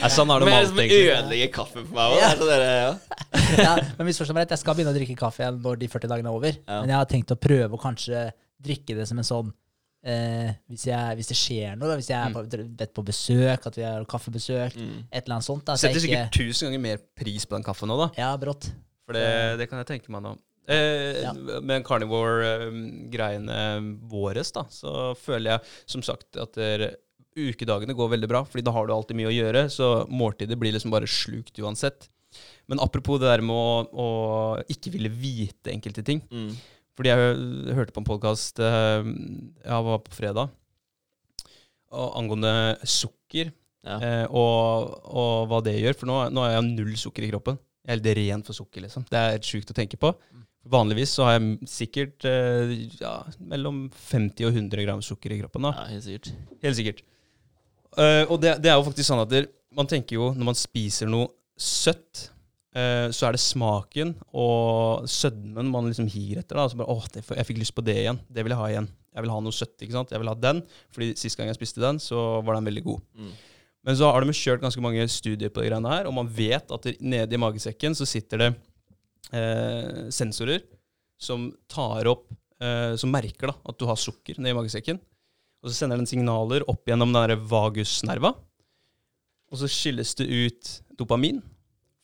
Ja, 0.00 0.08
sånn 0.10 0.30
er 0.34 0.42
det 0.42 0.48
men 0.48 0.54
med 0.54 0.58
alt, 0.64 0.80
egentlig. 0.82 1.04
ødelegger 1.14 1.52
kaffe 1.54 1.84
for 1.84 1.94
meg 1.94 2.16
òg. 2.16 2.18
Ja. 2.18 2.30
Ja. 2.74 2.90
ja, 3.62 3.72
men 3.98 4.08
misforstå 4.10 4.34
meg 4.34 4.44
rett, 4.46 4.56
jeg 4.56 4.62
skal 4.64 4.74
begynne 4.78 4.90
å 4.94 4.96
drikke 4.98 5.16
kaffe 5.20 5.44
igjen 5.44 5.60
når 5.62 5.78
de 5.84 5.88
40 5.92 6.10
dagene 6.12 6.32
er 6.32 6.38
over. 6.40 6.58
Ja. 6.66 6.80
Men 6.82 6.92
jeg 6.94 6.98
har 6.98 7.08
tenkt 7.14 7.34
å 7.34 7.38
prøve 7.38 7.78
å 7.78 7.82
kanskje 7.82 8.26
drikke 8.60 8.96
det 8.98 9.06
som 9.08 9.22
en 9.22 9.26
sånn 9.30 9.52
eh, 10.04 10.50
hvis, 10.70 10.86
jeg, 10.90 11.16
hvis 11.20 11.30
det 11.30 11.38
skjer 11.38 11.78
noe, 11.78 11.90
da, 11.92 11.96
hvis 12.00 12.10
jeg 12.10 12.18
er 12.18 12.34
på, 12.34 12.44
bedt 12.82 12.94
på 12.96 13.04
besøk, 13.06 13.66
at 13.70 13.78
vi 13.78 13.86
har 13.86 14.06
kaffebesøk, 14.10 14.76
Mm. 14.80 15.00
et 15.12 15.22
eller 15.24 15.38
annet 15.38 15.46
sånt. 15.46 15.64
Da, 15.68 15.74
så 15.78 15.86
Setter 15.86 16.00
jeg 16.00 16.06
sikkert 16.08 16.38
tusen 16.40 16.68
ganger 16.70 16.82
mer 16.90 17.02
pris 17.20 17.46
på 17.46 17.54
den 17.58 17.66
kaffen 17.66 17.90
nå, 17.92 17.98
da. 18.02 18.10
Ja, 18.18 18.30
brått. 18.40 18.70
For 19.06 19.14
det, 19.18 19.26
det 19.62 19.66
kan 19.70 19.78
jeg 19.82 19.88
tenke 19.94 20.10
meg 20.14 20.22
nå. 20.26 20.34
Eh, 20.68 21.22
Ja. 21.24 21.32
Med 21.60 21.84
carnivore-greiene 21.86 23.58
våres, 24.10 24.52
da, 24.52 24.64
så 24.70 25.14
føler 25.18 25.54
jeg 25.56 25.60
som 25.90 26.02
sagt 26.06 26.36
at 26.40 26.52
der, 26.58 26.96
ukedagene 27.38 27.94
går 27.96 28.10
veldig 28.16 28.28
bra, 28.28 28.40
fordi 28.44 28.64
da 28.66 28.72
har 28.74 28.86
du 28.88 28.92
alltid 28.92 29.16
mye 29.16 29.30
å 29.30 29.34
gjøre, 29.34 29.62
så 29.70 29.90
måltidet 30.10 30.58
blir 30.58 30.72
liksom 30.74 30.90
bare 30.92 31.06
slukt 31.08 31.58
uansett. 31.62 32.08
Men 32.68 32.78
apropos 32.82 33.18
det 33.22 33.30
der 33.30 33.42
med 33.42 33.54
å, 33.54 33.86
å 33.90 34.08
ikke 34.70 34.90
ville 34.94 35.08
vite 35.10 35.70
enkelte 35.72 36.02
ting. 36.06 36.20
Mm. 36.30 36.52
Fordi 36.98 37.08
jeg 37.10 37.74
hørte 37.78 37.94
på 37.96 38.02
en 38.02 38.08
podkast 38.08 38.58
Jeg 38.60 39.84
var 39.86 39.98
på 40.04 40.12
fredag 40.12 40.50
og 41.90 42.12
angående 42.20 42.52
sukker 42.86 43.50
Ja. 43.86 43.96
eh, 43.98 44.26
og, 44.28 44.92
og 45.08 45.48
hva 45.50 45.62
det 45.64 45.78
gjør. 45.80 45.96
For 45.98 46.06
nå, 46.10 46.18
nå 46.34 46.44
har 46.44 46.52
jeg 46.58 46.66
null 46.76 46.92
sukker 47.00 47.24
i 47.26 47.30
kroppen. 47.32 47.58
Jeg 47.80 47.94
er 47.96 47.96
helt 47.96 48.18
ren 48.20 48.42
for 48.46 48.54
sukker, 48.58 48.84
liksom. 48.84 49.06
Det 49.10 49.18
er 49.18 49.40
sjukt 49.42 49.70
å 49.72 49.74
tenke 49.74 49.96
på. 49.98 50.12
Vanligvis 50.68 51.14
så 51.16 51.24
har 51.24 51.38
jeg 51.38 51.70
sikkert 51.72 52.26
eh, 52.28 52.74
ja, 53.00 53.14
mellom 53.40 53.86
50 53.96 54.44
og 54.44 54.58
100 54.58 54.84
gram 54.84 55.00
sukker 55.04 55.32
i 55.32 55.38
kroppen. 55.40 55.64
da. 55.64 55.72
ja, 55.78 55.86
helt 55.94 56.04
sikkert. 56.04 56.32
Helt 56.66 56.76
sikkert. 56.76 57.00
Uh, 57.96 58.24
og 58.30 58.36
det, 58.42 58.58
det 58.62 58.70
er 58.70 58.76
jo 58.78 58.84
faktisk 58.86 59.08
sånn 59.08 59.22
at 59.24 59.32
der, 59.32 59.48
man 59.74 59.88
tenker 59.90 60.14
jo 60.14 60.28
når 60.36 60.50
man 60.52 60.58
spiser 60.58 61.08
noe 61.10 61.30
søtt, 61.58 62.28
uh, 62.76 63.08
så 63.10 63.26
er 63.26 63.34
det 63.34 63.42
smaken 63.42 64.12
og 64.30 65.08
sødmen 65.10 65.72
man 65.72 65.88
liksom 65.88 66.10
higer 66.12 66.44
etter. 66.44 66.60
da, 66.60 66.68
så 66.70 66.78
bare, 66.78 66.92
åh, 66.92 67.08
det, 67.14 67.24
jeg 67.24 67.48
fikk 67.48 67.62
lyst 67.64 67.74
på 67.74 67.84
det 67.86 67.96
igjen. 68.04 68.20
Det 68.28 68.44
vil 68.44 68.54
jeg 68.54 68.60
ha 68.60 68.70
igjen. 68.70 68.90
Jeg 69.10 69.24
vil 69.24 69.32
ha 69.34 69.40
noe 69.42 69.56
søtt. 69.56 69.74
ikke 69.80 69.96
sant? 69.96 70.12
Jeg 70.12 70.22
vil 70.22 70.30
ha 70.30 70.36
den, 70.38 70.60
fordi 70.94 71.14
Sist 71.18 71.40
gang 71.40 71.48
jeg 71.50 71.58
spiste 71.58 71.82
den, 71.82 71.98
så 72.02 72.44
var 72.46 72.60
den 72.60 72.68
veldig 72.68 72.84
god. 72.86 73.00
Mm. 73.16 73.32
Men 73.88 73.96
så 73.96 74.10
har 74.12 74.20
de 74.22 74.36
kjørt 74.36 74.62
ganske 74.62 74.82
mange 74.84 75.06
studier 75.08 75.50
på 75.50 75.62
de 75.62 75.70
greiene 75.70 75.92
her, 75.94 76.06
og 76.06 76.14
man 76.14 76.28
vet 76.28 76.68
at 76.68 76.84
det, 76.84 76.98
nede 77.00 77.34
i 77.34 77.40
magesekken 77.40 77.96
så 77.96 78.06
sitter 78.06 78.44
det 78.44 78.50
sensorer 80.10 80.62
som 81.20 81.50
tar 81.70 82.08
opp 82.10 82.26
eh, 82.60 82.96
Som 82.96 83.12
merker 83.12 83.50
da 83.52 83.54
at 83.68 83.78
du 83.78 83.84
har 83.86 83.96
sukker 84.00 84.38
nede 84.40 84.54
i 84.54 84.56
magesekken. 84.58 84.98
Og 85.62 85.68
så 85.70 85.76
sender 85.82 86.00
den 86.00 86.08
signaler 86.08 86.64
opp 86.70 86.86
gjennom 86.88 87.12
den 87.12 87.36
vagusnerva. 87.50 88.32
Og 89.50 89.58
så 89.60 89.68
skilles 89.68 90.14
det 90.16 90.26
ut 90.30 90.70
dopamin 90.96 91.42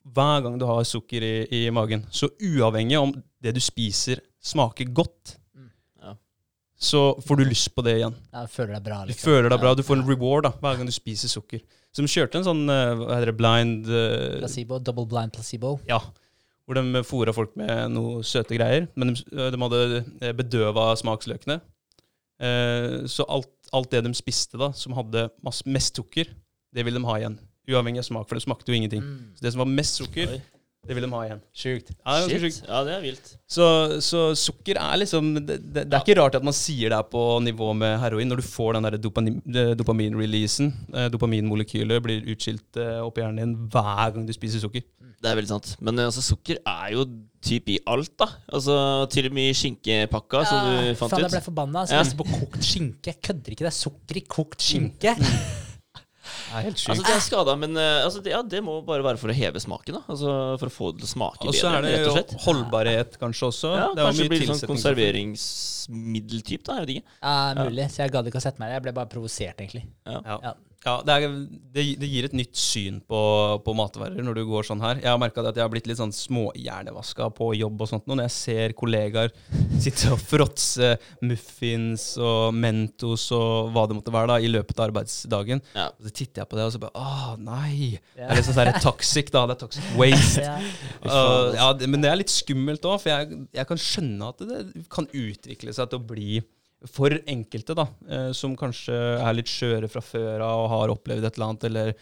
hver 0.06 0.42
gang 0.44 0.58
du 0.60 0.66
har 0.68 0.84
sukker 0.86 1.24
i, 1.24 1.34
i 1.50 1.70
magen. 1.74 2.04
Så 2.14 2.28
uavhengig 2.38 2.98
om 3.00 3.14
det 3.42 3.54
du 3.56 3.60
spiser, 3.64 4.20
smaker 4.42 4.92
godt, 4.94 5.36
Mm. 5.56 5.70
Ja. 6.02 6.12
så 6.78 7.00
får 7.24 7.36
du 7.40 7.44
lyst 7.48 7.72
på 7.74 7.82
det 7.82 7.94
igjen. 7.96 8.14
Jeg 8.34 8.50
føler 8.52 8.74
deg 8.76 8.84
bra. 8.84 8.98
Du 9.02 9.08
Liksom. 9.10 9.24
føler 9.30 9.48
deg 9.50 9.60
bra. 9.64 9.72
Du 9.74 9.82
får 9.82 9.96
en 9.96 10.04
reward 10.06 10.44
da, 10.44 10.50
hver 10.60 10.76
gang 10.76 10.86
du 10.86 10.92
spiser 10.92 11.28
sukker. 11.32 11.62
Så 11.90 12.04
de 12.04 12.12
kjørte 12.12 12.36
en 12.38 12.44
sånn 12.46 12.62
eh, 12.70 12.92
hva 13.00 13.16
heter 13.16 13.32
det, 13.32 13.36
blind 13.40 13.88
uh, 13.88 14.38
Placebo, 14.44 14.78
double 14.78 15.06
blind 15.10 15.32
placebo. 15.32 15.80
Ja. 15.88 15.98
Hvor 16.66 16.78
de 16.78 17.02
fôra 17.06 17.34
folk 17.34 17.52
med 17.58 17.92
noe 17.94 18.24
søte 18.26 18.56
greier. 18.58 18.88
Men 18.98 19.12
de, 19.12 19.22
de 19.30 19.60
hadde 19.62 19.82
eh, 20.20 20.32
bedøva 20.34 20.88
smaksløkene. 20.98 21.60
Eh, 22.42 23.04
så 23.08 23.26
alt, 23.30 23.52
alt 23.76 23.92
det 23.94 24.02
de 24.06 24.12
spiste 24.18 24.58
da, 24.60 24.72
som 24.76 24.96
hadde 24.98 25.28
masse, 25.46 25.62
mest 25.70 25.96
sukker, 25.96 26.32
det 26.74 26.84
ville 26.84 26.98
de 26.98 27.08
ha 27.08 27.20
igjen. 27.20 27.38
Uavhengig 27.70 28.02
av 28.02 28.08
smak, 28.08 28.26
for 28.28 28.38
det 28.38 28.44
smakte 28.44 28.70
jo 28.70 28.78
ingenting. 28.78 29.02
Mm. 29.02 29.30
Så 29.38 29.46
det 29.46 29.54
som 29.54 29.62
var 29.62 29.70
mest 29.70 30.02
sukker, 30.02 30.34
Oi. 30.36 30.42
Det 30.86 30.94
vil 30.96 31.04
de 31.06 31.10
ha 31.12 31.20
igjen. 31.26 31.40
Sjukt. 31.56 31.90
Ja, 31.96 32.14
det 32.14 32.16
er 32.16 32.26
ganske 32.26 32.40
sjukt. 32.46 32.68
Ja, 32.68 32.80
det 32.86 32.92
er 32.96 33.02
vilt. 33.04 33.30
Så, 33.56 33.66
så 34.02 34.20
sukker 34.38 34.78
er 34.82 34.96
liksom 35.02 35.28
Det, 35.38 35.56
det, 35.62 35.84
det 35.90 35.94
er 35.98 36.02
ikke 36.04 36.16
rart 36.20 36.34
at 36.38 36.46
man 36.46 36.54
sier 36.56 36.90
det 36.92 36.98
er 36.98 37.06
på 37.10 37.22
nivå 37.44 37.72
med 37.78 37.98
heroin, 38.02 38.28
når 38.30 38.42
du 38.42 38.46
får 38.46 38.78
den 38.78 38.86
der 38.88 38.98
dopamin-releasen. 39.02 39.76
dopamin-releasen. 39.80 40.72
Eh, 40.94 41.08
dopaminmolekylet 41.14 42.02
blir 42.04 42.30
utskilt 42.34 42.78
eh, 42.80 43.00
opp 43.04 43.18
i 43.18 43.24
hjernen 43.24 43.42
din 43.42 43.56
hver 43.72 44.14
gang 44.14 44.26
du 44.28 44.34
spiser 44.36 44.62
sukker. 44.62 44.84
Det 45.16 45.30
er 45.32 45.38
veldig 45.38 45.48
sant. 45.54 45.72
Men 45.80 45.98
eh, 45.98 46.08
altså, 46.10 46.22
sukker 46.24 46.58
er 46.62 46.92
jo 46.94 47.06
typ 47.46 47.68
i 47.72 47.78
alt, 47.88 48.12
da. 48.20 48.26
Altså, 48.52 48.74
Til 49.12 49.28
og 49.30 49.36
med 49.36 49.50
i 49.50 49.54
skinkepakka, 49.56 50.42
som 50.48 50.66
du 50.66 50.74
fant 50.98 51.12
faen, 51.14 51.24
jeg 51.26 51.34
ble 51.36 51.44
forbanna. 51.46 51.84
Jeg 51.86 52.06
Så 52.06 52.12
Ja. 52.12 52.18
på 52.20 52.26
kokt 52.32 52.62
skinke. 52.66 53.12
Jeg 53.14 53.22
kødder 53.22 53.54
ikke, 53.54 53.64
det 53.66 53.72
er 53.72 53.78
sukker 53.80 54.20
i 54.20 54.24
kokt 54.36 54.60
skinke. 54.66 55.14
Det 55.16 55.75
er 56.58 56.66
helt 56.66 56.80
Altså, 56.80 57.04
det 57.06 57.14
er 57.14 57.22
skada, 57.24 57.54
men 57.60 57.76
eh, 57.80 58.04
altså, 58.06 58.22
det, 58.24 58.32
ja, 58.34 58.40
det 58.42 58.60
må 58.64 58.78
bare 58.86 59.04
være 59.06 59.20
for 59.20 59.32
å 59.32 59.36
heve 59.36 59.60
smaken. 59.62 59.98
da 59.98 60.02
Altså 60.14 60.34
For 60.60 60.70
å 60.70 60.74
få 60.74 60.90
det 60.92 61.02
til 61.02 61.08
å 61.08 61.12
smake 61.12 61.40
bedre. 61.44 61.52
Og 61.52 61.58
så 61.60 61.70
er 61.72 61.86
det 61.86 61.92
rett 61.94 62.02
og 62.02 62.08
jo 62.08 62.14
slett. 62.18 62.34
holdbarhet 62.46 63.18
kanskje 63.22 63.48
også. 63.50 63.72
Ja, 63.76 63.88
det 63.96 64.06
kanskje 64.08 64.26
det 64.26 64.30
blir 64.34 64.46
sånn 64.52 64.62
konserveringsmiddeltyp, 64.72 66.64
da. 66.66 66.78
Jeg 66.80 66.86
vet 66.86 66.94
ikke. 66.96 67.16
Ja, 67.22 67.34
mulig. 67.62 67.88
Så 67.92 68.02
jeg 68.04 68.14
gadd 68.16 68.30
ikke 68.30 68.40
å 68.40 68.46
sette 68.46 68.62
meg 68.62 68.70
der. 68.70 68.78
Jeg 68.80 68.86
ble 68.88 68.96
bare 69.00 69.10
provosert, 69.12 69.60
egentlig. 69.62 69.84
Ja. 70.06 70.20
Ja. 70.42 70.54
Ja, 70.86 71.00
det, 71.02 71.14
er, 71.18 71.32
det, 71.74 71.82
det 71.98 72.08
gir 72.08 72.28
et 72.28 72.34
nytt 72.38 72.54
syn 72.56 73.00
på, 73.10 73.18
på 73.66 73.72
matvarer 73.74 74.22
når 74.22 74.36
du 74.38 74.42
går 74.46 74.68
sånn 74.68 74.82
her. 74.84 75.00
Jeg 75.02 75.10
har 75.10 75.18
merka 75.18 75.42
at 75.42 75.56
jeg 75.58 75.64
har 75.64 75.72
blitt 75.72 75.88
litt 75.90 75.98
sånn 75.98 76.12
småhjernevaska 76.14 77.26
på 77.34 77.48
jobb 77.58 77.82
og 77.82 77.90
sånt 77.90 78.06
nå, 78.06 78.14
når 78.20 78.28
jeg 78.28 78.34
ser 78.36 78.74
kollegaer 78.78 79.32
sitte 79.82 80.12
og 80.14 80.22
fråtse 80.22 80.92
muffins 81.26 82.04
og 82.22 82.54
Mentos 82.54 83.26
og 83.34 83.72
hva 83.74 83.86
det 83.90 83.98
måtte 83.98 84.14
være 84.14 84.30
da, 84.30 84.38
i 84.46 84.50
løpet 84.52 84.78
av 84.78 84.88
arbeidsdagen. 84.92 85.62
Ja. 85.74 85.88
Så 85.98 86.12
titter 86.14 86.44
jeg 86.44 86.50
på 86.52 86.58
det 86.60 86.68
og 86.68 86.74
så 86.76 86.82
bare 86.86 87.02
Å, 87.02 87.34
nei! 87.42 87.98
Det 88.14 88.22
Ja. 88.22 88.30
er 88.30 88.38
litt 88.38 88.46
sånn 88.48 88.58
der 88.62 88.78
toxic, 88.82 89.30
da. 89.34 89.44
Det 89.50 89.56
er 89.58 89.62
toxic 89.66 89.92
waste. 89.98 90.46
Ja. 90.46 90.56
Uh, 91.06 91.52
ja, 91.54 91.66
det, 91.76 91.86
men 91.90 92.02
det 92.02 92.08
er 92.10 92.18
litt 92.18 92.30
skummelt 92.32 92.84
òg, 92.88 93.00
for 93.02 93.10
jeg, 93.12 93.42
jeg 93.54 93.66
kan 93.68 93.78
skjønne 93.80 94.28
at 94.32 94.40
det 94.46 94.86
kan 94.92 95.06
utvikle 95.10 95.74
seg 95.74 95.90
til 95.90 96.00
å 96.00 96.06
bli 96.08 96.38
for 96.84 97.14
enkelte, 97.26 97.76
da, 97.78 97.86
eh, 98.10 98.28
som 98.36 98.56
kanskje 98.58 98.94
er 98.94 99.38
litt 99.38 99.50
skjøre 99.50 99.88
fra 99.90 100.02
før 100.04 100.44
av 100.44 100.66
og 100.66 100.70
har 100.74 100.92
opplevd 100.92 101.24
et 101.24 101.38
eller 101.38 101.48
annet, 101.48 101.64
eller 101.70 101.94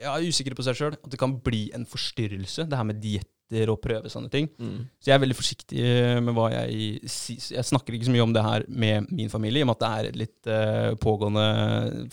ja, 0.00 0.14
er 0.16 0.26
usikre 0.26 0.56
på 0.58 0.64
seg 0.66 0.78
sjøl, 0.78 0.96
at 0.96 1.12
det 1.12 1.20
kan 1.20 1.36
bli 1.44 1.68
en 1.76 1.84
forstyrrelse, 1.86 2.66
det 2.66 2.78
her 2.78 2.88
med 2.88 3.02
dietter 3.02 3.68
og 3.68 3.82
prøve 3.84 4.08
sånne 4.08 4.30
ting. 4.32 4.48
Mm. 4.56 4.86
Så 4.96 5.10
jeg 5.10 5.14
er 5.18 5.22
veldig 5.22 5.36
forsiktig 5.36 5.82
med 6.24 6.32
hva 6.34 6.48
jeg 6.54 7.10
sier. 7.12 7.58
Jeg 7.58 7.68
snakker 7.68 7.94
ikke 7.94 8.08
så 8.08 8.14
mye 8.14 8.24
om 8.24 8.32
det 8.32 8.46
her 8.46 8.64
med 8.72 9.12
min 9.12 9.30
familie, 9.30 9.60
i 9.60 9.66
og 9.66 9.68
med 9.68 9.76
at 9.76 9.84
det 9.84 9.90
er 9.92 10.18
litt 10.22 10.48
uh, 10.48 10.94
pågående 11.02 11.44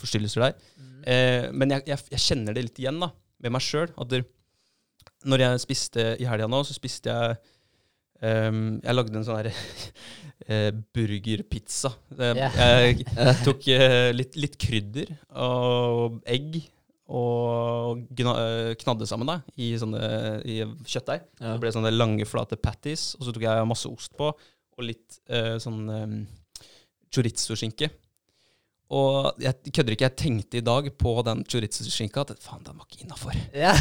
forstyrrelser 0.01 0.49
der. 0.49 0.59
Eh, 1.07 1.47
men 1.55 1.71
jeg, 1.73 1.85
jeg, 1.87 2.05
jeg 2.13 2.25
kjenner 2.25 2.55
det 2.55 2.65
litt 2.67 2.81
igjen 2.81 2.99
da, 3.01 3.11
med 3.43 3.55
meg 3.55 3.63
sjøl. 3.63 3.93
Når 5.29 5.45
jeg 5.45 5.63
spiste 5.63 6.05
i 6.19 6.27
helga 6.27 6.47
nå, 6.49 6.61
så 6.67 6.75
spiste 6.75 7.11
jeg 7.11 7.39
um, 8.23 8.79
Jeg 8.83 8.95
lagde 8.95 9.15
en 9.19 9.25
sånn 9.27 9.39
her 9.41 9.49
eh, 10.49 10.71
burgerpizza. 10.95 11.91
Det- 12.09 12.33
Jeg 12.57 13.05
tok 13.45 13.67
eh, 13.71 14.09
litt, 14.15 14.35
litt 14.35 14.57
krydder 14.59 15.13
og 15.37 16.19
egg 16.25 16.59
og 17.09 18.03
gna, 18.13 18.33
eh, 18.43 18.73
knadde 18.81 19.07
sammen 19.09 19.29
da, 19.31 19.39
i, 19.57 19.71
sånne, 19.81 20.01
i 20.45 20.59
kjøttdeig. 20.85 21.23
Ja. 21.39 21.53
Det 21.55 21.61
ble 21.63 21.71
sånne 21.73 21.93
lange, 21.95 22.25
flate 22.29 22.57
patties, 22.61 23.15
og 23.17 23.25
så 23.25 23.33
tok 23.33 23.45
jeg 23.47 23.69
masse 23.69 23.89
ost 23.89 24.13
på, 24.19 24.29
og 24.29 24.85
litt 24.85 25.17
eh, 25.29 25.55
sånn 25.61 25.81
eh, 25.89 26.13
chorizo-skinke. 27.13 27.89
Og 28.89 29.37
jeg 29.37 29.53
kødder 29.69 29.93
ikke, 29.93 30.07
jeg 30.07 30.17
tenkte 30.17 30.57
i 30.57 30.63
dag 30.65 30.87
på 30.97 31.11
den 31.27 31.43
chorizo-skinka 31.45 32.23
at 32.23 32.31
faen, 32.41 32.63
den 32.65 32.79
var 32.79 32.87
ikke 32.87 33.03
innafor. 33.05 33.35
Yeah. 33.53 33.77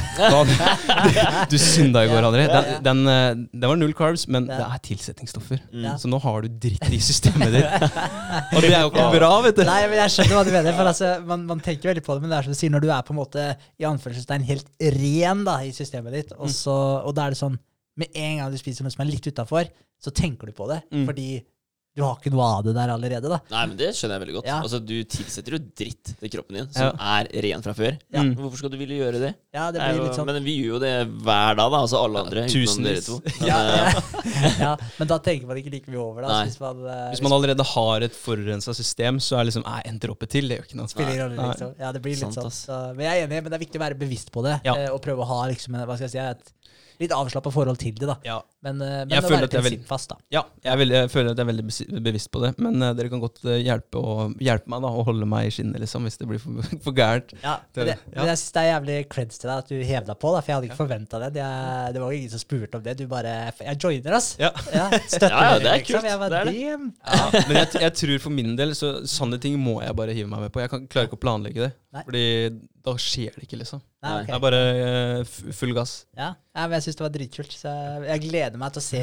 Du 1.52 1.56
synda 1.56 2.02
i 2.04 2.10
går, 2.10 2.26
André. 2.28 2.44
Den, 2.50 2.68
den, 2.84 3.00
eh, 3.08 3.30
den 3.54 3.64
var 3.70 3.80
null 3.80 3.94
carbs, 3.96 4.26
men 4.28 4.50
det 4.50 4.58
er 4.60 4.82
tilsetningsstoffer. 4.84 5.62
Mm. 5.72 5.86
Så 6.02 6.12
nå 6.12 6.20
har 6.20 6.44
du 6.44 6.60
dritt 6.60 6.84
i 6.92 7.00
systemet 7.00 7.56
ditt. 7.56 7.88
Og 8.54 8.60
det 8.60 8.74
er 8.74 8.84
jo 8.84 8.92
ikke 8.92 9.08
bra, 9.16 9.32
vet 9.48 9.62
du. 9.62 9.64
Nei, 9.70 9.80
men 9.88 10.02
jeg 10.02 10.16
skjønner 10.18 10.36
hva 10.36 10.44
du 10.44 10.52
mener. 10.52 10.76
For 10.76 10.92
altså, 10.92 11.16
man, 11.32 11.48
man 11.54 11.64
tenker 11.64 11.94
veldig 11.94 12.04
på 12.04 12.18
det, 12.18 12.26
men 12.26 12.34
det 12.34 12.40
er 12.42 12.48
som 12.50 12.58
du 12.58 12.60
sier, 12.60 12.76
når 12.76 12.84
du 12.84 12.92
er 12.92 13.08
på 13.08 13.16
en 13.16 13.22
måte 13.22 13.50
i 13.80 13.88
anførselstegn 13.88 14.48
helt 14.50 14.88
ren 15.00 15.44
da, 15.48 15.60
i 15.64 15.72
systemet 15.72 16.18
ditt, 16.20 16.36
og, 16.36 16.52
så, 16.52 16.76
og 17.00 17.16
da 17.16 17.26
er 17.30 17.36
det 17.36 17.40
sånn 17.40 17.56
Med 17.98 18.12
en 18.14 18.42
gang 18.42 18.52
du 18.52 18.60
spiser 18.60 18.84
noe 18.84 18.92
som 18.94 19.00
er 19.02 19.08
litt 19.08 19.24
utafor, 19.26 19.72
så 19.98 20.12
tenker 20.14 20.52
du 20.52 20.54
på 20.54 20.68
det. 20.68 20.82
Mm. 20.92 21.08
Fordi 21.08 21.30
du 21.98 22.04
har 22.06 22.16
ikke 22.20 22.30
noe 22.32 22.46
av 22.46 22.62
det 22.68 22.74
der 22.76 22.92
allerede. 22.94 23.28
da. 23.32 23.38
Nei, 23.50 23.64
men 23.72 23.76
det 23.80 23.88
skjønner 23.98 24.14
jeg 24.18 24.22
veldig 24.24 24.36
godt. 24.38 24.46
Ja. 24.48 24.58
Altså, 24.62 24.78
Du 24.88 24.94
tilsetter 25.04 25.56
jo 25.56 25.58
dritt 25.82 26.12
til 26.20 26.30
kroppen 26.32 26.58
din, 26.60 26.68
som 26.72 26.94
er 27.02 27.28
ren 27.44 27.64
fra 27.64 27.74
før. 27.74 27.98
Ja. 28.14 28.22
Mm. 28.22 28.32
Hvorfor 28.38 28.60
skal 28.62 28.70
du 28.72 28.76
ville 28.80 28.98
gjøre 29.00 29.18
det? 29.22 29.32
Ja, 29.54 29.66
det 29.74 29.82
blir 29.82 29.98
jo, 29.98 30.04
litt 30.06 30.14
sånn. 30.18 30.28
Men 30.30 30.44
vi 30.46 30.54
gjør 30.60 30.76
jo 30.76 30.78
det 30.84 30.92
hver 31.26 31.58
dag, 31.58 31.72
da. 31.74 31.80
Altså 31.82 31.98
alle 32.04 32.22
andre. 32.22 32.44
dere 32.46 32.54
tusenvis. 32.54 33.08
to. 33.10 33.18
Men, 33.40 33.48
Ja, 33.48 33.58
eh, 33.58 33.98
ja. 33.98 34.52
ja, 34.68 34.72
men 34.98 35.08
da 35.10 35.18
tenker 35.24 35.48
man 35.50 35.58
ikke 35.58 35.72
like 35.72 35.90
mye 35.90 36.00
over 36.02 36.22
det. 36.22 36.30
Altså, 36.30 36.46
hvis 36.52 36.60
man, 36.62 36.82
eh, 36.92 37.04
Hvis 37.14 37.22
man 37.26 37.34
allerede 37.38 37.66
har 37.74 38.06
et 38.06 38.14
forurensa 38.16 38.74
system, 38.76 39.18
så 39.24 39.38
er 39.40 39.48
liksom 39.50 39.64
Nei, 39.66 39.80
en 39.90 39.98
dråpe 40.02 40.28
til, 40.30 40.46
det 40.48 40.58
gjør 40.60 40.68
ikke 40.68 40.78
noe. 40.78 40.88
spiller 40.92 41.18
rolle, 41.24 41.48
liksom. 41.50 41.74
Ja, 41.80 41.90
det 41.96 42.02
blir 42.04 42.14
litt 42.14 42.22
Sant, 42.28 42.38
sånn. 42.38 42.54
Så, 42.54 42.78
men 42.94 43.06
jeg 43.08 43.22
er 43.22 43.26
enig, 43.26 43.42
men 43.42 43.50
det 43.52 43.58
er 43.58 43.64
viktig 43.66 43.80
å 43.80 43.84
være 43.88 43.98
bevisst 43.98 44.30
på 44.34 44.44
det, 44.46 44.60
Ja. 44.68 44.74
eh, 44.76 44.88
og 44.94 45.00
prøve 45.02 45.24
å 45.24 45.28
ha 45.32 45.40
liksom, 45.50 45.74
hva 45.82 45.96
skal 45.98 46.06
jeg 46.08 46.14
si, 46.14 46.18
et 46.22 46.52
litt 47.02 47.14
avslappa 47.14 47.52
forhold 47.54 47.78
til 47.80 47.94
det. 47.98 48.08
da. 48.08 48.16
Ja. 48.26 48.38
Men, 48.64 48.80
eh, 48.82 49.04
men 49.06 49.12
Jeg 49.14 49.22
å 49.22 49.28
føler 49.28 49.44
være 49.46 49.62
prinsippfast, 49.62 50.10
da. 50.10 50.16
Ja, 50.34 50.42
jeg, 50.66 50.78
vil, 50.80 50.94
jeg 50.96 51.10
føler 51.12 51.30
at 51.30 51.38
jeg 51.38 51.44
er 51.44 51.50
veldig 51.52 52.02
bevisst 52.02 52.30
på 52.34 52.42
det. 52.42 52.50
Men 52.58 52.82
uh, 52.82 52.90
dere 52.98 53.12
kan 53.12 53.22
godt 53.22 53.38
eh, 53.46 53.60
hjelpe, 53.62 54.00
og, 54.02 54.34
hjelpe 54.42 54.72
meg 54.72 54.82
da, 54.82 54.90
å 54.90 55.04
holde 55.06 55.28
meg 55.30 55.46
i 55.46 55.52
skinnet, 55.54 55.78
liksom, 55.82 56.08
hvis 56.08 56.18
det 56.18 56.26
blir 56.30 56.42
for, 56.42 56.58
for 56.84 56.96
gærent. 56.96 57.34
Ja, 57.44 57.58
men, 57.62 57.76
det, 57.76 57.86
det. 57.92 57.96
Ja. 58.10 58.16
men 58.18 58.32
jeg 58.32 58.40
syns 58.42 58.56
det 58.56 58.64
er 58.64 58.70
jævlig 58.72 58.98
creds 59.14 59.42
til 59.42 59.52
deg 59.52 59.62
at 59.62 59.70
du 59.70 59.76
hev 59.92 60.08
deg 60.10 60.18
på, 60.18 60.32
da, 60.34 60.42
for 60.42 60.50
jeg 60.50 60.58
hadde 60.58 60.70
ikke 60.70 60.80
forventa 60.80 61.22
det. 61.22 61.30
Jeg, 61.38 61.94
det 61.94 62.02
var 62.02 62.14
jo 62.14 62.22
ingen 62.22 62.34
som 62.34 62.42
spurte 62.42 62.80
om 62.80 62.86
det. 62.86 62.96
Du 62.98 63.04
bare 63.10 63.36
Jeg 63.62 63.78
joiner, 63.78 64.18
ass. 64.18 64.32
Ja. 64.40 64.52
støtter 64.58 65.30
Ja, 65.38 65.44
ja, 65.52 65.58
det 65.62 65.70
er 65.70 65.84
kult. 65.84 65.92
liksom. 65.92 66.00
kult. 66.00 66.08
Jeg 66.10 66.22
bare, 66.24 66.30
Det 66.32 66.40
er 66.40 66.50
det. 66.50 66.56
Ja, 66.58 67.44
men 67.44 67.60
jeg, 67.60 67.68
jeg 67.84 67.94
tror 68.00 68.24
for 68.24 68.34
min 68.34 68.56
del 68.58 68.74
så 68.78 68.94
sanne 69.06 69.38
ting 69.42 69.54
må 69.62 69.78
jeg 69.84 69.94
bare 69.98 70.16
hive 70.16 70.30
meg 70.32 70.48
med 70.48 70.54
på. 70.54 70.64
Jeg 70.64 70.72
kan, 70.72 70.88
klarer 70.90 71.10
ikke 71.10 71.20
å 71.20 71.22
planlegge 71.22 71.68
det. 71.68 71.70
Nei. 71.94 72.02
Fordi 72.08 72.24
da 72.84 72.94
skjer 73.00 73.34
det 73.36 73.46
ikke, 73.46 73.58
liksom. 73.62 73.80
Nei, 74.04 74.12
okay. 74.20 74.28
Det 74.28 74.36
er 74.36 74.44
bare 74.44 74.60
uh, 74.76 75.32
full 75.56 75.74
gass. 75.76 75.94
Ja, 76.16 76.32
ja 76.54 76.66
men 76.66 76.78
jeg 76.78 76.86
syns 76.88 77.00
det 77.00 77.04
var 77.06 77.14
dritkult. 77.16 77.56
Så 77.56 77.72
jeg, 77.72 78.04
jeg 78.08 78.24
gleder 78.28 78.60
meg 78.60 78.74
til 78.74 78.82
å 78.82 78.86
se 78.86 79.02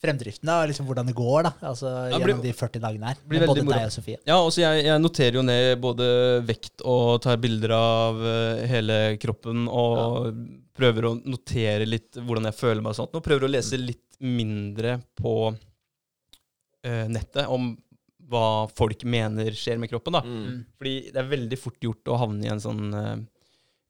fremdriften 0.00 0.48
da, 0.48 0.62
og 0.62 0.70
liksom 0.70 0.86
hvordan 0.88 1.10
det 1.10 1.14
går 1.16 1.44
da, 1.44 1.52
altså 1.70 1.90
Ja, 2.08 2.16
blir- 2.16 2.32
gjennom 2.32 2.44
de 2.46 2.52
40 2.56 2.80
dagene 2.80 3.10
her. 3.10 3.18
blir 3.28 3.44
både 3.46 3.64
moro. 3.66 3.76
deg 3.76 3.90
og 3.90 3.92
Sofie. 3.92 4.20
Ja, 4.24 4.38
også 4.40 4.62
jeg, 4.62 4.84
jeg 4.86 5.02
noterer 5.02 5.36
jo 5.36 5.42
ned 5.44 5.80
både 5.80 6.06
vekt 6.48 6.84
og 6.88 7.20
tar 7.24 7.36
bilder 7.42 7.74
av 7.76 8.22
eh, 8.32 8.62
hele 8.70 8.98
kroppen 9.20 9.68
og 9.68 10.30
prøver 10.76 11.10
å 11.10 11.14
notere 11.20 11.88
litt 11.88 12.16
hvordan 12.16 12.48
jeg 12.48 12.56
føler 12.56 12.80
meg 12.80 12.94
og 12.94 13.00
sånt. 13.02 13.12
Nå 13.12 13.20
prøver 13.24 13.44
å 13.44 13.52
lese 13.52 13.76
litt 13.80 14.16
mindre 14.20 14.98
på 15.16 15.34
uh, 15.52 17.06
nettet 17.08 17.46
om 17.48 17.74
hva 18.30 18.46
folk 18.76 19.04
mener 19.08 19.50
skjer 19.56 19.80
med 19.80 19.90
kroppen. 19.90 20.16
da. 20.16 20.22
mm. 20.24 20.62
Fordi 20.78 20.96
det 21.10 21.20
er 21.20 21.34
veldig 21.34 21.58
fort 21.60 21.84
gjort 21.84 22.10
å 22.10 22.18
havne 22.20 22.46
i 22.46 22.50
en 22.52 22.62
sånn 22.62 22.88
eh, 22.94 23.14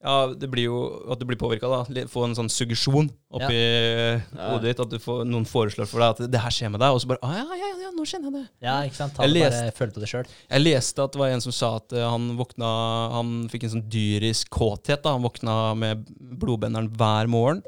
Ja, 0.00 0.14
det 0.32 0.48
blir 0.48 0.70
jo 0.70 0.78
at 1.12 1.20
du 1.20 1.26
blir 1.28 1.38
påvirka, 1.40 1.68
da. 1.68 2.04
Få 2.08 2.24
en 2.24 2.36
sånn 2.38 2.48
suggesjon 2.52 3.10
oppi 3.36 3.58
ja. 3.60 4.20
hodet 4.48 4.70
ditt. 4.70 4.80
At 4.86 4.94
du 4.94 4.98
får, 5.02 5.26
noen 5.28 5.44
foreslår 5.48 5.90
for 5.90 6.00
deg 6.00 6.14
at 6.14 6.32
det 6.32 6.40
her 6.40 6.54
skjer 6.56 6.72
med 6.72 6.80
deg, 6.80 6.96
og 6.96 7.02
så 7.02 7.10
bare 7.10 7.20
ah, 7.26 7.36
ja, 7.42 7.58
ja, 7.60 7.72
ja, 7.84 7.90
nå 7.96 8.06
kjenner 8.08 8.30
jeg 8.30 8.38
det. 8.38 8.46
Ja, 8.64 8.78
ikke 8.88 9.00
sant? 9.02 9.18
Ta 9.18 9.28
Jeg 9.28 9.44
bare 9.44 9.74
følte 9.76 10.04
det 10.04 10.08
selv. 10.12 10.38
Jeg 10.48 10.64
leste 10.64 11.04
at 11.04 11.12
det 11.12 11.20
var 11.20 11.34
en 11.34 11.44
som 11.44 11.56
sa 11.56 11.74
at 11.82 11.96
eh, 11.96 12.06
han 12.14 12.32
våkna 12.40 12.70
Han 13.18 13.34
fikk 13.52 13.68
en 13.68 13.76
sånn 13.76 13.90
dyrisk 13.92 14.48
kåthet. 14.56 15.04
da 15.04 15.18
Han 15.18 15.28
våkna 15.28 15.58
med 15.76 16.08
blodbenderen 16.40 16.88
hver 16.96 17.30
morgen. 17.30 17.60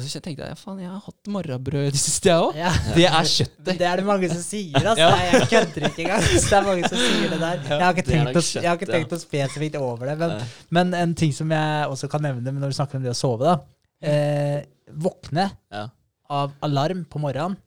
Og 0.00 0.10
så 0.10 0.20
tenkte 0.24 0.42
jeg 0.46 0.54
ja, 0.54 0.56
faen, 0.58 0.78
jeg 0.80 0.88
har 0.90 1.02
hatt 1.04 1.30
morrabrød 1.34 1.88
i 1.90 1.92
det 1.94 2.00
siste, 2.00 2.30
jeg 2.30 2.44
òg. 2.46 2.56
Ja. 2.58 2.70
Det 2.96 3.06
er 3.06 3.28
kjøttet. 3.30 3.70
Det 3.80 3.86
er 3.90 4.00
det 4.00 4.06
mange 4.08 4.30
som 4.32 4.40
sier, 4.42 4.78
altså. 4.80 5.06
Ja. 5.06 5.10
Jeg 5.30 5.48
kødder 5.52 5.86
ikke 5.90 6.04
engang. 6.06 6.26
Det 6.50 6.56
er 6.58 6.66
mange 6.66 6.90
som 6.90 7.02
sier 7.04 7.34
det 7.34 7.40
der. 7.42 7.64
Jeg 7.70 7.84
har 7.84 7.94
ikke 7.96 8.06
tenkt, 8.08 8.30
å, 8.40 8.42
har 8.42 8.78
ikke 8.78 8.86
kjøtt, 8.86 8.94
tenkt 8.96 9.14
noe 9.14 9.22
spesifikt 9.24 9.78
over 9.80 10.10
det. 10.10 10.16
Men, 10.22 10.36
men 10.78 10.94
en 11.02 11.14
ting 11.22 11.34
som 11.36 11.52
jeg 11.54 11.90
også 11.92 12.10
kan 12.12 12.24
nevne 12.26 12.54
når 12.56 12.72
du 12.72 12.78
snakker 12.80 12.98
om 13.00 13.04
det 13.06 13.12
å 13.12 13.18
sove, 13.20 13.44
da. 13.52 13.58
Eh, 14.00 14.60
våkne 14.96 15.50
Ja. 15.70 15.84
av 16.30 16.56
alarm 16.66 17.04
på 17.10 17.20
morgenen. 17.22 17.58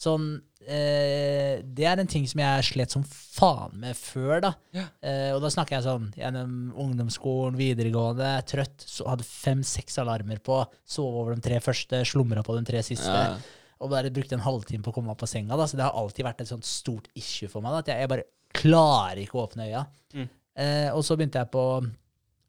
Sånn 0.00 0.30
eh, 0.66 1.60
Det 1.64 1.86
er 1.86 2.00
en 2.00 2.10
ting 2.10 2.26
som 2.28 2.42
jeg 2.42 2.66
slet 2.70 2.94
som 2.94 3.04
faen 3.06 3.76
med 3.82 3.96
før, 3.98 4.40
da. 4.44 4.52
Ja. 4.76 4.86
Eh, 5.04 5.30
og 5.34 5.40
da 5.44 5.50
snakker 5.52 5.78
jeg 5.78 5.86
sånn 5.86 6.10
gjennom 6.18 6.74
ungdomsskolen, 6.84 7.58
videregående, 7.60 8.32
trøtt. 8.50 8.84
Så 8.84 9.08
hadde 9.08 9.26
fem-seks 9.26 10.00
alarmer 10.02 10.42
på. 10.44 10.60
Sove 10.84 11.24
over 11.24 11.38
de 11.38 11.46
tre 11.48 11.62
første, 11.64 12.02
slumra 12.08 12.44
på 12.46 12.58
de 12.58 12.66
tre 12.68 12.84
siste. 12.86 13.14
Ja. 13.14 13.38
Og 13.80 13.92
bare 13.92 14.12
brukte 14.12 14.36
en 14.36 14.44
halvtime 14.44 14.84
på 14.84 14.92
å 14.92 14.98
komme 14.98 15.12
meg 15.12 15.22
av 15.24 15.30
senga. 15.30 15.56
Da. 15.56 15.68
Så 15.68 15.78
det 15.78 15.86
har 15.86 15.96
alltid 15.96 16.26
vært 16.26 16.44
et 16.44 16.52
sånt 16.52 16.68
stort 16.68 17.08
issue 17.16 17.48
for 17.48 17.64
meg. 17.64 17.72
Da, 17.72 17.84
at 17.84 17.94
jeg, 17.94 18.04
jeg 18.04 18.12
bare 18.12 18.28
klarer 18.60 19.22
ikke 19.22 19.38
å 19.38 19.46
åpne 19.46 19.70
øya. 19.70 19.86
Mm. 20.16 20.28
Eh, 20.60 20.88
og 20.92 21.04
så 21.06 21.16
begynte 21.16 21.40
jeg 21.40 21.52
på 21.54 21.64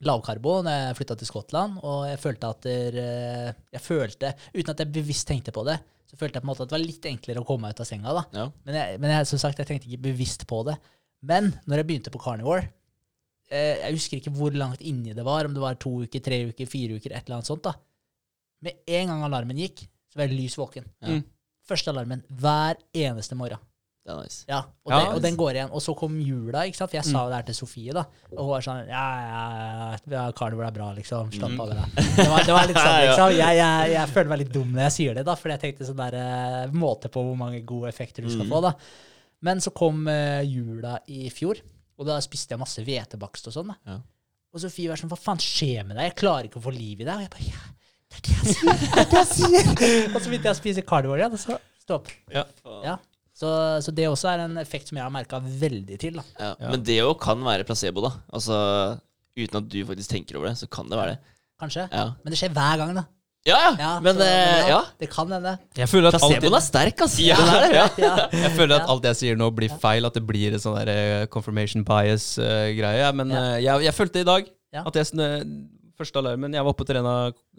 lavkarbo 0.07 0.57
når 0.65 0.77
jeg 0.77 0.97
flytta 0.99 1.17
til 1.19 1.29
Skottland, 1.29 1.79
og 1.85 2.05
jeg 2.09 2.19
følte 2.21 2.51
at 2.53 2.67
der, 2.67 2.97
eh, 3.01 3.51
jeg 3.75 3.83
følte, 3.83 4.33
uten 4.55 4.73
at 4.73 4.83
jeg 4.83 4.93
bevisst 4.95 5.27
tenkte 5.29 5.53
på 5.55 5.65
det, 5.67 5.77
så 6.09 6.17
følte 6.19 6.37
jeg 6.39 6.43
på 6.43 6.47
en 6.47 6.51
måte 6.51 6.65
at 6.65 6.71
det 6.71 6.75
var 6.75 6.83
litt 6.83 7.07
enklere 7.07 7.41
å 7.43 7.47
komme 7.47 7.67
meg 7.67 7.75
ut 7.75 7.83
av 7.83 7.87
senga. 7.87 8.15
da. 8.17 8.23
Ja. 8.35 8.47
Men, 8.67 8.77
jeg, 8.79 8.99
men 9.03 9.13
jeg, 9.13 9.29
som 9.29 9.41
sagt, 9.41 9.61
jeg 9.61 9.69
tenkte 9.69 9.87
ikke 9.87 10.09
bevisst 10.09 10.43
på 10.49 10.59
det. 10.67 10.75
Men 11.23 11.51
når 11.69 11.81
jeg 11.81 11.87
begynte 11.87 12.11
på 12.11 12.17
Carnivore 12.17 12.63
eh, 13.53 13.77
Jeg 13.77 13.93
husker 13.93 14.17
ikke 14.17 14.33
hvor 14.33 14.55
langt 14.57 14.81
inni 14.81 15.13
det 15.13 15.25
var, 15.25 15.45
om 15.45 15.53
det 15.55 15.61
var 15.61 15.77
to 15.79 16.01
uker, 16.03 16.23
tre 16.25 16.41
uker, 16.49 16.69
fire 16.69 16.97
uker, 16.97 17.13
et 17.13 17.23
eller 17.23 17.39
annet 17.39 17.51
sånt. 17.51 17.63
da. 17.69 17.75
Med 18.65 18.81
en 18.99 19.13
gang 19.13 19.25
alarmen 19.29 19.61
gikk, 19.61 19.85
så 20.11 20.19
var 20.19 20.27
jeg 20.27 20.39
lys 20.41 20.57
våken. 20.59 20.89
Ja. 20.99 21.15
Mm. 21.15 21.23
Første 21.71 21.93
alarmen 21.93 22.25
hver 22.41 22.81
eneste 22.97 23.37
morgen. 23.39 23.61
Det 24.01 24.09
er 24.09 24.17
nice. 24.23 24.45
Ja, 24.49 24.59
og, 24.85 24.89
Ja. 24.91 24.99
det, 24.99 25.09
og 25.13 25.21
den 25.21 25.35
går 25.37 25.51
igjen. 25.53 25.69
Og 25.77 25.81
så 25.85 25.93
kom 25.95 26.15
jula, 26.19 26.63
ikke 26.65 26.75
sant? 26.79 26.89
for 26.89 26.97
jeg 26.97 27.05
sa 27.05 27.19
jo 27.21 27.29
det 27.29 27.35
her 27.37 27.43
til 27.51 27.55
Sofie. 27.59 27.93
da 27.93 28.01
Og 28.31 28.39
hun 28.39 28.49
var 28.49 28.61
sånn 28.65 28.87
Ja, 28.89 29.03
ja, 29.27 29.97
ja, 30.09 30.23
karneval 30.31 30.65
er 30.67 30.71
bra, 30.73 30.87
liksom. 30.97 31.29
Slapp 31.35 31.59
av. 31.59 31.69
med 31.69 31.77
deg». 31.77 32.15
Det 32.17 32.25
var, 32.31 32.43
det 32.47 32.55
var 32.55 32.65
litt 32.71 32.79
sånn, 32.81 32.97
liksom. 33.05 33.35
Jeg, 33.37 33.57
jeg, 33.61 33.91
jeg 33.93 34.09
føler 34.15 34.29
meg 34.33 34.39
litt 34.41 34.53
dum 34.55 34.71
når 34.73 34.81
jeg 34.87 34.95
sier 34.97 35.13
det, 35.19 35.25
da 35.29 35.35
fordi 35.37 35.53
jeg 35.57 35.63
tenkte 35.67 35.85
sånn 35.91 36.01
der 36.01 36.17
uh, 36.17 36.73
måte 36.73 37.11
på 37.13 37.21
hvor 37.27 37.37
mange 37.37 37.61
gode 37.61 37.89
effekter 37.93 38.25
du 38.25 38.29
skal 38.33 38.47
Mm. 38.49 38.55
få. 38.55 38.61
da 38.65 38.73
Men 39.41 39.61
så 39.61 39.69
kom 39.73 40.07
uh, 40.09 40.41
jula 40.41 40.95
i 41.07 41.29
fjor, 41.29 41.61
og 42.01 42.05
da 42.09 42.17
spiste 42.25 42.55
jeg 42.55 42.59
masse 42.63 42.81
hvetebakst 42.81 43.47
og 43.51 43.53
sånn. 43.53 43.69
da 43.69 43.77
Ja. 43.93 43.99
Og 44.51 44.59
Sofie 44.65 44.89
var 44.89 44.97
sånn 44.97 45.09
Hva 45.13 45.15
faen 45.21 45.37
skjer 45.39 45.85
med 45.85 45.95
deg? 45.95 46.09
Jeg 46.09 46.15
klarer 46.19 46.49
ikke 46.49 46.57
å 46.59 46.65
få 46.65 46.73
liv 46.73 46.99
i 46.99 47.05
deg. 47.05 47.13
Og 47.13 47.21
jeg 47.21 47.29
bare 47.29 47.45
Ja, 47.53 47.61
det 48.09 48.17
er 48.17 48.21
det 48.25 48.33
jeg 48.33 48.55
sier. 48.57 48.73
Det 48.81 48.97
er 48.97 49.05
det 49.13 49.21
jeg 49.21 49.29
sier. 49.37 50.09
og 50.15 50.19
så 50.19 50.27
begynte 50.33 50.49
jeg 50.49 50.57
å 50.57 50.59
spise 50.59 50.81
karneval 50.89 51.21
igjen, 51.21 51.37
og 51.37 51.39
så 51.45 51.59
stopp. 51.85 52.09
Ja. 52.33 52.43
Ja. 52.83 52.97
Så, 53.41 53.49
så 53.81 53.93
det 53.97 54.05
også 54.05 54.29
er 54.29 54.43
en 54.45 54.59
effekt 54.61 54.91
som 54.91 54.99
jeg 54.99 55.05
har 55.07 55.13
merka 55.13 55.39
veldig 55.41 55.97
til. 56.01 56.19
da. 56.19 56.25
Ja. 56.37 56.51
Ja. 56.61 56.69
Men 56.75 56.83
det 56.85 56.99
òg 57.01 57.15
kan 57.23 57.41
være 57.41 57.65
placebo, 57.65 58.03
da. 58.05 58.11
Altså 58.31 58.57
uten 59.37 59.57
at 59.63 59.69
du 59.71 59.79
faktisk 59.87 60.11
tenker 60.13 60.37
over 60.37 60.51
det, 60.51 60.59
så 60.61 60.67
kan 60.69 60.89
det 60.91 60.99
være 60.99 61.15
det. 61.15 61.19
Kanskje. 61.61 61.87
Ja, 61.93 62.03
Men 62.21 62.33
det 62.33 62.37
skjer 62.41 62.53
hver 62.53 62.77
gang, 62.81 62.93
da. 62.99 63.03
ja, 63.47 63.57
ja. 63.63 63.71
Ja, 63.79 63.89
men 64.05 64.15
så- 64.19 64.25
eh, 64.27 64.67
ja. 64.69 64.79
Det 64.99 65.09
kan 65.09 65.31
hende. 65.31 65.53
Jeg 65.77 65.89
føler 65.89 66.07
at 66.09 66.17
alt, 66.19 66.21
Placeboen 66.35 66.57
er 66.59 66.65
sterk, 66.65 67.01
altså. 67.07 67.21
Ja. 67.25 67.35
Den 67.39 67.49
er. 67.55 67.73
Ja. 67.79 67.85
Ja. 67.97 68.13
jeg 68.43 68.51
føler 68.59 68.75
at 68.81 68.89
alt 68.93 69.03
jeg 69.09 69.15
sier 69.21 69.35
nå, 69.39 69.49
blir 69.57 69.69
feil. 69.81 70.05
At 70.05 70.13
det 70.19 70.25
blir 70.27 70.53
en 70.53 70.61
sånn 70.61 70.77
der 70.85 70.91
eh, 70.93 71.25
confirmation 71.33 71.85
bias-greie. 71.87 73.13
men 73.15 73.29
Ja. 73.33 73.43
eh, 73.55 73.61
jeg, 73.65 73.83
jeg 73.87 73.93
følte 73.97 74.19
i 74.21 74.27
dag 74.27 74.49
Ja. 74.73 74.83
at 74.85 74.93
jeg 74.95 75.05
Første 76.01 76.17
alarmen 76.17 76.53
Jeg 76.53 76.63
var 76.65 76.71
oppe 76.73 76.81
og 76.81 76.87
trena 76.89 77.11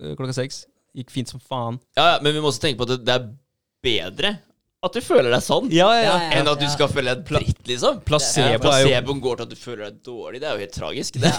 eh, 0.03 0.15
klokka 0.19 0.35
seks. 0.35 0.65
Gikk 0.97 1.11
fint 1.11 1.29
som 1.31 1.41
faen. 1.41 1.79
Ja, 1.97 2.15
ja, 2.15 2.19
men 2.23 2.35
vi 2.35 2.41
må 2.41 2.51
også 2.51 2.61
tenke 2.61 2.79
på 2.79 2.89
at 2.91 2.99
det, 2.99 3.05
det 3.07 3.15
er 3.15 3.29
bedre 3.83 4.39
at 4.83 4.97
du 4.97 5.01
føler 5.05 5.31
deg 5.31 5.43
sånn, 5.47 5.69
Ja, 5.71 5.87
ja, 5.95 6.03
ja. 6.09 6.15
enn 6.41 6.49
at 6.51 6.59
du 6.59 6.67
skal 6.73 6.89
føle 6.91 7.13
deg 7.15 7.21
dritt, 7.29 7.61
liksom. 7.69 8.01
Placebo 8.07 8.57
Ja, 8.57 8.59
Placeboen 8.59 9.21
går 9.23 9.37
til 9.39 9.47
at 9.47 9.53
du 9.53 9.59
føler 9.61 9.85
deg 9.91 10.01
dårlig. 10.09 10.41
Det 10.43 10.49
er 10.51 10.57
jo 10.59 10.65
helt 10.65 10.75
tragisk. 10.75 11.19
Det. 11.23 11.31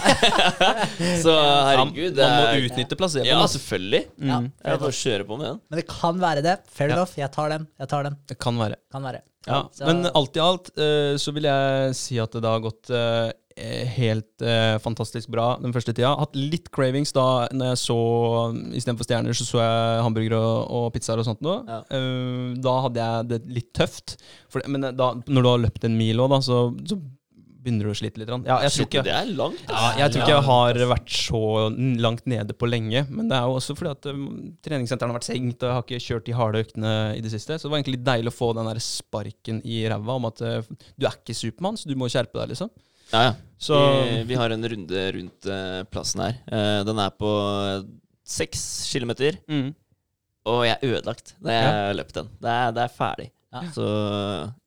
Så 1.24 1.34
herregud. 1.34 2.16
man, 2.16 2.32
må 2.38 2.46
er- 2.48 2.64
utnytte 2.64 2.96
placeboen. 2.96 3.28
Ja, 3.28 3.38
altså. 3.42 3.58
selvfølgelig. 3.60 4.02
Mm. 4.16 4.48
Bare 4.64 4.88
å 4.88 4.94
kjøre 4.96 5.26
på 5.28 5.38
med 5.40 5.46
den. 5.50 5.60
Men 5.68 5.80
det 5.82 5.86
kan 5.90 6.18
være 6.24 6.42
det. 6.46 6.56
Fair 6.72 6.88
Ja. 6.88 6.96
enough. 6.96 7.14
Jeg 7.20 7.32
tar 7.36 7.52
den. 7.52 7.68
Jeg 7.84 7.88
tar 7.92 8.02
den. 8.08 8.16
Det 8.32 8.38
kan 8.40 8.58
være. 8.64 8.76
Kan 8.92 9.02
være. 9.10 9.20
Ja, 9.46 9.58
Men 9.84 10.06
alt 10.08 10.36
i 10.36 10.40
alt 10.40 10.70
uh, 10.80 11.16
så 11.20 11.32
vil 11.36 11.44
jeg 11.44 11.94
si 12.00 12.16
at 12.22 12.32
det 12.32 12.40
da 12.46 12.54
har 12.56 12.62
gått 12.64 12.88
eh, 12.88 13.28
helt 13.56 14.42
eh, 14.42 14.76
fantastisk 14.82 15.30
bra 15.30 15.54
den 15.62 15.74
første 15.74 15.94
tida. 15.94 16.14
Hatt 16.18 16.34
litt 16.34 16.70
cravings 16.74 17.14
da 17.14 17.46
når 17.54 17.74
jeg 17.74 17.82
så 17.84 17.98
Istedenfor 18.74 19.06
stjerner, 19.06 19.36
så 19.36 19.46
så 19.46 19.60
jeg 19.62 20.04
hamburgere 20.04 20.40
og, 20.40 20.62
og 20.74 20.86
pizzaer 20.94 21.22
og 21.22 21.28
sånt 21.28 21.44
noe. 21.44 21.60
Ja. 21.68 21.82
Uh, 21.94 22.54
da 22.64 22.78
hadde 22.88 23.04
jeg 23.04 23.28
det 23.30 23.42
litt 23.60 23.70
tøft. 23.76 24.16
For, 24.50 24.64
men 24.70 24.88
da, 24.98 25.12
når 25.26 25.46
du 25.46 25.50
har 25.50 25.62
løpt 25.68 25.86
en 25.86 25.98
mil 25.98 26.22
òg, 26.24 26.34
så, 26.42 26.66
så 26.88 26.98
begynner 27.64 27.88
du 27.88 27.92
å 27.94 27.96
slite 27.96 28.20
litt. 28.20 28.30
Ja, 28.44 28.58
jeg 28.66 28.74
tror 28.74 28.88
ikke 28.88 29.04
det 29.06 29.14
er 29.14 29.30
langt. 29.38 29.60
ja, 29.70 29.84
jeg 30.02 30.12
tror 30.12 30.24
ikke 30.24 30.34
jeg 30.34 30.46
har 30.48 30.80
vært 30.90 31.12
så 31.16 31.42
langt 32.04 32.26
nede 32.28 32.56
på 32.58 32.68
lenge. 32.68 33.04
Men 33.08 33.30
det 33.30 33.38
er 33.38 33.48
jo 33.48 33.58
også 33.60 33.76
fordi 33.78 33.92
at 33.94 34.08
um, 34.12 34.26
treningssentrene 34.64 35.14
har 35.14 35.20
vært 35.20 35.28
sengt, 35.30 35.62
og 35.62 35.70
jeg 35.70 35.78
har 35.78 35.86
ikke 35.86 36.02
kjørt 36.08 36.26
de 36.26 36.36
harde 36.40 36.64
øktene 36.66 36.96
i 37.16 37.22
det 37.24 37.32
siste. 37.32 37.56
Så 37.56 37.68
det 37.68 37.72
var 37.72 37.80
egentlig 37.80 37.96
litt 37.98 38.08
deilig 38.10 38.34
å 38.34 38.36
få 38.36 38.50
den 38.58 38.68
der 38.68 38.82
sparken 38.84 39.62
i 39.64 39.84
ræva 39.90 40.18
om 40.18 40.28
at 40.28 40.44
uh, 40.44 40.74
du 40.98 41.08
er 41.08 41.16
ikke 41.16 41.38
Supermann, 41.38 41.80
så 41.80 41.88
du 41.88 41.96
må 41.98 42.10
skjerpe 42.12 42.42
deg, 42.42 42.52
liksom. 42.52 42.72
Ja, 43.14 43.20
ja. 43.28 43.34
Så 43.64 43.76
Vi, 44.02 44.16
vi 44.28 44.36
har 44.36 44.50
en 44.52 44.66
runde 44.68 45.02
rundt 45.14 45.46
eh, 45.46 45.80
plassen 45.88 46.20
her. 46.24 46.34
Eh, 46.50 46.80
den 46.84 46.98
er 47.00 47.12
på 47.16 47.30
seks 48.26 48.60
kilometer, 48.90 49.38
mm. 49.48 49.68
og 50.50 50.64
jeg 50.66 50.74
er 50.80 50.90
ødelagt 50.90 51.34
da 51.44 51.54
jeg 51.54 51.70
har 51.70 51.96
løpt 51.96 52.18
den. 52.18 52.28
Det 52.42 52.50
er, 52.50 52.74
det 52.76 52.82
er 52.84 52.92
ferdig. 52.92 53.28
Ja. 53.54 53.62
Så 53.76 53.86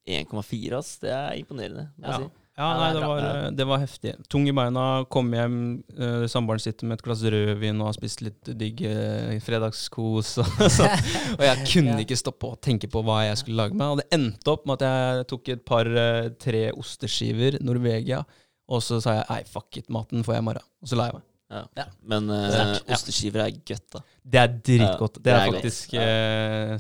1,4, 0.08 0.78
ass. 0.80 0.94
Det 1.04 1.12
er 1.12 1.36
imponerende. 1.42 1.90
må 2.00 2.08
Ja. 2.14 2.18
si. 2.24 2.30
Ja, 2.58 2.68
Ja, 2.72 2.78
nei, 2.80 2.94
det 2.96 3.02
var, 3.06 3.20
eh, 3.22 3.50
det 3.54 3.66
var 3.70 3.82
heftig. 3.84 4.12
Tung 4.34 4.48
i 4.50 4.54
beina, 4.56 5.06
kom 5.14 5.30
hjem, 5.36 5.58
uh, 5.94 6.24
samboeren 6.26 6.62
sitter 6.64 6.90
med 6.90 6.98
et 6.98 7.04
glass 7.06 7.22
rødvin 7.22 7.84
og 7.84 7.92
har 7.92 7.98
spist 8.00 8.24
litt 8.26 8.50
digg 8.58 8.82
eh, 8.82 9.36
fredagskos. 9.46 10.32
Og, 10.42 10.64
så, 10.78 10.88
og 11.36 11.44
jeg 11.46 11.68
kunne 11.70 12.00
ikke 12.06 12.18
stoppe 12.18 12.50
å 12.50 12.58
tenke 12.58 12.90
på 12.90 13.04
hva 13.06 13.20
jeg 13.28 13.44
skulle 13.44 13.62
lage 13.62 13.78
meg. 13.78 13.94
Og 13.94 14.02
det 14.02 14.08
endte 14.18 14.56
opp 14.56 14.66
med 14.66 14.82
at 14.82 14.88
jeg 14.90 15.28
tok 15.30 15.52
et 15.54 15.62
par, 15.70 15.90
eh, 16.02 16.32
tre 16.42 16.64
osteskiver, 16.74 17.60
Norvegia, 17.62 18.24
og 18.68 18.82
så 18.84 18.98
sa 19.06 19.20
jeg 19.20 19.28
nei, 19.30 19.42
fuck 19.54 19.78
it, 19.78 19.86
maten 19.94 20.26
får 20.26 20.40
jeg 20.40 20.44
i 20.44 20.48
morgen. 20.50 20.66
Og 20.82 20.90
så 20.90 20.98
la 20.98 21.12
jeg 21.12 21.20
meg. 21.20 21.28
Ja. 21.54 21.62
Ja. 21.80 21.86
Men 22.12 22.26
uh, 22.34 22.74
osteskiver 22.92 23.46
er 23.46 23.54
gøtt, 23.70 23.86
da. 23.94 24.02
Det 24.26 24.42
er 24.42 24.58
dritgodt. 24.58 25.22
Det, 25.22 25.30
det 25.30 25.36
er 25.36 25.44
er 25.46 25.54
faktisk 25.54 25.94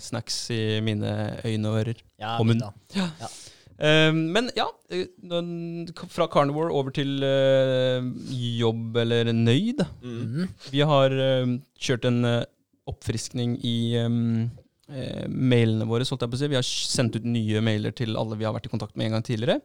snacks 0.10 0.42
i 0.58 0.64
mine 0.84 1.14
øyne 1.46 1.70
og 1.70 1.78
ører. 1.86 2.02
Ja, 2.18 2.34
Og 2.42 2.50
munn. 2.50 2.66
da. 2.66 3.30
Eh, 3.78 4.12
men 4.14 4.50
ja, 4.58 4.68
eh, 4.90 5.06
fra 6.10 6.28
carnivore 6.34 6.74
over 6.74 6.94
til 6.96 7.24
eh, 7.26 8.06
jobb 8.58 8.98
eller 9.04 9.32
nøyd. 9.34 9.84
Mm. 10.02 10.48
Vi 10.74 10.82
har 10.92 11.14
eh, 11.14 11.58
kjørt 11.78 12.08
en 12.10 12.24
eh, 12.26 12.44
oppfriskning 12.90 13.58
i 13.68 13.78
eh, 14.02 14.20
eh, 14.90 15.26
mailene 15.30 15.88
våre. 15.90 16.08
Holdt 16.10 16.26
jeg 16.26 16.34
på 16.34 16.40
å 16.40 16.42
si. 16.42 16.52
Vi 16.54 16.60
har 16.60 16.68
sendt 16.68 17.20
ut 17.20 17.28
nye 17.28 17.64
mailer 17.66 17.96
til 17.96 18.18
alle 18.18 18.40
vi 18.40 18.48
har 18.48 18.56
vært 18.58 18.70
i 18.70 18.74
kontakt 18.74 18.98
med 18.98 19.10
en 19.10 19.18
gang 19.18 19.28
tidligere. 19.28 19.62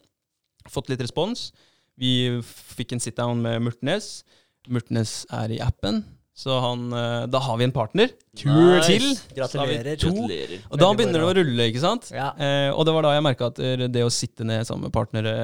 Fått 0.71 0.93
litt 0.93 1.03
respons. 1.03 1.51
Vi 1.99 2.41
fikk 2.47 2.95
en 2.95 3.03
sit-down 3.03 3.43
med 3.45 3.63
Murtnes. 3.65 4.23
Murtnes 4.71 5.23
er 5.35 5.57
i 5.57 5.59
appen, 5.63 6.05
så 6.33 6.59
han, 6.65 6.87
eh, 6.97 7.25
da 7.29 7.41
har 7.45 7.59
vi 7.61 7.67
en 7.69 7.75
partner. 7.75 8.13
Nice. 8.33 8.87
til. 8.89 9.09
Gratulerer. 9.37 9.97
to. 10.01 10.13
Gratulerer. 10.15 10.63
Og 10.71 10.81
da 10.81 10.93
begynner 10.97 11.21
det 11.21 11.29
å 11.29 11.35
rulle, 11.37 11.67
ikke 11.69 11.83
sant? 11.83 12.09
Ja. 12.15 12.31
Eh, 12.41 12.71
og 12.73 12.87
det 12.89 12.95
var 12.97 13.05
da 13.05 13.13
jeg 13.19 13.27
merka 13.27 13.51
at 13.53 13.61
eh, 13.61 13.85
det 13.93 14.07
å 14.07 14.13
sitte 14.13 14.47
ned 14.49 14.65
sammen 14.69 14.89
med 14.89 14.95
partnere, 14.97 15.35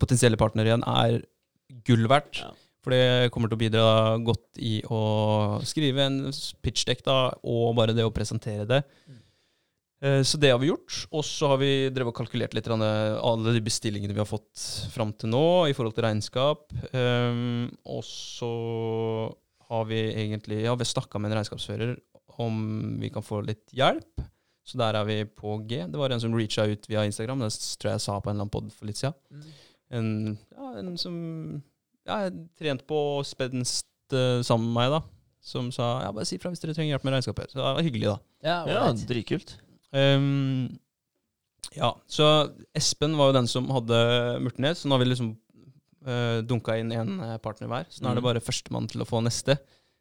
potensielle 0.00 0.40
partnere 0.40 0.72
igjen 0.72 0.86
er 0.88 1.20
gull 1.84 2.08
verdt. 2.08 2.40
Ja. 2.40 2.54
For 2.84 2.94
det 2.94 3.30
kommer 3.34 3.50
til 3.50 3.58
å 3.58 3.60
bidra 3.60 3.86
godt 4.24 4.60
i 4.64 4.78
å 4.88 5.60
skrive 5.68 6.06
en 6.06 6.20
pitchdekk, 6.64 7.02
da, 7.04 7.16
og 7.44 7.74
bare 7.76 7.92
det 7.96 8.06
å 8.06 8.14
presentere 8.14 8.64
det. 8.70 8.84
Eh, 10.00 10.22
Så 10.22 10.38
det 10.40 10.52
har 10.54 10.60
vi 10.62 10.70
gjort. 10.70 11.02
Og 11.12 11.26
så 11.26 11.50
har 11.52 11.60
vi 11.60 11.90
drevet 11.92 12.14
og 12.14 12.20
kalkulert 12.22 12.54
litt 12.56 12.70
eh, 12.70 13.18
alle 13.20 13.52
de 13.52 13.60
bestillingene 13.60 14.14
vi 14.14 14.22
har 14.22 14.30
fått 14.30 14.64
fram 14.94 15.12
til 15.12 15.28
nå 15.34 15.44
i 15.68 15.76
forhold 15.76 15.98
til 15.98 16.06
regnskap. 16.06 16.72
Um, 16.94 17.68
og 17.84 18.00
så 18.06 18.52
har 19.68 19.84
vi 19.88 20.00
egentlig 20.12 20.62
Ja, 20.64 20.74
vi 20.78 20.86
snakka 20.88 21.20
med 21.20 21.30
en 21.32 21.38
regnskapsfører 21.38 21.96
om 22.38 22.98
vi 23.00 23.10
kan 23.10 23.24
få 23.24 23.40
litt 23.44 23.66
hjelp. 23.74 24.22
Så 24.68 24.76
der 24.78 24.98
er 24.98 25.06
vi 25.08 25.22
på 25.24 25.56
G. 25.68 25.80
Det 25.88 25.98
var 25.98 26.12
en 26.12 26.20
som 26.20 26.34
reacha 26.36 26.66
ut 26.68 26.88
via 26.90 27.06
Instagram. 27.08 27.40
Det 27.40 27.50
tror 27.80 27.90
jeg 27.90 27.98
jeg 27.98 28.04
sa 28.04 28.18
på 28.20 28.28
en 28.28 28.36
eller 28.36 28.46
annen 28.46 28.52
pod 28.52 28.68
for 28.74 28.88
litt 28.88 29.00
siden. 29.00 29.16
Mm. 29.32 29.46
En, 29.98 30.10
ja, 30.52 30.72
en 30.82 30.90
som 31.00 31.14
ja, 32.08 32.18
trent 32.60 32.84
på 32.88 32.98
spenst 33.24 33.88
eh, 34.12 34.42
sammen 34.44 34.68
med 34.68 34.76
meg, 34.76 34.98
da. 34.98 35.00
Som 35.48 35.70
sa 35.72 36.02
ja, 36.04 36.12
bare 36.12 36.28
si 36.28 36.36
fra 36.40 36.52
hvis 36.52 36.60
dere 36.60 36.74
trenger 36.76 36.96
hjelp 36.96 37.06
med 37.08 37.16
regnskapet. 37.16 37.54
Så 37.54 37.60
det 37.60 37.64
var 37.64 37.80
hyggelig, 37.86 38.10
da. 38.10 38.18
Ja, 38.44 38.58
Ja, 38.68 38.84
dritkult. 39.08 39.56
Um, 39.88 40.68
ja, 41.72 41.94
så 42.08 42.26
Espen 42.76 43.16
var 43.16 43.30
jo 43.30 43.38
den 43.38 43.48
som 43.48 43.68
hadde 43.72 43.98
Murtnes. 44.44 44.82
Så 44.82 44.88
nå 44.88 44.96
har 44.98 45.04
vi 45.04 45.08
liksom 45.14 45.32
uh, 46.08 46.40
dunka 46.48 46.78
inn 46.80 46.90
én 46.96 47.12
partner 47.44 47.68
hver. 47.70 47.86
Så 47.92 48.02
nå 48.02 48.10
er 48.10 48.18
det 48.18 48.24
Mm. 48.24 48.28
bare 48.32 48.40
førstemann 48.44 48.88
til 48.90 49.04
å 49.04 49.08
få 49.08 49.20
neste. 49.22 49.58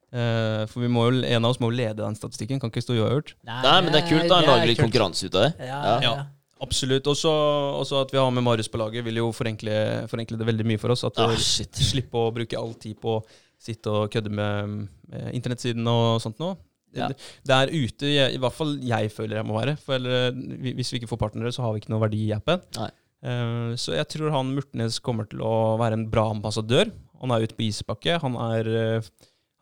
Uh, 0.07 0.63
for 0.71 0.79
vi 0.79 0.87
må 0.87 1.03
jo, 1.11 1.19
en 1.27 1.43
av 1.45 1.51
oss 1.51 1.59
må 1.59 1.67
jo 1.69 1.75
lede 1.81 1.99
den 1.99 2.15
statistikken. 2.15 2.61
Kan 2.63 2.71
ikke 2.71 2.85
stå 2.85 2.95
uavgjort. 2.95 3.33
Nei, 3.43 3.81
men 3.83 3.91
det 3.91 4.03
er 4.05 4.07
kult 4.09 4.29
da, 4.31 4.39
det 4.39 4.47
lage 4.47 4.63
er 4.63 4.71
litt 4.71 4.79
konkurranse 4.81 5.27
ut 5.27 5.35
av 5.35 5.47
det. 5.49 5.67
Ja, 5.67 5.79
Ja. 5.83 5.99
ja. 6.07 6.25
Absolutt. 6.63 7.05
Også, 7.05 8.01
at 8.01 8.09
vi 8.09 8.17
har 8.17 8.31
med 8.33 8.41
Marius 8.41 8.67
på 8.73 8.79
laget, 8.81 9.03
vil 9.05 9.19
jo 9.19 9.27
forenkle, 9.35 10.07
forenkle 10.09 10.39
det 10.39 10.47
veldig 10.47 10.65
mye 10.65 10.79
for 10.81 10.89
oss. 10.95 11.03
At 11.05 11.19
Ah, 11.21 11.27
vi 11.29 11.35
shit. 11.37 11.69
Slippe 11.75 12.17
å 12.17 12.31
bruke 12.33 12.57
all 12.57 12.73
tid 12.73 12.97
på 12.99 13.19
å 13.19 13.25
sitte 13.61 13.91
og 13.93 14.09
kødde 14.09 14.31
med, 14.33 14.87
med 15.11 15.35
internettsiden 15.37 15.85
og 15.91 16.17
sånt 16.23 16.39
nå. 16.41 16.55
Ja. 16.95 17.09
Det, 17.11 17.17
det 17.45 17.53
er 17.53 17.67
ute, 17.75 18.09
jeg, 18.09 18.33
i 18.33 18.39
hvert 18.41 18.55
fall 18.57 18.71
jeg 18.81 19.11
føler 19.13 19.37
jeg 19.37 19.45
må 19.45 19.53
være. 19.59 19.75
For 19.77 19.99
eller, 19.99 20.31
hvis 20.79 20.89
vi 20.95 20.97
ikke 21.03 21.11
får 21.11 21.19
partnere, 21.27 21.51
så 21.53 21.61
har 21.61 21.75
vi 21.75 21.83
ikke 21.83 21.91
noe 21.93 22.01
verdi 22.07 22.23
i 22.25 22.33
appen. 22.33 22.63
Nei. 22.79 22.89
Eh, 23.25 23.73
så 23.79 23.95
jeg 23.95 24.07
tror 24.13 24.33
han 24.35 24.53
Murtnes 24.53 24.99
kommer 25.03 25.27
til 25.29 25.41
å 25.45 25.77
være 25.79 25.97
en 25.97 26.07
bra 26.11 26.27
ambassadør. 26.33 26.91
Han 27.21 27.33
er 27.33 27.47
ute 27.47 27.57
på 27.57 27.67
isbakke. 27.67 28.19
Han 28.21 28.37
er, 28.49 28.67
eh, 28.67 29.09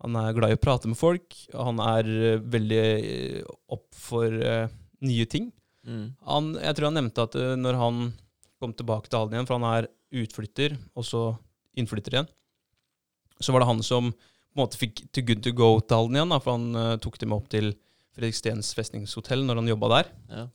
han 0.04 0.20
er 0.20 0.36
glad 0.36 0.52
i 0.52 0.58
å 0.58 0.62
prate 0.62 0.92
med 0.92 1.00
folk. 1.00 1.36
Han 1.54 1.80
er 1.80 2.10
eh, 2.10 2.40
veldig 2.40 2.86
opp 3.72 3.88
for 3.96 4.30
nye 5.06 5.26
ting. 5.30 5.52
Mm. 5.86 6.16
Han, 6.26 6.54
jeg 6.60 6.76
tror 6.76 6.90
han 6.90 6.98
nevnte 6.98 7.28
at 7.28 7.36
når 7.60 7.78
han 7.78 8.06
kom 8.60 8.74
tilbake 8.74 9.10
til 9.10 9.20
Halden 9.20 9.38
igjen, 9.38 9.48
for 9.48 9.60
han 9.60 9.68
er 9.70 9.90
utflytter, 10.16 10.78
og 10.96 11.06
så 11.06 11.24
innflytter 11.78 12.16
igjen, 12.16 12.30
så 13.44 13.52
var 13.52 13.62
det 13.62 13.70
han 13.70 13.84
som 13.84 14.10
på 14.10 14.56
en 14.56 14.64
måte 14.64 14.80
fikk 14.80 15.04
to 15.14 15.22
good 15.28 15.44
to 15.46 15.52
go 15.54 15.76
til 15.82 16.00
Halden 16.00 16.18
igjen, 16.18 16.32
da, 16.34 16.40
for 16.42 16.58
han 16.58 17.00
tok 17.04 17.20
dem 17.22 17.36
opp 17.36 17.50
til 17.52 17.74
Fredrikstens 18.16 18.72
festningshotell 18.78 19.44
når 19.46 19.60
han 19.60 19.74
jobba 19.74 19.92
der. 19.98 20.12
Ja. 20.32 20.46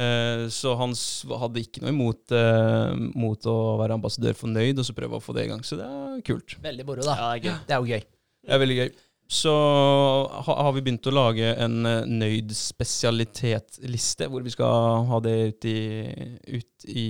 Eh, 0.00 0.46
så 0.54 0.72
han 0.80 0.94
hadde 1.42 1.60
ikke 1.60 1.82
noe 1.84 1.92
imot, 1.92 2.32
eh, 2.32 2.94
mot 3.20 3.46
å 3.50 3.56
være 3.80 3.98
ambassadør 3.98 4.36
for 4.38 4.48
Nøyd 4.52 4.80
og 4.80 4.86
så 4.88 4.94
prøve 4.96 5.18
å 5.18 5.22
få 5.24 5.34
det 5.36 5.44
i 5.44 5.50
gang. 5.52 5.60
Så 5.66 5.76
det 5.80 5.86
er 5.88 6.22
kult. 6.26 6.56
Veldig 6.64 6.86
moro, 6.88 7.04
da. 7.04 7.16
Ja, 7.18 7.30
det 7.36 7.50
er. 7.52 7.62
Det 7.68 7.76
er 7.76 7.80
jo 7.84 7.90
gøy. 7.92 8.04
Det 8.40 8.54
er 8.56 8.62
veldig 8.64 8.78
gøy. 8.80 8.90
Så 9.30 9.50
ha, 10.46 10.54
har 10.64 10.72
vi 10.74 10.80
begynt 10.82 11.06
å 11.06 11.12
lage 11.14 11.52
en 11.62 11.76
eh, 11.86 12.06
nøyd 12.08 12.50
spesialitetsliste, 12.56 14.26
hvor 14.30 14.42
vi 14.42 14.50
skal 14.54 15.04
ha 15.10 15.20
det 15.22 15.34
ut 15.52 15.68
i, 15.70 15.76
ut 16.58 16.88
i 16.90 17.04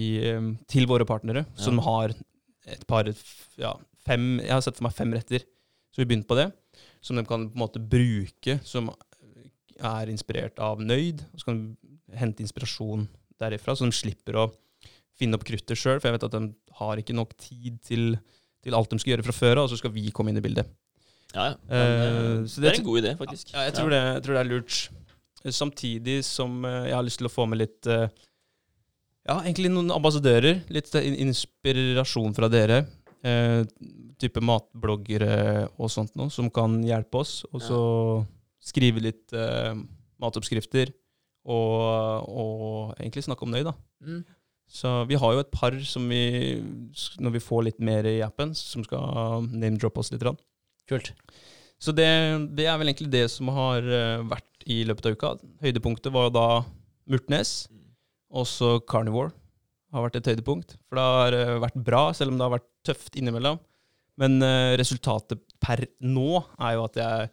til 0.69 0.89
våre 0.91 1.07
partnere, 1.09 1.47
Ja. 1.47 1.63
som 1.65 1.79
har 1.87 2.13
et 2.71 2.85
par 2.87 3.09
ja, 3.59 3.73
fem 4.05 4.39
Jeg 4.43 4.53
har 4.53 4.61
sett 4.67 4.77
for 4.77 4.85
meg 4.89 4.95
fem 4.99 5.13
retter, 5.17 5.47
så 5.95 6.03
vi 6.03 6.09
begynte 6.11 6.29
på 6.29 6.37
det. 6.37 6.51
Som 7.01 7.17
de 7.17 7.25
kan 7.25 7.47
på 7.49 7.57
en 7.57 7.63
måte 7.63 7.81
bruke, 7.81 8.59
som 8.69 8.91
er 9.83 10.11
inspirert 10.13 10.59
av 10.63 10.81
nøyd. 10.83 11.23
Og 11.33 11.41
så 11.41 11.51
kan 11.51 11.61
du 11.63 12.17
hente 12.17 12.43
inspirasjon 12.45 13.07
derifra, 13.41 13.75
så 13.77 13.87
de 13.89 13.97
slipper 13.97 14.37
å 14.37 14.49
finne 15.19 15.37
opp 15.39 15.45
kruttet 15.49 15.79
sjøl. 15.79 16.01
For 16.01 16.09
jeg 16.11 16.19
vet 16.19 16.29
at 16.29 16.37
de 16.37 16.43
har 16.81 17.01
ikke 17.01 17.17
nok 17.17 17.35
tid 17.41 17.81
til, 17.87 18.15
til 18.65 18.77
alt 18.77 18.91
de 18.93 18.99
skal 19.01 19.15
gjøre 19.17 19.27
fra 19.29 19.37
før 19.37 19.61
av, 19.61 19.65
og 19.69 19.73
så 19.73 19.81
skal 19.81 19.93
vi 19.95 20.11
komme 20.15 20.33
inn 20.33 20.41
i 20.41 20.45
bildet. 20.45 20.69
Ja, 21.35 21.53
ja. 21.53 21.55
Men, 21.69 21.77
Eh, 21.77 22.07
eh, 22.41 22.47
så 22.51 22.61
det 22.61 22.63
det- 22.63 22.73
er 22.75 22.81
en 22.81 22.89
god 22.91 23.03
idé, 23.03 23.17
faktisk. 23.17 23.53
Ja, 23.53 23.61
jeg 23.69 23.75
tror, 23.75 23.91
Det, 23.91 24.01
jeg 24.15 24.23
tror 24.25 24.35
det 24.35 24.41
er 24.41 24.51
lurt. 24.51 24.89
Samtidig 25.51 26.25
som 26.25 26.65
eh, 26.65 26.89
jeg 26.89 26.95
har 26.95 27.03
lyst 27.07 27.19
til 27.19 27.29
å 27.29 27.33
få 27.33 27.47
med 27.49 27.59
litt 27.59 27.87
Ja, 27.87 29.37
egentlig 29.45 29.71
noen 29.71 29.91
ambassadører. 29.93 30.63
Litt 30.73 30.91
inspirasjon 30.95 32.35
fra 32.35 32.49
dere. 32.49 32.87
Eh, 33.23 33.65
type 34.19 34.41
matbloggere 34.41 35.69
og 35.79 35.91
sånt 35.93 36.15
noe, 36.17 36.31
som 36.33 36.49
kan 36.51 36.83
hjelpe 36.83 37.21
oss. 37.21 37.45
Og 37.53 37.61
så 37.61 37.81
skrive 38.71 39.03
litt 39.03 39.35
uh, 39.37 39.75
matoppskrifter. 40.23 40.95
Og, 41.51 42.27
og 42.29 42.99
egentlig 43.01 43.25
snakke 43.25 43.47
om 43.47 43.53
nøy, 43.55 43.63
da. 43.67 43.73
Mm. 44.05 44.21
Så 44.71 44.91
vi 45.11 45.19
har 45.19 45.35
jo 45.35 45.43
et 45.43 45.51
par 45.51 45.75
som 45.83 46.05
vi, 46.07 46.61
når 47.19 47.35
vi 47.35 47.43
får 47.43 47.65
litt 47.67 47.81
mer 47.83 48.07
i 48.07 48.21
appen, 48.23 48.53
som 48.55 48.85
skal 48.87 49.49
name-droppe 49.51 50.03
oss 50.03 50.13
litt. 50.15 50.23
Kult. 50.91 51.11
Så 51.81 51.95
det, 51.97 52.07
det 52.55 52.69
er 52.69 52.79
vel 52.79 52.93
egentlig 52.93 53.11
det 53.11 53.25
som 53.33 53.51
har 53.57 53.83
eh, 53.83 54.23
vært 54.31 54.67
i 54.71 54.83
løpet 54.87 55.09
av 55.09 55.17
uka. 55.17 55.33
Høydepunktet 55.65 56.15
var 56.15 56.29
jo 56.29 56.35
da 56.37 56.47
Murtnes, 57.11 57.55
og 58.31 58.47
så 58.47 58.77
Carnivore 58.87 59.33
har 59.91 60.05
vært 60.07 60.21
et 60.21 60.31
høydepunkt. 60.31 60.77
For 60.87 61.01
det 61.01 61.09
har 61.09 61.39
eh, 61.41 61.57
vært 61.65 61.83
bra, 61.89 62.05
selv 62.15 62.31
om 62.31 62.39
det 62.39 62.47
har 62.47 62.55
vært 62.59 62.69
tøft 62.87 63.19
innimellom. 63.19 63.59
Men 64.21 64.43
resultatet 64.77 65.41
per 65.65 65.81
nå 66.05 66.43
er 66.61 66.75
jo 66.77 66.83
at 66.85 66.99
jeg, 67.01 67.29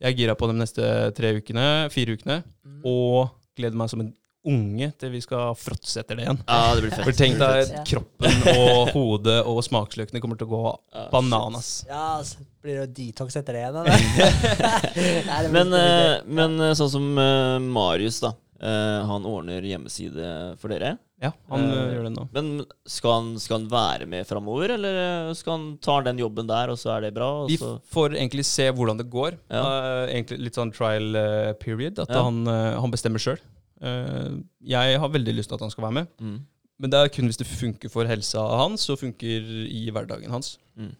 jeg 0.00 0.12
er 0.12 0.16
gira 0.18 0.34
på 0.36 0.48
de 0.50 0.58
neste 0.60 0.86
tre 1.16 1.34
ukene, 1.40 1.66
fire 1.92 2.16
ukene, 2.18 2.42
Mm. 2.66 2.80
og 2.84 3.30
gleder 3.56 3.76
meg 3.78 3.88
som 3.90 4.00
en 4.02 4.12
unge 4.46 4.92
til 5.00 5.10
vi 5.10 5.20
skal 5.24 5.54
fråtse 5.58 5.98
etter 6.02 6.14
det 6.20 6.22
igjen. 6.26 6.38
Ja, 6.46 6.74
det 6.76 6.82
blir 6.84 6.92
fett. 6.94 7.06
For 7.08 7.16
tenk 7.18 7.38
deg 7.40 7.72
kroppen 7.88 8.44
og 8.52 8.90
hodet 8.94 9.38
og 9.48 9.58
smaksløkene 9.66 10.20
kommer 10.22 10.38
til 10.38 10.46
å 10.46 10.52
gå 10.52 10.60
Ja, 10.94 11.06
bananas. 11.10 11.70
Ja, 11.88 12.20
så 12.22 12.44
blir 12.62 12.76
det 12.76 12.82
jo 12.84 12.86
detox 13.00 13.34
etter 13.40 13.56
det 13.56 13.64
igjen, 13.64 13.74
da. 13.74 13.82
Nei, 15.30 15.40
det 15.42 15.50
Men, 15.56 15.72
eh, 15.74 16.20
men 16.26 16.60
eh, 16.60 16.74
sånn 16.78 16.92
som 16.92 17.08
eh, 17.18 17.56
Marius, 17.64 18.20
da. 18.22 18.34
Han 18.60 19.26
ordner 19.28 19.60
hjemmeside 19.68 20.56
for 20.62 20.72
dere. 20.72 20.94
Ja, 21.22 21.30
han 21.48 21.62
Eh, 21.64 21.72
eh, 21.72 21.92
gjør 21.94 22.02
det 22.04 22.12
nå. 22.12 22.24
Men 22.36 22.48
skal 22.84 23.12
han, 23.14 23.28
skal 23.40 23.58
han 23.62 23.68
være 23.72 24.06
med 24.06 24.26
framover, 24.28 24.74
eller 24.74 25.32
skal 25.34 25.52
han 25.56 25.78
ta 25.80 26.00
den 26.04 26.18
jobben 26.20 26.46
der, 26.46 26.68
og 26.68 26.76
så 26.76 26.90
er 26.96 27.06
det 27.06 27.14
bra? 27.16 27.28
Og 27.44 27.48
Vi 27.48 27.56
så 27.56 27.70
får 27.88 28.16
egentlig 28.18 28.44
se 28.44 28.66
hvordan 28.70 28.98
det 29.00 29.08
går. 29.10 29.38
Ja. 29.48 29.62
Eh, 29.64 30.12
egentlig 30.12 30.38
litt 30.44 30.54
sånn 30.58 30.74
trial 30.76 31.16
eh, 31.16 31.52
period. 31.54 31.98
At 32.04 32.10
Ja. 32.12 32.22
han, 32.22 32.42
eh, 32.46 32.76
han 32.80 32.90
bestemmer 32.92 33.18
sjøl. 33.18 33.38
jeg 34.60 34.98
har 35.00 35.08
veldig 35.12 35.34
lyst 35.36 35.48
til 35.50 35.54
at 35.58 35.60
han 35.66 35.70
skal 35.70 35.84
være 35.88 35.92
med. 36.02 36.06
mm. 36.20 36.38
Men 36.78 36.90
det 36.92 36.98
er 37.00 37.08
kun 37.08 37.24
hvis 37.24 37.38
det 37.40 37.46
funker 37.48 37.88
for 37.88 38.04
helsa 38.04 38.42
hans 38.60 38.82
og 38.92 38.98
funker 39.00 39.46
i 39.72 39.86
hverdagen 39.90 40.28
hans. 40.30 40.58
Mm. 40.76 40.90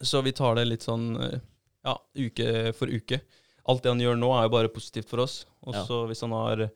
Så 0.00 0.22
vi 0.22 0.30
tar 0.30 0.54
det 0.54 0.68
litt 0.68 0.82
sånn 0.86 1.16
eh, 1.20 1.40
ja, 1.84 1.96
uke 2.14 2.72
for 2.78 2.86
uke. 2.86 3.20
Alt 3.66 3.82
det 3.82 3.90
han 3.90 3.98
gjør 4.04 4.14
nå, 4.20 4.30
er 4.38 4.44
jo 4.46 4.52
bare 4.54 4.68
positivt 4.70 5.08
for 5.10 5.24
oss. 5.24 5.44
Og 5.66 5.74
Ja. 5.74 5.82
så 5.84 6.06
hvis 6.06 6.20
han 6.22 6.30
har, 6.30 6.70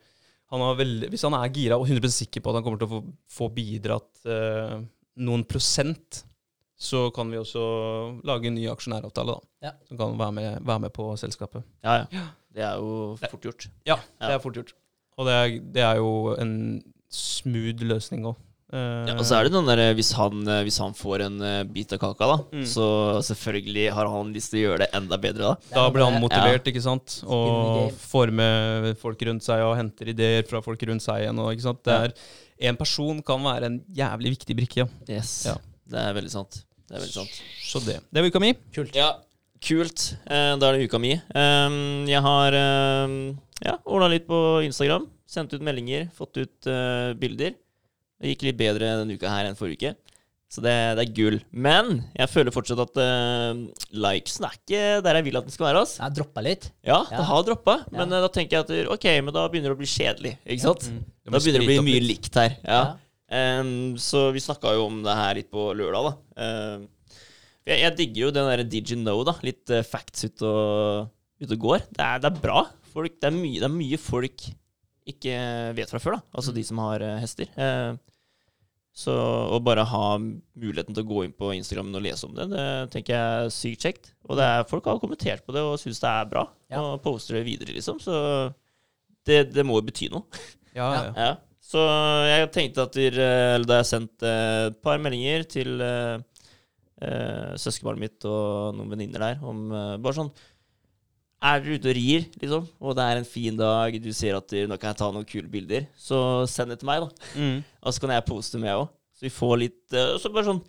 han 0.50 0.60
har 0.64 0.74
veldig, 0.80 1.08
Hvis 1.12 1.22
han 1.26 1.34
er 1.38 1.52
gira 1.54 1.76
og 1.78 1.86
100% 1.86 2.16
sikker 2.24 2.42
på 2.42 2.50
at 2.50 2.58
han 2.58 2.64
kommer 2.66 2.80
til 2.80 2.88
å 2.88 2.94
få, 2.96 3.00
få 3.30 3.48
bidratt 3.54 4.24
eh, 4.26 4.80
noen 5.22 5.44
prosent, 5.46 6.24
så 6.80 7.10
kan 7.14 7.28
vi 7.30 7.36
også 7.38 7.62
lage 8.24 8.48
en 8.48 8.54
ny 8.56 8.64
aksjonæravtale, 8.72 9.34
da. 9.36 9.68
Ja. 9.68 9.72
Som 9.88 9.98
kan 10.00 10.14
være 10.18 10.32
med, 10.32 10.60
være 10.64 10.80
med 10.86 10.94
på 10.96 11.10
selskapet. 11.20 11.62
Ja, 11.84 12.00
ja. 12.10 12.26
Det 12.50 12.64
er 12.66 12.80
jo 12.82 13.16
fort 13.20 13.44
gjort. 13.46 13.68
Ja, 13.86 13.98
Ja. 14.18 14.26
det 14.26 14.34
er 14.34 14.42
fort 14.42 14.56
gjort. 14.58 14.72
Og 15.20 15.26
det 15.28 15.34
er, 15.36 15.52
det 15.76 15.82
er 15.84 15.96
jo 16.00 16.34
en 16.40 16.54
smooth 17.12 17.84
løsning 17.84 18.24
òg. 18.26 18.38
Ja, 18.72 19.14
og 19.18 19.24
så 19.26 19.36
er 19.40 19.44
det 19.48 19.52
den 19.52 19.66
der, 19.66 19.80
hvis 19.98 20.12
han, 20.14 20.42
eh, 20.48 20.60
hvis 20.66 20.78
han 20.78 20.92
får 20.94 21.24
en 21.26 21.40
eh, 21.42 21.62
bit 21.64 21.92
av 21.96 21.98
kaka, 21.98 22.26
da, 22.30 22.36
Mm. 22.52 22.64
så 22.70 22.84
selvfølgelig 23.26 23.86
har 23.96 24.06
han 24.06 24.32
lyst 24.32 24.50
til 24.52 24.60
å 24.60 24.64
gjøre 24.68 24.78
det 24.84 24.90
enda 24.94 25.16
bedre 25.18 25.48
da. 25.50 25.54
Da 25.74 25.88
blir 25.90 26.04
han 26.04 26.14
Ja. 26.14 26.20
motivert, 26.22 26.64
ikke 26.70 26.82
sant? 26.82 27.22
Og 27.26 27.90
får 27.92 28.30
med 28.32 28.96
folk 28.98 29.18
rundt 29.26 29.42
seg 29.42 29.60
og 29.66 29.76
henter 29.76 30.08
ideer 30.14 30.46
fra 30.46 30.60
folk 30.62 30.80
rundt 30.86 31.02
seg 31.02 31.24
igjen. 31.24 31.38
Og, 31.38 31.52
ikke 31.54 31.62
sant? 31.66 31.82
Det 31.82 31.92
er, 31.92 32.12
en 32.70 32.76
person 32.76 33.22
kan 33.22 33.40
være 33.42 33.64
en 33.70 33.80
jævlig 33.92 34.36
viktig 34.38 34.56
brikke. 34.56 34.88
Ja. 35.08 35.16
Yes. 35.16 35.46
Ja. 35.46 35.56
Det 35.90 35.98
er 35.98 36.14
veldig 36.14 36.30
sant. 36.30 36.62
Det 36.88 36.96
er 36.96 37.00
veldig 37.00 37.14
sant. 37.14 37.40
Så 37.64 37.80
det. 37.84 38.00
Det 38.12 38.22
var 38.22 38.28
uka 38.30 38.40
mi. 38.40 38.52
Kult. 38.72 38.94
Ja, 38.94 39.14
kult. 39.60 40.14
Eh, 40.26 40.56
da 40.56 40.68
er 40.70 40.78
det 40.78 40.88
uka 40.90 40.98
mi. 41.00 41.12
Um, 41.34 42.06
jeg 42.06 42.20
har 42.22 42.54
um, 43.06 43.38
ja, 43.64 43.76
ordna 43.86 44.08
litt 44.10 44.26
på 44.28 44.62
Instagram. 44.64 45.08
Sendt 45.30 45.52
ut 45.54 45.62
meldinger, 45.62 46.08
fått 46.16 46.36
ut 46.38 46.66
eh, 46.66 47.12
bilder. 47.14 47.54
Det 48.20 48.34
gikk 48.34 48.46
litt 48.50 48.58
bedre 48.60 48.94
denne 49.00 49.16
uka 49.16 49.30
her 49.32 49.48
enn 49.48 49.56
forrige 49.58 49.80
uke. 49.80 50.16
Så 50.50 50.62
det, 50.64 50.72
det 50.98 51.02
er 51.04 51.12
gull. 51.14 51.36
Men 51.54 52.00
jeg 52.16 52.26
føler 52.32 52.50
fortsatt 52.50 52.80
at 52.82 52.96
uh, 52.98 53.60
likesen 53.94 54.48
er 54.48 54.56
ikke 54.58 54.80
der 55.06 55.18
jeg 55.20 55.26
vil 55.28 55.38
at 55.38 55.46
den 55.46 55.54
skal 55.54 55.68
være. 55.68 55.82
Altså. 55.84 56.00
Jeg 56.02 56.16
droppa 56.18 56.42
litt. 56.42 56.66
Ja, 56.82 56.96
Ja. 57.06 57.20
det 57.20 57.26
har 57.28 57.44
droppa, 57.46 57.76
men 57.94 58.10
ja. 58.10 58.18
da 58.24 58.30
tenker 58.34 58.58
jeg 58.58 58.66
at 58.66 58.90
ok, 58.96 59.06
men 59.22 59.36
da 59.36 59.44
begynner 59.52 59.70
det 59.70 59.78
å 59.78 59.80
bli 59.80 59.90
kjedelig. 59.92 60.34
Ikke 60.42 60.64
sant? 60.64 60.88
Mm. 60.90 61.04
Da 61.30 61.38
begynner 61.38 61.62
det 61.62 61.68
å 61.68 61.70
bli 61.70 61.78
mye 61.86 62.02
litt. 62.02 62.10
likt 62.10 62.40
her. 62.42 62.58
Ja. 62.66 62.82
Um, 63.30 63.94
så 64.02 64.24
vi 64.34 64.42
snakka 64.42 64.74
jo 64.74 64.88
om 64.88 65.04
det 65.06 65.14
her 65.20 65.38
litt 65.38 65.52
på 65.54 65.68
lørdag, 65.78 66.10
da. 66.10 66.42
Um, 66.42 66.88
jeg, 67.70 67.78
jeg 67.84 67.96
digger 68.02 68.24
jo 68.24 68.34
den 68.34 68.50
derre 68.50 68.66
Did 68.66 68.90
you 68.90 68.98
know, 68.98 69.22
da. 69.30 69.36
Litt 69.46 69.70
uh, 69.70 69.84
facts 69.86 70.26
ut 70.26 70.42
og, 70.50 71.12
ut 71.46 71.54
og 71.54 71.62
går. 71.70 71.86
Det 71.94 72.02
er, 72.02 72.18
det 72.26 72.32
er 72.32 72.42
bra. 72.42 72.64
Folk, 72.90 73.20
det, 73.22 73.30
er 73.30 73.36
mye, 73.38 73.60
det 73.62 73.68
er 73.70 73.76
mye 73.78 74.02
folk 74.02 74.50
ikke 75.10 75.38
vet 75.78 75.90
fra 75.94 76.02
før, 76.02 76.18
da. 76.18 76.26
Altså 76.34 76.52
de 76.58 76.66
som 76.66 76.82
har 76.82 77.06
uh, 77.06 77.16
hester. 77.22 77.46
Eh, 77.54 77.94
så 78.96 79.12
å 79.54 79.58
bare 79.62 79.84
ha 79.86 80.06
muligheten 80.18 80.96
til 80.96 81.04
å 81.04 81.08
gå 81.08 81.20
inn 81.24 81.34
på 81.36 81.52
Instagram 81.54 81.92
og 81.94 82.02
lese 82.04 82.26
om 82.26 82.34
det, 82.36 82.48
det 82.50 82.64
tenker 82.92 83.14
jeg 83.14 83.44
er 83.44 83.52
sykt 83.54 83.86
kjekt. 83.86 84.10
Og 84.26 84.38
det 84.40 84.46
er, 84.46 84.64
folk 84.68 84.88
har 84.90 84.98
kommentert 85.02 85.44
på 85.46 85.54
det 85.54 85.62
og 85.64 85.78
syns 85.80 86.02
det 86.02 86.10
er 86.10 86.32
bra, 86.32 86.48
Ja. 86.72 86.82
og 86.82 87.02
poster 87.04 87.38
det 87.38 87.46
videre, 87.46 87.76
liksom. 87.76 88.00
Så 88.02 88.14
det, 89.26 89.44
det 89.54 89.64
må 89.66 89.78
jo 89.78 89.86
bety 89.90 90.10
noe. 90.12 90.26
Ja, 90.70 90.86
ja. 90.94 91.06
Ja. 91.18 91.30
Så 91.70 91.80
jeg 92.30 92.50
tenkte 92.54 92.84
at 92.86 92.94
eller 92.94 93.64
da 93.66 93.80
jeg 93.80 93.88
sendte 93.88 94.30
et 94.68 94.76
par 94.86 95.00
meldinger 95.02 95.42
til 95.50 95.80
uh, 95.82 96.22
søskenbarnet 97.58 98.04
mitt 98.04 98.26
og 98.30 98.76
noen 98.78 98.92
venninner 98.92 99.24
der 99.24 99.42
om 99.42 99.64
uh, 99.74 99.96
bare 99.98 100.14
sånn 100.20 100.30
Er 101.40 101.62
dere 101.64 101.78
ute 101.80 101.88
og 101.88 101.96
rir, 101.96 102.24
liksom, 102.42 102.64
og 102.84 102.96
det 102.98 103.04
er 103.08 103.18
en 103.22 103.24
fin 103.28 103.56
dag, 103.56 103.94
du 103.96 104.10
ser 104.12 104.36
at 104.36 104.48
dere, 104.52 104.68
nå 104.68 104.76
kan 104.76 104.90
jeg 104.90 104.98
ta 105.00 105.06
noen 105.08 105.24
kule 105.24 105.48
bilder, 105.48 105.86
så 105.96 106.18
send 106.50 106.74
det 106.74 106.82
til 106.82 106.90
meg, 106.90 107.06
da. 107.06 107.30
Mm. 107.40 107.62
Og 107.86 107.94
så 107.96 108.02
kan 108.02 108.12
jeg 108.12 108.26
poste 108.28 108.60
med 108.60 108.74
òg. 108.74 108.90
Så 109.16 109.24
vi 109.24 109.30
får 109.32 109.54
litt 109.60 109.94
eh, 109.96 110.14
Så 110.20 110.30
bare 110.32 110.46
sånn 110.48 110.60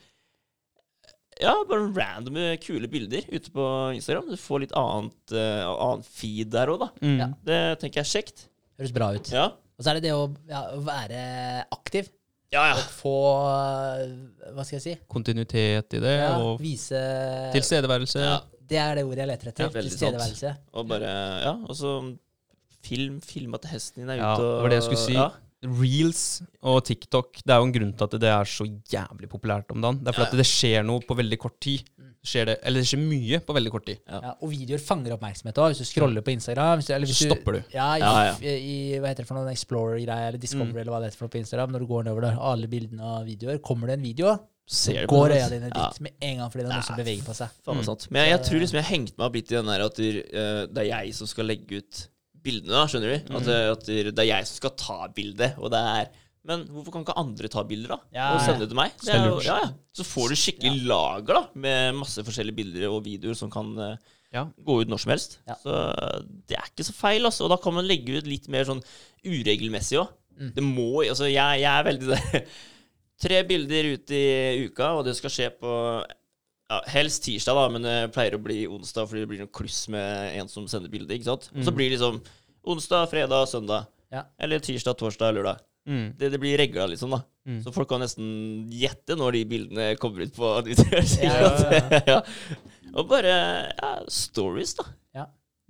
Ja, 1.40 1.54
bare 1.68 1.90
random 1.96 2.40
kule 2.64 2.88
bilder 2.92 3.28
ute 3.32 3.52
på 3.52 3.66
Instagram. 3.98 4.32
Du 4.32 4.40
får 4.40 4.64
litt 4.66 4.74
annet, 4.78 5.36
uh, 5.36 5.72
annen 5.72 6.04
feed 6.06 6.52
der 6.54 6.72
òg, 6.72 6.86
da. 6.86 6.90
Mm. 7.02 7.20
Ja. 7.20 7.28
Det 7.48 7.60
tenker 7.82 8.02
jeg 8.02 8.08
er 8.08 8.12
kjekt. 8.12 8.44
Høres 8.80 8.96
bra 8.96 9.12
ut. 9.16 9.32
Ja. 9.34 9.46
Og 9.76 9.84
så 9.84 9.92
er 9.92 10.00
det 10.00 10.06
det 10.08 10.16
å, 10.16 10.28
ja, 10.52 10.62
være 10.86 11.22
aktiv. 11.74 12.12
Ja, 12.52 12.66
ja. 12.74 12.76
Og 12.78 12.88
få 12.92 13.16
Hva 14.52 14.66
skal 14.68 14.76
jeg 14.78 14.84
si? 14.84 14.96
Kontinuitet 15.12 15.96
i 15.96 16.02
det, 16.04 16.16
Ja, 16.20 16.34
og 16.44 16.60
vise 16.62 17.00
tilstedeværelse. 17.56 18.20
ja. 18.24 18.40
Det 18.72 18.80
er 18.80 18.96
det 19.02 19.04
ordet 19.06 19.24
jeg 19.26 19.32
leter 19.34 19.52
etter. 19.52 19.68
Ja. 19.68 19.86
Tilstedeværelse. 19.86 20.56
Og 20.80 20.88
bare 20.88 21.14
Ja, 21.44 21.54
og 21.68 21.76
så 21.76 21.96
film, 22.82 23.20
film 23.22 23.54
at 23.60 23.68
hesten 23.72 24.02
din 24.06 24.10
er 24.10 24.22
ute 24.22 24.26
Ja, 24.26 24.34
og 24.36 24.42
det 24.42 24.62
var 24.64 24.70
det 24.74 24.80
jeg 24.82 24.88
skulle 24.90 25.06
si. 25.06 25.18
Ja. 25.20 25.30
Reels 25.62 26.22
og 26.66 26.80
TikTok, 26.88 27.44
det 27.46 27.54
er 27.54 27.60
jo 27.62 27.68
en 27.68 27.74
grunn 27.76 27.92
til 27.94 28.08
at 28.08 28.14
det 28.24 28.30
er 28.34 28.48
så 28.50 28.66
jævlig 28.90 29.28
populært 29.30 29.70
om 29.76 29.82
dagen. 29.84 30.00
Det 30.02 30.10
er 30.10 30.16
fordi 30.18 30.26
Ja, 30.26 30.32
ja. 30.32 30.34
at 30.34 30.40
det 30.42 30.48
skjer 30.50 30.86
noe 30.88 31.04
på 31.06 31.18
veldig 31.20 31.38
kort 31.44 31.60
tid. 31.62 31.84
Skjer 32.26 32.46
det, 32.50 32.56
eller 32.66 32.82
det 32.82 32.88
skjer 32.90 33.02
mye 33.02 33.40
på 33.46 33.54
veldig 33.58 33.72
kort 33.74 33.86
tid. 33.86 33.98
Ja, 34.10 34.34
og 34.42 34.50
videoer 34.50 34.82
fanger 34.82 35.14
oppmerksomhet 35.16 35.58
òg. 35.62 35.72
Hvis 35.74 35.82
du 35.82 35.86
scroller 35.90 36.22
på 36.26 36.34
Instagram 36.34 36.78
hvis 36.80 36.90
du, 36.90 36.94
eller 36.94 37.06
hvis 37.10 37.18
Så 37.18 37.30
du, 37.30 37.34
stopper 37.36 37.54
du. 37.58 37.62
Ja, 37.74 37.88
i, 37.98 38.00
Ja, 38.02 38.12
ja. 38.26 38.34
I, 38.58 38.76
hva 39.02 39.10
heter 39.10 39.22
det 39.24 39.28
for 39.30 39.38
noe 39.38 39.54
Explorer-greie, 39.54 40.28
eller 40.30 40.38
Discovery, 40.42 40.72
Mm. 40.74 40.82
eller 40.82 40.92
hva 40.94 41.00
det 41.02 41.10
heter 41.12 41.18
for 41.22 41.26
noe 41.30 41.34
på 41.38 41.42
Instagram. 41.42 41.72
Når 41.74 41.80
du 41.80 41.88
går 41.94 42.04
nedover 42.10 42.22
der, 42.28 42.38
alle 42.42 42.68
bildene 42.70 43.02
og 43.04 43.26
videoer, 43.30 43.58
kommer 43.62 43.88
det 43.88 43.98
en 44.00 44.06
video, 44.06 44.34
Ser 44.72 45.04
går 45.12 45.34
det, 45.34 45.38
øya 45.42 45.50
dine 45.52 45.68
dine 45.68 45.82
Ja. 45.82 45.90
dit 45.92 46.02
med 46.06 46.14
en 46.24 46.38
gang 46.40 46.52
fordi 46.54 46.64
det 46.64 46.70
er 46.72 46.78
noe 46.78 46.88
som 46.88 46.96
beveger 47.02 47.26
på 47.28 47.34
seg. 47.36 47.50
Faen 47.66 47.78
Mm. 47.82 47.84
sant. 47.90 48.08
Men 48.12 48.22
jeg, 48.24 48.32
jeg 48.32 48.46
tror 48.48 48.60
liksom 48.64 48.78
jeg 48.80 48.84
har 48.88 48.94
hengt 48.96 49.18
meg 49.18 49.26
opp 49.28 49.36
litt 49.36 49.52
i 49.52 49.56
den 49.58 49.66
der 49.72 49.82
at 49.86 50.00
eh, 50.00 50.66
det 50.72 50.82
er 50.86 50.90
jeg 50.92 51.14
som 51.18 51.28
skal 51.28 51.46
legge 51.52 51.82
ut 51.84 52.08
bildene, 52.42 52.72
da, 52.74 52.86
skjønner 52.88 53.12
du? 53.12 53.36
At, 53.38 53.48
eh, 53.52 53.72
at 53.76 53.84
der, 53.86 54.12
det 54.16 54.24
er 54.24 54.30
jeg 54.32 54.48
som 54.48 54.56
skal 54.62 54.72
ta 54.80 55.00
bildet, 55.14 55.58
og 55.60 55.70
det 55.76 55.82
er 56.00 56.08
Men 56.44 56.64
hvorfor 56.66 56.92
kan 56.96 57.04
ikke 57.06 57.18
andre 57.22 57.48
ta 57.54 57.62
bilder, 57.70 57.90
da? 57.90 57.98
Ja, 58.16 58.30
og 58.34 58.40
sende 58.42 58.64
det 58.64 58.70
til 58.72 58.80
meg? 58.80 58.92
Det 58.98 59.14
er 59.14 59.28
jo, 59.30 59.36
ja, 59.46 59.60
ja. 59.62 59.68
Så 59.94 60.02
får 60.04 60.30
du 60.32 60.36
skikkelig 60.42 60.88
lager, 60.90 61.36
da, 61.38 61.44
med 61.54 61.94
masse 62.00 62.24
forskjellige 62.26 62.56
bilder 62.58 62.88
og 62.90 63.04
videoer 63.06 63.36
som 63.38 63.52
kan 63.54 63.70
eh, 63.78 63.96
Ja. 64.34 64.46
gå 64.66 64.80
ut 64.82 64.88
når 64.90 65.00
som 65.04 65.12
helst. 65.12 65.38
Ja. 65.46 65.54
Så 65.62 65.76
det 66.50 66.58
er 66.58 66.66
ikke 66.72 66.88
så 66.88 66.96
feil, 66.98 67.28
altså. 67.30 67.44
Og 67.46 67.52
da 67.54 67.58
kan 67.62 67.76
man 67.76 67.86
legge 67.86 68.18
ut 68.18 68.26
litt 68.26 68.48
mer 68.50 68.64
sånn 68.66 68.82
uregelmessig 69.24 70.00
òg. 70.02 70.10
Mm. 70.40 70.52
Det 70.56 70.64
må 70.66 70.88
Altså, 71.06 71.28
jeg, 71.30 71.62
jeg 71.62 71.70
er 71.70 71.84
veldig 71.86 72.08
der 72.16 72.42
Tre 73.22 73.44
bilder 73.46 73.92
ut 73.94 74.12
i 74.18 74.22
uka, 74.66 74.92
og 74.98 75.06
det 75.06 75.14
skal 75.18 75.30
skje 75.34 75.50
på 75.62 75.72
ja, 76.02 76.78
Helst 76.94 77.24
tirsdag, 77.26 77.58
da, 77.58 77.66
men 77.70 77.84
det 77.86 77.96
pleier 78.16 78.38
å 78.38 78.42
bli 78.42 78.62
onsdag 78.72 79.10
fordi 79.10 79.26
det 79.26 79.30
blir 79.30 79.42
noe 79.44 79.52
kluss 79.54 79.84
med 79.92 80.38
en 80.40 80.48
som 80.50 80.66
sender 80.72 80.90
bilde. 80.94 81.14
ikke 81.14 81.28
sant? 81.28 81.50
Og 81.54 81.62
så 81.66 81.70
Mm. 81.72 81.76
blir 81.78 81.90
det 81.92 81.98
liksom 82.00 82.22
onsdag, 82.64 83.10
fredag, 83.12 83.48
søndag. 83.52 83.88
Ja. 84.12 84.24
Eller 84.40 84.60
tirsdag, 84.60 84.96
torsdag, 84.98 85.36
lørdag. 85.36 85.60
Mm. 85.88 86.14
Det, 86.18 86.30
det 86.32 86.40
blir 86.40 86.58
regla, 86.58 86.86
liksom. 86.88 87.10
da. 87.12 87.22
Mm. 87.48 87.60
Så 87.66 87.74
folk 87.74 87.90
kan 87.90 88.00
nesten 88.04 88.70
gjette 88.72 89.16
når 89.18 89.32
de 89.34 89.44
bildene 89.46 89.96
kommer 89.98 90.22
ut 90.26 90.34
på 90.36 90.52
Twitter. 90.66 91.04
Ja, 91.24 91.38
ja, 91.42 92.02
ja. 92.16 92.22
Og 92.96 93.08
bare 93.10 93.36
ja, 93.76 93.92
stories, 94.08 94.74
da. 94.80 94.88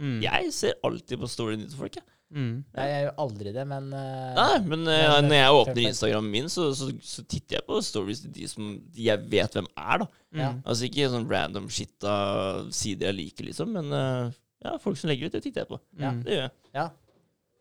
Mm. 0.01 0.15
Jeg 0.23 0.47
ser 0.53 0.73
alltid 0.83 1.19
på 1.21 1.27
storyen 1.29 1.61
til 1.69 1.77
folk. 1.77 1.93
jeg. 1.99 2.03
Mm. 2.31 2.51
Jeg, 2.77 2.99
gjør 3.03 3.17
aldri 3.19 3.51
det, 3.51 3.63
men 3.67 3.87
eh, 3.91 4.27
Nei, 4.37 4.59
men 4.63 4.85
eh, 4.87 5.01
Men, 5.03 5.25
når 5.27 5.35
jeg 5.35 5.47
eh, 5.47 5.55
åpner 5.57 5.81
Instagram 5.81 5.89
Instagrammen 5.91 6.31
min, 6.31 6.51
så, 6.51 6.69
så, 6.77 6.87
så 7.03 7.23
titter 7.27 7.57
jeg 7.57 7.65
på 7.67 7.79
stories 7.83 8.21
til 8.23 8.31
de 8.37 8.47
som 8.47 8.69
de 8.79 9.07
jeg 9.09 9.25
vet 9.33 9.57
hvem 9.57 9.67
er, 9.75 10.03
da. 10.03 10.07
Mm. 10.31 10.61
Altså 10.61 10.87
ikke 10.87 11.09
sånn 11.11 11.27
random 11.27 11.67
shit 11.73 12.07
av 12.07 12.69
sider 12.75 13.09
jeg 13.09 13.17
liker, 13.19 13.49
liksom, 13.49 13.75
men 13.75 13.97
eh, 13.97 14.37
ja, 14.63 14.77
folk 14.79 14.99
som 14.99 15.11
legger 15.11 15.27
ut, 15.27 15.35
det 15.35 15.43
titter 15.43 15.65
jeg 15.65 15.71
på. 15.73 15.81
Ja. 15.99 16.13
Mm. 16.13 16.21
Det 16.23 16.37
gjør 16.37 16.45
jeg. 16.45 16.53
Ja. 16.77 16.87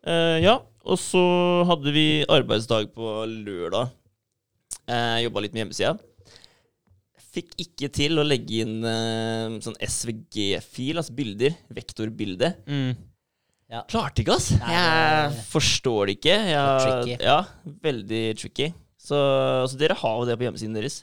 Uh, 0.01 0.37
ja, 0.41 0.55
og 0.81 0.97
så 0.97 1.21
hadde 1.69 1.91
vi 1.93 2.05
arbeidsdag 2.29 2.87
på 2.95 3.09
lørdag. 3.29 3.91
Uh, 4.89 5.17
Jobba 5.21 5.43
litt 5.43 5.53
med 5.53 5.65
hjemmesida. 5.65 5.93
Fikk 7.31 7.53
ikke 7.63 7.89
til 7.93 8.19
å 8.19 8.25
legge 8.25 8.63
inn 8.63 8.81
uh, 8.83 9.59
sånn 9.63 9.77
SVG-fil, 9.77 10.99
altså 10.99 11.15
bilder. 11.17 11.57
Vektorbilde. 11.73 12.53
Mm. 12.65 13.10
Klarte 13.87 14.19
ikke, 14.23 14.35
ass. 14.35 14.49
Nei, 14.59 14.73
Jeg 14.75 15.45
forstår 15.51 16.09
det 16.09 16.17
ikke. 16.19 16.35
Er 16.51 16.81
tricky. 16.83 17.15
Ja, 17.23 17.37
veldig 17.85 18.23
tricky. 18.41 18.71
Så, 19.01 19.17
så 19.71 19.79
dere 19.79 19.95
har 19.97 20.17
jo 20.19 20.27
det 20.27 20.35
på 20.37 20.45
hjemmesiden 20.45 20.75
deres. 20.75 20.99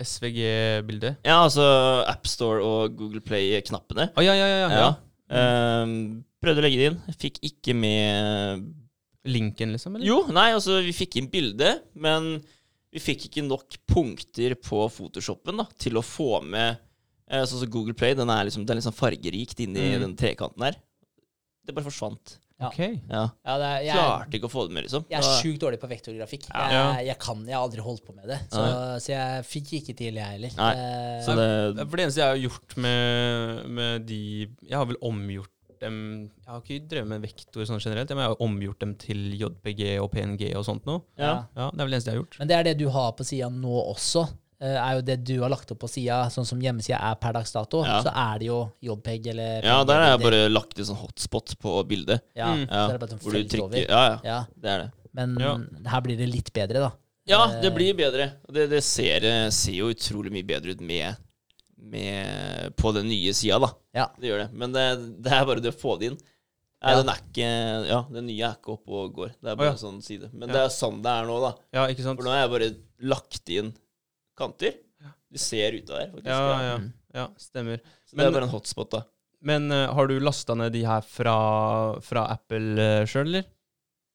SVG-bilde. 0.00 1.14
Ja, 1.26 1.40
altså 1.44 1.64
AppStore 2.10 2.62
og 2.66 2.94
Google 2.98 3.22
Play-knappene. 3.24 4.08
Oh, 4.18 4.24
ja, 4.24 4.34
ja, 4.34 4.46
ja. 4.50 4.60
ja. 4.62 4.78
Ja. 4.78 5.82
Um, 5.84 6.24
prøvde 6.42 6.62
å 6.62 6.64
legge 6.66 6.80
det 6.80 6.88
inn. 6.92 6.98
Fikk 7.20 7.38
ikke 7.46 7.74
med 7.78 8.64
Linken, 9.24 9.72
liksom? 9.74 9.96
Eller? 9.96 10.06
Jo, 10.08 10.18
nei, 10.34 10.50
altså, 10.54 10.80
vi 10.84 10.92
fikk 10.94 11.16
inn 11.20 11.30
bilde, 11.32 11.76
men 11.96 12.36
vi 12.94 13.00
fikk 13.02 13.28
ikke 13.30 13.46
nok 13.46 13.78
punkter 13.90 14.54
på 14.60 14.82
Photoshopen 14.92 15.62
da, 15.62 15.68
til 15.80 15.96
å 15.98 16.04
få 16.04 16.42
med 16.44 16.76
eh, 17.30 17.42
Sånn 17.48 17.62
som 17.64 17.70
Google 17.72 17.96
Play, 17.98 18.12
den 18.18 18.30
er 18.30 18.44
liksom, 18.46 18.66
den 18.68 18.76
er 18.76 18.82
liksom 18.82 18.94
fargerikt 18.98 19.62
inni 19.64 19.94
Mm. 19.94 20.02
den 20.04 20.16
trekanten 20.20 20.66
her. 20.68 20.76
Det 21.64 21.74
bare 21.74 21.86
forsvant. 21.86 22.38
Ja. 22.60 22.68
Ok. 22.68 22.78
Ja. 23.10 23.22
Ja, 23.44 23.54
det 23.58 23.66
er, 23.68 23.80
jeg, 23.82 23.94
Klarte 23.98 24.36
ikke 24.38 24.46
å 24.46 24.52
få 24.52 24.62
det 24.68 24.74
med, 24.76 24.84
liksom. 24.86 25.04
jeg 25.10 25.18
er 25.18 25.40
sjukt 25.42 25.58
dårlig 25.64 25.80
på 25.82 25.88
vektorgrafikk. 25.90 26.44
Ja. 26.52 26.66
Jeg, 27.00 27.08
jeg 27.08 27.18
kan, 27.24 27.40
jeg 27.48 27.56
har 27.56 27.64
aldri 27.66 27.82
holdt 27.82 28.04
på 28.06 28.14
med 28.14 28.28
det. 28.30 28.38
Så, 28.52 28.62
så 29.02 29.10
jeg 29.10 29.46
fikk 29.48 29.72
ikke 29.80 29.96
til, 29.98 30.20
jeg 30.20 30.36
heller. 30.36 30.54
Nei, 30.60 30.70
Eh, 30.78 31.18
Så 31.26 31.34
det 31.38 31.48
For 31.88 31.96
det 31.98 32.04
eneste 32.06 32.22
jeg 32.22 32.30
har 32.30 32.42
gjort 32.44 32.76
med, 32.84 33.66
med 33.80 34.06
de 34.06 34.20
Jeg 34.68 34.76
har 34.78 34.86
vel 34.86 35.00
omgjort 35.02 35.50
dem 35.82 35.96
Jeg 36.44 36.46
har 36.48 36.62
ikke 36.62 36.86
drevet 36.88 37.10
med 37.10 37.24
vektor 37.26 37.66
sånn 37.68 37.82
generelt, 37.82 38.08
men 38.14 38.22
jeg 38.22 38.32
har 38.32 38.44
omgjort 38.46 38.78
dem 38.86 38.94
til 39.02 39.24
JPG 39.40 39.82
og 40.00 40.08
PNG 40.14 40.46
og 40.54 40.64
sånt. 40.68 40.86
Ja. 41.18 41.34
Ja, 41.58 41.66
Det 41.74 41.80
er 41.82 41.84
vel 41.88 41.90
det 41.90 41.98
eneste 41.98 42.12
jeg 42.12 42.16
har 42.16 42.22
gjort. 42.22 42.38
Men 42.38 42.48
det 42.52 42.56
er 42.60 42.68
det 42.70 42.76
du 42.80 42.86
har 42.94 43.10
på 43.18 43.26
sida 43.26 43.50
nå 43.50 43.74
også. 43.90 44.28
Eh, 44.64 44.78
er 44.80 44.94
jo 44.98 45.02
det 45.04 45.16
du 45.28 45.34
har 45.42 45.52
lagt 45.52 45.70
opp 45.74 45.78
på 45.84 45.88
sida, 45.92 46.22
sånn 46.32 46.46
som 46.48 46.60
hjemmesida 46.64 46.96
er 47.10 47.18
per 47.20 47.36
dags 47.36 47.52
dato, 47.52 47.82
Ja. 47.84 48.00
så 48.02 48.10
er 48.14 48.38
det 48.40 48.46
jo 48.48 48.58
jobbpeg 48.88 49.26
eller 49.34 49.62
ja, 49.68 49.76
der 49.84 50.00
har 50.00 50.10
jeg 50.14 50.22
bare 50.24 50.42
lagt 50.48 50.78
en 50.80 50.88
sånn 50.90 51.00
hotspot 51.04 51.54
på 51.60 51.76
bildet. 51.86 52.20
ja, 52.34 52.48
Mm. 52.54 52.66
så 52.68 52.88
er 52.88 52.92
det 52.96 53.00
bare 53.04 53.10
sånn 53.14 53.20
hvor 53.22 53.32
du 53.36 53.44
trykker 53.44 53.64
over. 53.68 53.86
Ja, 53.88 54.02
ja. 54.08 54.18
Ja, 54.24 54.38
Det 54.60 54.70
er 54.70 54.78
det. 54.84 54.90
men 55.12 55.36
Ja. 55.38 55.56
her 55.90 56.00
blir 56.00 56.16
det 56.16 56.28
litt 56.32 56.52
bedre, 56.52 56.80
da. 56.88 56.92
Ja, 57.26 57.44
Eh, 57.48 57.60
det 57.62 57.74
blir 57.74 57.94
bedre. 57.94 58.32
Det, 58.52 58.68
det 58.70 58.82
ser, 58.84 59.24
eh, 59.24 59.50
ser 59.50 59.72
jo 59.72 59.86
utrolig 59.92 60.30
mye 60.32 60.44
bedre 60.46 60.72
ut 60.72 60.80
med, 60.80 61.16
med 61.78 62.74
på 62.76 62.92
den 62.94 63.08
nye 63.08 63.32
sida, 63.34 63.58
da. 63.60 63.70
Ja. 63.94 64.06
Det 64.20 64.28
gjør 64.30 64.38
det. 64.44 64.52
Men 64.52 64.72
det, 64.72 64.84
det 65.22 65.32
er 65.32 65.44
bare 65.48 65.60
det 65.64 65.72
å 65.74 65.78
få 65.80 65.98
det 66.00 66.12
inn. 66.12 66.18
Nei, 66.84 66.92
Ja. 66.92 66.96
den 67.00 67.08
er 67.08 67.20
ikke 67.22 67.88
Ja, 67.88 68.02
den 68.12 68.26
nye 68.26 68.42
er 68.44 68.56
ikke 68.58 68.74
oppe 68.76 68.88
og 68.92 69.14
går. 69.16 69.30
Det 69.40 69.50
er 69.52 69.56
bare 69.56 69.70
oh, 69.70 69.72
ja. 69.72 69.72
en 69.72 69.78
sånn 69.78 70.02
side. 70.04 70.28
Men 70.34 70.48
Ja. 70.50 70.52
det 70.52 70.60
er 70.64 70.68
sånn 70.74 71.00
det 71.02 71.08
er 71.10 71.24
nå, 71.24 71.40
da. 71.40 71.54
Ja, 71.72 71.86
ikke 71.88 72.02
sant? 72.02 72.18
For 72.18 72.24
nå 72.24 72.30
har 72.30 72.46
jeg 72.46 72.50
bare 72.50 72.76
lagt 73.08 73.48
inn 73.48 73.72
kanter. 74.38 74.76
Du 75.34 75.38
ser 75.42 75.72
ut 75.76 75.90
av 75.90 75.98
der, 75.98 76.10
faktisk. 76.12 76.28
Ja, 76.30 76.62
ja, 76.62 76.76
Mm. 76.78 76.92
ja, 77.14 77.24
stemmer. 77.38 77.80
Så 78.06 78.16
det 78.16 78.26
er 78.26 78.30
bare 78.36 78.46
en 78.48 78.52
hotspot, 78.54 78.90
da. 78.94 79.02
Men 79.44 79.66
uh, 79.72 79.92
har 79.92 80.06
du 80.08 80.14
lasta 80.20 80.54
ned 80.56 80.72
de 80.72 80.84
her 80.86 81.00
fra, 81.04 81.34
fra 82.00 82.22
Apple 82.32 82.78
uh, 82.80 83.04
sjøl, 83.10 83.26
eller? 83.28 83.44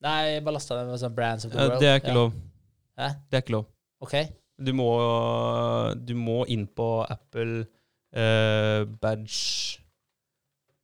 Nei, 0.02 0.16
jeg 0.34 0.44
bare 0.46 0.56
lasta 0.56 0.78
ned 0.80 0.88
med 0.90 0.98
sånn 1.02 1.14
Brands 1.14 1.44
of 1.46 1.52
the 1.52 1.58
Eh, 1.60 1.68
World. 1.68 1.80
det 1.80 1.88
er 1.92 2.00
ikke 2.00 2.08
ja. 2.14 2.16
lov. 2.16 2.32
Hæ? 2.98 3.08
Det 3.30 3.36
er 3.38 3.44
ikke 3.44 3.54
lov. 3.58 3.66
Ok. 4.00 4.14
Du 4.60 4.72
må, 4.76 4.88
du 5.96 6.14
må 6.16 6.38
inn 6.52 6.66
på 6.66 6.88
Apple 7.08 7.62
uh, 8.16 8.84
badge 9.00 9.79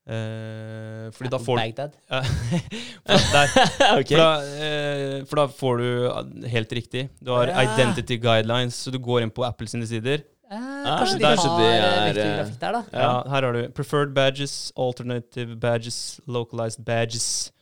eh, 0.07 1.11
Fordi 1.17 1.31
da 1.33 1.39
får 1.43 1.57
Bagdad. 1.61 1.97
For, 3.07 3.27
der, 3.33 3.51
ok. 4.01 4.09
for, 4.09 4.21
da, 4.21 4.31
eh, 4.67 5.25
for 5.27 5.41
da 5.41 5.47
får 5.61 5.83
du 5.83 5.89
eh, 6.07 6.49
helt 6.53 6.73
riktig. 6.73 7.09
Du 7.23 7.33
har 7.35 7.49
Ja. 7.53 7.63
identity 7.67 8.17
guidelines, 8.23 8.75
så 8.87 8.91
du 8.95 8.99
går 8.99 9.23
inn 9.27 9.31
på 9.35 9.45
Apple 9.47 9.69
sine 9.71 9.87
sider. 9.87 10.23
Eh, 10.51 10.63
Ah, 10.87 10.99
kanskje 11.01 11.19
de 11.19 11.25
der- 11.25 11.37
har 11.43 11.59
det 11.59 11.67
eh, 11.67 11.85
er, 11.85 12.13
vektorgrafikk 12.15 12.61
der, 12.61 12.73
da. 12.73 12.83
Ja. 12.93 13.01
Ja. 13.03 13.23
her 13.33 13.43
har 13.49 13.53
du 13.53 13.69
preferred 13.75 14.15
badges, 14.15 14.73
alternative 14.79 15.57
badges, 15.59 16.21
localized 16.29 16.85
badges, 16.87 17.53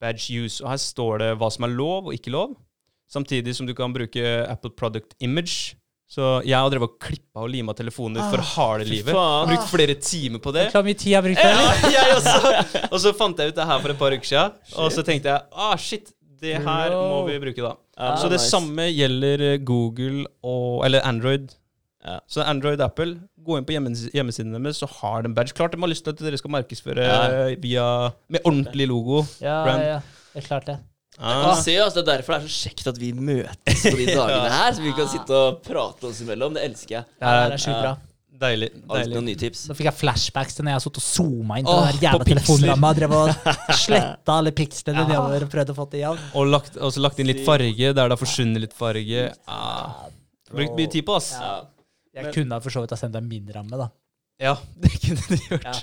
badge 0.00 0.28
use. 0.44 0.60
Og 0.64 0.68
her 0.70 0.76
står 0.76 1.18
det 1.24 1.30
hva 1.40 1.48
som 1.50 1.64
er 1.64 1.72
lov 1.72 2.06
og 2.10 2.12
ikke 2.14 2.30
lov. 2.34 2.56
Samtidig 3.08 3.54
som 3.56 3.66
du 3.66 3.72
kan 3.74 3.92
bruke 3.94 4.20
Apple 4.50 4.70
Product 4.76 5.14
Image. 5.20 5.76
Så 6.06 6.22
jeg 6.46 6.54
har 6.54 6.70
drevet 6.70 6.86
og 6.86 6.98
klippa 7.02 7.42
og 7.42 7.48
lima 7.50 7.74
telefoner 7.74 8.28
for 8.30 8.38
harde 8.54 8.84
livet. 8.86 9.10
faen. 9.12 9.48
Brukt 9.50 9.68
flere 9.72 9.94
timer 9.98 10.38
på 10.44 10.52
det. 10.54 10.68
Hvor 10.70 10.84
mye 10.86 10.94
tid 10.94 11.10
jeg 11.10 11.18
har 11.18 11.26
brukt 11.26 11.40
på 11.42 11.48
det? 11.50 11.90
Ja, 11.90 11.90
jeg 11.96 12.14
også. 12.20 12.84
Og 12.92 13.00
så 13.02 13.12
fant 13.18 13.42
jeg 13.42 13.50
ut 13.50 13.58
det 13.58 13.66
her 13.66 13.80
for 13.82 13.90
et 13.94 13.98
par 13.98 14.14
uker 14.14 14.28
siden. 14.30 14.54
Og 14.78 14.92
så 14.94 15.02
tenkte 15.02 15.32
jeg 15.32 15.42
ah, 15.66 15.74
shit, 15.76 16.12
det 16.40 16.60
her 16.62 16.94
må 16.94 17.24
vi 17.26 17.40
bruke, 17.42 17.58
da. 17.64 17.74
Ah, 17.98 18.14
Så 18.20 18.28
det 18.30 18.38
nice. 18.38 18.50
samme 18.52 18.86
gjelder 18.92 19.42
eh, 19.50 19.58
Google 19.66 20.26
og 20.46 20.84
Eller 20.86 21.02
Android. 21.08 21.50
Ja. 22.06 22.20
Så 22.30 22.44
Android 22.46 22.78
Apple, 22.84 23.16
gå 23.42 23.56
inn 23.58 23.64
på 23.66 23.74
hjemmesiden 23.74 24.12
hjemmesidene 24.14 24.60
deres, 24.62 24.78
så 24.78 24.86
har 25.00 25.24
de 25.26 25.32
badge. 25.34 25.56
Klart 25.58 25.72
de 25.74 25.80
har 25.82 25.90
lyst 25.90 26.04
til 26.06 26.14
at 26.14 26.20
dere 26.22 26.38
skal 26.38 26.52
markedsføre 26.54 27.02
Ja. 27.02 27.22
eh, 27.48 27.56
via 27.58 27.86
Med 28.30 28.46
ordentlig 28.46 28.86
logo. 28.92 29.24
Ja, 29.42 29.56
Brand. 29.66 29.82
ja, 29.90 29.96
det 30.36 30.44
er 30.44 30.46
klart 30.46 30.68
det. 30.70 30.76
Ah. 31.18 31.54
Du 31.56 31.62
se, 31.62 31.76
altså, 31.80 32.02
det 32.02 32.12
er 32.12 32.18
derfor 32.20 32.36
det 32.36 32.44
er 32.44 32.52
så 32.52 32.66
kjekt 32.68 32.90
at 32.90 32.98
vi 33.00 33.12
møtes 33.16 33.84
på 33.86 33.94
de 33.96 34.06
dagene 34.18 34.50
her, 34.52 34.74
så 34.76 34.84
vi 34.84 34.92
kan 34.96 35.08
sitte 35.08 35.38
og 35.38 35.62
prate 35.64 36.10
oss 36.10 36.20
imellom. 36.24 36.56
Det 36.56 36.66
elsker 36.68 36.98
jeg. 36.98 37.08
Ja, 37.22 37.32
det 37.46 37.56
er 37.56 37.62
sjukt 37.62 37.80
bra. 37.80 37.94
Deilig. 38.36 38.68
Deilig. 38.84 39.14
noen 39.16 39.28
nye 39.30 39.38
tips. 39.40 39.62
Nå 39.70 39.74
fikk 39.78 39.86
jeg 39.88 39.96
flashbacks 39.96 40.58
til 40.58 40.66
når 40.66 40.74
jeg 40.74 40.84
sittet 40.84 40.98
og 41.00 41.06
zooma 41.06 41.56
inn 41.60 41.68
på 41.68 41.72
Åh, 41.72 41.86
den 41.88 42.02
jævla 42.04 42.26
telefonramma. 42.28 42.90
Drev 42.98 43.14
og 43.16 43.30
sletta 43.84 44.34
alle 44.42 44.52
pikslene 44.56 45.04
Ja. 45.06 45.06
nedover 45.08 45.46
og 45.46 45.54
prøvde 45.54 45.72
å 45.72 45.78
få 45.78 45.86
det 45.94 46.02
igjen. 46.02 46.20
Og 46.36 46.50
lagt, 46.52 46.76
også 46.76 47.00
lagt 47.00 47.22
inn 47.22 47.30
litt 47.30 47.40
farge 47.46 47.94
der 47.96 47.96
det 47.96 48.12
har 48.12 48.20
forsvunnet 48.20 48.66
litt 48.66 48.76
farge. 48.76 49.30
Ah. 49.48 50.04
Brukt 50.52 50.76
mye 50.76 50.92
tid 50.92 51.06
på, 51.08 51.16
ass. 51.16 51.32
Ja. 51.40 51.54
Jeg 52.20 52.34
kunne 52.36 52.58
ha 52.58 52.64
for 52.64 52.72
så 52.76 52.84
vidt 52.84 52.92
ha 52.92 53.00
sendt 53.00 53.16
deg 53.16 53.24
min 53.24 53.48
ramme, 53.56 53.80
da. 53.80 53.88
Ja, 54.42 54.52
det 54.84 54.92
kunne 55.00 55.24
du 55.32 55.48
gjort. 55.48 55.82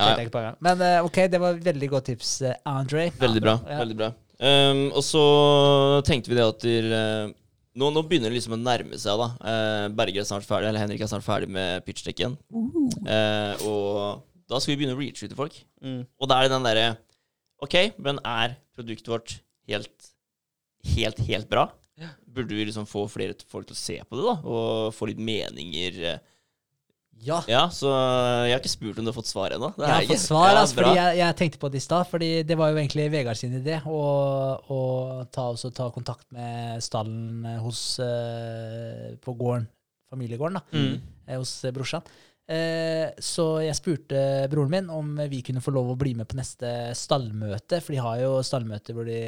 Ja. 0.00 0.48
Men 0.64 0.80
eh, 0.86 1.04
ok, 1.04 1.20
det 1.28 1.42
var 1.42 1.60
veldig 1.68 1.92
godt 1.92 2.08
tips, 2.14 2.32
eh, 2.48 2.56
Andre. 2.64 3.10
Veldig 3.20 3.44
bra. 3.44 3.58
Ja. 3.68 3.82
veldig 3.84 4.00
bra 4.00 4.12
um, 4.40 4.86
Og 4.96 5.04
så 5.06 5.24
tenkte 6.08 6.32
vi 6.32 6.38
det 6.38 6.46
at 6.46 6.58
til, 6.62 6.88
eh, 6.96 7.32
nå, 7.80 7.90
nå 7.94 8.02
begynner 8.06 8.32
det 8.32 8.38
liksom 8.38 8.56
å 8.56 8.60
nærme 8.60 8.98
seg. 9.00 9.20
da 9.20 9.28
uh, 9.36 9.86
Berger 9.96 10.24
er 10.24 10.28
snart 10.28 10.48
ferdig, 10.48 10.70
eller 10.70 10.84
Henrik 10.84 11.04
er 11.04 11.12
snart 11.12 11.26
ferdig 11.26 11.50
med 11.52 11.84
pitchdekken. 11.86 12.38
Uh, 12.50 13.54
og 13.68 14.50
da 14.50 14.58
skal 14.58 14.74
vi 14.74 14.80
begynne 14.82 14.96
å 14.96 15.00
reache 15.00 15.24
ut 15.24 15.30
til 15.30 15.38
folk. 15.38 15.60
Mm. 15.84 16.02
Og 16.18 16.30
da 16.30 16.40
er 16.40 16.48
det 16.48 16.54
den 16.56 16.66
derre 16.66 16.88
OK, 17.60 17.76
men 18.00 18.18
er 18.24 18.56
produktet 18.76 19.12
vårt 19.12 19.36
helt, 19.68 20.10
helt, 20.96 21.20
helt 21.28 21.50
bra? 21.50 21.68
Burde 22.24 22.56
vi 22.56 22.64
liksom 22.64 22.88
få 22.88 23.04
flere 23.12 23.36
folk 23.50 23.68
til 23.68 23.76
å 23.76 23.80
se 23.80 23.96
på 24.00 24.16
det, 24.16 24.24
da? 24.24 24.36
Og 24.48 24.94
få 24.96 25.10
litt 25.10 25.20
meninger? 25.20 25.98
eh. 26.14 26.20
Ja. 27.20 27.42
Ja, 27.50 27.66
så 27.68 27.90
jeg 28.48 28.54
har 28.54 28.60
ikke 28.62 28.70
spurt 28.72 28.98
om 28.98 29.04
du 29.04 29.10
har 29.10 29.16
fått 29.18 29.28
svar 29.28 29.52
ennå. 29.52 29.68
Jeg 29.76 29.90
har 29.92 30.06
fått 30.08 30.22
svar, 30.22 30.54
altså, 30.56 30.78
fordi 30.78 30.94
jeg, 30.96 31.18
jeg 31.20 31.36
tenkte 31.36 31.60
på 31.60 31.68
det 31.74 31.80
i 31.82 31.84
stad. 31.84 32.06
Fordi 32.08 32.30
det 32.48 32.56
var 32.56 32.70
jo 32.72 32.78
egentlig 32.80 33.10
Vegard 33.12 33.36
sin 33.36 33.58
idé 33.58 33.76
å, 33.84 34.00
å 34.72 34.80
ta, 35.28 35.50
også 35.52 35.68
ta 35.76 35.90
kontakt 35.92 36.24
med 36.32 36.80
stallen 36.84 37.44
eh, 37.44 37.58
hos 37.60 37.82
eh, 38.04 39.12
på 39.20 39.34
gården, 39.36 39.68
familiegården, 40.10 40.58
da, 40.60 40.64
Mm. 40.72 40.96
eh, 41.28 41.36
hos 41.36 41.52
brorsan. 41.76 42.08
Eh, 42.50 43.12
så 43.22 43.44
jeg 43.62 43.76
spurte 43.78 44.22
broren 44.50 44.72
min 44.72 44.88
om 44.90 45.12
vi 45.30 45.42
kunne 45.46 45.60
få 45.62 45.70
lov 45.76 45.92
å 45.92 45.98
bli 46.00 46.16
med 46.18 46.26
på 46.26 46.34
neste 46.40 46.72
stallmøte, 46.98 47.78
for 47.84 47.94
de 47.94 48.00
har 48.02 48.24
jo 48.24 48.32
stallmøter 48.42 48.96
hvor 48.96 49.06
de 49.06 49.20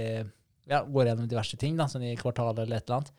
ja, 0.66 0.80
går 0.82 1.06
gjennom 1.12 1.28
diverse 1.30 1.60
ting, 1.60 1.76
da, 1.78 1.86
sånn 1.92 2.08
i 2.08 2.16
kvartalet 2.18 2.64
eller 2.64 2.80
et 2.80 2.88
eller 2.88 2.98
annet. 3.02 3.12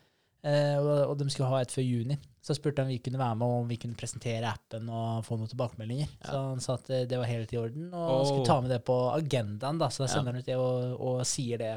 Eh, 0.43 0.77
og, 0.81 0.93
og 1.13 1.17
de 1.21 1.29
skulle 1.31 1.53
ha 1.53 1.61
et 1.63 1.71
før 1.71 1.85
juni. 1.85 2.17
Så 2.43 2.57
spurte 2.57 2.83
han 2.83 2.89
om 2.89 2.91
vi 2.91 2.99
kunne 2.99 3.21
være 3.21 3.35
med, 3.39 3.47
og 3.47 3.61
om 3.63 3.69
vi 3.69 3.77
kunne 3.79 3.95
presentere 3.95 4.49
appen 4.51 4.89
og 4.91 5.23
få 5.23 5.37
noen 5.39 5.47
tilbakemeldinger. 5.47 6.09
Så 6.27 6.41
han 6.49 6.59
sa 6.59 6.75
at 6.75 6.89
det 7.07 7.15
var 7.21 7.29
helt 7.29 7.53
i 7.55 7.59
orden, 7.61 7.85
og 7.95 8.17
oh. 8.17 8.25
skulle 8.27 8.47
ta 8.49 8.57
med 8.59 8.73
det 8.73 8.81
på 8.83 8.97
agendaen. 9.15 9.79
da, 9.79 9.87
Så 9.87 10.03
da 10.03 10.09
Ja. 10.09 10.13
sender 10.17 10.33
han 10.33 10.41
ut 10.43 10.49
det 10.51 10.57
og, 10.59 10.99
og 10.99 11.23
sier 11.25 11.57
det 11.61 11.73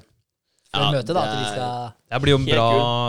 Ja, 0.82 0.90
møtet, 0.94 1.12
da, 1.16 1.22
at 1.22 1.32
vi 1.32 1.42
det 1.42 1.50
skal 1.52 1.92
Det 2.12 2.18
blir 2.22 2.32
jo 2.32 2.38
en 2.38 2.46
bra, 2.46 2.66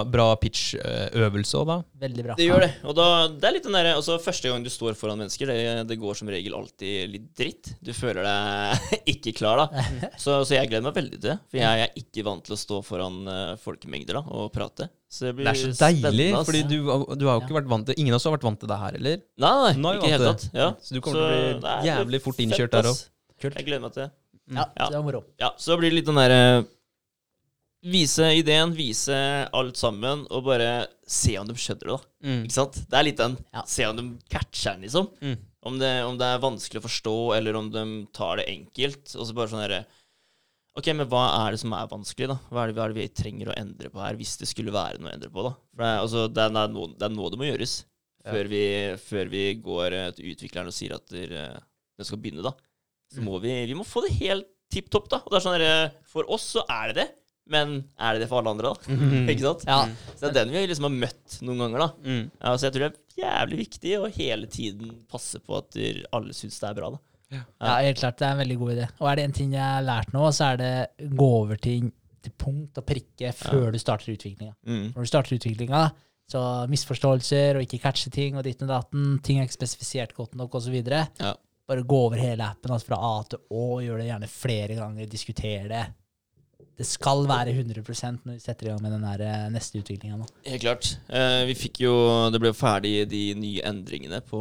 bra 0.10 0.26
pitch-øvelse 0.42 1.58
òg, 1.60 1.66
da. 1.70 1.76
Veldig 2.02 2.24
bra. 2.26 2.36
Det 2.40 2.48
gjør 2.48 2.64
det. 2.66 2.70
Og 2.88 2.96
da, 2.98 3.06
det 3.30 3.48
er 3.50 3.56
litt 3.58 3.68
den 3.68 3.78
der, 3.78 3.90
altså 3.96 4.18
Første 4.24 4.50
gang 4.52 4.64
du 4.66 4.70
står 4.74 4.98
foran 5.00 5.20
mennesker, 5.22 5.52
det, 5.52 5.88
det 5.90 5.98
går 6.02 6.18
som 6.20 6.32
regel 6.34 6.56
alltid 6.58 7.12
litt 7.14 7.28
dritt. 7.38 7.72
Du 7.84 7.92
føler 7.98 8.26
deg 8.28 8.94
ikke 9.14 9.34
klar, 9.38 9.64
da. 9.66 9.86
Så, 10.24 10.40
så 10.48 10.58
jeg 10.58 10.70
gleder 10.72 10.88
meg 10.88 10.98
veldig 10.98 11.20
til 11.20 11.30
det. 11.32 11.38
For 11.52 11.62
jeg 11.62 11.86
er 11.88 11.98
ikke 12.02 12.26
vant 12.28 12.44
til 12.48 12.56
å 12.58 12.60
stå 12.60 12.82
foran 12.86 13.20
eh, 13.32 13.56
folkemengder 13.62 14.20
da, 14.20 14.24
og 14.28 14.50
prate. 14.56 14.90
Så 15.08 15.30
det 15.30 15.36
blir 15.38 15.48
Det 15.48 15.54
er 15.56 15.74
så 15.76 15.88
deilig, 15.88 16.30
fordi 16.48 16.64
du, 16.68 16.78
du 17.16 17.28
har 17.30 17.38
jo 17.38 17.46
ikke 17.46 17.56
vært 17.62 17.70
vant 17.72 17.88
til 17.88 17.96
Ingen 18.02 18.12
av 18.16 18.20
oss 18.20 18.26
har 18.28 18.34
vært 18.36 18.48
vant 18.50 18.60
til 18.60 18.72
det 18.72 18.80
her, 18.82 18.98
eller? 19.00 19.22
Nei, 19.40 19.74
nei, 19.80 19.94
ikke 20.02 20.10
til 20.18 20.26
tatt. 20.28 20.48
Ja. 20.58 20.72
Så 20.84 20.98
du 20.98 21.04
kommer 21.06 21.22
til 21.22 21.28
å 21.28 21.60
bli 21.62 21.92
jævlig 21.92 22.20
fort 22.26 22.36
fett, 22.36 22.48
innkjørt 22.48 22.74
der 22.76 22.90
òg. 22.92 23.04
Jeg 23.46 23.68
gleder 23.70 23.84
meg 23.86 23.94
til 23.96 24.04
det. 24.08 24.10
Ja, 24.48 24.64
Ja. 24.80 24.86
det 24.90 24.96
var 24.96 25.04
moro. 25.04 25.22
Ja, 25.44 25.50
så 25.60 25.76
blir 25.80 25.92
det 25.92 25.98
litt 26.02 26.08
den 26.08 26.16
derre 26.20 26.42
Vise 27.88 28.26
ideen, 28.36 28.74
vise 28.76 29.16
alt 29.56 29.78
sammen, 29.80 30.26
og 30.34 30.44
bare 30.48 30.88
se 31.08 31.38
om 31.40 31.48
de 31.48 31.54
skjønner 31.56 31.88
det. 31.88 31.98
da 31.98 32.28
Mm. 32.28 32.42
Ikke 32.44 32.56
sant? 32.58 32.80
Det 32.90 32.98
er 32.98 33.04
litt 33.08 33.18
den 33.22 33.38
Ja. 33.54 33.62
Se 33.70 33.86
om 33.86 33.96
de 33.96 34.06
catcher 34.30 34.74
den, 34.76 34.82
liksom. 34.88 35.08
Mm. 35.22 35.38
Om, 35.68 35.78
det, 35.80 35.92
om 36.08 36.18
det 36.18 36.26
er 36.28 36.40
vanskelig 36.44 36.82
å 36.82 36.88
forstå, 36.88 37.14
eller 37.38 37.56
om 37.56 37.70
de 37.72 37.84
tar 38.14 38.38
det 38.42 38.48
enkelt. 38.52 39.16
Og 39.16 39.28
så 39.28 39.34
bare 39.38 39.48
sånn 39.54 39.62
herre 39.64 39.86
Ok, 40.78 40.86
men 40.94 41.08
hva 41.10 41.24
er 41.48 41.52
det 41.56 41.60
som 41.64 41.72
er 41.74 41.88
vanskelig, 41.90 42.28
da? 42.30 42.36
Hva 42.52 42.64
er, 42.64 42.68
det, 42.70 42.76
hva 42.78 42.84
er 42.86 42.92
det 42.94 43.00
vi 43.02 43.08
trenger 43.18 43.50
å 43.50 43.56
endre 43.58 43.90
på 43.90 43.98
her, 44.04 44.14
hvis 44.20 44.36
det 44.38 44.46
skulle 44.48 44.70
være 44.76 45.00
noe 45.02 45.10
å 45.10 45.14
endre 45.16 45.32
på, 45.34 45.42
da? 45.48 45.50
For 45.74 45.82
det 45.82 45.88
er, 45.90 46.02
altså, 46.04 46.26
det 46.30 46.44
er, 46.44 46.52
nå, 46.70 46.84
det 46.94 47.08
er 47.08 47.16
nå 47.16 47.30
det 47.34 47.40
må 47.42 47.48
gjøres. 47.48 47.74
Ja. 48.24 48.32
Før, 48.36 48.50
vi, 48.52 48.62
før 49.02 49.32
vi 49.32 49.42
går 49.66 49.96
eh, 49.98 50.12
til 50.14 50.30
utvikleren 50.36 50.70
og 50.70 50.76
sier 50.78 50.94
at 51.00 51.08
dere- 51.10 51.62
den 51.98 52.06
skal 52.06 52.20
begynne, 52.22 52.44
da. 52.46 52.52
Så 53.10 53.22
Mm. 53.24 53.26
må 53.26 53.40
vi, 53.42 53.56
vi 53.66 53.74
må 53.74 53.86
få 53.88 54.04
det 54.06 54.14
helt 54.20 54.46
tipp 54.70 54.90
topp, 54.94 55.08
da. 55.10 55.18
Og 55.26 55.32
det 55.32 55.38
er 55.40 55.46
sånn 55.48 55.56
herre 55.58 55.92
For 56.06 56.30
oss 56.30 56.46
så 56.54 56.62
er 56.70 56.94
det 56.94 56.96
det, 57.02 57.08
men 57.52 57.76
er 57.98 58.16
det 58.16 58.24
det 58.26 58.30
for 58.32 58.42
alle 58.42 58.54
andre, 58.56 58.74
da? 58.74 58.94
Mm. 58.94 59.28
Ikke 59.34 59.46
sant? 59.46 59.66
Ja. 59.68 59.82
Så 60.14 60.28
det 60.28 60.32
er 60.32 60.38
den 60.42 60.56
vi 60.56 60.64
liksom 60.70 60.88
har 60.90 60.96
møtt 61.06 61.38
noen 61.48 61.66
ganger, 61.66 61.84
da. 61.86 61.90
Mm. 62.08 62.24
Ja, 62.42 62.56
så 62.56 62.68
jeg 62.68 62.76
tror 62.76 62.86
det 62.86 62.90
er 62.92 63.24
jævlig 63.24 63.60
viktig 63.66 63.94
å 64.00 64.10
hele 64.18 64.50
tiden 64.52 64.96
passe 65.12 65.42
på 65.44 65.60
at 65.60 65.78
alle 66.16 66.36
syns 66.38 66.60
det 66.62 66.72
er 66.72 66.80
bra, 66.80 66.92
da. 66.96 67.04
Ja, 67.28 67.44
helt 67.84 68.00
klart. 68.00 68.18
Det 68.20 68.28
er 68.28 68.36
en 68.36 68.42
veldig 68.42 68.58
god 68.62 68.74
idé. 68.74 68.90
Og 69.02 69.10
er 69.12 69.20
det 69.20 69.24
en 69.28 69.36
ting 69.36 69.56
jeg 69.56 69.64
har 69.64 69.84
lært 69.84 70.14
nå, 70.16 70.28
så 70.36 70.54
er 70.54 70.60
det 70.62 70.74
gå 71.20 71.30
over 71.42 71.60
ting 71.60 71.90
til 72.24 72.34
punkt 72.40 72.80
og 72.80 72.86
prikke 72.88 73.34
før 73.36 73.72
du 73.74 73.80
starter 73.82 74.14
utviklinga. 74.14 74.54
Mm. 74.68 74.94
Når 74.96 75.04
du 75.08 75.12
starter 75.12 75.36
utviklinga, 75.38 75.82
så 76.32 76.42
misforståelser 76.72 77.60
og 77.60 77.68
ikke 77.68 77.82
catche 77.84 78.12
ting 78.14 78.40
og 78.40 78.44
ditt 78.48 78.64
og 78.64 78.72
datten, 78.72 79.20
ting 79.24 79.40
er 79.40 79.48
ikke 79.48 79.60
spesifisert 79.62 80.16
godt 80.16 80.36
nok 80.40 80.58
osv. 80.60 80.76
Ja. 80.80 81.36
Bare 81.68 81.84
gå 81.88 82.00
over 82.08 82.20
hele 82.20 82.48
appen 82.48 82.72
altså 82.72 82.94
fra 82.94 83.00
A 83.04 83.14
til 83.28 83.42
Å, 83.52 83.64
gjør 83.84 84.02
det 84.02 84.10
gjerne 84.10 84.30
flere 84.32 84.78
ganger, 84.80 85.10
diskuter 85.12 85.72
det. 85.72 85.86
Det 86.78 86.86
skal 86.86 87.24
være 87.26 87.56
100 87.56 87.82
når 88.24 88.36
vi 88.36 88.40
setter 88.44 88.68
i 88.68 88.70
gang 88.70 88.82
med 88.84 88.92
den 88.94 89.04
eh, 89.26 89.48
neste 89.50 89.80
utviklinga 89.82 90.18
nå. 90.20 90.28
Helt 90.46 90.62
klart. 90.62 90.92
Eh, 91.10 91.46
vi 91.50 91.56
fikk 91.58 91.80
jo 91.82 91.94
Det 92.30 92.40
ble 92.44 92.52
jo 92.52 92.58
ferdig 92.60 92.92
de 93.10 93.22
nye 93.34 93.64
endringene 93.66 94.20
på 94.22 94.38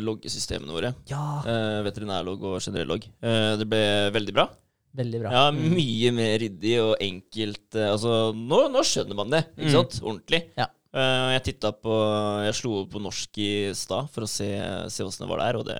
loggesystemene 0.00 0.72
våre. 0.72 0.94
Ja, 1.10 1.42
Eh, 1.44 1.82
veterinærlogg 1.84 2.42
og 2.48 2.60
generell 2.64 2.88
logg. 2.88 3.04
Eh, 3.22 3.56
det 3.60 3.66
ble 3.68 3.82
veldig 4.16 4.32
bra. 4.34 4.48
veldig 4.96 5.20
bra. 5.20 5.30
Ja, 5.34 5.50
Mye 5.50 6.12
mer 6.14 6.38
ryddig 6.38 6.76
og 6.80 6.96
enkelt. 7.02 7.74
eh, 7.74 7.90
altså, 7.92 8.32
nå, 8.32 8.60
nå 8.72 8.80
skjønner 8.86 9.14
man 9.18 9.30
det, 9.30 9.44
ikke 9.58 9.66
Mm. 9.68 9.74
sant? 9.74 10.00
Ordentlig. 10.02 10.42
Ja. 10.56 10.66
Eh, 10.94 11.32
jeg 11.34 11.42
titta 11.50 11.72
på 11.72 12.44
Jeg 12.46 12.54
slo 12.54 12.80
opp 12.82 12.90
på 12.92 13.02
norsk 13.02 13.36
i 13.38 13.74
stad 13.74 14.08
for 14.10 14.22
å 14.22 14.28
se, 14.28 14.48
se 14.88 15.02
åssen 15.04 15.26
det 15.26 15.28
var 15.28 15.38
der, 15.44 15.56
og 15.58 15.66
det 15.66 15.78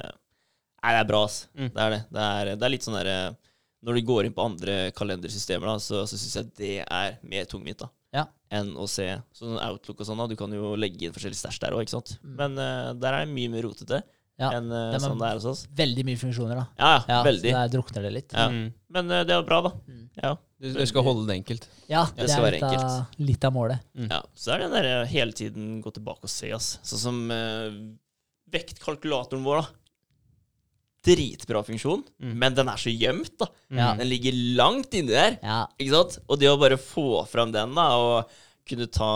Nei, 0.84 0.92
det 0.92 1.00
er 1.00 1.08
bra, 1.08 1.24
ass. 1.24 1.46
Mm. 1.56 1.70
Det 1.72 1.80
er 1.80 1.90
det. 1.90 2.02
Det 2.12 2.20
er, 2.20 2.44
det 2.56 2.62
er 2.62 2.68
litt 2.74 2.82
sånn 2.84 2.98
derre 2.98 3.36
Når 3.84 3.98
du 3.98 4.06
går 4.08 4.26
inn 4.28 4.34
på 4.36 4.44
andre 4.46 4.74
kalendersystemer, 4.96 5.68
da, 5.68 5.76
så, 5.82 6.02
så 6.08 6.16
syns 6.16 6.38
jeg 6.40 6.50
det 6.58 6.72
er 6.86 7.18
mer 7.22 7.44
tungvint 7.50 7.82
da 7.84 7.90
Ja. 8.14 8.24
enn 8.54 8.72
å 8.80 8.86
se 8.88 9.06
sånn 9.36 9.58
Outlook 9.60 10.00
og 10.00 10.08
sånn. 10.08 10.20
da 10.22 10.26
Du 10.30 10.36
kan 10.40 10.52
jo 10.54 10.74
legge 10.78 11.04
inn 11.08 11.12
forskjellige 11.14 11.42
stæsj 11.42 11.60
der 11.66 11.76
òg, 11.76 11.84
ikke 11.84 11.96
sant. 11.98 12.14
Mm. 12.22 12.34
Men 12.40 12.58
uh, 12.60 12.92
der 12.96 13.18
er 13.18 13.26
det 13.26 13.34
mye 13.34 13.52
mer 13.52 13.66
rotete 13.68 14.00
Ja, 14.40 14.48
enn 14.56 14.70
uh, 14.72 14.88
det 14.94 15.02
sånn 15.04 15.20
det 15.20 15.28
er 15.28 15.36
hos 15.38 15.44
oss. 15.52 15.60
Veldig 15.78 16.04
mye 16.08 16.18
funksjoner, 16.18 16.58
da. 16.62 16.64
Ja, 16.80 16.92
ja, 16.94 17.02
Ja, 17.12 17.18
veldig. 17.28 17.50
Så 17.52 17.60
der 17.60 17.72
drukner 17.76 18.06
det 18.08 18.12
litt. 18.16 18.32
Ja. 18.34 18.46
Mm. 18.50 18.64
Men 18.96 19.12
uh, 19.12 19.20
det 19.28 19.36
er 19.36 19.44
bra, 19.46 19.60
da. 19.68 19.74
Mm. 19.86 20.00
Ja. 20.22 20.32
Du, 20.64 20.70
du 20.78 20.86
skal 20.88 21.04
holde 21.04 21.26
det 21.28 21.36
enkelt. 21.42 21.68
Ja, 21.90 22.06
Det 22.16 22.24
det, 22.30 22.38
er 22.38 22.54
litt 22.56 22.64
av, 22.64 23.20
litt 23.20 23.44
av 23.44 23.52
målet. 23.52 23.84
Ja, 24.08 24.22
så 24.34 24.54
er 24.54 24.62
det 24.62 24.70
den 24.70 24.76
derre 24.78 25.04
hele 25.10 25.36
tiden 25.36 25.76
gå 25.84 25.92
tilbake 25.92 26.24
og 26.24 26.32
se, 26.32 26.48
ass. 26.56 26.78
Sånn 26.86 27.02
som 27.02 27.18
uh, 27.28 27.68
vektkalkulatoren 28.54 29.44
vår, 29.44 29.60
da. 29.62 29.80
Dritbra 31.04 31.60
funksjon, 31.66 32.02
Mm. 32.22 32.34
men 32.40 32.54
den 32.56 32.68
er 32.72 32.80
så 32.80 32.92
gjemt, 32.92 33.34
da. 33.38 33.46
Ja. 33.70 33.90
Den 33.98 34.08
ligger 34.08 34.32
langt 34.56 34.94
inni 34.96 35.12
der, 35.12 35.38
Ja, 35.42 35.66
ikke 35.78 35.92
sant? 35.92 36.18
Og 36.28 36.38
det 36.40 36.48
å 36.48 36.58
bare 36.60 36.78
få 36.80 37.26
fram 37.28 37.52
den, 37.52 37.74
da, 37.76 37.88
og 37.98 38.30
kunne 38.64 38.86
ta 38.88 39.10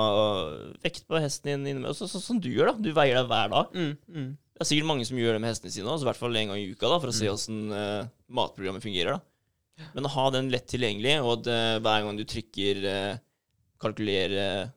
vekt 0.84 1.06
på 1.08 1.16
hesten 1.22 1.48
din 1.48 1.66
innimellom, 1.72 1.96
sånn 1.96 2.20
som 2.20 2.38
du 2.40 2.50
gjør, 2.52 2.74
da. 2.74 2.82
Du 2.84 2.92
veier 2.92 3.16
deg 3.22 3.30
hver 3.30 3.48
dag. 3.54 3.72
Mm. 3.72 3.94
Mm. 4.12 4.28
Det 4.58 4.60
er 4.64 4.68
sikkert 4.68 4.88
mange 4.90 5.06
som 5.06 5.16
gjør 5.16 5.36
det 5.38 5.40
med 5.40 5.52
hestene 5.54 5.70
sine 5.72 5.86
også, 5.88 6.02
i 6.04 6.08
hvert 6.10 6.18
fall 6.20 6.36
en 6.36 6.48
gang 6.52 6.58
i 6.58 6.68
uka, 6.72 6.88
da, 6.90 6.98
for 7.00 7.08
å 7.08 7.14
se 7.14 7.28
åssen 7.30 7.72
uh, 7.72 8.04
matprogrammet 8.28 8.82
fungerer. 8.84 9.16
da. 9.16 9.88
Men 9.94 10.04
å 10.04 10.10
ha 10.10 10.30
den 10.34 10.50
lett 10.50 10.66
tilgjengelig, 10.68 11.16
og 11.22 11.38
at 11.38 11.46
uh, 11.54 11.78
hver 11.80 12.02
gang 12.04 12.18
du 12.18 12.24
trykker 12.28 12.84
uh, 12.84 13.18
kalkulere 13.78 14.42
eh, 14.42 14.68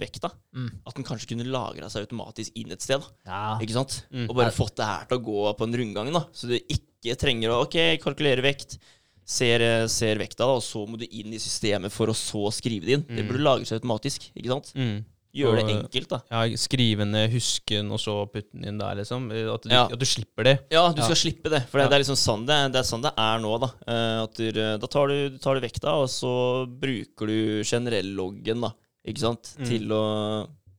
vekta, 0.00 0.30
Mm. 0.54 0.70
at 0.86 0.94
den 0.94 1.04
kanskje 1.04 1.28
kunne 1.32 1.46
lagra 1.50 1.88
seg 1.88 2.06
automatisk 2.06 2.52
inn 2.56 2.72
et 2.72 2.82
sted. 2.82 3.02
ja. 3.26 3.58
Ikke 3.60 3.72
sant? 3.72 4.04
Mm. 4.12 4.28
Og 4.28 4.36
bare 4.36 4.50
fått 4.50 4.76
det 4.76 4.84
her 4.86 5.04
til 5.06 5.18
å 5.18 5.24
gå 5.24 5.56
på 5.56 5.62
en 5.68 5.74
rundgang, 5.74 6.12
da. 6.12 6.24
Så 6.32 6.48
du 6.48 6.58
ikke 6.58 7.16
trenger 7.16 7.50
å 7.50 7.62
OK, 7.64 7.76
kalkulere 8.02 8.42
vekt. 8.42 8.78
Ser, 9.24 9.60
eh, 9.62 9.86
ser 9.86 10.16
vekta, 10.18 10.38
da, 10.42 10.56
og 10.58 10.62
så 10.62 10.86
må 10.88 10.98
du 10.98 11.06
inn 11.06 11.32
i 11.32 11.38
systemet 11.38 11.92
for 11.92 12.06
å 12.08 12.14
så 12.16 12.50
skrive 12.50 12.84
det 12.84 12.92
inn. 12.98 13.06
Det 13.06 13.24
Mm. 13.24 13.28
burde 13.28 13.44
lagre 13.44 13.64
seg 13.66 13.80
automatisk. 13.80 14.30
ikke 14.36 14.48
sant? 14.48 14.72
Mm. 14.74 15.04
Gjør 15.32 15.54
det 15.54 15.70
enkelt, 15.70 16.08
da. 16.08 16.20
Ja, 16.28 16.56
skrive 16.56 17.06
ned, 17.06 17.30
huske 17.30 17.76
den, 17.78 17.92
og 17.92 18.00
så 18.00 18.26
putte 18.28 18.50
den 18.52 18.64
inn 18.64 18.78
der, 18.78 18.96
liksom. 18.96 19.30
At 19.54 19.62
du, 19.62 19.68
Ja. 19.70 19.84
at 19.84 19.96
du 19.96 20.04
slipper 20.04 20.42
det. 20.42 20.58
Ja, 20.72 20.92
du 20.92 21.00
skal 21.02 21.14
slippe 21.14 21.48
det. 21.48 21.68
For 21.68 21.78
det, 21.78 21.84
Ja. 21.84 21.88
det 21.88 21.94
er 21.94 22.02
liksom 22.02 22.18
sånn 22.18 22.46
det, 22.46 22.72
det 22.72 22.80
er 22.80 22.82
sånn 22.82 23.02
det 23.02 23.12
er 23.16 23.38
nå, 23.38 23.60
da. 23.60 23.70
Eh, 23.86 24.22
at 24.24 24.34
du, 24.34 24.50
da 24.50 24.86
tar 24.88 25.06
du, 25.06 25.38
tar 25.38 25.54
du 25.54 25.60
vekta, 25.60 25.92
og 26.02 26.08
så 26.08 26.66
bruker 26.66 27.26
du 27.28 27.62
generell-loggen, 27.62 28.60
da. 28.60 28.72
Ikke 29.08 29.22
sant? 29.22 29.54
Mm. 29.58 29.68
Til, 29.70 29.94
å, 29.96 30.02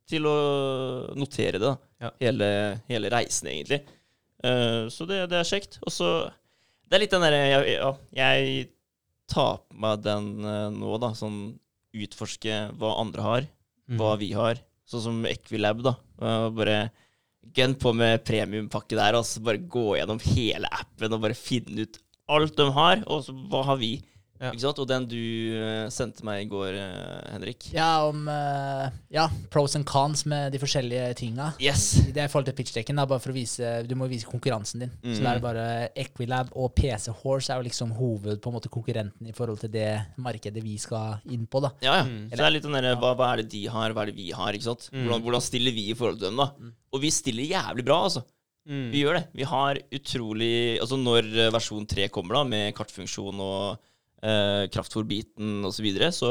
til 0.10 0.28
å 0.30 0.36
notere 1.18 1.62
det. 1.62 1.72
Ja. 2.04 2.12
Hele, 2.22 2.52
hele 2.90 3.10
reisen, 3.14 3.50
egentlig. 3.54 3.82
Uh, 4.44 4.90
så 4.94 5.06
det, 5.10 5.24
det 5.32 5.40
er 5.42 5.48
kjekt. 5.48 5.80
Og 5.86 5.94
så 5.94 6.08
Det 6.90 6.98
er 6.98 7.04
litt 7.04 7.14
den 7.14 7.22
derre 7.24 7.42
jeg, 7.46 7.76
ja, 7.78 7.92
jeg 8.18 8.70
tar 9.32 9.62
på 9.68 9.78
meg 9.84 10.02
den 10.06 10.32
uh, 10.44 10.70
nå, 10.74 10.96
da. 11.02 11.14
Sånn 11.18 11.42
utforske 11.92 12.62
hva 12.80 12.96
andre 13.02 13.26
har 13.26 13.50
Mm. 13.92 13.98
hva 14.00 14.12
vi 14.16 14.30
har. 14.32 14.60
Sånn 14.88 15.02
som 15.04 15.18
Equilab, 15.28 15.82
da. 15.84 15.96
Og 16.22 16.54
bare 16.56 16.92
gun 17.58 17.74
på 17.76 17.92
med 17.98 18.22
premiumpakke 18.24 18.96
der, 18.96 19.18
og 19.18 19.26
så 19.28 19.42
bare 19.44 19.60
gå 19.60 19.98
gjennom 19.98 20.22
hele 20.32 20.70
appen 20.72 21.12
og 21.18 21.24
bare 21.26 21.36
finne 21.36 21.84
ut 21.84 21.98
alt 22.32 22.56
de 22.56 22.68
har, 22.72 23.02
og 23.12 23.26
så 23.26 23.34
hva 23.52 23.66
har 23.68 23.80
vi. 23.82 23.98
Ja. 24.42 24.50
Ikke 24.50 24.64
sant? 24.64 24.80
Og 24.82 24.88
den 24.90 25.06
du 25.06 25.18
eh, 25.54 25.86
sendte 25.94 26.26
meg 26.26 26.48
i 26.48 26.50
går, 26.50 26.74
eh, 26.74 27.26
Henrik. 27.30 27.68
ja, 27.76 27.90
om 28.08 28.26
eh, 28.32 28.88
ja, 29.14 29.28
pros 29.54 29.76
and 29.78 29.86
cons 29.86 30.26
med 30.30 30.50
de 30.56 30.62
forskjellige 30.62 31.12
tinga. 31.20 31.52
Yes! 31.62 31.92
Det 32.10 32.24
er 32.24 32.26
i 32.26 32.32
forhold 32.32 32.50
til 32.50 32.58
pitchdekken, 32.58 32.98
da, 32.98 33.06
bare 33.10 33.22
for 33.22 33.34
å 33.34 33.38
vise 33.38 33.70
Du 33.86 33.94
må 34.00 34.08
vise 34.10 34.30
konkurransen 34.30 34.86
din. 34.86 34.96
Mm. 35.04 35.14
Så 35.14 35.22
da 35.22 35.30
er 35.30 35.38
det 35.38 35.46
bare 35.46 35.68
Equilab 36.06 36.50
og 36.58 36.74
PC 36.78 37.14
Horse 37.22 37.54
er 37.54 37.62
jo 37.62 37.68
liksom 37.70 37.94
hoved 38.00 38.42
på 38.42 38.50
en 38.50 38.58
måte 38.58 38.74
konkurrenten 38.74 39.30
i 39.30 39.36
forhold 39.38 39.62
til 39.62 39.74
det 39.74 39.92
markedet 40.22 40.66
vi 40.66 40.78
skal 40.82 41.22
inn 41.30 41.46
på, 41.46 41.62
da. 41.62 41.76
Ja, 41.86 42.00
ja. 42.02 42.10
Mm. 42.10 42.26
Så 42.32 42.42
det 42.42 42.48
er 42.48 42.56
litt 42.58 42.66
den 42.66 42.80
derre 42.80 42.98
hva, 42.98 43.14
hva 43.20 43.30
er 43.36 43.44
det 43.44 43.52
de 43.54 43.64
har, 43.70 43.94
hva 43.94 44.08
er 44.08 44.14
det 44.14 44.18
vi 44.18 44.32
har? 44.34 44.58
ikke 44.58 44.72
sant? 44.72 44.90
Mm. 44.90 45.06
Hvordan, 45.06 45.26
hvordan 45.28 45.46
stiller 45.52 45.78
vi 45.78 45.86
i 45.92 45.98
forhold 45.98 46.18
til 46.18 46.32
dem, 46.32 46.42
da? 46.42 46.50
Mm. 46.58 46.74
Og 46.92 47.06
vi 47.06 47.14
stiller 47.14 47.54
jævlig 47.54 47.86
bra, 47.86 48.02
altså. 48.10 48.26
Mm. 48.66 48.90
Vi 48.94 49.06
gjør 49.06 49.18
det. 49.18 49.24
Vi 49.34 49.46
har 49.50 49.78
utrolig 49.98 50.52
Altså 50.84 50.98
når 51.00 51.30
versjon 51.50 51.88
3 51.90 52.06
kommer, 52.14 52.38
da, 52.38 52.44
med 52.46 52.76
kartfunksjon 52.78 53.40
og 53.42 53.80
eh, 54.24 54.64
kraftfòrbiten 54.74 55.62
osv., 55.68 55.78
så, 55.78 55.86
videre, 55.86 56.10
så 56.16 56.30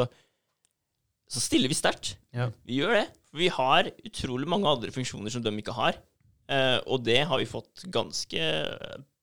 så 1.30 1.38
stiller 1.38 1.70
vi 1.70 1.76
sterkt. 1.78 2.16
Ja. 2.34 2.48
Vi 2.66 2.80
gjør 2.80 2.96
det. 2.98 3.06
Vi 3.38 3.46
har 3.54 3.86
utrolig 4.02 4.48
mange 4.50 4.66
andre 4.66 4.90
funksjoner 4.90 5.30
som 5.30 5.44
de 5.44 5.52
ikke 5.62 5.76
har. 5.76 5.94
Eh, 6.50 6.82
og 6.90 7.04
det 7.06 7.20
har 7.30 7.38
vi 7.38 7.46
fått 7.46 7.84
ganske 7.94 8.42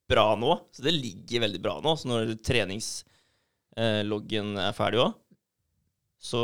bra 0.08 0.30
nå. 0.40 0.54
Så 0.72 0.80
det 0.86 0.94
ligger 0.96 1.44
veldig 1.44 1.60
bra 1.64 1.82
nå. 1.84 1.96
Så 2.00 2.08
når 2.08 2.32
treningsloggen 2.48 4.58
er 4.64 4.78
ferdig 4.78 5.00
òg, 5.04 5.12
så, 6.18 6.42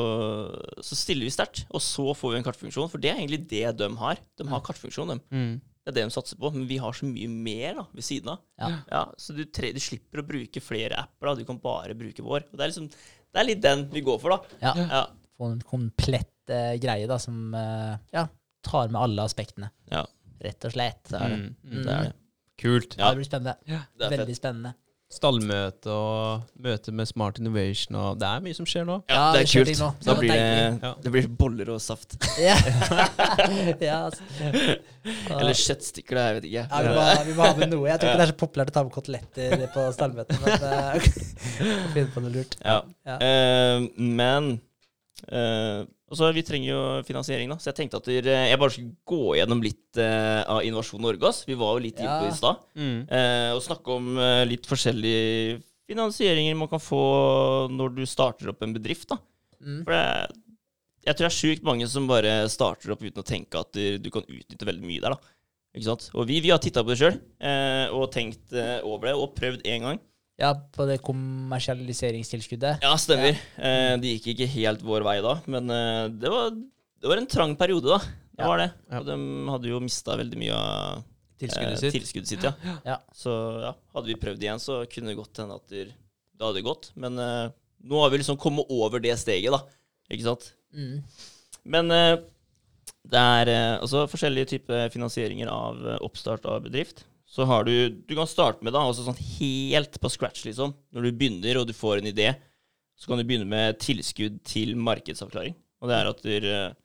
så 0.83 0.95
stiller 0.99 1.25
vi 1.29 1.33
sterkt. 1.33 1.63
Og 1.71 1.81
så 1.83 2.11
får 2.11 2.29
vi 2.33 2.37
en 2.41 2.47
kartfunksjon, 2.49 2.91
for 2.91 2.99
det 2.99 3.09
er 3.13 3.19
egentlig 3.21 3.47
det 3.47 3.77
de 3.79 3.87
har. 4.03 4.15
De 4.35 4.43
har 4.51 4.65
kartfunksjon, 4.67 5.11
de. 5.15 5.19
Mm. 5.31 5.55
Det 5.83 5.91
er 5.91 5.95
det 5.97 6.05
de 6.07 6.15
satser 6.15 6.39
på, 6.39 6.47
men 6.55 6.63
vi 6.69 6.77
har 6.79 6.95
så 6.95 7.07
mye 7.09 7.27
mer 7.27 7.73
da, 7.75 7.83
ved 7.91 8.05
siden 8.07 8.31
av. 8.31 8.43
Ja. 8.87 9.01
så 9.19 9.35
du, 9.35 9.43
tre, 9.51 9.73
du 9.75 9.81
slipper 9.83 10.21
å 10.21 10.27
bruke 10.27 10.63
flere 10.63 11.01
apper, 11.01 11.27
da. 11.27 11.33
du 11.41 11.47
kan 11.49 11.59
bare 11.59 11.97
bruke 11.99 12.23
vår. 12.23 12.45
Og 12.47 12.55
det 12.55 12.63
er 12.63 12.71
liksom, 12.71 12.87
det 12.87 13.41
er 13.41 13.49
litt 13.49 13.63
den 13.65 13.83
vi 13.91 14.03
går 14.05 14.21
for, 14.23 14.37
da. 14.37 14.57
Ja. 14.63 14.73
Ja, 14.79 15.03
Få 15.33 15.49
en 15.49 15.63
komplett 15.67 16.53
uh, 16.53 16.75
greie 16.79 17.09
da, 17.09 17.17
som 17.19 17.51
uh, 17.57 17.97
ja, 18.15 18.27
tar 18.63 18.93
med 18.93 19.01
alle 19.01 19.25
aspektene. 19.27 19.73
Ja. 19.91 20.05
Rett 20.43 20.69
og 20.69 20.75
slett. 20.75 21.03
Så 21.09 21.19
er 21.19 21.33
det. 21.33 21.41
Mm. 21.41 21.81
Det 21.81 21.97
er 21.97 22.07
det. 22.07 22.13
Kult. 22.63 22.95
Ja, 22.99 23.09
det 23.09 23.19
blir 23.19 23.27
spennende. 23.27 23.57
Det 23.65 24.07
Veldig 24.07 24.29
fett. 24.29 24.39
spennende. 24.39 24.73
Stallmøte 25.13 25.93
og 25.93 26.43
møte 26.63 26.93
med 26.95 27.07
Smart 27.09 27.37
Innovation 27.41 27.97
og 27.99 28.17
Det 28.21 28.27
er 28.29 28.43
mye 28.43 28.57
som 28.57 28.67
skjer 28.69 28.87
nå. 28.87 28.99
Ja, 29.11 29.13
Ja, 29.13 29.27
det 29.35 29.43
det 29.43 29.61
er 29.61 29.77
kult. 29.77 30.03
Da 30.03 30.13
Det 30.13 30.19
blir 30.19 30.33
det, 30.33 30.91
det 31.03 31.13
blir 31.13 31.29
boller 31.39 31.69
og 31.75 31.81
saft. 31.83 32.17
Ja. 32.41 32.55
ja, 33.89 33.99
altså. 34.07 34.23
Eller 35.03 35.53
kjøttstykker, 35.57 36.17
da. 36.17 36.25
Jeg 36.27 36.39
vet 36.39 36.49
ikke. 36.49 36.65
ja, 36.69 36.81
vi, 36.83 36.93
må, 36.97 37.07
vi 37.29 37.37
må 37.37 37.47
ha 37.47 37.55
med 37.59 37.73
noe. 37.73 37.87
Jeg 37.91 38.01
tror 38.01 38.11
ikke 38.11 38.21
det 38.21 38.27
er 38.27 38.33
så 38.33 38.39
populært 38.43 38.73
å 38.73 38.75
ta 38.77 38.85
med 38.87 38.95
koteletter 38.97 39.65
på 39.73 39.87
stallmøtet, 39.95 40.43
men 40.43 40.53
uh, 40.67 41.09
finne 41.95 42.07
på 42.13 42.23
noe 42.23 42.33
lurt. 42.33 42.57
Ja. 42.63 42.79
Ja. 43.07 43.17
Eh, 43.17 43.87
men 43.97 44.53
eh, 46.13 46.15
også, 46.15 46.29
vi 46.35 46.43
trenger 46.45 46.69
jo 46.69 46.81
finansiering, 47.07 47.51
da. 47.51 47.57
Så 47.59 47.71
jeg 47.71 47.79
tenkte 47.81 47.99
at 47.99 48.07
jeg 48.09 48.59
bare 48.61 48.73
skulle 48.73 48.93
gå 49.09 49.35
gjennom 49.39 49.63
litt 49.63 49.99
eh, 50.01 50.41
av 50.45 50.61
Innovasjon 50.65 51.03
Norge. 51.03 51.29
Ass. 51.29 51.43
Vi 51.47 51.57
var 51.59 51.75
jo 51.75 51.83
litt 51.83 51.99
inne 51.99 52.19
på 52.19 52.27
det 52.27 52.33
i 52.33 52.37
stad. 52.37 52.63
Mm. 52.77 52.97
Eh, 53.07 53.49
og 53.55 53.63
snakke 53.65 53.97
om 53.97 54.13
eh, 54.21 54.43
litt 54.49 54.69
forskjellige 54.69 55.59
finansieringer 55.89 56.55
man 56.57 56.71
kan 56.71 56.81
få 56.81 57.03
når 57.73 57.97
du 57.97 58.05
starter 58.09 58.53
opp 58.53 58.63
en 58.63 58.75
bedrift. 58.77 59.09
da. 59.11 59.19
Mm. 59.59 59.83
For 59.83 59.95
det, 59.95 60.05
jeg 61.03 61.17
tror 61.17 61.25
det 61.25 61.31
er 61.31 61.39
sjukt 61.41 61.67
mange 61.67 61.89
som 61.91 62.07
bare 62.07 62.35
starter 62.51 62.93
opp 62.95 63.03
uten 63.03 63.19
å 63.19 63.27
tenke 63.27 63.59
at 63.59 63.75
du, 63.75 64.09
kan 64.13 64.23
utnytte 64.23 64.69
veldig 64.69 64.87
mye 64.87 65.03
der. 65.03 65.17
da. 65.17 65.35
Ikke 65.73 65.89
sant? 65.89 66.07
Og 66.13 66.29
vi, 66.29 66.37
vi 66.45 66.53
har 66.53 66.61
titta 66.63 66.85
på 66.85 66.93
det 66.93 66.99
sjøl 67.01 67.15
og 67.97 68.05
tenkt 68.13 68.53
over 68.85 69.09
det, 69.09 69.15
og 69.17 69.33
prøvd 69.35 69.65
én 69.67 69.87
gang. 69.87 69.99
Ja, 70.43 70.51
på 70.75 70.85
det 70.89 70.99
kommersialiseringstilskuddet. 71.05 72.83
Ja, 72.83 72.93
stemmer. 72.99 73.37
Eh, 73.57 73.93
det 74.01 74.17
gikk 74.17 74.33
ikke 74.33 74.47
helt 74.57 74.83
vår 74.85 75.05
vei 75.07 75.17
da, 75.23 75.37
men 75.49 75.69
eh, 75.71 76.03
det, 76.11 76.29
var, 76.33 76.51
det 76.53 77.09
var 77.11 77.21
en 77.21 77.29
trang 77.31 77.55
periode, 77.59 77.87
da. 77.95 77.99
Det 78.33 78.41
Ja. 78.43 78.47
var 78.49 78.57
det. 78.63 78.69
Ja. 78.89 78.99
Og 78.99 79.05
de 79.07 79.15
hadde 79.53 79.69
jo 79.69 79.79
mista 79.83 80.15
veldig 80.17 80.39
mye 80.41 80.55
av 80.57 81.03
Tilskuddet 81.43 81.75
eh, 81.75 81.81
sitt. 81.83 81.93
tilskuddet 81.99 82.31
sitt. 82.31 82.43
Ja. 82.47 82.53
Ja. 82.87 82.97
Så 83.13 83.33
ja, 83.61 83.73
hadde 83.95 84.09
vi 84.09 84.15
prøvd 84.21 84.41
igjen, 84.45 84.61
så 84.63 84.81
kunne 84.89 85.11
det 85.13 85.19
godt 85.19 85.37
hende 85.43 85.57
at 85.59 85.67
det 85.69 85.83
det 86.33 86.47
hadde 86.47 86.63
gått. 86.65 86.89
Men 86.97 87.19
eh, 87.21 87.51
nå 87.85 87.99
har 88.01 88.09
vi 88.09 88.17
liksom 88.23 88.39
kommet 88.41 88.65
over 88.73 88.99
det 89.03 89.13
steget, 89.21 89.53
da. 89.53 89.61
Ikke 90.11 90.25
sant? 90.25 90.47
Mm. 90.73 91.03
Men 91.75 91.91
eh, 91.93 92.15
det 93.13 93.21
er 93.21 93.51
eh, 93.53 93.75
også 93.85 94.07
forskjellige 94.11 94.49
typer 94.55 94.89
finansieringer 94.93 95.51
av 95.53 95.77
eh, 95.93 95.99
oppstart 96.03 96.45
av 96.49 96.63
bedrift. 96.65 97.05
Så 97.33 97.47
har 97.49 97.65
du 97.65 97.89
Du 97.89 98.13
kan 98.15 98.29
starte 98.29 98.61
med 98.65 98.75
da, 98.75 98.83
altså 98.85 99.07
sånn 99.07 99.17
helt 99.39 99.97
på 100.01 100.11
scratch, 100.11 100.43
liksom. 100.45 100.75
Når 100.93 101.07
du 101.07 101.15
begynner 101.17 101.57
og 101.59 101.67
du 101.69 101.73
får 101.73 102.01
en 102.01 102.11
idé, 102.11 102.29
så 102.99 103.09
kan 103.09 103.17
du 103.17 103.25
begynne 103.25 103.49
med 103.49 103.79
tilskudd 103.81 104.37
til 104.45 104.75
markedsavklaring. 104.77 105.55
Og 105.81 105.89
det 105.89 105.95
er 105.97 106.09
at 106.11 106.21
du, 106.21 106.29
eh, 106.47 106.75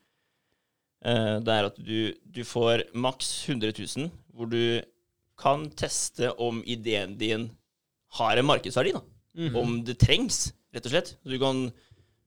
eh, 1.05 1.35
det 1.45 1.55
er 1.55 1.69
at 1.69 1.77
du, 1.77 2.15
du 2.25 2.41
får 2.49 2.87
maks 2.97 3.29
100 3.51 3.77
000, 3.77 4.09
hvor 4.33 4.49
du 4.51 4.81
kan 5.39 5.69
teste 5.79 6.33
om 6.41 6.62
ideen 6.66 7.19
din 7.20 7.51
har 8.19 8.41
en 8.41 8.49
markedsverdi, 8.49 8.97
da. 8.97 9.05
Mhm. 9.39 9.57
Om 9.61 9.77
det 9.87 9.99
trengs, 10.01 10.49
rett 10.75 10.89
og 10.89 10.95
slett. 10.95 11.12
Du 11.29 11.37
kan, 11.39 11.66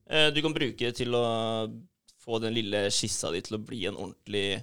eh, 0.07 0.29
du 0.31 0.43
kan 0.45 0.53
bruke 0.53 0.77
det 0.77 0.93
til 1.01 1.17
å 1.17 1.25
få 2.21 2.37
den 2.39 2.53
lille 2.53 2.85
skissa 2.93 3.33
di 3.33 3.41
til 3.41 3.57
å 3.57 3.65
bli 3.65 3.87
en 3.89 3.97
ordentlig, 3.97 4.61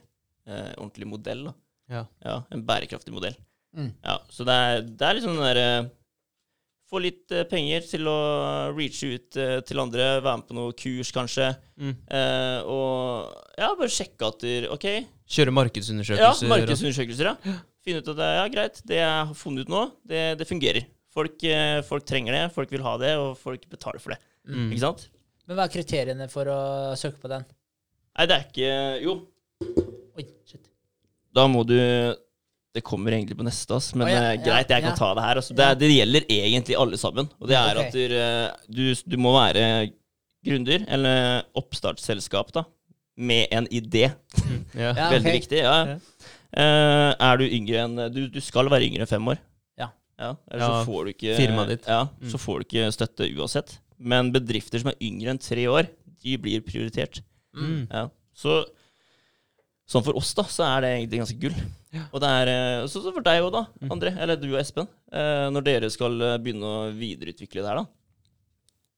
ordentlig 0.48 1.08
modell. 1.10 1.42
da. 1.50 1.52
Ja. 1.88 2.06
Ja, 2.24 2.42
En 2.54 2.62
bærekraftig 2.64 3.12
modell. 3.12 3.34
Mm. 3.76 3.92
Ja, 4.04 4.16
så 4.32 4.46
det 4.48 4.54
er, 4.54 4.82
det 4.88 5.06
er 5.06 5.16
liksom 5.18 5.36
den 5.36 5.44
derre 5.44 5.70
Få 6.88 7.02
litt 7.04 7.28
eh, 7.36 7.44
penger 7.44 7.82
til 7.84 8.06
å 8.08 8.18
reache 8.72 9.10
ut 9.12 9.36
eh, 9.36 9.58
til 9.68 9.80
andre, 9.82 10.06
være 10.24 10.38
med 10.40 10.46
på 10.48 10.54
noe 10.56 10.72
kurs, 10.72 11.10
kanskje. 11.12 11.50
Mm. 11.76 11.90
Eh, 12.16 12.60
og 12.64 13.58
ja, 13.60 13.68
bare 13.76 13.92
sjekke 13.92 14.30
at 14.30 14.40
du 14.40 14.70
OK. 14.72 14.86
Kjøre 15.28 15.52
markedsundersøkelser. 15.52 16.46
Ja, 16.46 16.48
markedsundersøkelser, 16.48 17.28
ja. 17.28 17.58
Finne 17.84 18.00
ut 18.00 18.08
at 18.08 18.16
det 18.22 18.28
er 18.38 18.54
greit, 18.54 18.80
det 18.88 19.02
jeg 19.02 19.10
har 19.10 19.34
funnet 19.36 19.68
ut 19.68 19.74
nå, 19.74 19.82
det, 20.08 20.22
det 20.40 20.48
fungerer. 20.48 20.88
Folk, 21.12 21.44
eh, 21.44 21.82
folk 21.84 22.08
trenger 22.08 22.38
det, 22.38 22.42
folk 22.56 22.72
vil 22.72 22.86
ha 22.86 22.94
det, 23.04 23.12
og 23.20 23.36
folk 23.36 23.68
betaler 23.68 24.00
for 24.00 24.16
det. 24.16 24.20
Mm. 24.48 24.70
Ikke 24.70 24.86
sant? 24.86 25.04
Men 25.44 25.60
hva 25.60 25.66
er 25.68 25.74
kriteriene 25.76 26.30
for 26.32 26.48
å 26.48 26.58
søke 26.96 27.20
på 27.20 27.28
den? 27.34 27.44
Nei, 28.16 28.26
det 28.32 28.38
er 28.38 28.48
ikke 28.48 28.72
Jo, 29.04 29.18
Oi, 30.16 30.24
shit. 30.48 30.64
da 31.36 31.44
må 31.52 31.66
du 31.68 31.76
Det 32.78 32.84
kommer 32.86 33.16
egentlig 33.16 33.36
på 33.38 33.46
neste, 33.46 33.74
ass, 33.74 33.90
men 33.96 34.06
oh, 34.06 34.12
ja, 34.12 34.22
eh, 34.22 34.32
ja, 34.36 34.42
greit, 34.44 34.70
jeg 34.70 34.84
kan 34.84 34.94
ja. 34.94 34.96
ta 34.98 35.10
det 35.18 35.24
her. 35.26 35.40
Altså. 35.42 35.56
Det, 35.58 35.68
det 35.82 35.90
gjelder 35.90 36.26
egentlig 36.38 36.78
alle 36.78 37.00
sammen. 37.00 37.30
Og 37.42 37.50
det 37.50 37.58
er 37.58 37.80
okay. 37.82 37.88
at 37.88 37.96
du, 37.98 38.16
eh, 38.22 38.72
du, 38.78 38.84
du 39.14 39.16
må 39.20 39.34
være 39.36 39.64
gründer, 40.46 40.84
eller 40.94 41.42
oppstartsselskap, 41.58 42.52
da, 42.54 42.64
med 43.18 43.50
en 43.54 43.70
idé. 43.74 44.08
Ja. 44.08 44.92
Ja, 44.98 45.08
Veldig 45.10 45.30
ok. 45.32 45.34
viktig. 45.40 45.62
ja. 45.64 45.76
Ja. 45.88 45.98
Eh, 46.48 47.10
er 47.12 47.40
du 47.40 47.44
yngre 47.44 47.80
enn 47.84 48.00
du, 48.14 48.22
du 48.32 48.38
skal 48.40 48.70
være 48.72 48.86
yngre 48.86 49.04
enn 49.04 49.10
fem 49.10 49.26
år. 49.32 49.40
Ja. 49.80 49.90
ja 50.20 50.30
Ellers 50.48 50.62
Ja, 50.62 50.68
så 50.78 50.86
får 50.88 51.04
du 51.04 51.10
ikke 51.12 51.36
firmaet 51.36 51.72
ditt. 51.74 51.88
Ja, 51.90 52.06
Mm. 52.08 52.30
så 52.32 52.40
får 52.40 52.60
du 52.60 52.66
ikke 52.68 52.92
støtte 52.94 53.28
uansett. 53.36 53.78
Men 53.98 54.30
bedrifter 54.32 54.80
som 54.80 54.92
er 54.92 55.00
yngre 55.02 55.34
enn 55.34 55.42
tre 55.42 55.66
år, 55.68 55.90
de 56.22 56.38
blir 56.40 56.62
prioritert. 56.64 57.20
Mm. 57.56 57.88
Ja. 57.90 58.06
Så 58.38 58.62
sånn 59.88 60.04
for 60.06 60.16
oss, 60.20 60.32
da, 60.36 60.44
så 60.48 60.64
er 60.68 60.84
det 60.84 60.94
egentlig 60.94 61.20
ganske 61.24 61.40
gull. 61.42 61.58
Ja. 61.94 62.04
Og 62.12 62.20
det 62.20 62.28
er 62.28 62.50
sånn 62.84 62.90
så, 62.92 63.04
så 63.08 63.14
for 63.16 63.24
deg 63.24 63.44
òg, 63.46 63.52
da, 63.54 63.62
Mm. 63.80 63.92
André, 63.94 64.10
eller 64.20 64.36
du 64.40 64.48
og 64.50 64.58
Espen, 64.60 64.88
eh, 65.12 65.46
når 65.54 65.64
dere 65.64 65.88
skal 65.94 66.20
eh, 66.20 66.36
begynne 66.42 66.68
å 66.68 66.90
videreutvikle 66.96 67.62
det 67.62 67.70
her, 67.70 67.80
da. 67.80 67.86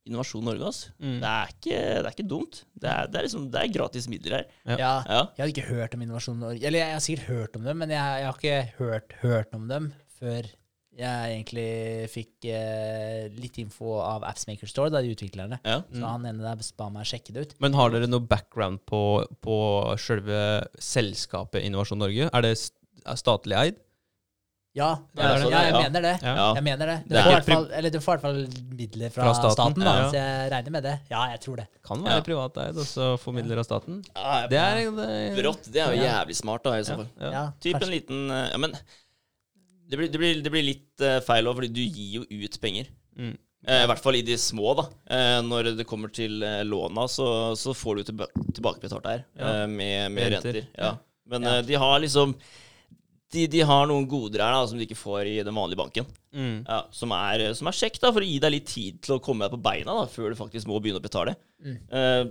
Innovasjon 0.08 0.42
Norge, 0.48 0.64
altså. 0.64 0.90
Mm. 0.98 1.18
Det, 1.20 1.30
er 1.30 1.50
ikke, 1.54 1.80
det 1.80 2.08
er 2.08 2.14
ikke 2.16 2.28
dumt. 2.30 2.62
Det 2.72 2.88
er, 2.90 3.10
det 3.12 3.18
er 3.20 3.26
liksom, 3.28 3.50
det 3.52 3.60
er 3.60 3.74
gratis 3.74 4.08
midler 4.10 4.38
her. 4.38 4.46
Ja. 4.64 4.78
Ja. 4.80 5.20
Jeg 5.36 5.42
hadde 5.44 5.52
ikke 5.54 5.68
hørt 5.74 5.94
om 5.94 6.06
Innovasjon 6.06 6.40
Norge. 6.40 6.64
Eller 6.66 6.82
jeg 6.82 6.94
har 6.96 7.04
sikkert 7.04 7.28
hørt 7.28 7.58
om 7.60 7.68
dem, 7.68 7.82
men 7.84 7.92
jeg, 7.92 8.22
jeg 8.22 8.30
har 8.30 8.40
ikke 8.40 8.56
hørt, 8.80 9.14
hørt 9.20 9.54
om 9.60 9.68
dem 9.70 9.92
før 10.20 10.48
jeg 11.00 11.32
egentlig 11.36 11.68
fikk 12.12 12.48
eh, 12.50 13.28
litt 13.40 13.56
info 13.62 13.94
av 14.02 14.24
Appsmaker 14.26 14.68
Store, 14.68 14.90
da 14.92 15.00
de 15.04 15.12
utviklerne. 15.14 15.60
Ja. 15.64 15.78
Så 15.86 16.02
han 16.02 16.26
ene 16.28 16.42
der 16.42 16.64
ba 16.76 16.88
meg 16.92 17.06
sjekke 17.08 17.32
det 17.36 17.44
ut. 17.44 17.54
Men 17.62 17.76
har 17.78 17.92
dere 17.94 18.08
noe 18.10 18.24
background 18.28 18.82
på, 18.90 19.00
på 19.44 19.56
selve 20.02 20.40
selskapet 20.82 21.64
Innovasjon 21.68 22.02
Norge? 22.02 22.28
Er 22.28 22.44
det 22.44 22.56
er 23.06 23.16
statlig 23.20 23.56
eid? 23.56 23.78
Ja, 24.78 24.92
det 25.18 25.24
er, 25.26 25.40
sånn, 25.42 25.50
ja, 25.50 25.60
jeg 25.66 25.74
mener 25.82 26.04
det. 26.04 26.12
Ja. 26.22 26.42
Jeg 26.54 26.62
mener 26.62 26.86
det. 26.86 26.98
Du 27.08 27.14
Det 27.16 27.22
får, 27.26 27.40
fall, 27.48 27.64
eller 27.74 27.90
du 27.90 27.96
får 27.98 28.12
i 28.12 28.20
hvert 28.20 28.22
fall 28.22 28.68
midler 28.78 29.10
fra, 29.10 29.24
Fra 29.24 29.32
staten. 29.34 29.56
staten, 29.56 29.82
da, 29.82 29.94
Ja. 29.98 30.04
så 30.12 30.14
jeg 30.20 30.50
regner 30.52 30.70
med 30.76 30.82
det. 30.86 30.92
Ja, 31.10 31.22
jeg 31.32 31.40
tror 31.42 31.56
det. 31.58 31.64
Kan 31.82 32.04
være 32.04 32.20
Ja. 32.20 32.20
privateid 32.28 32.78
og 32.78 32.86
så 32.86 33.08
få 33.18 33.34
midler 33.34 33.58
av 33.58 33.64
staten. 33.66 34.04
Ja, 34.14 34.46
Det 34.46 34.58
er, 34.60 34.90
det, 34.94 35.44
Rått. 35.44 35.64
Det 35.72 35.82
er 35.82 35.90
jo 35.96 36.02
Ja. 36.04 36.12
jævlig 36.24 36.36
smart, 36.38 36.62
da, 36.62 36.70
i 36.78 36.82
så 36.86 36.94
fall. 37.00 37.08
ja. 37.20 37.30
Ja, 37.32 37.52
Typ 37.60 37.82
en 37.82 37.90
liten 37.90 38.30
eh, 38.30 38.50
Ja, 38.52 38.58
men 38.58 38.70
det 39.90 39.98
blir, 39.98 40.08
det 40.08 40.18
blir, 40.22 40.42
det 40.42 40.52
blir 40.52 40.62
litt 40.62 41.00
eh, 41.00 41.18
feil 41.26 41.46
òg, 41.50 41.56
fordi 41.58 41.72
du 41.74 41.82
gir 41.82 42.20
jo 42.20 42.22
ut 42.30 42.60
penger. 42.60 42.86
Mm. 43.18 43.36
Eh, 43.66 43.82
I 43.82 43.86
hvert 43.90 43.98
fall 43.98 44.14
i 44.14 44.22
de 44.22 44.36
små, 44.38 44.76
da. 44.76 44.84
Eh, 45.10 45.42
når 45.42 45.76
det 45.76 45.84
kommer 45.86 46.12
til 46.14 46.42
eh, 46.46 46.62
låna, 46.62 47.08
så, 47.10 47.56
så 47.58 47.74
får 47.74 47.96
du 47.96 48.04
tilbakebetalt 48.54 49.02
der 49.02 49.24
Ja. 49.36 49.64
eh, 49.64 49.66
med, 49.66 50.12
med 50.12 50.32
Renter. 50.32 50.52
renter. 50.62 50.68
Ja. 50.78 50.94
Men 51.26 51.44
eh, 51.44 51.60
de 51.62 51.74
har 51.74 51.98
liksom 51.98 52.36
de, 53.32 53.46
de 53.46 53.60
har 53.66 53.86
noen 53.86 54.06
goder 54.10 54.42
her 54.42 54.52
da, 54.56 54.66
som 54.66 54.78
de 54.78 54.86
ikke 54.86 54.98
får 54.98 55.28
i 55.30 55.36
den 55.46 55.54
vanlige 55.54 55.78
banken. 55.78 56.06
Mm. 56.34 56.64
Ja, 56.66 56.80
som, 56.94 57.12
er, 57.14 57.44
som 57.58 57.70
er 57.70 57.76
kjekt, 57.78 58.00
da, 58.02 58.10
for 58.12 58.24
å 58.24 58.28
gi 58.28 58.38
deg 58.42 58.54
litt 58.56 58.68
tid 58.70 59.00
til 59.06 59.16
å 59.16 59.22
komme 59.22 59.46
deg 59.46 59.54
på 59.54 59.62
beina 59.68 59.94
da, 60.00 60.06
før 60.10 60.32
du 60.32 60.38
faktisk 60.38 60.70
må 60.70 60.80
begynne 60.82 61.02
å 61.02 61.04
betale. 61.04 61.36
Mm. 61.62 61.76
Uh, 61.94 62.24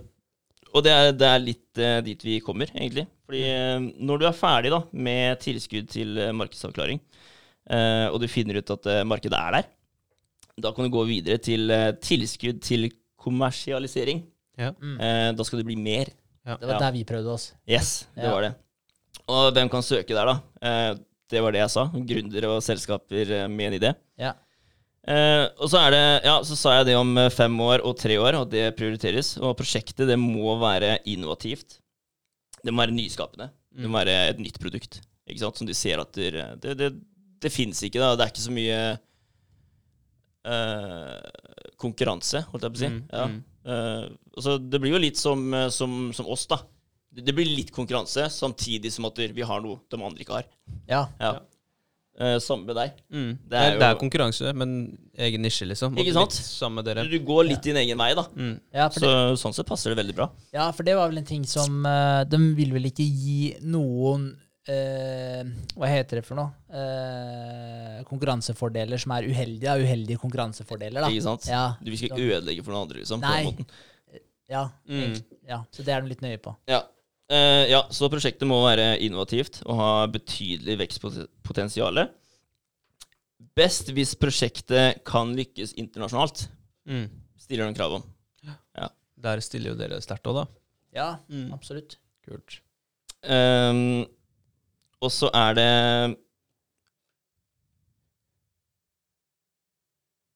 og 0.70 0.84
det 0.86 0.92
er, 0.94 1.10
det 1.16 1.26
er 1.26 1.42
litt 1.42 1.80
uh, 1.82 1.98
dit 2.06 2.24
vi 2.28 2.36
kommer, 2.44 2.70
egentlig. 2.76 3.06
Fordi 3.26 3.42
uh, 3.48 3.88
når 3.98 4.20
du 4.22 4.28
er 4.28 4.36
ferdig 4.38 4.74
da, 4.76 4.82
med 5.08 5.40
tilskudd 5.42 5.88
til 5.90 6.20
markedsavklaring, 6.36 7.00
eh, 7.70 8.06
og 8.10 8.20
du 8.22 8.28
finner 8.30 8.60
ut 8.60 8.72
at 8.76 8.88
markedet 9.08 9.38
er 9.40 9.56
der, 9.58 9.68
da 10.60 10.72
kan 10.76 10.84
du 10.84 10.92
gå 10.92 11.04
videre 11.08 11.40
til 11.40 11.70
tilskudd 12.04 12.60
til 12.66 12.90
kommersialisering. 13.20 14.24
Ja. 14.60 14.72
Mm. 14.76 14.96
Eh, 15.00 15.28
da 15.36 15.46
skal 15.46 15.62
det 15.62 15.68
bli 15.68 15.76
mer. 15.80 16.10
Det 16.44 16.66
var 16.66 16.74
Ja. 16.74 16.78
der 16.86 16.92
vi 16.92 17.04
prøvde 17.04 17.32
oss. 17.32 17.52
Yes, 17.68 18.06
det 18.16 18.24
Ja. 18.24 18.32
var 18.32 18.42
det. 18.42 18.54
Og 19.30 19.50
hvem 19.56 19.70
kan 19.72 19.84
søke 19.86 20.14
der, 20.16 20.26
da? 20.30 20.36
Eh, 20.66 20.92
det 21.30 21.42
var 21.44 21.54
det 21.54 21.60
jeg 21.62 21.70
sa. 21.76 21.84
Gründere 21.94 22.48
og 22.56 22.62
selskaper 22.66 23.30
eh, 23.42 23.48
med 23.50 23.70
en 23.70 23.76
idé. 23.78 23.92
Ja. 24.18 24.32
Eh, 25.10 25.44
og 25.62 25.70
så 25.72 25.78
er 25.84 25.94
det, 25.94 26.02
ja, 26.26 26.34
så 26.44 26.56
sa 26.58 26.72
jeg 26.78 26.88
det 26.90 26.96
om 26.98 27.12
eh, 27.22 27.30
fem 27.32 27.54
år 27.64 27.84
og 27.86 27.94
tre 28.00 28.16
år, 28.20 28.40
og 28.42 28.50
det 28.52 28.66
prioriteres. 28.78 29.36
Og 29.38 29.54
prosjektet 29.58 30.10
det 30.10 30.18
må 30.20 30.56
være 30.60 30.96
innovativt. 31.08 31.78
Det 32.60 32.74
må 32.74 32.82
være 32.82 32.96
nyskapende. 32.98 33.48
Det 33.70 33.86
må 33.88 34.00
være 34.02 34.16
et 34.34 34.42
nytt 34.42 34.58
produkt. 34.60 34.98
Ikke 35.30 35.44
sant? 35.44 35.60
Som 35.62 35.68
de 35.70 35.76
ser 35.78 36.02
at 36.02 36.10
det, 36.18 36.32
det, 36.60 36.74
det, 36.80 36.90
det 37.40 37.52
fins 37.54 37.80
ikke. 37.86 38.02
da. 38.02 38.16
Det 38.18 38.26
er 38.26 38.32
ikke 38.34 38.42
så 38.48 38.56
mye 38.56 38.80
eh, 40.50 41.20
konkurranse, 41.80 42.42
holdt 42.50 42.66
jeg 42.66 42.74
på 42.74 42.80
å 42.80 42.82
si. 42.82 42.90
Mm, 42.90 43.00
Ja. 43.14 43.28
mm. 43.30 43.38
Eh, 43.70 44.04
så 44.40 44.54
det 44.58 44.80
blir 44.80 44.94
jo 44.94 45.00
litt 45.02 45.18
som, 45.20 45.42
som, 45.70 45.96
som 46.16 46.28
oss, 46.32 46.46
da. 46.50 46.60
Det, 47.12 47.34
blir 47.34 47.44
litt 47.56 47.72
konkurranse, 47.74 48.28
samtidig 48.30 48.92
som 48.92 49.04
at 49.08 49.16
vi 49.18 49.42
har 49.42 49.60
noe 49.60 49.80
de 49.90 49.96
andre 50.02 50.20
ikke 50.22 50.36
har. 50.38 50.44
Ja. 50.88 51.08
Ja. 51.20 51.32
Ja. 51.32 51.38
Eh, 52.20 52.36
samme 52.38 52.66
med 52.68 52.76
deg. 52.76 52.90
Mm. 53.10 53.30
Det 53.38 53.48
Det, 53.50 53.56
er 53.58 53.78
det 53.78 53.82
er 53.86 53.92
jo- 53.94 53.98
konkurranse, 54.02 54.52
men 54.54 54.98
egen 55.16 55.40
nisje, 55.42 55.66
liksom. 55.66 55.96
Ikke 55.96 56.12
sant? 56.12 56.32
Samme 56.32 56.74
med 56.82 56.84
dere. 56.84 57.04
Du, 57.08 57.18
går 57.24 57.46
litt 57.48 57.62
din 57.62 57.76
egen 57.76 57.96
vei, 57.98 58.12
da. 58.14 58.24
Mm. 58.36 58.60
Ja, 58.74 58.88
for 58.90 59.00
Så, 59.00 59.06
det, 59.08 59.38
sånn 59.40 59.54
sett 59.54 59.66
passer 59.66 59.94
det 59.94 59.98
veldig 60.04 60.14
bra. 60.14 60.30
ja, 60.52 60.70
for 60.72 60.82
det 60.84 60.94
var 60.96 61.08
vel 61.08 61.18
en 61.18 61.24
ting 61.24 61.44
som 61.44 61.84
uh, 61.86 62.24
De 62.24 62.36
vil 62.54 62.72
vel 62.72 62.84
ikke 62.90 63.06
gi 63.08 63.56
noen 63.62 64.36
uh, 64.68 65.42
Hva 65.78 65.88
heter 65.88 66.20
det 66.20 66.24
for 66.26 66.36
noe? 66.36 66.50
Eh, 66.70 68.02
konkurransefordeler 68.08 69.00
som 69.00 69.12
er 69.16 69.26
uheldige. 69.30 69.64
Ja, 69.70 69.76
uheldige 69.80 70.18
konkurransefordeler, 70.20 71.00
da. 71.04 71.08
Ikke 71.08 71.22
sant? 71.26 71.46
Ja, 71.48 71.64
Du 71.80 71.90
vil 71.90 71.98
ikke 72.10 72.20
ødelegge 72.20 72.62
for 72.64 72.72
noen 72.74 72.84
andre, 72.86 73.00
liksom. 73.02 73.20
På 73.22 73.28
Nei. 73.28 73.66
ja, 74.50 74.68
Mm. 74.88 75.22
ja, 75.48 75.64
så 75.72 75.84
det 75.84 75.88
er 75.94 76.00
de 76.02 76.08
litt 76.12 76.20
nøye 76.22 76.38
på. 76.42 76.54
Ja. 76.68 76.82
Eh, 77.30 77.68
ja, 77.70 77.84
så 77.94 78.08
prosjektet 78.10 78.48
må 78.50 78.58
være 78.64 78.96
innovativt 79.06 79.60
og 79.66 79.76
ha 79.78 79.90
betydelig 80.10 80.78
vekstpotensial. 80.80 82.08
Best 83.56 83.92
hvis 83.94 84.16
prosjektet 84.18 85.04
kan 85.06 85.34
lykkes 85.38 85.74
internasjonalt, 85.78 86.48
Mm. 86.86 87.06
stiller 87.38 87.68
de 87.70 87.74
krav 87.78 87.92
om. 88.00 88.02
Der 89.20 89.40
stiller 89.44 89.74
jo 89.74 89.76
dere 89.76 90.00
sterkt 90.00 90.24
òg, 90.24 90.34
da. 90.34 90.46
Ja, 90.94 91.16
Mm. 91.28 91.52
absolutt. 91.52 91.98
Kult. 92.26 92.60
Um, 93.22 94.06
og 95.02 95.10
så 95.10 95.28
er 95.34 95.54
det 95.54 96.16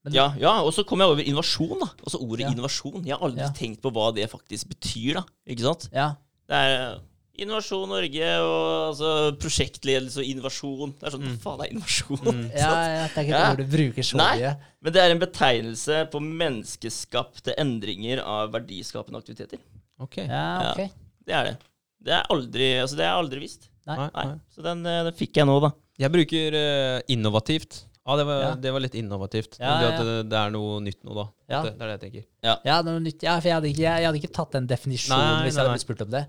Men- 0.04 0.12
Ja, 0.12 0.34
ja 0.36 0.60
og 0.62 0.70
så 0.74 0.84
kom 0.84 0.98
jeg 1.00 1.08
over 1.08 1.22
innovasjon, 1.22 1.80
da. 1.80 1.86
Altså 2.04 2.20
ordet 2.20 2.40
Ja. 2.40 2.50
innovasjon. 2.52 3.06
Jeg 3.06 3.16
har 3.16 3.26
aldri 3.26 3.40
Ja. 3.40 3.48
tenkt 3.48 3.80
på 3.80 3.90
hva 3.90 4.14
det 4.14 4.28
faktisk 4.30 4.66
betyr, 4.68 5.14
da. 5.14 5.24
Ikke 5.48 5.60
sant? 5.62 5.88
Ja. 5.90 6.16
Det 6.48 6.60
er 6.60 7.00
Innovasjon 7.34 7.88
Norge 7.90 8.26
og 8.46 8.66
altså, 8.92 9.08
prosjektledelse 9.42 10.20
og 10.22 10.28
innovasjon. 10.30 10.92
Det 11.00 11.08
er 11.08 11.14
sånn, 11.16 11.24
Mm. 11.26 11.38
faen 11.42 11.62
er 11.64 11.70
innovasjon? 11.72 12.20
Mm. 12.28 12.44
Ja, 12.54 12.68
ja, 12.70 13.08
det 13.08 13.16
er 13.18 13.24
ikke 13.24 13.24
et 13.24 13.28
Ja. 13.34 13.48
ord 13.50 13.56
du 13.58 13.64
bruker 13.72 14.06
så 14.06 14.16
Nei. 14.20 14.36
mye. 14.38 14.52
Men 14.86 14.92
det 14.94 15.02
er 15.02 15.10
en 15.10 15.18
betegnelse 15.24 15.96
på 16.12 16.20
menneskeskapte 16.22 17.54
endringer 17.58 18.22
av 18.22 18.52
verdiskapende 18.54 19.18
aktiviteter. 19.18 19.58
Ok. 19.98 20.16
Ja, 20.28 20.72
ok. 20.74 20.90
Det 21.26 21.34
er 21.34 21.44
det. 21.48 21.56
Det 22.04 22.12
er 22.12 22.26
aldri, 22.30 22.68
altså, 22.84 22.96
det 23.00 23.04
er 23.08 23.16
aldri 23.18 23.40
visst. 23.40 23.68
Nei. 23.86 23.96
Nei, 23.96 24.10
Nei. 24.14 24.24
nei. 24.30 24.38
Så 24.54 24.62
den, 24.62 24.86
eh, 24.86 25.02
den 25.08 25.12
fikk 25.18 25.34
jeg 25.40 25.46
nå, 25.48 25.58
da. 25.60 25.72
Jeg 25.98 26.10
bruker 26.14 26.54
uh, 26.54 27.00
innovativt. 27.08 27.84
Ja, 28.04 28.16
det 28.20 28.24
var, 28.28 28.40
Ja. 28.42 28.48
det 28.60 28.70
var 28.74 28.80
litt 28.84 28.94
innovativt. 29.00 29.52
Ja, 29.58 29.78
det 29.80 29.86
ja. 29.86 29.90
at 29.94 30.00
det, 30.04 30.16
det 30.28 30.36
er 30.40 30.50
noe 30.52 30.80
nytt 30.84 30.98
nå, 31.06 31.12
da. 31.16 31.22
Ja. 31.48 31.60
Det, 31.64 31.70
det 31.78 31.82
er 31.82 31.86
det 31.86 31.94
jeg 31.94 32.02
tenker. 32.02 32.24
Ja, 32.68 32.76
noe 32.84 33.00
nytt. 33.00 33.22
Ja, 33.24 33.38
for 33.40 33.48
jeg 33.48 33.54
hadde, 33.56 33.68
ikke, 33.72 33.84
jeg, 33.86 33.96
jeg 34.02 34.06
hadde 34.10 34.20
ikke 34.20 34.36
tatt 34.36 34.52
den 34.58 34.66
definisjonen 34.68 35.24
Nei, 35.24 35.42
hvis 35.46 35.54
jeg 35.56 35.62
hadde 35.64 35.74
blitt 35.78 35.86
spurt 35.86 36.04
om 36.04 36.10
det. 36.12 36.24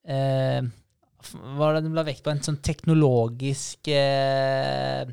eh, 0.08 0.62
Hva 1.26 1.54
var 1.60 1.74
det 1.78 1.84
den 1.88 1.96
la 1.98 2.04
vekt 2.06 2.24
på? 2.26 2.32
En 2.34 2.42
sånn 2.46 2.60
teknologisk 2.62 3.88
eh, 3.90 5.06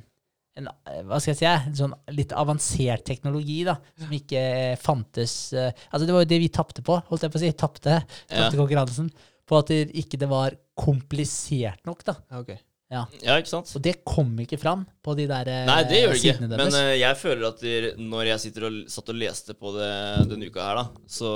en, 0.60 0.68
eh, 0.68 1.02
Hva 1.08 1.20
skal 1.20 1.32
jeg 1.32 1.40
si? 1.40 1.46
En 1.48 1.76
sånn 1.78 1.94
litt 2.12 2.34
avansert 2.36 3.04
teknologi 3.08 3.62
da, 3.68 3.78
som 3.98 4.12
ikke 4.12 4.42
fantes 4.82 5.36
eh, 5.56 5.70
Altså 5.90 6.04
Det 6.08 6.16
var 6.16 6.26
jo 6.26 6.30
det 6.34 6.40
vi 6.42 6.50
tapte 6.52 6.84
på, 6.84 6.98
holdt 7.08 7.24
jeg 7.24 7.32
på 7.32 7.40
å 7.40 7.44
si. 7.46 7.52
Tapte, 7.56 8.02
Ja. 8.28 8.50
konkurransen. 8.52 9.08
På 9.48 9.58
at 9.62 9.72
det 9.72 9.88
ikke 9.98 10.20
det 10.20 10.28
var 10.30 10.54
komplisert 10.78 11.80
nok. 11.88 12.04
da. 12.06 12.14
Okay. 12.38 12.60
ja, 12.92 13.02
ikke 13.40 13.48
sant? 13.50 13.72
Og 13.74 13.82
det 13.82 13.96
kom 14.04 14.30
ikke 14.44 14.58
fram 14.60 14.84
på 15.02 15.16
de 15.18 15.24
der 15.26 15.48
eh, 15.50 15.64
Nei, 15.66 15.80
det 15.88 15.98
gjør 16.02 16.12
det 16.14 16.20
ikke. 16.22 16.48
Men 16.52 16.76
eh, 16.78 16.92
jeg 17.00 17.16
føler 17.20 17.48
at 17.48 17.60
der, 17.64 17.88
når 17.98 18.28
jeg 18.34 18.42
sitter 18.46 18.68
og 18.68 18.78
satt 18.92 19.08
og 19.12 19.18
leste 19.18 19.56
på 19.58 19.72
det 19.78 19.90
denne 20.30 20.48
uka 20.52 20.68
her, 20.68 20.82
da, 20.82 21.04
så 21.08 21.32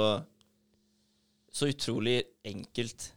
Så 1.56 1.70
utrolig 1.72 2.18
enkelt 2.44 3.12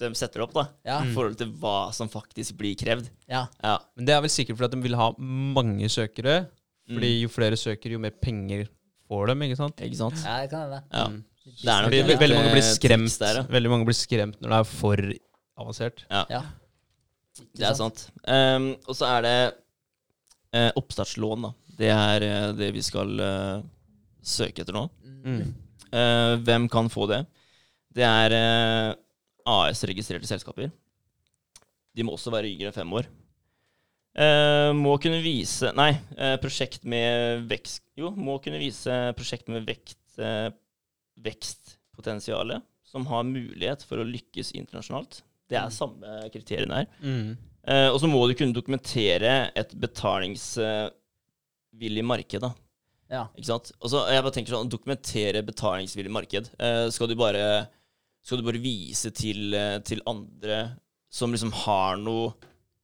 de 0.00 0.10
setter 0.18 0.40
det 0.40 0.46
opp, 0.46 0.54
da. 0.56 0.64
ja, 0.86 0.98
I 1.04 1.12
forhold 1.14 1.36
til 1.40 1.50
hva 1.62 1.76
som 1.94 2.10
faktisk 2.10 2.56
blir 2.58 2.74
krevd. 2.78 3.10
ja, 3.30 3.46
Ja. 3.62 3.78
Men 3.96 4.08
det 4.08 4.14
er 4.14 4.22
vel 4.24 4.32
sikkert 4.32 4.58
fordi 4.58 4.70
at 4.70 4.76
de 4.76 4.86
vil 4.88 4.96
ha 4.98 5.10
mange 5.18 5.88
søkere. 5.92 6.46
Fordi 6.84 7.10
jo 7.22 7.30
flere 7.32 7.56
søker, 7.56 7.94
jo 7.94 8.00
mer 8.02 8.12
penger 8.20 8.66
får 9.08 9.30
dem, 9.30 9.44
ikke 9.46 9.56
sant? 9.56 9.78
Ikke 9.80 9.96
sant? 9.96 10.18
ja, 10.20 10.42
det 10.42 10.50
kan 10.52 10.66
hende. 10.66 10.82
Ja. 10.92 11.06
Mm. 11.08 11.22
Det 11.44 11.70
er 11.70 11.84
nok 11.84 11.92
veldig 11.92 12.16
lite 12.18 12.36
mange 12.38 12.52
blir 12.52 12.66
skremt 12.66 13.16
der, 13.20 13.38
ja. 13.40 13.44
Veldig 13.52 13.70
mange 13.72 13.88
blir 13.88 13.96
skremt 13.96 14.38
når 14.40 14.52
det 14.52 14.58
er 14.58 14.68
for 14.68 15.04
avansert. 15.60 16.04
Ja. 16.10 16.42
Det 17.56 17.66
er 17.68 17.76
sant. 17.78 18.08
Um, 18.28 18.70
og 18.88 18.96
så 18.96 19.08
er 19.16 19.24
det 19.24 19.36
uh, 20.56 20.70
oppstartslån, 20.80 21.48
da. 21.48 21.52
Det 21.78 21.90
er 21.92 22.26
uh, 22.28 22.52
det 22.56 22.70
vi 22.76 22.84
skal 22.84 23.16
uh, 23.20 23.64
søke 24.24 24.64
etter 24.64 24.76
nå. 24.76 24.86
Mm. 25.24 25.54
Eh, 25.94 26.34
hvem 26.42 26.68
kan 26.68 26.90
få 26.90 27.06
det? 27.10 27.20
Det 27.94 28.04
er 28.06 28.34
eh, 28.34 28.94
AS-registrerte 29.44 30.28
selskaper. 30.28 30.72
De 31.94 32.06
må 32.06 32.16
også 32.16 32.32
være 32.34 32.50
yngre 32.50 32.70
enn 32.70 32.76
fem 32.76 32.96
år. 32.96 33.10
Eh, 34.14 34.70
må 34.78 34.92
kunne 35.02 35.18
vise 35.24 35.72
Nei, 35.74 35.90
eh, 36.14 36.36
prosjekt 36.38 36.84
med 36.86 37.48
vekst 37.50 37.82
Jo, 37.98 38.12
må 38.14 38.36
kunne 38.38 38.60
vise 38.62 38.94
prosjekt 39.18 39.50
med 39.50 39.66
vekt, 39.66 39.98
eh, 40.22 40.52
vekstpotensialet, 41.18 42.62
som 42.86 43.08
har 43.10 43.26
mulighet 43.26 43.82
for 43.82 43.98
å 43.98 44.06
lykkes 44.06 44.52
internasjonalt. 44.54 45.24
Det 45.50 45.58
er 45.58 45.74
samme 45.74 46.30
kriteriene 46.32 46.78
her. 46.78 46.86
Mm. 47.02 47.34
Eh, 47.66 47.90
og 47.90 47.98
så 48.00 48.06
må 48.10 48.28
du 48.28 48.34
kunne 48.38 48.54
dokumentere 48.54 49.50
et 49.56 49.74
betalingsvillig 49.80 52.04
marked, 52.04 52.40
da. 52.44 52.52
Ja. 53.12 53.26
Ikke 53.36 53.50
sant? 53.50 53.72
Og 53.80 53.90
så 53.92 53.98
jeg 54.10 54.22
bare 54.24 54.34
tenker 54.34 54.52
sånn, 54.56 54.72
Dokumentere 54.72 55.42
betalingsvillig 55.46 56.12
marked. 56.12 56.44
Eh, 56.58 56.90
skal, 56.94 57.08
du 57.10 57.16
bare, 57.18 57.44
skal 58.24 58.40
du 58.40 58.46
bare 58.48 58.62
vise 58.64 59.12
til, 59.14 59.52
eh, 59.54 59.78
til 59.84 60.02
andre 60.10 60.64
som 61.12 61.34
liksom 61.34 61.52
har 61.64 62.00
noe 62.00 62.32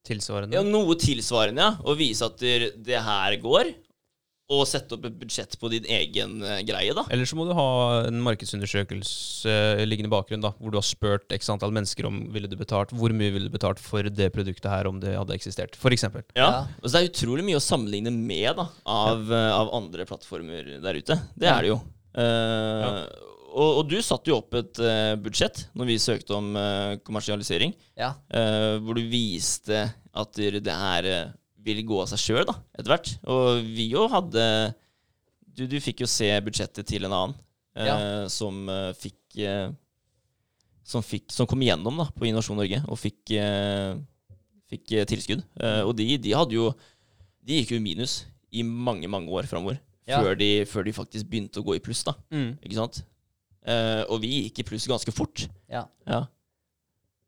Tilsvarende. 0.01 0.57
Ja, 0.57 0.63
noe 0.65 0.95
tilsvarende, 0.97 1.61
ja. 1.61 1.75
Og 1.85 1.99
vise 1.99 2.25
at 2.25 2.39
det, 2.41 2.71
det 2.81 2.97
her 3.05 3.35
går. 3.37 3.67
Og 4.51 4.65
sette 4.67 4.97
opp 4.97 5.05
et 5.07 5.13
budsjett 5.15 5.53
på 5.61 5.69
din 5.71 5.85
egen 5.87 6.41
eh, 6.43 6.63
greie, 6.67 6.91
da. 6.97 7.03
Eller 7.13 7.29
så 7.29 7.37
må 7.37 7.45
du 7.47 7.53
ha 7.55 7.67
en 8.09 8.17
markedsundersøkelse 8.25 9.53
eh, 9.77 9.83
liggende 9.85 10.09
i 10.09 10.15
bakgrunnen, 10.15 10.43
da, 10.43 10.51
hvor 10.57 10.73
du 10.73 10.79
har 10.79 10.87
spurt 10.89 11.31
x 11.37 11.47
antall 11.53 11.71
mennesker 11.77 12.09
om 12.09 12.17
ville 12.33 12.49
du 12.49 12.57
betalt, 12.59 12.91
hvor 12.97 13.13
mye 13.13 13.29
ville 13.31 13.47
du 13.47 13.53
betalt 13.53 13.79
for 13.79 14.09
det 14.09 14.31
produktet 14.33 14.67
her 14.73 14.89
om 14.89 14.99
det 14.99 15.13
hadde 15.13 15.37
eksistert, 15.37 15.77
for 15.79 15.93
eksempel. 15.93 16.25
Ja. 16.33 16.49
Ja. 16.49 16.61
Og 16.81 16.89
så 16.89 16.97
det 16.97 17.03
er 17.03 17.13
utrolig 17.13 17.45
mye 17.47 17.61
å 17.61 17.63
sammenligne 17.63 18.11
med 18.11 18.57
da, 18.57 18.67
av, 18.89 19.29
eh, 19.29 19.49
av 19.61 19.71
andre 19.77 20.09
plattformer 20.09 20.79
der 20.81 20.99
ute. 20.99 21.21
Det 21.37 21.53
er 21.53 21.61
det 21.61 21.75
jo. 21.75 21.81
Eh, 22.17 23.03
og, 23.51 23.81
og 23.81 23.83
du 23.91 23.97
satte 24.03 24.31
jo 24.31 24.39
opp 24.39 24.55
et 24.59 24.79
uh, 24.83 25.13
budsjett 25.21 25.65
når 25.77 25.89
vi 25.89 25.99
søkte 26.01 26.35
om 26.37 26.51
uh, 26.55 26.97
kommersialisering, 27.05 27.75
Ja. 27.99 28.13
uh, 28.33 28.79
hvor 28.83 28.97
du 28.97 29.03
viste 29.11 29.85
at 30.11 30.39
det 30.39 30.75
her 30.75 31.07
vil 31.61 31.83
gå 31.87 32.01
av 32.01 32.09
seg 32.11 32.19
sjøl 32.19 32.49
etter 32.49 32.89
hvert. 32.89 33.13
Og 33.29 33.61
vi 33.63 33.91
jo 33.93 34.07
hadde 34.11 34.43
du, 35.51 35.67
du 35.69 35.77
fikk 35.83 36.03
jo 36.03 36.09
se 36.09 36.27
budsjettet 36.43 36.87
til 36.87 37.05
en 37.05 37.13
annen 37.15 37.35
ja. 37.75 38.27
som 38.31 38.65
fikk 38.97 39.37
som, 40.83 41.03
fikk, 41.05 41.29
som 41.31 41.47
kom 41.47 41.61
igjennom 41.63 42.01
da, 42.01 42.07
på 42.11 42.27
Innovasjon 42.27 42.59
Norge 42.59 42.81
og 42.91 42.99
fikk, 42.99 43.31
fikk 44.73 44.95
tilskudd. 45.07 45.45
Og 45.85 45.93
de, 45.95 46.09
de 46.19 46.33
hadde 46.35 46.57
jo 46.57 46.71
De 47.45 47.61
gikk 47.61 47.75
jo 47.75 47.79
i 47.79 47.85
minus 47.85 48.17
i 48.51 48.65
mange, 48.67 49.07
mange 49.07 49.31
år 49.31 49.47
framover. 49.47 49.79
Ja. 50.09 50.19
Før, 50.19 50.35
de, 50.35 50.49
før 50.67 50.83
de 50.87 50.95
faktisk 50.95 51.29
begynte 51.29 51.61
å 51.61 51.65
gå 51.65 51.77
i 51.77 51.83
pluss, 51.83 52.03
da. 52.03 52.17
Mm. 52.33 52.57
Ikke 52.59 52.79
sant? 52.79 53.03
Eh, 53.61 54.03
og 54.09 54.21
vi 54.23 54.45
gikk 54.47 54.63
i 54.63 54.67
pluss 54.71 54.87
ganske 54.89 55.13
fort. 55.13 55.45
Ja. 55.69 55.85
Ja. 56.09 56.23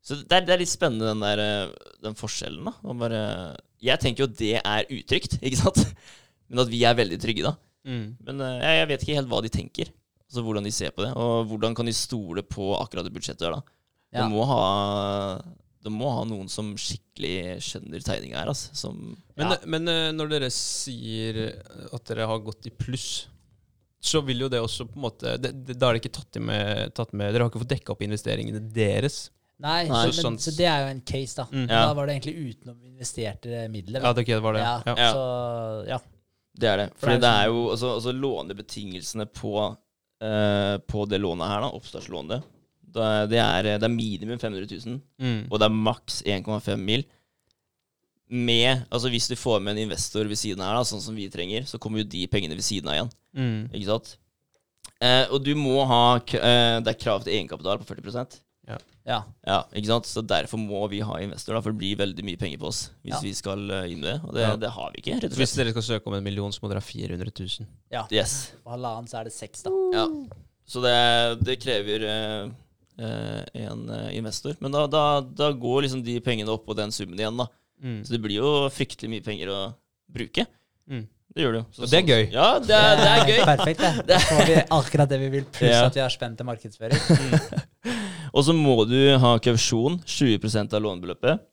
Så 0.04 0.18
det 0.20 0.36
er, 0.36 0.46
det 0.48 0.56
er 0.56 0.62
litt 0.64 0.72
spennende, 0.72 1.14
den 1.14 1.22
der 1.24 1.40
eh, 1.40 1.92
Den 2.04 2.18
forskjellen, 2.20 2.66
da. 2.68 2.74
Og 2.84 2.98
bare, 3.00 3.20
jeg 3.84 4.02
tenker 4.02 4.26
jo 4.26 4.32
det 4.34 4.58
er 4.60 4.88
utrygt, 4.92 5.38
ikke 5.42 5.62
sant? 5.62 5.84
Men 6.50 6.64
at 6.66 6.72
vi 6.72 6.82
er 6.86 6.98
veldig 6.98 7.20
trygge, 7.24 7.46
da. 7.46 7.54
Mm. 7.88 8.08
Men 8.24 8.42
uh, 8.44 8.50
jeg, 8.62 8.80
jeg 8.80 8.88
vet 8.90 9.02
ikke 9.06 9.16
helt 9.18 9.30
hva 9.32 9.40
de 9.44 9.52
tenker. 9.52 9.90
Altså 10.28 10.44
Hvordan 10.46 10.66
de 10.66 10.72
ser 10.74 10.94
på 10.96 11.04
det, 11.06 11.12
og 11.20 11.50
hvordan 11.50 11.76
kan 11.78 11.88
de 11.88 11.94
stole 11.96 12.42
på 12.48 12.72
akkurat 12.78 13.06
det 13.06 13.14
budsjettet 13.14 13.44
der, 13.46 13.58
da. 13.58 13.76
Ja. 14.14 14.24
De, 14.24 14.34
må 14.34 14.46
ha, 14.50 14.60
de 15.84 15.92
må 15.94 16.10
ha 16.14 16.24
noen 16.30 16.50
som 16.52 16.72
skikkelig 16.80 17.60
skjønner 17.66 18.04
tegninga 18.06 18.40
her, 18.42 18.50
altså. 18.52 18.74
Som 18.78 19.00
Men, 19.38 19.54
Ja. 19.54 19.58
men 19.70 19.90
når 20.18 20.32
dere 20.36 20.50
sier 20.54 21.40
at 21.94 22.06
dere 22.10 22.28
har 22.30 22.42
gått 22.46 22.70
i 22.70 22.74
pluss, 22.74 23.28
så 24.04 24.20
vil 24.28 24.44
jo 24.44 24.50
det 24.52 24.60
også 24.60 24.86
på 24.90 24.98
en 25.00 25.06
måte 25.06 25.38
det, 25.40 25.54
det, 25.64 25.78
Da 25.80 25.88
er 25.90 25.96
det 25.96 26.02
ikke 26.04 26.18
tatt 26.18 26.40
med, 26.44 26.92
tatt 26.98 27.14
med 27.16 27.32
Dere 27.32 27.46
har 27.46 27.52
ikke 27.54 27.62
fått 27.64 27.72
dekka 27.72 27.94
opp 27.96 28.02
investeringene 28.04 28.60
deres. 28.76 29.30
Nei, 29.64 29.86
Nei, 29.88 30.02
så, 30.12 30.18
men, 30.18 30.18
sånn- 30.26 30.40
så 30.44 30.52
det 30.58 30.66
er 30.68 30.82
jo 30.84 30.90
en 30.92 31.02
case, 31.08 31.38
da. 31.40 31.46
Mm. 31.54 31.68
Ja. 31.70 31.84
Da 31.88 31.94
var 31.96 32.10
det 32.10 32.18
egentlig 32.18 32.50
utenom 32.58 32.82
investerte 32.90 33.62
midler. 33.72 34.04
Ja, 34.04 34.12
det, 34.18 34.40
var 34.44 34.58
det. 34.58 34.64
Ja, 34.66 34.74
Ja. 34.90 34.96
Ja. 34.98 35.12
Så 35.14 35.88
ja. 35.94 36.00
Det 36.54 36.68
er 36.70 36.78
det. 36.84 36.88
For 37.02 37.10
det 37.10 37.16
er 37.16 37.22
det 37.24 37.30
er 37.34 37.48
jo 37.50 37.62
altså, 37.72 37.94
altså 37.96 38.12
lånebetingelsene 38.14 39.26
på, 39.34 39.54
uh, 39.72 40.76
på 40.86 41.06
det 41.10 41.22
lånet 41.24 41.50
her, 41.50 41.64
da, 41.66 41.70
oppstartslånet, 41.80 42.44
det, 42.94 43.40
er, 43.42 43.64
det 43.80 43.88
er 43.88 43.90
minimum 43.90 44.38
500 44.38 44.68
000, 44.86 45.00
Mm. 45.24 45.48
og 45.50 45.58
det 45.60 45.66
er 45.66 45.74
maks 45.74 46.20
1,5 46.30 46.78
mil. 46.78 47.06
Med, 48.34 48.86
altså 48.90 49.12
Hvis 49.14 49.28
du 49.30 49.36
får 49.38 49.60
med 49.62 49.76
en 49.78 49.84
investor 49.86 50.26
ved 50.26 50.40
siden 50.40 50.62
av 50.64 50.72
her, 50.72 50.80
da, 50.80 50.88
sånn 50.90 51.02
som 51.06 51.14
vi 51.16 51.28
trenger, 51.30 51.68
så 51.70 51.78
kommer 51.82 52.02
jo 52.02 52.08
de 52.10 52.24
pengene 52.32 52.56
ved 52.58 52.66
siden 52.66 52.90
av 52.90 52.96
igjen. 52.98 53.12
Mm. 53.38 53.60
Ikke 53.78 53.90
sant? 53.92 54.16
Eh, 55.04 55.28
og 55.30 55.44
du 55.46 55.52
må 55.60 55.84
ha 55.86 56.20
k- 56.24 56.40
eh, 56.40 56.80
Det 56.82 56.94
er 56.96 57.00
krav 57.04 57.24
til 57.26 57.34
egenkapital 57.36 57.78
på 57.82 57.86
40% 57.92 58.40
ja. 59.06 59.18
Ja, 59.44 59.58
ikke 59.76 59.90
sant? 59.90 60.06
Så 60.08 60.22
derfor 60.24 60.56
må 60.62 60.80
vi 60.88 61.02
ha 61.04 61.18
investor, 61.20 61.54
da, 61.58 61.60
for 61.60 61.74
det 61.76 61.80
blir 61.82 61.98
veldig 62.00 62.24
mye 62.24 62.40
penger 62.40 62.58
på 62.62 62.70
oss 62.70 62.86
hvis 63.04 63.12
Ja. 63.18 63.20
vi 63.20 63.34
skal 63.36 63.66
eh, 63.70 63.90
inn 63.92 64.00
i 64.00 64.08
det. 64.08 64.14
Og 64.24 64.34
det, 64.34 64.42
Ja. 64.48 64.56
det 64.56 64.70
har 64.72 64.92
vi 64.94 65.02
ikke, 65.02 65.18
rett 65.20 65.34
og 65.34 65.40
Hvis 65.42 65.56
dere 65.60 65.74
skal 65.76 65.84
søke 65.90 66.08
om 66.08 66.14
en 66.16 66.24
million, 66.24 66.50
så 66.56 66.62
må 66.64 66.70
dere 66.72 66.80
ha 66.80 66.88
400 66.88 67.34
000. 67.36 67.68
ja. 67.92 68.06
Yes. 68.10 68.54
På 68.64 68.72
halvannen 68.72 69.10
så 69.12 69.20
er 69.20 69.26
det 69.28 69.34
seks, 69.36 69.62
da. 69.68 69.74
Ja. 69.94 70.06
Så 70.66 70.80
det, 70.82 71.44
det 71.44 71.58
krever 71.60 72.06
eh, 72.08 72.48
eh, 73.04 73.44
en 73.68 73.90
eh, 73.90 74.16
investor. 74.16 74.56
Men 74.64 74.72
da, 74.72 74.88
da, 74.88 75.20
da 75.20 75.52
går 75.52 75.82
liksom 75.84 76.02
de 76.02 76.16
pengene 76.24 76.48
opp 76.56 76.66
på 76.66 76.74
den 76.80 76.90
summen 76.96 77.20
igjen, 77.20 77.36
da. 77.44 77.48
Mm. 77.84 78.00
Så 78.06 78.16
det 78.16 78.22
blir 78.24 78.40
jo 78.40 78.52
fryktelig 78.74 79.12
mye 79.12 79.26
penger 79.26 79.52
å 79.52 79.60
bruke. 80.14 80.46
Mm. 80.90 81.06
Det 81.34 81.42
gjør 81.42 81.56
det 81.56 81.60
jo. 81.64 81.66
Og 81.82 81.90
det 81.90 81.98
er 82.00 82.10
gøy. 82.12 82.24
Ja, 82.36 82.48
det 82.62 82.78
er, 82.78 83.00
det 83.00 83.08
er 83.12 83.32
gøy. 83.32 83.40
Perfekt, 83.52 83.82
det. 83.82 84.06
Da 84.12 84.20
får 84.22 84.44
vi 84.50 84.58
akkurat 84.78 85.10
det 85.14 85.20
vi 85.24 85.32
vil, 85.34 85.48
pluss 85.56 85.74
Ja. 85.74 85.88
at 85.88 85.98
vi 85.98 86.04
har 86.04 86.14
spent 86.14 86.38
til 86.40 86.48
markedsføring. 86.48 87.64
Og 88.38 88.46
så 88.46 88.54
må 88.58 88.76
du 88.90 88.98
ha 89.22 89.34
kausjon, 89.42 90.00
20 90.10 90.62
av 90.74 90.80
lånebeløpet. 90.86 91.44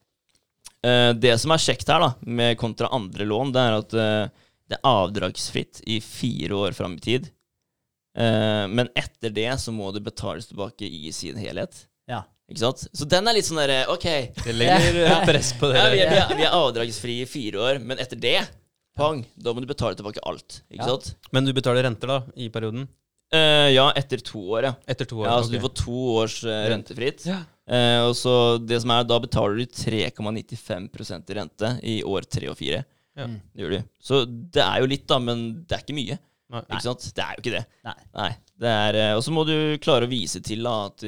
Eh, 0.87 1.11
det 1.17 1.35
som 1.41 1.53
er 1.53 1.61
kjekt 1.61 1.91
her, 1.93 2.01
da, 2.07 2.13
med 2.25 2.57
kontra 2.61 2.89
andre 2.97 3.27
lån, 3.29 3.53
det 3.57 3.65
er 3.67 3.77
at 3.81 3.97
eh, 4.01 4.47
det 4.71 4.79
er 4.79 4.89
avdragsfritt 4.89 5.83
i 5.91 5.99
fire 6.05 6.57
år 6.69 6.77
fram 6.77 6.95
i 6.97 7.05
tid. 7.05 7.29
Eh, 8.17 8.65
men 8.71 8.89
etter 8.99 9.33
det 9.35 9.51
så 9.61 9.73
må 9.75 9.91
det 9.97 10.05
betales 10.07 10.49
tilbake 10.51 10.89
i 10.89 11.13
sin 11.15 11.41
helhet. 11.41 11.87
Ja. 12.51 12.55
Ikke 12.55 12.63
sant? 12.65 12.83
Så 12.99 13.07
den 13.07 13.29
er 13.31 13.37
litt 13.37 13.47
sånn 13.47 13.61
derre 13.63 13.85
OK. 13.93 14.07
Det 14.43 14.55
legger 14.57 14.97
Ja. 15.07 15.21
press 15.25 15.53
på 15.55 15.71
Ja, 15.71 15.85
dere. 15.87 15.93
vi, 15.95 16.01
er, 16.03 16.11
vi, 16.11 16.19
er, 16.19 16.37
vi 16.41 16.47
er 16.49 16.57
avdragsfrie 16.57 17.23
i 17.23 17.29
fire 17.31 17.61
år, 17.63 17.79
men 17.79 17.99
etter 18.03 18.19
det, 18.19 18.41
pang, 18.99 19.23
da 19.39 19.55
må 19.55 19.63
du 19.63 19.69
betale 19.71 19.95
tilbake 19.95 20.19
alt. 20.27 20.63
Ikke 20.71 20.83
Ja. 20.83 20.89
sant? 20.97 21.15
Men 21.33 21.47
du 21.47 21.53
betaler 21.55 21.87
renter 21.87 22.11
da, 22.11 22.23
i 22.37 22.49
perioden? 22.51 22.89
Uh, 23.31 23.71
ja, 23.71 23.93
etter 23.95 24.19
to 24.27 24.41
år, 24.57 24.65
ja. 24.67 24.75
Etter 24.91 25.07
to 25.07 25.21
år? 25.23 25.29
ja 25.29 25.37
altså 25.39 25.53
okay. 25.53 25.61
Du 25.61 25.67
får 25.69 25.75
to 25.79 25.99
års 26.19 26.39
uh, 26.45 26.67
rentefritt. 26.73 27.27
Ja. 27.31 27.45
Uh, 27.71 28.09
og 28.09 28.17
så 28.19 28.59
det 28.59 28.81
som 28.83 28.91
er, 28.91 29.05
Da 29.07 29.21
betaler 29.23 29.55
du 29.61 29.67
3,95 29.71 31.31
i 31.31 31.37
rente 31.39 31.71
i 31.87 32.01
år 32.03 32.27
tre 32.27 32.51
og 32.51 32.59
fire. 32.59 32.83
Ja. 33.15 33.29
Mm. 33.31 33.39
Det 33.55 33.63
gjør 33.63 33.77
du. 33.77 33.85
Så 34.03 34.25
det 34.27 34.65
er 34.65 34.81
jo 34.83 34.91
litt, 34.91 35.07
da, 35.07 35.21
men 35.23 35.63
det 35.63 35.77
er 35.79 35.85
ikke 35.85 35.95
mye. 35.95 36.19
Nei. 36.51 36.65
Ikke 36.67 36.83
sant? 36.83 37.07
Det 37.15 37.23
er 37.23 37.37
jo 37.37 37.43
ikke 37.45 37.55
det. 37.55 37.65
Nei. 37.87 38.31
det 38.59 38.71
er, 38.75 38.97
eh, 38.99 39.13
Og 39.15 39.23
så 39.23 39.31
må 39.31 39.45
du 39.47 39.55
klare 39.79 40.09
å 40.09 40.11
vise 40.11 40.41
til 40.43 40.65
da, 40.67 40.73
at 40.91 41.05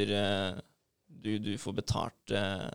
du, 1.23 1.31
du, 1.43 1.53
får 1.61 1.77
betalt 1.81 2.35
uh, 2.37 2.69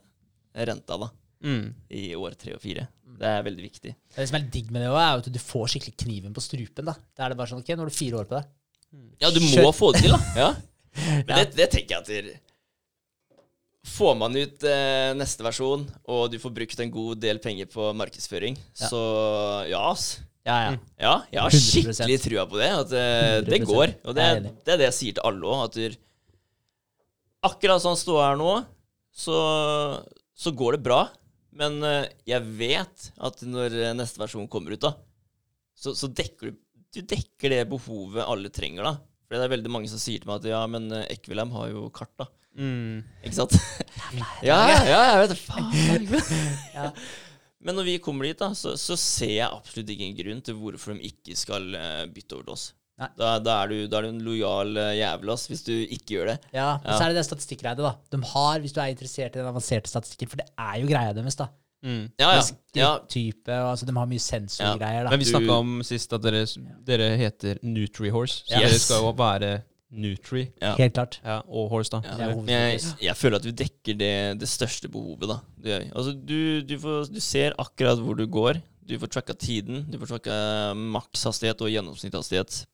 renta 0.68 0.98
da, 1.06 1.10
Mm. 1.46 1.68
i 1.94 2.16
år 2.18 2.34
tre 2.34 2.56
og 2.56 2.62
fire. 2.64 2.88
Det 3.20 3.28
er 3.30 3.44
veldig 3.46 3.62
viktig. 3.68 3.92
Det 4.16 4.24
som 4.26 4.36
er 4.40 4.42
litt 4.42 4.54
digg 4.56 4.72
med 4.74 4.82
det 4.82 4.90
er 4.90 5.20
at 5.22 5.28
du 5.30 5.38
får 5.38 5.68
skikkelig 5.70 5.94
kniven 6.02 6.34
på 6.34 6.42
strupen. 6.42 6.88
da. 6.90 6.96
Da 7.14 7.28
er 7.28 7.30
det 7.34 7.38
bare 7.38 7.52
sånn, 7.52 7.62
ok, 7.62 7.70
nå 7.78 7.84
har 7.86 7.92
du 7.92 7.94
fire 7.94 8.18
år 8.24 8.26
på 8.32 8.40
deg. 8.40 8.48
Ja, 9.22 9.30
du 9.36 9.38
må 9.44 9.52
Kjør. 9.52 9.70
få 9.78 9.92
det 9.94 10.02
til, 10.08 10.16
da. 10.16 10.20
Ja. 10.42 10.50
Men 11.28 11.30
det, 11.36 11.44
det 11.60 11.68
tenker 11.76 11.94
jeg 11.94 12.02
at 12.02 12.10
det, 12.10 12.40
Får 13.88 14.18
man 14.20 14.34
ut 14.36 14.66
eh, 14.68 15.14
neste 15.16 15.46
versjon, 15.46 15.86
og 16.12 16.26
du 16.34 16.40
får 16.42 16.52
brukt 16.58 16.82
en 16.84 16.90
god 16.92 17.22
del 17.24 17.38
penger 17.40 17.70
på 17.72 17.86
markedsføring, 17.96 18.58
Ja. 18.82 18.90
så 18.90 19.02
ja, 19.70 19.84
ass. 19.94 20.08
Ja, 20.48 20.58
ja. 20.66 20.74
Ja, 21.00 21.14
jeg 21.32 21.42
har 21.44 21.56
skikkelig 21.56 22.18
trua 22.24 22.44
på 22.50 22.60
det. 22.60 22.68
At 22.82 22.92
eh, 22.98 23.38
det 23.48 23.62
går. 23.68 23.94
Og 24.08 24.16
det, 24.18 24.28
det 24.66 24.74
er 24.76 24.82
det 24.82 24.90
jeg 24.90 24.98
sier 24.98 25.16
til 25.18 25.26
alle 25.28 25.54
òg. 25.54 25.78
Akkurat 27.48 27.84
sånn 27.84 27.98
ståa 28.00 28.32
her 28.32 28.40
nå, 28.40 28.52
så, 29.16 29.38
så 30.38 30.54
går 30.56 30.78
det 30.78 30.86
bra. 30.88 31.02
Men 31.58 31.82
eh, 31.86 32.08
jeg 32.30 32.46
vet 32.60 33.10
at 33.18 33.44
når 33.48 33.76
eh, 33.82 33.94
neste 33.98 34.22
versjon 34.22 34.50
kommer 34.52 34.76
ut, 34.76 34.84
da, 34.84 34.94
så, 35.78 35.96
så 35.98 36.10
dekker 36.10 36.52
du 36.52 36.64
Du 36.98 37.02
dekker 37.04 37.52
det 37.52 37.68
behovet 37.70 38.26
alle 38.26 38.50
trenger, 38.54 38.86
da. 38.88 38.94
For 39.28 39.36
det 39.36 39.46
er 39.46 39.52
veldig 39.58 39.72
mange 39.74 39.90
som 39.92 40.00
sier 40.00 40.22
til 40.22 40.30
meg 40.30 40.40
at 40.40 40.48
ja, 40.50 40.62
men 40.72 40.88
eh, 40.96 41.10
Equilam 41.18 41.52
har 41.58 41.72
jo 41.74 41.88
kart, 41.94 42.14
da. 42.18 42.30
Mm. 42.58 43.04
Ikke 43.22 43.38
sant? 43.38 43.54
ja, 44.48 44.60
ja, 44.72 44.78
ja, 44.88 45.02
jeg 45.12 45.24
vet 45.24 45.34
det. 45.34 45.42
Faen. 45.44 46.08
Ja. 46.78 46.92
Men 47.68 47.76
når 47.76 47.88
vi 47.90 47.98
kommer 48.02 48.28
dit, 48.30 48.38
da, 48.40 48.52
så, 48.56 48.76
så 48.80 48.96
ser 49.02 49.34
jeg 49.34 49.50
absolutt 49.50 49.90
ingen 49.92 50.16
grunn 50.16 50.42
til 50.46 50.56
hvorfor 50.62 50.96
de 50.96 51.10
ikke 51.10 51.36
skal 51.36 51.66
bytte 52.14 52.38
over 52.38 52.46
til 52.48 52.54
oss. 52.54 52.66
Nei. 52.98 53.08
Da, 53.18 53.38
da, 53.46 53.56
er 53.64 53.68
du, 53.70 53.76
da 53.92 54.00
er 54.00 54.08
du 54.08 54.10
en 54.10 54.22
lojal 54.26 54.72
uh, 54.78 54.90
jævel 54.98 55.30
ass, 55.36 55.46
hvis 55.52 55.62
du 55.68 55.72
ikke 55.76 56.16
gjør 56.16 56.32
det. 56.32 56.38
Ja, 56.54 56.72
og 56.80 56.86
Ja. 56.88 56.96
så 56.98 57.04
er 57.06 57.14
det 57.14 57.20
det 57.20 57.26
statistikkgreiet. 57.28 57.78
da. 57.78 57.92
De 58.12 58.18
har, 58.34 58.60
hvis 58.64 58.74
du 58.74 58.80
er 58.82 58.88
interessert 58.96 59.36
i 59.36 59.40
den 59.40 59.46
avanserte 59.52 59.90
statistikken, 59.92 60.30
for 60.32 60.38
det 60.42 60.48
er 60.58 60.80
jo 60.82 60.88
greia 60.90 61.14
deres, 61.14 61.36
da. 61.38 61.48
Mm. 61.86 62.08
Ja, 62.18 62.32
ja. 62.34 62.42
ja. 62.74 62.92
Type, 63.08 63.52
og, 63.54 63.68
altså, 63.76 63.86
de 63.86 63.94
har 63.94 64.08
mye 64.10 64.24
sensorgreier, 64.24 65.04
da. 65.06 65.12
Men 65.14 65.20
vi 65.22 65.26
Du- 65.26 65.32
snakka 65.32 65.58
om 65.62 65.76
sist 65.86 66.14
at 66.18 66.24
dere, 66.26 66.46
dere 66.90 67.10
heter 67.22 67.60
Nutrihorse. 67.62 68.42
Så 68.48 68.58
Yes. 68.58 68.72
dere 68.72 68.80
skal 68.80 69.04
jo 69.06 69.12
være 69.20 69.52
Nutri 69.92 70.42
ja. 70.62 70.74
Helt 70.76 70.94
klart. 70.98 71.20
ja, 71.24 71.38
og 71.48 71.70
Horse, 71.72 71.92
da. 71.94 72.02
Ja, 72.04 72.34
jeg, 72.50 72.82
jeg 73.00 73.16
føler 73.16 73.38
at 73.38 73.46
vi 73.46 73.52
dekker 73.52 73.96
det, 73.98 74.40
det 74.42 74.50
største 74.50 74.90
behovet, 74.92 75.30
da. 75.30 75.38
Det 75.62 75.70
gjør 75.72 75.84
vi. 75.86 75.92
Altså, 75.96 76.12
du, 76.28 76.62
du, 76.68 76.74
får, 76.82 77.14
du 77.14 77.20
ser 77.24 77.54
akkurat 77.58 78.02
hvor 78.04 78.18
du 78.18 78.26
går. 78.28 78.60
Du 78.88 78.98
får 79.00 79.08
tracka 79.14 79.34
tiden. 79.38 79.86
Du 79.92 79.98
får 80.02 80.08
tracka 80.18 80.74
makshastighet 80.76 81.62
og 81.62 81.70
gjennomsnittshastighet. 81.72 82.66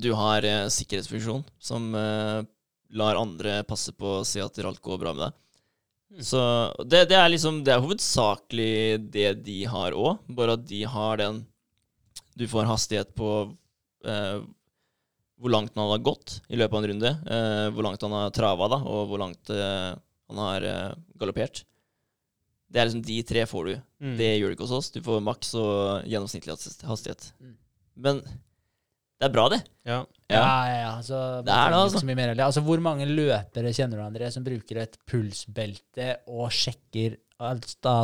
Du 0.00 0.10
har 0.16 0.44
eh, 0.46 0.66
sikkerhetsfunksjon 0.72 1.44
som 1.62 1.94
eh, 1.98 2.42
lar 2.94 3.20
andre 3.20 3.62
passe 3.68 3.94
på 3.96 4.20
å 4.20 4.26
si 4.26 4.42
at 4.42 4.58
alt 4.64 4.82
går 4.84 5.00
bra 5.02 5.14
med 5.14 5.26
deg. 5.26 5.40
Så 6.22 6.40
det, 6.86 7.08
det 7.10 7.16
er 7.18 7.30
liksom 7.32 7.64
Det 7.66 7.72
er 7.74 7.80
hovedsakelig 7.82 9.00
det 9.10 9.30
de 9.48 9.64
har 9.66 9.96
òg, 9.98 10.20
bare 10.30 10.54
at 10.54 10.66
de 10.68 10.84
har 10.86 11.18
den 11.18 11.40
Du 12.38 12.44
får 12.46 12.68
hastighet 12.70 13.10
på 13.18 13.30
eh, 14.06 14.44
hvor 15.40 15.50
langt 15.50 15.74
han 15.74 15.90
har 15.90 16.02
gått 16.06 16.38
i 16.48 16.56
løpet 16.56 16.76
av 16.76 16.82
en 16.82 16.88
runde, 16.88 17.10
eh, 17.10 17.68
hvor 17.74 17.84
langt 17.84 18.02
han 18.06 18.14
har 18.14 18.30
trava, 18.34 18.68
da, 18.70 18.78
og 18.80 19.10
hvor 19.10 19.20
langt 19.20 19.50
eh, 19.52 19.90
han 20.30 20.40
har 20.40 20.64
eh, 20.64 20.94
galoppert. 21.20 21.64
Det 22.70 22.80
er 22.80 22.88
liksom 22.88 23.02
de 23.06 23.18
tre 23.26 23.44
får 23.46 23.68
du. 23.68 23.74
Mm. 24.02 24.14
Det 24.18 24.30
gjør 24.30 24.50
du 24.50 24.56
ikke 24.56 24.66
hos 24.66 24.78
oss. 24.78 24.88
Du 24.94 25.02
får 25.04 25.20
maks 25.22 25.52
og 25.60 26.08
gjennomsnittlig 26.10 26.56
hastighet. 26.88 27.28
Mm. 27.42 27.52
Men 28.06 28.22
det 29.24 29.30
er 29.30 29.34
bra, 29.34 29.48
det. 29.52 29.60
Ja. 29.88 29.98
Ja, 30.32 30.40
ja, 30.68 30.76
ja. 30.82 30.92
Altså, 30.98 31.18
Det 31.44 31.52
er 31.52 31.70
det, 31.72 31.78
altså. 31.80 32.00
så 32.00 32.06
mye 32.08 32.16
mer, 32.18 32.32
altså. 32.44 32.60
Hvor 32.64 32.80
mange 32.84 33.06
løpere 33.08 33.72
kjenner 33.76 34.00
du, 34.00 34.04
André, 34.04 34.30
som 34.32 34.44
bruker 34.44 34.80
et 34.84 34.96
pulsbelte 35.08 36.14
og 36.28 36.50
sjekker 36.52 37.16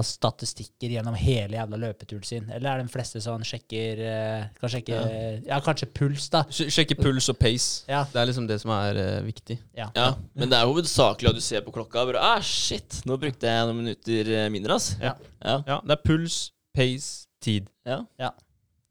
statistikker 0.04 0.90
gjennom 0.92 1.14
hele 1.16 1.56
jævla 1.56 1.78
løpeturen 1.80 2.24
sin? 2.26 2.48
Eller 2.52 2.70
er 2.74 2.80
det 2.82 2.88
de 2.88 2.92
fleste 2.92 3.22
som 3.24 3.42
sjekker 3.46 4.02
eh, 4.04 4.44
Kan 4.60 4.72
sjekke 4.72 4.98
ja. 5.46 5.60
kanskje 5.64 5.88
puls, 5.96 6.28
da. 6.32 6.42
Sj- 6.50 6.68
Sjekke 6.74 6.96
puls 6.98 7.28
og 7.32 7.38
pace. 7.40 7.84
Ja. 7.88 8.02
Det 8.12 8.20
er 8.20 8.28
liksom 8.30 8.48
det 8.50 8.60
som 8.62 8.72
er 8.74 9.00
uh, 9.00 9.24
viktig. 9.26 9.58
Ja. 9.78 9.88
Ja, 9.96 10.10
Men 10.34 10.50
det 10.52 10.58
er 10.60 10.68
hovedsakelig 10.68 11.32
at 11.32 11.40
du 11.40 11.44
ser 11.44 11.64
på 11.66 11.72
klokka 11.74 12.02
og 12.04 12.12
bare 12.12 12.24
Ah, 12.34 12.42
shit, 12.44 13.00
nå 13.08 13.16
brukte 13.22 13.48
jeg 13.48 13.66
noen 13.70 13.80
minutter 13.84 14.32
eh, 14.44 14.48
mindre, 14.52 14.76
ass. 14.80 14.92
Ja. 15.00 15.14
Ja. 15.40 15.60
Ja, 15.66 15.80
det 15.86 15.96
er 15.98 16.02
puls, 16.04 16.40
pace, 16.76 17.26
tid. 17.40 17.70
ja. 17.86 18.02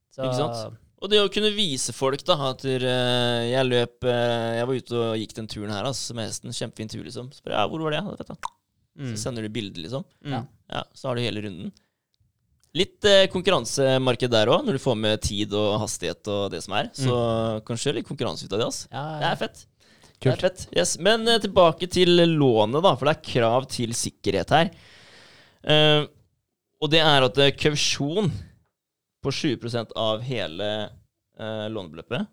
Så, 0.09 0.23
Ikke 0.25 0.39
sant? 0.39 0.79
Og 0.99 1.11
det 1.11 1.21
å 1.23 1.31
kunne 1.31 1.51
vise 1.55 1.93
folk 1.95 2.23
da 2.27 2.35
at 2.49 2.65
eh, 2.67 2.85
jeg 3.53 3.67
løp 3.69 4.03
eh, 4.03 4.55
Jeg 4.59 4.67
var 4.67 4.79
ute 4.81 4.97
og 4.99 5.19
gikk 5.21 5.35
den 5.37 5.47
turen 5.51 5.71
her 5.71 5.87
altså, 5.87 6.15
med 6.17 6.27
hesten. 6.27 6.55
Kjempefin 6.55 6.91
tur, 6.91 7.03
liksom. 7.05 7.29
Så 7.31 7.45
bare, 7.45 7.61
ja, 7.61 7.67
hvor 7.71 7.85
var 7.85 7.95
det? 7.95 8.01
Vet 8.19 8.33
du. 8.33 8.49
Mm. 8.99 9.13
Så 9.13 9.21
sender 9.21 9.45
du 9.45 9.53
bilde, 9.53 9.79
liksom. 9.79 10.03
Mm. 10.25 10.33
Ja. 10.35 10.41
Ja, 10.75 10.83
Så 10.93 11.07
har 11.07 11.15
du 11.15 11.23
hele 11.23 11.45
runden. 11.45 11.71
Litt 12.77 13.07
eh, 13.07 13.25
konkurransemarked 13.31 14.29
der 14.29 14.51
òg, 14.51 14.67
når 14.67 14.77
du 14.77 14.83
får 14.83 14.99
med 14.99 15.23
tid 15.25 15.55
og 15.57 15.79
hastighet 15.81 16.27
og 16.29 16.51
det 16.53 16.61
som 16.67 16.75
er. 16.77 16.91
Så 16.93 17.15
kanskje 17.65 17.95
litt 17.97 18.09
konkurranse 18.09 18.45
ut 18.45 18.53
av 18.53 18.59
det. 18.59 18.67
Altså. 18.67 18.91
ja, 18.91 19.05
Det 19.15 19.25
ja. 19.25 19.31
er 19.31 19.41
fett. 19.45 19.65
Det 20.19 20.33
er 20.33 20.43
fett. 20.43 20.67
Yes. 20.75 20.97
Men 20.99 21.23
eh, 21.31 21.39
tilbake 21.39 21.87
til 21.87 22.11
lånet, 22.27 22.83
da, 22.83 22.93
for 22.99 23.07
det 23.07 23.15
er 23.15 23.27
krav 23.31 23.69
til 23.71 23.95
sikkerhet 23.95 24.51
her. 24.51 24.71
Uh, 25.59 26.05
og 26.79 26.87
det 26.87 27.01
er 27.03 27.25
at 27.25 27.35
uh, 27.35 27.49
kausjon 27.51 28.29
på 29.23 29.31
20% 29.35 29.91
av 29.99 30.21
hele 30.25 30.67
eh, 31.39 31.67
lånebeløpet, 31.71 32.27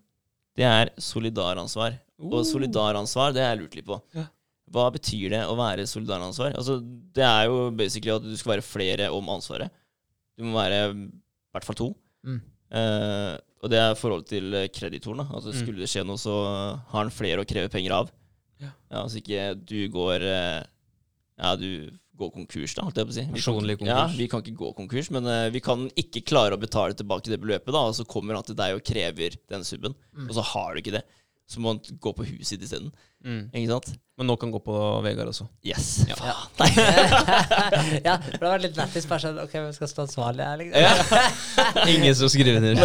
det 0.57 0.65
er 0.65 0.91
solidaransvar. 0.97 1.97
Og 2.17 2.41
solidaransvar, 2.49 3.33
det 3.35 3.43
har 3.43 3.51
jeg 3.55 3.61
lurt 3.61 3.75
litt 3.77 3.85
på. 3.85 3.99
Ja. 4.17 4.23
Hva 4.73 4.87
betyr 4.91 5.29
det 5.35 5.41
å 5.47 5.53
være 5.59 5.85
solidaransvar? 5.87 6.55
Altså, 6.57 6.79
det 7.15 7.23
er 7.23 7.45
jo 7.47 7.59
basically 7.77 8.11
at 8.15 8.25
du 8.25 8.33
skal 8.39 8.55
være 8.55 8.65
flere 8.65 9.09
om 9.13 9.29
ansvaret. 9.31 9.69
Du 10.37 10.43
må 10.47 10.57
være 10.57 10.79
i 10.91 11.05
hvert 11.53 11.67
fall 11.67 11.77
to. 11.79 11.89
Mm. 12.27 12.39
Eh, 12.75 13.35
og 13.63 13.71
det 13.71 13.79
er 13.79 13.95
forhold 13.97 14.25
til 14.29 14.57
kreditoren. 14.75 15.23
Altså, 15.29 15.53
Mm. 15.53 15.59
skulle 15.61 15.79
det 15.85 15.89
skje 15.89 16.03
noe, 16.05 16.17
så 16.19 16.33
har 16.91 17.03
han 17.03 17.09
flere 17.13 17.41
å 17.41 17.47
kreve 17.47 17.69
penger 17.73 17.91
av. 17.95 18.11
Ja. 18.59 18.71
Ja, 18.89 19.03
altså 19.03 19.21
ikke 19.21 19.53
du 19.69 19.87
går 19.93 20.21
eh, 20.25 20.63
Ja, 21.37 21.55
du 21.55 21.91
går 22.17 22.31
konkurs, 22.35 22.73
da, 22.77 22.83
holdt 22.87 22.97
jeg 23.01 23.07
på 23.09 23.13
å 23.13 23.17
si. 23.17 23.25
Vi 23.33 23.41
kan 23.45 23.69
ikke- 23.75 23.87
Ja, 23.87 24.07
vi 24.17 24.27
kan 24.31 24.41
ikke 24.43 24.57
gå 24.57 24.73
konkurs, 24.75 25.11
men 25.13 25.25
uh, 25.29 25.49
vi 25.53 25.59
kan 25.63 25.85
ikke 25.95 26.25
klare 26.25 26.57
å 26.57 26.61
betale 26.61 26.93
tilbake 26.97 27.29
det 27.31 27.39
beløpet, 27.41 27.71
da, 27.71 27.85
og 27.91 27.95
så 27.95 28.05
kommer 28.07 28.35
han 28.35 28.43
til 28.47 28.55
deg 28.59 28.75
og 28.75 28.83
krever 28.83 29.37
den 29.49 29.63
subben, 29.63 29.95
Mm. 30.17 30.27
og 30.29 30.35
så 30.35 30.43
har 30.53 30.73
du 30.75 30.81
ikke 30.81 30.97
det. 30.99 31.03
Så 31.47 31.61
må 31.63 31.69
han 31.71 31.79
gå 31.79 32.11
på 32.11 32.25
huset 32.27 32.57
ditt 32.59 32.65
isteden. 32.67 32.89
Mm. 33.23 33.45
Ikke 33.55 33.69
sant? 33.71 33.93
Men 34.17 34.27
nå 34.27 34.35
kan 34.37 34.51
gå 34.51 34.59
på 34.65 34.73
Vegard 35.05 35.29
også. 35.31 35.45
Yes. 35.63 36.03
Ja. 36.09 36.15
Faen. 36.57 38.01
ja, 38.03 38.17
for 38.19 38.41
det 38.41 38.49
var 38.49 38.59
litt 38.59 38.75
lættis. 38.75 39.05
Bare 39.07 39.23
sånn 39.23 39.39
OK, 39.39 39.53
hvem 39.55 39.69
skal 39.77 39.87
stå 39.87 40.03
ansvarlig 40.03 40.43
her, 40.43 40.57
liksom? 40.59 41.87
Ingen 41.93 42.17
som 42.19 42.27
skriver 42.33 42.59
ned. 42.59 42.81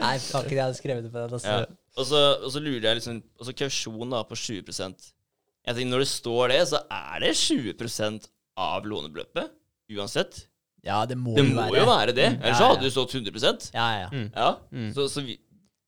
Nei, 0.00 0.14
fuck, 0.24 0.48
jeg 0.48 0.62
hadde 0.62 0.78
skrevet 0.78 1.04
det 1.04 1.12
på 1.12 1.20
den. 1.26 1.34
Altså. 1.36 1.58
Ja. 1.60 1.66
Og, 1.96 2.08
så, 2.08 2.22
og 2.44 2.48
så 2.52 2.60
lurer 2.64 2.88
jeg 2.90 2.98
liksom 2.98 3.20
Og 3.40 3.46
så 3.48 3.54
kausjon 3.56 4.10
da 4.12 4.18
på 4.28 4.36
20 4.36 4.66
Jeg 4.68 5.76
tenker 5.76 5.88
Når 5.88 6.02
det 6.04 6.08
står 6.10 6.52
det, 6.52 6.58
så 6.68 6.80
er 6.92 7.22
det 7.24 7.30
20 7.40 8.26
av 8.56 8.86
lånebeløpet. 8.88 9.50
Uansett. 9.96 10.46
Ja, 10.86 11.00
det 11.06 11.16
må, 11.18 11.34
Det 11.36 11.44
jo 11.44 11.54
må 11.54 11.62
være. 11.64 11.78
jo 11.80 11.86
være 11.88 12.12
det. 12.14 12.28
Mm. 12.36 12.42
Ellers 12.42 12.52
Ja, 12.52 12.58
så 12.58 12.62
ja. 12.62 12.68
hadde 12.74 12.86
du 12.86 12.90
stått 12.94 13.14
100% 13.18 13.70
Ja, 13.74 13.86
ja. 14.04 14.08
Mm. 14.12 14.28
Ja. 14.34 14.50
Mm. 14.72 14.92
Så, 14.94 15.08
så 15.10 15.22
vi, 15.26 15.38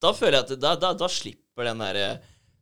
da 0.02 0.12
føler 0.12 0.40
jeg 0.40 0.44
at 0.48 0.60
da, 0.60 0.74
da, 0.76 0.92
da 0.98 1.08
slipper 1.08 1.64
den 1.70 1.78
derre 1.78 2.08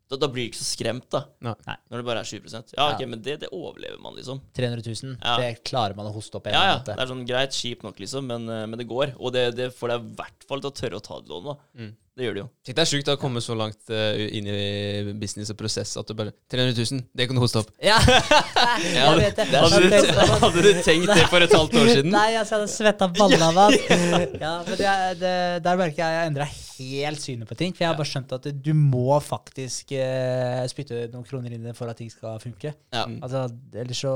da, 0.06 0.14
da 0.22 0.28
blir 0.30 0.44
du 0.46 0.52
ikke 0.52 0.60
så 0.60 0.68
skremt, 0.68 1.08
da. 1.10 1.24
Nei. 1.42 1.74
Når 1.90 1.98
det 1.98 2.04
bare 2.06 2.20
er 2.22 2.28
20% 2.28 2.74
Ja, 2.76 2.84
ok, 2.94 3.00
Ja. 3.02 3.06
men 3.10 3.22
det, 3.26 3.40
det 3.42 3.48
overlever 3.50 3.98
man, 3.98 4.14
liksom. 4.14 4.38
300 4.54 4.84
000, 5.02 5.16
Ja. 5.18 5.32
det 5.42 5.64
klarer 5.66 5.96
man 5.98 6.06
å 6.06 6.12
hoste 6.14 6.38
opp. 6.38 6.46
en 6.46 6.54
Ja, 6.54 6.62
ja. 6.68 6.78
Det 6.86 6.94
er 6.94 7.06
sånn 7.10 7.24
greit, 7.26 7.50
kjipt 7.56 7.82
nok, 7.82 7.98
liksom, 7.98 8.24
men, 8.30 8.46
eh, 8.48 8.66
men 8.70 8.78
det 8.78 8.86
går. 8.86 9.16
Og 9.18 9.32
det, 9.34 9.56
det 9.58 9.72
får 9.74 9.88
deg 9.96 10.04
i 10.04 10.14
hvert 10.20 10.46
fall 10.46 10.60
til 10.62 10.70
å 10.70 10.76
tørre 10.78 11.00
å 11.00 11.02
ta 11.02 11.18
det 11.20 11.28
lånet, 11.32 11.56
da. 11.56 11.82
Mm. 11.82 11.96
Det 12.16 12.24
gjør 12.24 12.36
det 12.36 12.40
jo. 12.40 12.46
Tenk 12.64 12.76
det 12.78 12.80
er 12.80 12.88
sjukt 12.88 13.08
å 13.12 13.14
komme 13.20 13.40
så 13.44 13.52
langt 13.52 13.90
uh, 13.92 14.16
inn 14.32 14.46
i 14.48 15.12
business 15.20 15.50
og 15.52 15.58
prosess 15.60 15.90
at 16.00 16.08
du 16.08 16.14
bare 16.16 16.32
300 16.48 16.72
000, 16.72 17.02
det 17.12 17.26
kan 17.28 17.36
du 17.36 17.42
hoste 17.42 17.60
opp. 17.60 17.72
Ja, 17.84 17.98
jeg 18.94 19.18
vet 19.18 19.42
det. 19.42 19.44
Hadde 19.52 19.80
du, 19.84 19.96
hadde 20.46 20.62
du 20.64 20.68
tenkt 20.86 21.10
det 21.12 21.26
for 21.28 21.44
et 21.44 21.52
halvt 21.52 21.76
år 21.76 21.90
siden? 21.90 22.08
Nei, 22.14 22.30
altså, 22.40 22.54
jeg 22.54 22.62
hadde 22.62 22.72
svetta 22.72 23.08
balla 23.18 23.50
av 23.50 23.58
meg. 23.58 23.76
Ja, 24.46 24.54
men 24.64 24.80
det, 24.80 24.94
det, 25.20 25.32
der 25.66 25.80
merker 25.82 26.00
jeg 26.00 26.16
jeg 26.16 26.30
endra 26.30 26.46
helt 26.48 27.20
synet 27.20 27.50
på 27.50 27.58
ting. 27.60 27.74
For 27.76 27.84
jeg 27.84 27.90
har 27.90 27.98
bare 27.98 28.08
skjønt 28.08 28.32
at 28.38 28.48
du 28.64 28.72
må 28.78 29.18
faktisk 29.20 29.92
uh, 30.00 30.62
spytte 30.72 31.02
noen 31.12 31.26
kroner 31.28 31.52
inn 31.52 31.66
i 31.66 31.68
det 31.68 31.76
for 31.76 31.92
at 31.92 32.00
ting 32.00 32.08
skal 32.12 32.40
funke. 32.40 32.72
Ja. 32.96 33.04
Altså, 33.20 33.44
ellers 33.76 34.00
så 34.00 34.14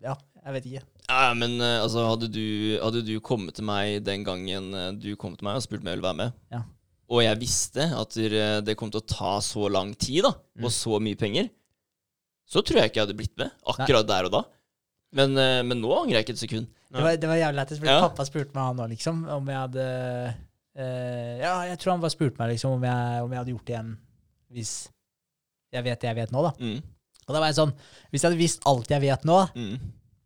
Ja, 0.00 0.16
jeg 0.46 0.56
vet 0.56 0.70
ikke. 0.70 0.86
Ja, 1.10 1.26
ja, 1.28 1.32
men 1.36 1.58
eh, 1.60 1.82
altså, 1.82 2.06
hadde 2.08 2.30
du, 2.32 2.46
hadde 2.80 3.04
du 3.04 3.18
kommet 3.20 3.58
til 3.58 3.68
meg 3.68 3.98
den 4.06 4.24
gangen 4.24 4.70
du 4.96 5.10
kom 5.20 5.36
til 5.36 5.44
meg 5.44 5.60
og 5.60 5.66
spurt 5.66 5.84
om 5.84 5.92
jeg 5.92 5.98
ville 5.98 6.08
være 6.08 6.20
med, 6.22 6.40
Ja. 6.54 6.62
Og 7.10 7.20
jeg 7.22 7.38
visste 7.40 7.84
at 7.98 8.16
eh, 8.16 8.60
det 8.64 8.76
kom 8.80 8.90
til 8.90 9.00
å 9.02 9.06
ta 9.06 9.34
så 9.44 9.68
lang 9.70 9.94
tid 9.94 10.22
da, 10.24 10.32
Mm. 10.56 10.64
og 10.64 10.70
så 10.70 11.00
mye 11.02 11.18
penger, 11.18 11.48
så 12.48 12.62
tror 12.62 12.78
jeg 12.80 12.90
ikke 12.92 13.00
jeg 13.00 13.06
hadde 13.08 13.16
blitt 13.18 13.36
med 13.40 13.50
akkurat 13.66 14.06
der 14.06 14.24
og 14.28 14.32
da. 14.32 14.42
Men, 15.14 15.36
eh, 15.38 15.62
men 15.66 15.80
nå 15.80 15.90
angrer 15.94 16.18
jeg 16.20 16.24
ikke 16.26 16.34
et 16.36 16.42
sekund. 16.44 16.66
Det 16.94 17.02
var, 17.02 17.16
det 17.18 17.26
var 17.28 17.36
jævlig 17.40 17.58
lættis, 17.58 17.78
fordi 17.82 17.90
Ja. 17.90 18.00
pappa 18.08 18.24
spurte 18.24 18.54
meg 18.54 18.64
han 18.68 18.76
nå, 18.76 18.88
liksom, 18.92 19.24
om 19.28 19.46
jeg 19.50 19.56
hadde 19.58 19.86
uh, 20.78 21.38
Ja, 21.42 21.54
jeg 21.66 21.78
tror 21.82 21.92
han 21.92 22.00
bare 22.04 22.10
spurte 22.14 22.38
meg 22.38 22.52
liksom 22.54 22.76
om 22.76 22.82
jeg, 22.86 23.22
om 23.24 23.30
jeg 23.34 23.38
hadde 23.40 23.50
gjort 23.54 23.64
det 23.66 23.74
igjen 23.74 23.92
hvis 24.54 24.72
jeg 25.74 25.82
vet 25.82 26.00
det 26.00 26.06
jeg 26.12 26.16
vet 26.20 26.30
nå, 26.34 26.42
da. 26.46 26.52
Mm. 26.62 26.82
Og 27.26 27.34
da 27.34 27.40
var 27.40 27.48
jeg 27.50 27.56
sånn 27.58 27.72
Hvis 28.12 28.22
jeg 28.22 28.28
hadde 28.30 28.38
visst 28.38 28.66
alt 28.70 28.90
jeg 28.94 29.00
vet 29.02 29.24
nå, 29.26 29.38
Mm. 29.58 29.78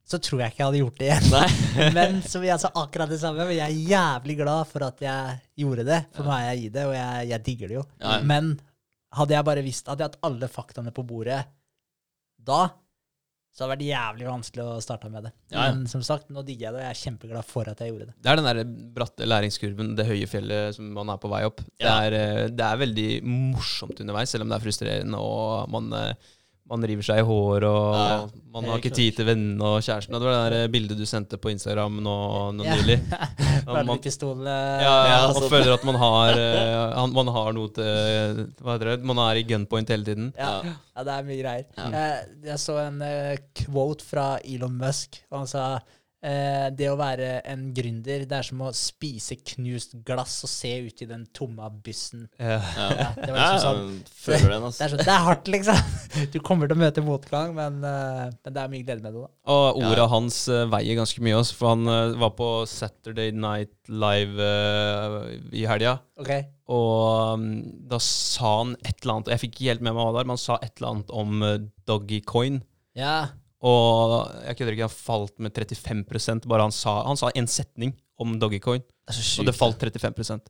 Så 0.09 0.17
tror 0.25 0.41
jeg 0.41 0.55
ikke 0.55 0.63
jeg 0.63 0.69
hadde 0.71 0.81
gjort 0.81 1.01
det 1.03 1.09
igjen. 1.11 1.93
Men 1.99 2.23
så 2.25 2.41
jeg 2.45 2.63
sa 2.63 2.71
akkurat 2.81 3.11
det 3.13 3.21
samme, 3.21 3.45
men 3.45 3.59
jeg 3.59 3.67
er 3.67 3.91
jævlig 3.93 4.39
glad 4.41 4.71
for 4.71 4.87
at 4.87 5.03
jeg 5.05 5.37
gjorde 5.61 5.85
det. 5.85 5.99
For 6.17 6.25
nå 6.25 6.33
er 6.33 6.47
jeg 6.47 6.65
i 6.65 6.71
det, 6.73 6.87
og 6.89 6.95
jeg, 6.97 7.29
jeg 7.35 7.45
digger 7.51 7.71
det 7.71 7.77
jo. 7.77 7.85
Ja, 8.01 8.17
ja. 8.17 8.25
Men 8.33 8.57
Hadde 9.17 9.33
jeg 9.33 9.47
bare 9.49 9.65
visst 9.65 9.87
Hadde 9.89 10.05
jeg 10.05 10.13
hatt 10.13 10.27
alle 10.29 10.51
faktaene 10.53 10.93
på 10.93 11.05
bordet 11.09 11.41
da, 12.49 12.69
så 13.53 13.65
hadde 13.65 13.75
det 13.75 13.89
vært 13.89 13.91
jævlig 13.91 14.27
vanskelig 14.29 14.63
å 14.65 14.75
starte 14.81 15.09
med 15.13 15.27
det. 15.27 15.33
Ja, 15.51 15.67
ja. 15.67 15.73
Men 15.75 15.89
som 15.91 16.05
sagt, 16.07 16.31
nå 16.33 16.45
digger 16.47 16.69
jeg 16.69 16.77
det, 16.77 16.79
og 16.79 16.85
jeg 16.87 16.95
er 16.95 17.01
kjempeglad 17.03 17.49
for 17.49 17.69
at 17.69 17.83
jeg 17.83 17.91
gjorde 17.91 18.07
det. 18.07 18.15
Det 18.23 18.31
er 18.31 18.39
den 18.39 18.47
der 18.47 18.61
bratte 18.95 19.27
læringskurven, 19.29 19.91
det 19.99 20.07
høye 20.09 20.29
fjellet 20.31 20.79
som 20.79 20.89
man 20.95 21.11
er 21.13 21.19
på 21.21 21.29
vei 21.33 21.43
opp. 21.49 21.61
Det, 21.75 21.91
er, 21.91 22.17
eh, 22.17 22.45
det 22.55 22.65
er 22.65 22.81
veldig 22.85 23.09
morsomt 23.27 24.01
underveis, 24.05 24.33
selv 24.33 24.47
om 24.47 24.53
det 24.53 24.57
er 24.57 24.65
frustrerende, 24.65 25.21
og 25.21 25.75
man, 25.75 25.91
eh, 25.99 26.31
man 26.69 26.85
river 26.85 27.03
seg 27.07 27.23
i 27.23 27.25
hår, 27.25 27.65
og 27.65 27.95
Ja, 27.97 28.17
man 28.53 28.67
har 28.69 28.81
ikke 28.81 28.93
tid 28.97 29.17
til 29.17 29.25
vennene 29.29 29.65
og 29.65 29.79
kjæresten. 29.85 30.13
Det 30.13 30.21
var 30.29 30.51
det 30.53 30.59
der 30.59 30.73
bildet 30.73 30.99
du 31.01 31.05
sendte 31.09 31.39
på 31.41 31.51
Instagram 31.53 32.01
nå, 32.05 32.17
nå 32.59 32.65
Ja. 32.67 32.77
nylig. 32.77 32.99
Man, 33.69 33.99
pistol 34.01 34.47
ja, 34.47 34.89
og 34.89 34.89
man 34.89 35.25
altså- 35.29 35.49
føler 35.53 35.73
at 35.75 35.83
man 35.85 35.95
har, 36.01 36.31
eh, 36.41 37.07
man 37.13 37.29
har 37.35 37.53
noe 37.53 37.69
til 37.77 38.39
Hva 38.63 38.77
heter 38.79 38.91
det? 38.97 39.05
Man 39.05 39.19
er 39.19 39.37
i 39.37 39.43
gunpoint 39.45 39.89
hele 39.93 40.05
tiden. 40.07 40.31
Ja. 40.39 40.63
Ja. 40.65 40.73
ja, 40.97 41.05
det 41.05 41.13
er 41.19 41.27
mye 41.29 41.43
greier. 41.43 41.65
Ja. 41.77 41.89
Jeg, 41.93 42.25
jeg 42.49 42.59
så 42.65 42.79
en 42.87 43.03
eh, 43.05 43.37
quote 43.61 44.05
fra 44.09 44.39
Elon 44.45 44.79
Musk, 44.81 45.21
og 45.31 45.43
han 45.43 45.51
sa 45.51 45.67
eh, 46.25 46.69
det 46.75 46.89
å 46.91 46.97
være 46.99 47.29
en 47.49 47.69
gründer, 47.77 48.25
det 48.29 48.37
er 48.39 48.47
som 48.47 48.63
å 48.67 48.73
spise 48.77 49.37
knust 49.53 49.97
glass 50.07 50.37
og 50.47 50.51
se 50.53 50.73
ut 50.87 51.03
i 51.05 51.09
den 51.11 51.25
tomme 51.37 51.69
bussen. 51.85 52.27
Ja. 52.39 52.59
Ja. 52.59 53.09
Det 53.17 53.31
var 53.33 53.41
liksom 53.55 53.65
sånn. 53.65 53.95
Det 54.29 54.59
altså. 54.59 54.85
er, 54.85 54.93
sånn, 54.93 55.05
det 55.05 55.15
er 55.15 55.25
hardt, 55.25 55.49
liksom. 55.49 55.79
Du 56.35 56.39
kommer 56.45 56.69
til 56.69 56.77
å 56.77 56.83
møte 56.83 57.05
motgang, 57.07 57.55
men, 57.57 57.81
eh, 57.87 58.27
men 58.33 58.57
det 58.57 58.63
er 58.65 58.73
mye 58.75 58.85
glede 58.85 59.05
med 59.07 59.15
det. 59.17 59.25
da. 59.25 59.33
Og 59.55 59.81
orda 59.83 60.05
Ja. 60.05 60.11
hans 60.13 60.43
eh, 60.53 60.67
veier 60.69 60.99
ganske 61.01 61.25
mye 61.25 61.39
også, 61.41 61.59
for 61.59 61.75
han 61.75 62.19
var 62.21 62.35
på 62.37 62.51
Saturday 62.69 63.33
Night 63.33 63.73
Live 63.89 64.37
i 65.57 65.65
helga. 65.69 65.99
Okay. 66.21 66.45
Og 66.69 67.39
um, 67.39 67.45
da 67.89 67.97
sa 68.03 68.59
han 68.59 68.75
et 68.85 68.99
eller 69.01 69.15
annet 69.15 69.29
og 69.31 69.33
Jeg 69.33 69.41
fikk 69.47 69.55
ikke 69.57 69.69
helt 69.71 69.85
med 69.87 69.95
meg 69.95 70.03
hva 70.03 70.11
det 70.11 70.19
var, 70.19 70.27
men 70.29 70.37
han 70.37 70.43
sa 70.43 70.59
et 70.61 70.75
eller 70.77 70.91
annet 70.93 71.13
om 71.17 71.45
uh, 71.47 71.55
Doggycoin. 71.89 72.59
Ja. 72.99 73.15
Og 73.67 74.29
jeg 74.47 74.57
kødder 74.59 74.73
ikke, 74.77 74.87
han 74.87 74.95
falt 74.95 75.39
med 75.43 75.53
35% 75.57 76.47
bare 76.47 76.63
han 76.69 76.75
sa 76.75 77.01
Han 77.09 77.17
sa 77.19 77.31
en 77.35 77.49
setning 77.51 77.97
om 78.19 78.37
Doggycoin, 78.39 78.83
Det 79.09 79.17
og 79.41 79.47
det 79.47 79.55
falt 79.57 79.79
35 79.83 80.41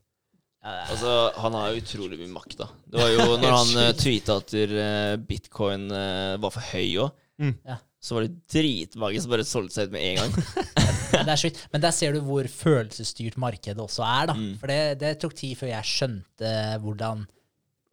ja 0.65 0.71
er- 0.73 0.91
Altså, 0.91 1.33
Han 1.41 1.53
har 1.55 1.71
jo 1.73 1.81
utrolig 1.81 2.19
mye 2.19 2.33
makt, 2.35 2.57
da. 2.59 2.67
Det 2.91 3.01
var 3.01 3.09
jo 3.15 3.37
når 3.41 3.57
han 3.57 3.77
uh, 3.89 3.93
tweeta 3.97 4.37
at 4.43 4.53
uh, 4.55 5.17
bitcoin 5.25 5.91
eh, 5.93 6.37
var 6.43 6.51
for 6.51 6.61
høy 6.75 6.97
òg, 7.07 7.11
Mm. 7.39 7.53
Ja. 7.65 7.77
så 8.03 8.17
var 8.17 8.25
det 8.27 8.41
dritmange 8.51 9.21
som 9.23 9.31
bare 9.31 9.45
solgte 9.47 9.77
seg 9.77 9.87
ut 9.87 9.93
med 9.95 10.03
en 10.03 10.17
gang. 10.19 10.33
Det 11.13 11.31
er 11.31 11.39
sjukt. 11.39 11.61
Men 11.73 11.81
der 11.85 11.93
ser 11.95 12.13
du 12.13 12.19
hvor 12.27 12.43
følelsesstyrt 12.51 13.37
markedet 13.39 13.79
også 13.79 14.03
er. 14.03 14.27
da. 14.27 14.35
Mm. 14.35 14.57
For 14.59 14.67
det, 14.67 14.99
det 14.99 15.13
tok 15.23 15.37
tid 15.39 15.55
før 15.61 15.71
jeg 15.71 15.87
skjønte 15.87 16.51
hvordan, 16.83 17.23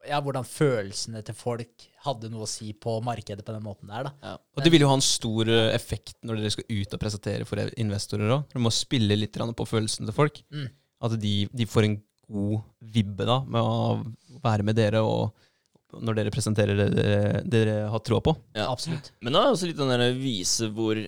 ja, 0.10 0.20
hvordan 0.24 0.46
følelsene 0.48 1.22
til 1.26 1.38
folk 1.38 1.86
hadde 2.06 2.30
noe 2.32 2.46
å 2.46 2.50
si 2.50 2.72
på 2.78 2.98
markedet 3.06 3.46
på 3.46 3.56
den 3.56 3.66
måten 3.66 3.90
der. 3.92 4.10
da. 4.10 4.36
Og 4.56 4.64
det 4.64 4.72
vil 4.74 4.86
jo 4.86 4.90
ha 4.92 4.98
en 4.98 5.06
stor 5.06 5.50
uh, 5.50 5.70
effekt 5.74 6.18
når 6.26 6.42
dere 6.42 6.54
skal 6.54 6.68
ut 6.70 6.98
og 6.98 7.02
presentere 7.02 7.48
for 7.50 7.62
investorer 7.82 8.36
òg. 8.38 8.46
Dere 8.52 8.66
må 8.66 8.74
spille 8.74 9.18
litt 9.18 9.36
på 9.36 9.70
følelsene 9.70 10.10
til 10.10 10.18
folk. 10.18 10.42
Mm. 10.54 10.70
At 11.06 11.18
de, 11.22 11.36
de 11.52 11.70
får 11.70 11.90
en 11.90 11.98
god 12.26 12.62
vibbe 12.96 13.28
da 13.28 13.42
med 13.46 13.62
å 13.62 14.40
være 14.44 14.66
med 14.66 14.78
dere 14.78 15.02
og 15.06 15.36
når 15.96 16.18
dere 16.18 16.34
presenterer 16.34 16.76
det 16.76 16.88
dere, 16.96 17.42
dere 17.48 17.76
har 17.92 18.02
troa 18.04 18.24
på. 18.24 18.34
Ja. 18.58 18.68
Absolutt. 18.72 19.14
Men 19.24 19.36
da 19.36 19.42
er 19.44 19.50
det 19.50 19.58
også 19.58 19.70
litt 19.70 19.80
den 19.80 19.94
der 19.94 20.18
vise 20.18 20.70
hvor 20.76 21.00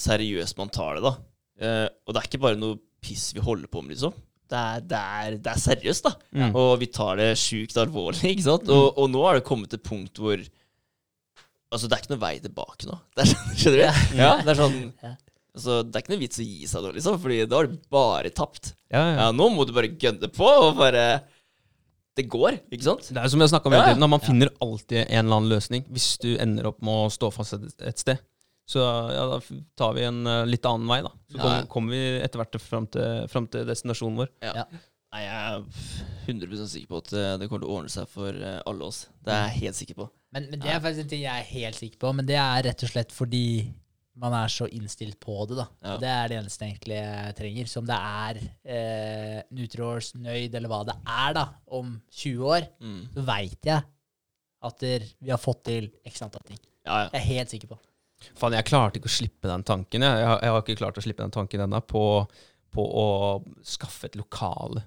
seriøst 0.00 0.56
man 0.60 0.72
tar 0.72 0.96
det, 0.96 1.04
da. 1.04 1.12
Eh, 1.60 1.86
og 2.06 2.14
det 2.14 2.22
er 2.22 2.28
ikke 2.30 2.42
bare 2.46 2.60
noe 2.60 2.78
piss 3.04 3.30
vi 3.36 3.44
holder 3.44 3.68
på 3.70 3.82
med, 3.84 3.94
liksom. 3.94 4.14
Det 4.50 4.58
er, 4.58 4.80
det 4.90 5.00
er, 5.00 5.34
det 5.44 5.50
er 5.52 5.60
seriøst, 5.62 6.06
da. 6.08 6.12
Mm. 6.34 6.54
Og 6.58 6.72
vi 6.80 6.88
tar 6.90 7.20
det 7.20 7.28
sjukt 7.38 7.76
alvorlig, 7.78 8.22
ikke 8.34 8.46
sant. 8.48 8.70
Og, 8.74 8.98
og 8.98 9.10
nå 9.12 9.22
er 9.30 9.38
det 9.38 9.46
kommet 9.46 9.70
til 9.74 9.82
punkt 9.86 10.18
hvor 10.22 10.42
Altså, 11.70 11.86
det 11.86 11.94
er 11.94 12.00
ikke 12.02 12.10
noe 12.16 12.22
vei 12.24 12.32
tilbake 12.42 12.86
nå. 12.88 12.96
Det 13.14 13.22
er, 13.22 13.28
sånn- 13.30 13.52
skjønner 13.60 13.78
du? 13.78 14.16
Ja, 14.18 14.30
det 14.42 14.50
er 14.54 14.58
sånn 14.58 14.78
Altså, 15.50 15.76
det 15.86 15.98
er 15.98 16.02
ikke 16.04 16.12
noe 16.12 16.20
vits 16.22 16.38
å 16.42 16.46
gi 16.46 16.66
seg 16.70 16.82
nå, 16.84 16.90
liksom, 16.96 17.18
Fordi 17.22 17.36
da 17.50 17.58
har 17.60 17.68
du 17.70 17.76
bare 17.94 18.30
tapt. 18.34 18.72
Ja, 18.90 19.02
ja. 19.02 19.14
Ja, 19.20 19.28
nå 19.34 19.46
må 19.54 19.66
du 19.66 19.72
bare 19.76 19.90
gønne 19.98 20.30
på, 20.34 20.46
og 20.46 20.76
bare 20.78 21.04
Det 22.18 22.26
går, 22.30 22.58
ikke 22.74 22.86
sant? 22.88 23.06
Det 23.14 23.22
er 23.22 23.30
som 23.30 23.42
jeg 23.42 23.54
om 23.54 23.74
Ja, 23.74 23.80
ja. 23.84 23.92
tiden, 23.94 24.06
man 24.10 24.22
finner 24.22 24.50
alltid 24.62 25.04
en 25.04 25.24
eller 25.24 25.36
annen 25.40 25.52
løsning 25.54 25.86
hvis 25.94 26.08
du 26.22 26.32
ender 26.42 26.66
opp 26.70 26.82
med 26.82 27.04
å 27.06 27.10
stå 27.14 27.30
fast 27.34 27.54
et 27.58 28.02
sted. 28.02 28.18
Så 28.70 28.82
ja, 28.84 29.24
da 29.32 29.38
tar 29.80 29.96
vi 29.96 30.04
en 30.06 30.20
uh, 30.28 30.44
litt 30.46 30.66
annen 30.68 30.86
vei, 30.90 31.00
da. 31.02 31.10
Så 31.32 31.38
Ja. 31.38 31.42
kommer, 31.42 31.66
kommer 31.72 31.96
vi 31.96 32.04
etter 32.22 32.38
hvert 32.44 32.60
fram 32.62 32.86
til, 32.94 33.26
fram 33.32 33.48
til 33.50 33.66
destinasjonen 33.66 34.20
vår. 34.22 34.30
Ja. 34.46 34.64
Nei, 35.10 35.24
jeg 35.24 35.34
er 35.34 35.64
100% 36.30 36.68
sikker 36.70 36.86
på 36.92 36.98
at 37.02 37.12
eh, 37.18 37.32
det 37.40 37.48
kommer 37.50 37.64
til 37.64 37.70
å 37.72 37.76
ordne 37.80 37.90
seg 37.90 38.06
for 38.12 38.30
eh, 38.30 38.60
alle 38.70 38.86
oss. 38.86 39.00
Det 39.26 39.32
er 39.34 39.48
jeg 39.48 39.56
helt 39.64 39.78
sikker 39.80 39.96
på. 39.98 40.04
Men, 40.36 40.46
men 40.52 40.60
det 40.62 40.70
er 40.70 40.78
faktisk 40.84 41.02
en 41.02 41.08
ting 41.10 41.24
jeg 41.24 41.42
er 41.42 41.48
helt 41.50 41.78
sikker 41.80 41.98
på, 42.04 42.12
men 42.14 42.28
det 42.28 42.36
er 42.38 42.62
rett 42.68 42.84
og 42.86 42.92
slett 42.92 43.10
fordi 43.16 43.42
man 44.22 44.36
er 44.38 44.52
så 44.54 44.68
innstilt 44.70 45.18
på 45.18 45.34
det. 45.50 45.56
da. 45.58 45.66
Ja. 45.82 45.96
Og 45.96 46.04
det 46.04 46.12
er 46.14 46.30
det 46.30 46.38
eneste 46.38 46.68
egentlig 46.68 47.00
jeg 47.00 47.34
trenger. 47.40 47.70
Som 47.74 47.90
det 47.90 47.98
er 47.98 48.40
eh, 48.76 49.42
Nutriors, 49.58 50.12
Nøyd 50.14 50.54
eller 50.60 50.70
hva 50.70 50.80
det 50.92 50.94
er 51.10 51.34
da, 51.40 51.44
om 51.80 51.96
20 52.22 52.46
år, 52.54 52.70
Mm. 52.78 53.02
så 53.16 53.26
veit 53.34 53.70
jeg 53.72 53.82
at 54.62 54.78
der, 54.86 55.10
vi 55.24 55.34
har 55.34 55.42
fått 55.42 55.64
til 55.72 55.90
x 56.06 56.22
antall 56.22 56.46
ting. 56.46 56.62
Ja, 56.86 57.02
ja. 57.02 57.10
Jeg 57.10 57.18
er 57.24 57.28
helt 57.34 57.50
sikker 57.56 57.74
på. 57.74 57.80
Faen, 58.38 58.52
jeg 58.56 58.64
klarte 58.68 59.00
ikke 59.00 59.10
å 59.10 59.16
slippe 59.18 59.48
den 59.48 59.62
tanken. 59.64 60.02
Jeg, 60.02 60.18
jeg, 60.22 60.26
har, 60.28 60.40
jeg 60.44 60.50
har 60.54 60.62
ikke 60.64 60.78
klart 60.80 60.98
å 61.00 61.04
slippe 61.04 61.22
den 61.24 61.34
tanken 61.34 61.60
ennå 61.66 61.80
på, 61.88 62.04
på 62.74 62.82
å 63.04 63.06
skaffe 63.66 64.06
et 64.10 64.16
lokale. 64.20 64.84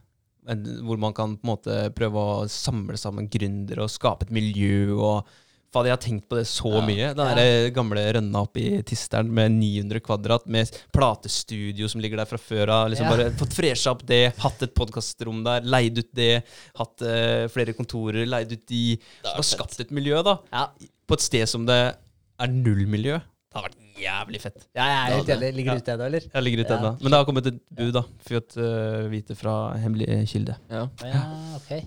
En- 0.48 0.66
Hvor 0.84 0.98
man 1.00 1.14
kan 1.16 1.38
på 1.38 1.46
en 1.48 1.54
måte 1.56 1.78
prøve 1.96 2.20
å 2.20 2.44
samle 2.52 2.98
sammen 3.00 3.30
gründere 3.32 3.86
og 3.86 3.90
skape 3.94 4.28
et 4.28 4.32
miljø. 4.36 4.94
og 5.00 5.26
Faen, 5.74 5.88
jeg 5.90 5.96
har 5.96 6.02
tenkt 6.04 6.28
på 6.30 6.38
det 6.38 6.46
så 6.46 6.70
Ja. 6.76 6.82
mye. 6.86 7.08
Den 7.18 7.36
der 7.40 7.70
gamle 7.74 8.02
rønna 8.14 8.44
oppe 8.46 8.62
i 8.62 8.82
Tisteren 8.86 9.32
med 9.34 9.52
900 9.56 10.00
kvadrat, 10.06 10.46
med 10.46 10.70
platestudio 10.94 11.88
som 11.90 12.02
ligger 12.04 12.18
der 12.22 12.26
fra 12.30 12.38
før 12.38 12.70
av. 12.70 12.90
Liksom 12.92 13.08
Ja. 13.08 13.16
Bare 13.16 13.32
fått 13.32 13.56
fresha 13.58 13.92
opp 13.92 14.06
det, 14.06 14.36
hatt 14.38 14.62
et 14.62 14.76
podkastrom 14.76 15.44
der, 15.44 15.62
leid 15.62 15.98
ut 15.98 16.12
det, 16.14 16.44
hatt 16.78 17.02
uh, 17.02 17.48
flere 17.50 17.74
kontorer, 17.74 18.26
leid 18.30 18.52
ut 18.54 18.66
de. 18.70 19.00
Og 19.36 19.44
skapt 19.44 19.80
et 19.82 19.90
miljø, 19.92 20.22
da. 20.24 20.38
Ja, 20.52 20.68
På 21.08 21.16
et 21.18 21.22
sted 21.26 21.48
som 21.50 21.66
det 21.66 21.96
er 22.42 22.54
nullmiljø. 22.54 23.18
Det 23.54 23.60
har 23.60 23.68
vært 23.68 23.82
jævlig 24.02 24.40
fett. 24.42 24.64
Ja, 24.74 24.86
jeg 24.90 25.00
er 25.00 25.18
helt 25.18 25.34
enig. 25.36 25.50
Ligger 25.60 25.76
ja. 25.76 25.82
ute 25.84 25.94
ennå, 25.94 26.06
eller? 26.10 26.24
Jeg 26.34 26.44
ligger 26.48 26.64
ute 26.64 26.74
Ja. 26.74 26.78
ennå. 26.80 26.94
Men 27.02 27.12
det 27.12 27.18
har 27.20 27.26
kommet 27.30 27.50
et 27.52 27.60
bud, 27.70 27.92
da. 27.94 28.02
Fått 28.30 28.56
uh, 28.58 29.10
vite 29.12 29.36
fra 29.38 29.58
hemmelig 29.78 30.08
kilde. 30.32 30.56
Ja. 30.74 30.88
Ja, 31.06 31.26
ok. 31.60 31.84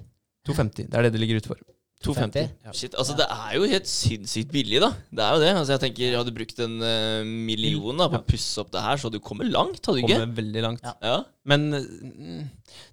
250. 0.46 0.86
Det 0.86 0.94
er 0.94 1.08
det 1.08 1.12
det 1.16 1.20
ligger 1.24 1.42
ute 1.42 1.50
for. 1.50 1.58
250. 2.04 2.50
Ja. 2.66 2.72
Shit, 2.76 2.94
altså 3.00 3.14
Det 3.16 3.24
er 3.32 3.54
jo 3.56 3.68
helt 3.70 3.88
sinnssykt 3.88 4.50
billig, 4.52 4.80
da. 4.84 4.90
Det 5.10 5.24
er 5.24 5.32
jo 5.32 5.40
det. 5.42 5.52
Altså 5.56 5.72
Jeg 5.74 5.82
tenker 5.86 6.16
Hadde 6.20 6.34
brukt 6.36 6.58
en 6.60 6.74
eh, 6.84 7.24
million 7.24 7.96
da 7.96 8.08
på 8.12 8.18
Ja. 8.20 8.22
å 8.22 8.28
pusse 8.28 8.60
opp 8.62 8.70
det 8.74 8.82
her, 8.84 9.00
så 9.00 9.08
hadde 9.08 9.18
du 9.18 9.24
kommet 9.24 9.48
langt, 9.50 9.80
hadde 9.80 9.96
du 9.96 10.04
ikke? 10.04 10.18
Kommer 10.20 10.36
veldig 10.36 10.62
langt. 10.66 10.84
Ja. 10.84 10.92
Ja. 11.02 11.16
Men 11.48 11.70
mm, 11.72 12.42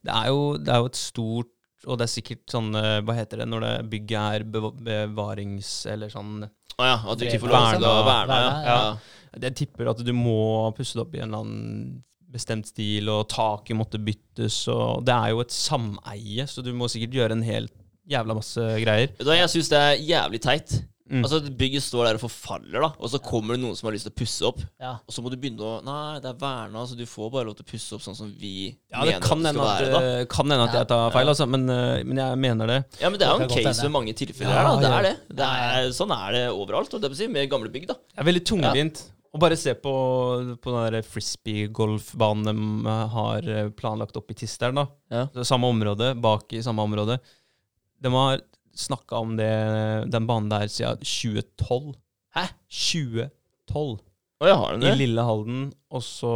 det 0.08 0.14
er, 0.16 0.28
jo, 0.32 0.58
det 0.58 0.72
er 0.74 0.82
jo 0.82 0.90
et 0.90 1.02
stort 1.02 1.53
Og 1.88 1.98
det 2.00 2.06
er 2.08 2.12
sikkert 2.14 2.46
sånn 2.54 2.70
eh, 2.80 3.02
Hva 3.04 3.16
heter 3.18 3.42
det 3.44 3.48
når 3.52 3.66
det 3.66 3.74
bygget 3.92 4.38
er 4.40 4.46
beva- 4.48 4.72
bevarings... 4.88 5.72
Eller 5.92 6.12
sånn 6.14 6.46
Å 6.46 6.88
ja, 6.88 6.96
at 7.12 7.20
du 7.20 7.26
ikke 7.28 7.42
får 7.44 7.52
lov 7.54 7.68
til 7.76 7.88
å 7.90 7.94
verne? 8.08 8.38
Ja. 8.40 8.56
Ja. 8.70 9.38
Jeg 9.44 9.56
tipper 9.64 9.90
at 9.92 10.02
du 10.06 10.12
må 10.16 10.72
pusse 10.78 10.96
det 10.98 11.04
opp 11.08 11.16
i 11.18 11.22
en 11.24 11.28
eller 11.32 11.44
annen 11.44 12.04
bestemt 12.34 12.66
stil, 12.70 13.10
og 13.14 13.28
taket 13.30 13.78
måtte 13.78 14.00
byttes, 14.02 14.64
og 14.74 15.04
Det 15.06 15.14
er 15.14 15.34
jo 15.36 15.42
et 15.44 15.54
sameie, 15.54 16.46
så 16.50 16.64
du 16.66 16.72
må 16.74 16.88
sikkert 16.90 17.14
gjøre 17.20 17.36
en 17.38 17.44
helt 17.46 17.74
jævla 18.10 18.34
masse 18.40 18.64
greier. 18.82 19.12
Da, 19.22 19.36
Jeg 19.38 19.52
syns 19.54 19.70
det 19.70 19.78
er 19.80 20.02
jævlig 20.02 20.42
teit. 20.42 20.74
Mm. 21.14 21.22
Altså 21.22 21.40
Bygget 21.60 21.84
står 21.86 22.08
der 22.08 22.18
og 22.18 22.24
forfaller, 22.24 22.80
da 22.82 22.90
og 22.98 23.12
så 23.12 23.20
kommer 23.22 23.54
det 23.54 23.62
noen 23.62 23.76
som 23.78 23.88
har 23.90 23.94
lyst 23.96 24.08
til 24.08 24.14
å 24.14 24.18
pusse 24.18 24.46
opp. 24.48 24.62
Ja. 24.82 24.96
Og 25.06 25.14
så 25.14 25.22
må 25.22 25.30
du 25.30 25.36
begynne 25.38 25.62
å 25.62 25.74
Nei, 25.86 26.20
det 26.24 26.32
er 26.32 26.40
verna, 26.42 26.86
så 26.90 26.98
du 26.98 27.04
får 27.10 27.30
bare 27.34 27.48
lov 27.50 27.58
til 27.60 27.68
å 27.68 27.70
pusse 27.70 27.98
opp 27.98 28.04
sånn 28.06 28.18
som 28.18 28.32
vi 28.40 28.54
Ja, 28.90 29.04
det 29.04 29.18
mener 29.20 29.26
kan 29.28 29.44
at 29.44 29.46
det 29.46 29.54
skal 29.54 29.64
at, 29.68 29.82
være. 29.84 29.92
da 29.94 30.22
eh, 30.24 30.28
kan 30.34 30.54
hende 30.54 30.68
at 30.68 30.78
jeg 30.80 30.90
tar 30.90 31.16
feil, 31.16 31.32
altså, 31.34 31.48
men, 31.54 31.66
eh, 31.70 32.04
men 32.08 32.22
jeg 32.24 32.40
mener 32.46 32.72
det. 32.74 32.78
Ja, 33.02 33.12
men 33.14 33.22
det 33.22 33.28
er 33.28 33.34
jo 33.36 33.48
en 33.48 33.54
case 33.54 33.88
med 33.88 33.96
mange 33.98 34.16
tilfeller 34.18 34.58
her, 34.58 34.70
da. 34.70 34.78
Det 34.84 34.94
er 34.94 35.08
det. 35.10 35.16
det 35.42 35.50
er, 35.50 35.90
sånn 35.98 36.14
er 36.16 36.38
det 36.38 36.46
overalt, 36.54 36.96
og 36.98 37.04
det 37.04 37.12
si, 37.20 37.28
med 37.32 37.52
gamle 37.52 37.70
bygg, 37.74 37.90
da. 37.92 37.98
Det 38.14 38.24
er 38.24 38.30
veldig 38.32 38.46
tungvint. 38.50 39.04
å 39.34 39.42
bare 39.42 39.58
se 39.58 39.74
på, 39.74 39.94
på 40.62 40.74
den 40.78 41.06
frisbee-golfbanen 41.14 42.50
de 42.50 42.96
eh, 42.96 43.06
har 43.18 43.52
planlagt 43.78 44.18
opp 44.18 44.34
i 44.34 44.40
Tisteren. 44.42 44.82
da. 44.82 44.88
Ja. 45.14 45.28
Det 45.34 45.46
Samme 45.50 45.70
område, 45.70 46.14
bak 46.22 46.54
i 46.54 46.64
samme 46.66 46.86
område. 46.86 47.20
De 48.04 48.12
har 48.14 48.42
snakka 48.76 49.20
om 49.22 49.36
det, 49.38 49.50
den 50.14 50.26
banen 50.30 50.50
der 50.52 50.68
siden 50.72 50.98
2012. 51.04 51.94
Hæ? 52.34 52.48
2012! 52.70 54.00
Å, 54.44 54.48
jeg 54.50 54.58
har 54.60 54.74
den 54.76 54.84
I 54.84 54.90
det. 54.92 54.98
lille 55.04 55.24
Halden, 55.28 55.68
og 55.94 56.02
så 56.04 56.32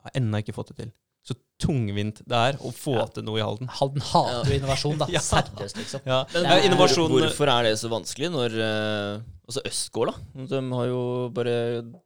har 0.00 0.10
jeg 0.14 0.22
ennå 0.22 0.40
ikke 0.42 0.54
fått 0.56 0.72
det 0.72 0.78
til. 0.80 0.90
Så 1.28 1.36
tungvint 1.60 2.22
det 2.24 2.38
er 2.40 2.56
å 2.64 2.70
få 2.72 2.94
Ja. 2.96 3.04
til 3.12 3.26
noe 3.28 3.38
i 3.38 3.44
Halden. 3.44 3.68
Halden 3.68 4.00
hater 4.00 4.48
jo 4.48 4.56
innovasjon, 4.56 4.96
da. 5.02 5.06
Ja. 5.14 5.20
Seriøst, 5.20 5.76
liksom. 5.76 6.00
Ja, 6.08 6.22
Men 6.32 6.48
ja, 6.48 6.56
innovasjon 6.66 7.12
hvorfor 7.12 7.52
er 7.52 7.68
det 7.68 7.74
så 7.78 7.90
vanskelig 7.92 8.30
når 8.32 8.56
eh, 8.56 9.20
Altså 9.50 9.62
Østgård, 9.66 10.12
da. 10.14 10.46
De 10.46 10.58
har 10.78 10.86
jo 10.88 11.00
bare 11.34 11.54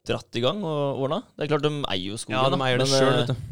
dratt 0.09 0.37
i 0.37 0.41
gang 0.41 0.63
og 0.65 1.03
ordna. 1.05 1.19
Det 1.37 1.45
er 1.45 1.51
klart 1.53 1.67
de 1.67 1.73
eier 1.93 2.07
jo 2.15 2.17
skogen. 2.17 2.39
Ja, 2.41 2.49
de 2.49 2.57
da, 2.57 2.65
eier 2.67 2.81
det 2.81 2.87
men, 2.89 2.95
sjøl, 2.99 3.11
eh, 3.13 3.19
vet 3.21 3.33
du. 3.35 3.51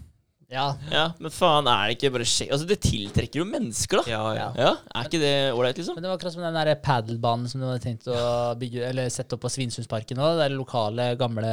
Ja, 0.52 0.66
Ja, 0.92 1.04
men 1.18 1.30
faen, 1.32 1.66
er 1.66 1.88
det 1.88 1.96
ikke 1.96 2.10
bare 2.12 2.26
skje... 2.28 2.46
Altså, 2.52 2.66
det 2.68 2.76
tiltrekker 2.84 3.40
jo 3.40 3.46
mennesker, 3.48 4.02
da. 4.02 4.10
Ja, 4.12 4.22
ja. 4.36 4.46
Ja. 4.58 4.70
Ja, 4.76 5.00
Er 5.00 5.08
ikke 5.08 5.20
det 5.22 5.32
ålreit, 5.56 5.78
liksom? 5.80 5.96
Men 5.96 6.04
det 6.04 6.10
var 6.12 6.18
akkurat 6.18 6.34
som 6.36 6.42
den 6.44 6.58
der 6.58 6.74
padelbanen 6.84 7.48
som 7.48 7.62
du 7.62 7.66
hadde 7.70 7.80
tenkt 7.86 8.06
å 8.12 8.18
bygge, 8.60 8.84
eller 8.90 9.08
sette 9.12 9.34
opp 9.38 9.42
på 9.46 9.50
Svinesundsparken 9.54 10.20
nå. 10.20 10.28
Det 10.38 10.44
er 10.50 10.56
lokale, 10.56 11.06
gamle 11.20 11.52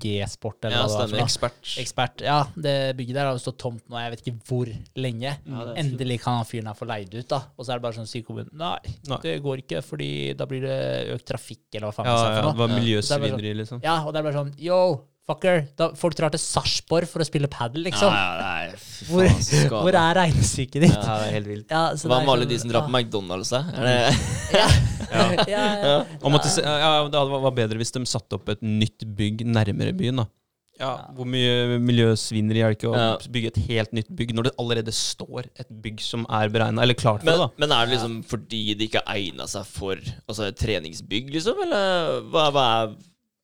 G-sport, 0.00 0.64
eller 0.64 0.76
Ja, 0.78 0.86
hva 0.86 0.88
det 0.88 0.96
var. 0.96 1.08
stemmer. 1.08 1.24
Ekspert. 1.26 1.74
Ekspert. 1.84 2.24
Ja, 2.24 2.38
det 2.56 2.74
bygget 2.98 3.14
der 3.18 3.28
har 3.28 3.36
jo 3.36 3.42
stått 3.44 3.58
tomt 3.60 3.84
nå, 3.90 3.98
jeg 4.00 4.14
vet 4.14 4.24
ikke 4.24 4.36
hvor 4.48 4.72
lenge. 4.96 5.36
Ja, 5.44 5.64
er 5.68 5.74
Endelig 5.84 6.20
kan 6.24 6.40
han 6.40 6.48
fyren 6.48 6.66
her 6.70 6.78
få 6.78 6.88
leid 6.88 7.12
ut, 7.14 7.28
da. 7.28 7.42
Og 7.58 7.64
så 7.66 7.74
er 7.74 7.80
det 7.80 7.86
bare 7.86 7.98
sånn, 7.98 8.08
sier 8.10 8.24
kommunen 8.26 8.50
nei, 8.54 8.78
Nei. 9.10 9.18
det 9.22 9.36
går 9.44 9.62
ikke, 9.64 9.82
fordi 9.84 10.10
da 10.38 10.46
blir 10.48 10.64
det 10.64 10.78
økt 11.16 11.26
trafikk, 11.28 11.62
eller 11.74 11.90
hva 11.90 11.94
faen 11.98 12.06
Ja, 12.08 12.16
ja, 12.24 12.50
det 12.50 12.58
var 12.58 12.68
Ja. 12.68 12.78
miljøsvineri, 12.80 13.54
liksom. 13.60 13.82
Ja, 13.84 13.98
og 14.04 14.12
det 14.14 14.20
er 14.20 14.26
bare 14.30 14.38
sånn 14.40 14.54
yo, 14.58 14.80
fucker. 15.28 15.62
Da, 15.78 15.88
folk 15.98 16.16
drar 16.18 16.32
til 16.34 16.42
Sarpsborg 16.42 17.08
for 17.10 17.24
å 17.24 17.26
spille 17.28 17.48
padel, 17.52 17.86
liksom. 17.88 18.12
Ja, 18.12 18.22
ja, 18.36 18.44
nei, 18.44 18.76
fy 18.76 19.08
Hvor, 19.08 19.80
hvor 19.86 19.96
er 20.00 20.18
regnestykket 20.20 20.84
ditt? 20.86 20.94
Ja, 20.98 21.16
det 21.22 21.30
er 21.30 21.34
helt 21.38 21.50
vilt. 21.50 21.66
Ja, 21.72 21.82
så 21.96 22.10
Hva 22.10 22.20
med 22.20 22.32
alle 22.34 22.44
sånn- 22.46 22.52
de 22.54 22.58
som 22.64 22.72
drar 22.74 22.86
på 22.88 22.92
McDonald's, 22.94 23.50
da? 23.54 23.62
Er 23.72 23.88
det 23.88 23.98
Ja. 24.60 24.68
ja, 25.10 25.26
ja, 25.48 25.64
ja. 25.84 25.98
Og 26.22 26.32
måtte 26.34 26.52
se, 26.52 26.62
ja, 26.62 26.94
det 27.08 27.24
var 27.34 27.54
bedre 27.56 27.80
hvis 27.80 27.92
de 27.96 28.04
satte 28.08 28.36
opp 28.38 28.48
et 28.54 28.62
nytt 28.64 29.04
bygg 29.16 29.46
nærmere 29.48 29.94
byen, 29.96 30.22
da. 30.24 30.26
Ja, 30.74 30.88
Hvor 31.14 31.22
mye 31.30 31.76
miljøsvineri 31.78 32.58
er 32.66 32.72
det 32.72 32.80
ikke 32.80 32.90
å 32.90 32.96
Ja. 32.98 33.10
bygge 33.30 33.50
et 33.52 33.58
helt 33.68 33.92
nytt 33.94 34.08
bygg 34.10 34.32
når 34.34 34.48
det 34.48 34.54
allerede 34.58 34.90
står 34.92 35.46
et 35.62 35.68
bygg 35.70 36.00
som 36.02 36.26
er 36.28 36.48
beregna, 36.50 36.82
eller 36.82 36.98
klart 36.98 37.22
for 37.22 37.30
men, 37.30 37.38
det, 37.38 37.44
da? 37.46 37.48
men 37.62 37.70
er 37.76 37.86
det 37.86 37.94
liksom 37.94 38.16
fordi 38.26 38.62
det 38.74 38.88
ikke 38.90 39.04
egna 39.14 39.46
seg 39.46 39.68
for 39.70 39.94
altså, 40.26 40.48
et 40.50 40.58
treningsbygg, 40.58 41.30
liksom? 41.36 41.62
Eller 41.62 42.18
hva, 42.26 42.48
hva 42.50 42.64
er 42.82 42.96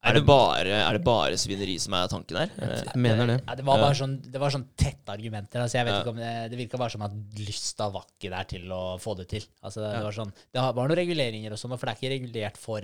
er 0.02 0.14
det, 0.16 0.22
bare, 0.26 0.68
er 0.80 0.96
det 0.96 1.02
bare 1.04 1.36
svineri 1.40 1.74
som 1.82 1.92
er 1.98 2.06
tanken 2.08 2.36
her? 2.40 2.52
Jeg 2.56 2.96
mener 2.96 3.26
det. 3.26 3.38
Ja, 3.46 3.54
det 3.58 3.64
var 3.66 3.82
bare 3.82 3.96
sånn, 3.98 4.14
det 4.32 4.40
var 4.40 4.50
sånn 4.54 4.64
tette 4.80 5.12
argumenter. 5.12 5.60
Altså, 5.60 5.76
jeg 5.80 5.86
vet 5.86 5.94
Ja. 5.94 6.00
ikke 6.00 6.14
om 6.14 6.16
Det, 6.22 6.32
det 6.50 6.58
virka 6.58 6.78
bare 6.80 6.90
som 6.90 7.02
at 7.02 7.12
lysta 7.36 7.90
var 7.92 8.06
ikke 8.08 8.30
der 8.32 8.44
til 8.44 8.64
å 8.72 8.80
få 8.98 9.16
det 9.18 9.28
til. 9.28 9.44
Altså, 9.62 9.80
det, 9.84 9.92
Ja. 9.92 10.02
var 10.02 10.12
sånn, 10.12 10.32
det 10.52 10.60
var 10.62 10.88
noen 10.88 10.96
reguleringer 10.96 11.52
og 11.52 11.58
sånn, 11.58 11.76
for 11.78 11.86
det 11.86 11.92
er 11.92 12.00
ikke 12.00 12.14
regulert 12.16 12.56
for 12.56 12.80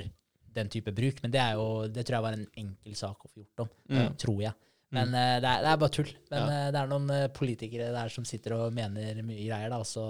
den 0.56 0.68
type 0.68 0.93
bruk. 0.93 1.22
Men 1.22 1.30
det 1.30 1.40
er 1.40 1.52
jo, 1.55 1.88
det 1.88 2.05
tror 2.06 2.16
jeg 2.16 2.22
var 2.22 2.32
en 2.32 2.47
enkel 2.56 2.94
sak 2.97 3.16
å 3.24 3.28
få 3.32 3.43
gjort 3.44 3.60
om. 3.66 3.68
Mm. 3.90 4.16
Tror 4.16 4.40
jeg. 4.43 4.55
Men 4.94 5.08
eh, 5.18 5.40
det, 5.42 5.50
er, 5.50 5.62
det 5.64 5.70
er 5.72 5.78
bare 5.82 5.92
tull. 5.96 6.10
Men 6.30 6.38
Ja. 6.38 6.58
eh, 6.66 6.66
det 6.72 6.78
er 6.80 6.90
noen 6.92 7.08
eh, 7.10 7.24
politikere 7.34 7.88
der 7.92 8.08
som 8.14 8.24
sitter 8.28 8.54
og 8.54 8.72
mener 8.76 9.18
mye 9.26 9.42
greier, 9.48 9.68
da. 9.72 9.80
Så 9.82 10.04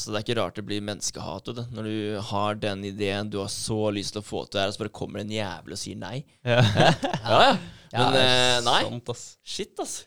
Så 0.00 0.10
det 0.14 0.16
er 0.20 0.24
ikke 0.24 0.38
rart 0.40 0.56
det 0.56 0.64
blir 0.64 0.80
menneskehat 0.80 1.44
du. 1.52 1.60
når 1.76 1.88
du 1.90 2.20
har 2.30 2.54
den 2.56 2.84
ideen 2.88 3.28
du 3.30 3.38
har 3.42 3.52
så 3.52 3.90
lyst 3.92 4.14
til 4.16 4.22
å 4.22 4.24
få 4.24 4.46
til 4.48 4.60
her, 4.62 4.68
og 4.72 4.74
så 4.78 4.84
bare 4.86 4.94
kommer 4.96 5.20
det 5.20 5.26
en 5.28 5.36
jævel 5.36 5.76
og 5.76 5.78
sier 5.82 5.96
nei. 6.00 6.24
Ja. 6.44 6.62
Ja, 6.64 7.42
ja. 7.50 7.58
Ja, 7.94 8.08
Men 8.10 8.16
eh, 8.18 8.60
nei. 8.66 8.80
Sant, 8.88 9.12
ass. 9.12 9.26
Shit, 9.44 9.78
ass. 9.78 10.00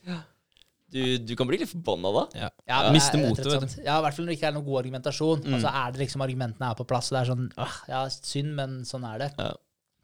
Du, 0.91 1.18
du 1.19 1.35
kan 1.35 1.48
bli 1.48 1.57
litt 1.60 1.69
forbanna 1.69 2.10
da. 2.15 2.22
Ja. 2.39 2.49
Ja, 2.68 2.77
men 2.88 2.94
Miste 2.98 3.19
motet, 3.19 3.77
Ja, 3.84 3.99
i 3.99 4.03
hvert 4.06 4.15
fall 4.15 4.26
når 4.26 4.31
det 4.34 4.38
ikke 4.39 4.48
er 4.49 4.53
noen 4.57 4.65
god 4.65 4.80
argumentasjon. 4.81 5.41
Mm. 5.45 5.56
Altså 5.60 5.72
er 5.84 5.91
det 5.95 6.02
liksom 6.02 6.23
Argumentene 6.23 6.69
er 6.72 6.77
på 6.80 6.85
plass, 6.88 7.10
og 7.11 7.18
det 7.18 7.22
er 7.22 7.31
sånn 7.31 7.48
Ja, 7.91 8.02
synd, 8.11 8.53
men 8.56 8.77
sånn 8.88 9.06
er 9.07 9.23
det. 9.26 9.30
Ja. 9.38 9.53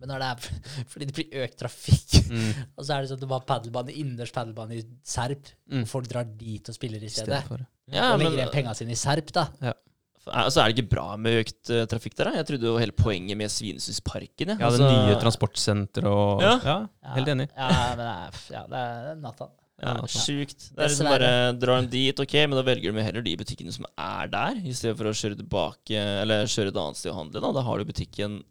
Men 0.04 0.12
når 0.12 0.20
det 0.20 0.30
er 0.30 0.64
fordi 0.92 1.06
det 1.10 1.16
blir 1.16 1.38
økt 1.46 1.58
trafikk, 1.64 2.10
Mm. 2.34 2.52
og 2.80 2.84
så 2.88 2.96
er 2.96 3.04
det 3.04 3.10
sånn 3.12 3.20
at 3.20 3.24
du 3.24 3.32
har 3.32 3.44
padelbane, 3.48 3.94
innendørs 4.00 4.32
padelbane 4.36 4.76
i 4.80 4.84
Serp, 5.08 5.48
Mm. 5.72 5.84
og 5.86 5.88
folk 5.92 6.08
drar 6.12 6.28
dit 6.28 6.68
og 6.70 6.76
spiller 6.76 7.00
i 7.04 7.08
stedet. 7.12 7.40
Istedenfor. 7.44 7.64
Ja, 7.94 8.12
og 8.14 8.20
legger 8.22 8.38
igjen 8.42 8.52
penga 8.54 8.74
sine 8.78 8.92
i 8.96 9.00
Serp, 9.00 9.32
da. 9.36 9.48
altså, 10.28 10.62
er 10.64 10.72
det 10.72 10.78
ikke 10.78 10.92
bra 10.96 11.08
med 11.20 11.40
økt 11.44 11.72
uh, 11.74 11.84
trafikk 11.92 12.16
der, 12.20 12.30
da? 12.30 12.36
Jeg 12.40 12.48
trodde 12.52 12.70
jo 12.70 12.78
hele 12.80 12.96
poenget 12.96 13.38
med 13.40 13.52
Svinesundsparken. 13.52 14.54
ja. 14.54 14.56
Ja, 14.60 14.70
det 14.72 14.80
altså, 14.80 14.88
nye 14.92 15.18
transportsenteret 15.24 16.08
og 16.12 16.42
Ja. 16.46 16.54
ja. 16.64 16.78
helt 17.18 17.28
enig. 17.36 17.50
Ja, 17.58 17.70
men 17.96 18.00
det 18.04 18.08
er, 18.14 18.40
ja, 18.56 18.64
det 18.72 18.84
er 18.86 19.20
natta. 19.24 19.50
Ja, 19.84 19.98
Ja, 20.00 20.08
Sjukt. 20.08 20.70
Det 20.72 20.80
er 20.80 20.88
liksom 20.94 21.10
bare 21.12 21.30
drar 21.60 21.82
dem 21.82 21.90
dit, 21.92 22.20
ok, 22.24 22.34
men 22.48 22.56
da 22.56 22.62
velger 22.64 22.94
de 22.96 23.04
heller 23.04 23.22
de 23.26 23.36
butikkene 23.36 23.74
som 23.74 23.86
er 24.00 24.28
der, 24.32 24.62
i 24.64 24.72
stedet 24.72 24.96
for 24.96 25.10
å 25.10 25.16
kjøre 25.18 25.36
tilbake, 25.42 25.98
eller 26.24 26.46
kjøre 26.48 26.72
et 26.72 26.78
annet 26.80 26.96
sted 27.02 27.12
og 27.12 27.18
handle. 27.20 27.42
Da 27.44 27.52
Da 27.58 27.62
har 27.68 27.78
du 27.82 27.86
butikken 27.92 28.44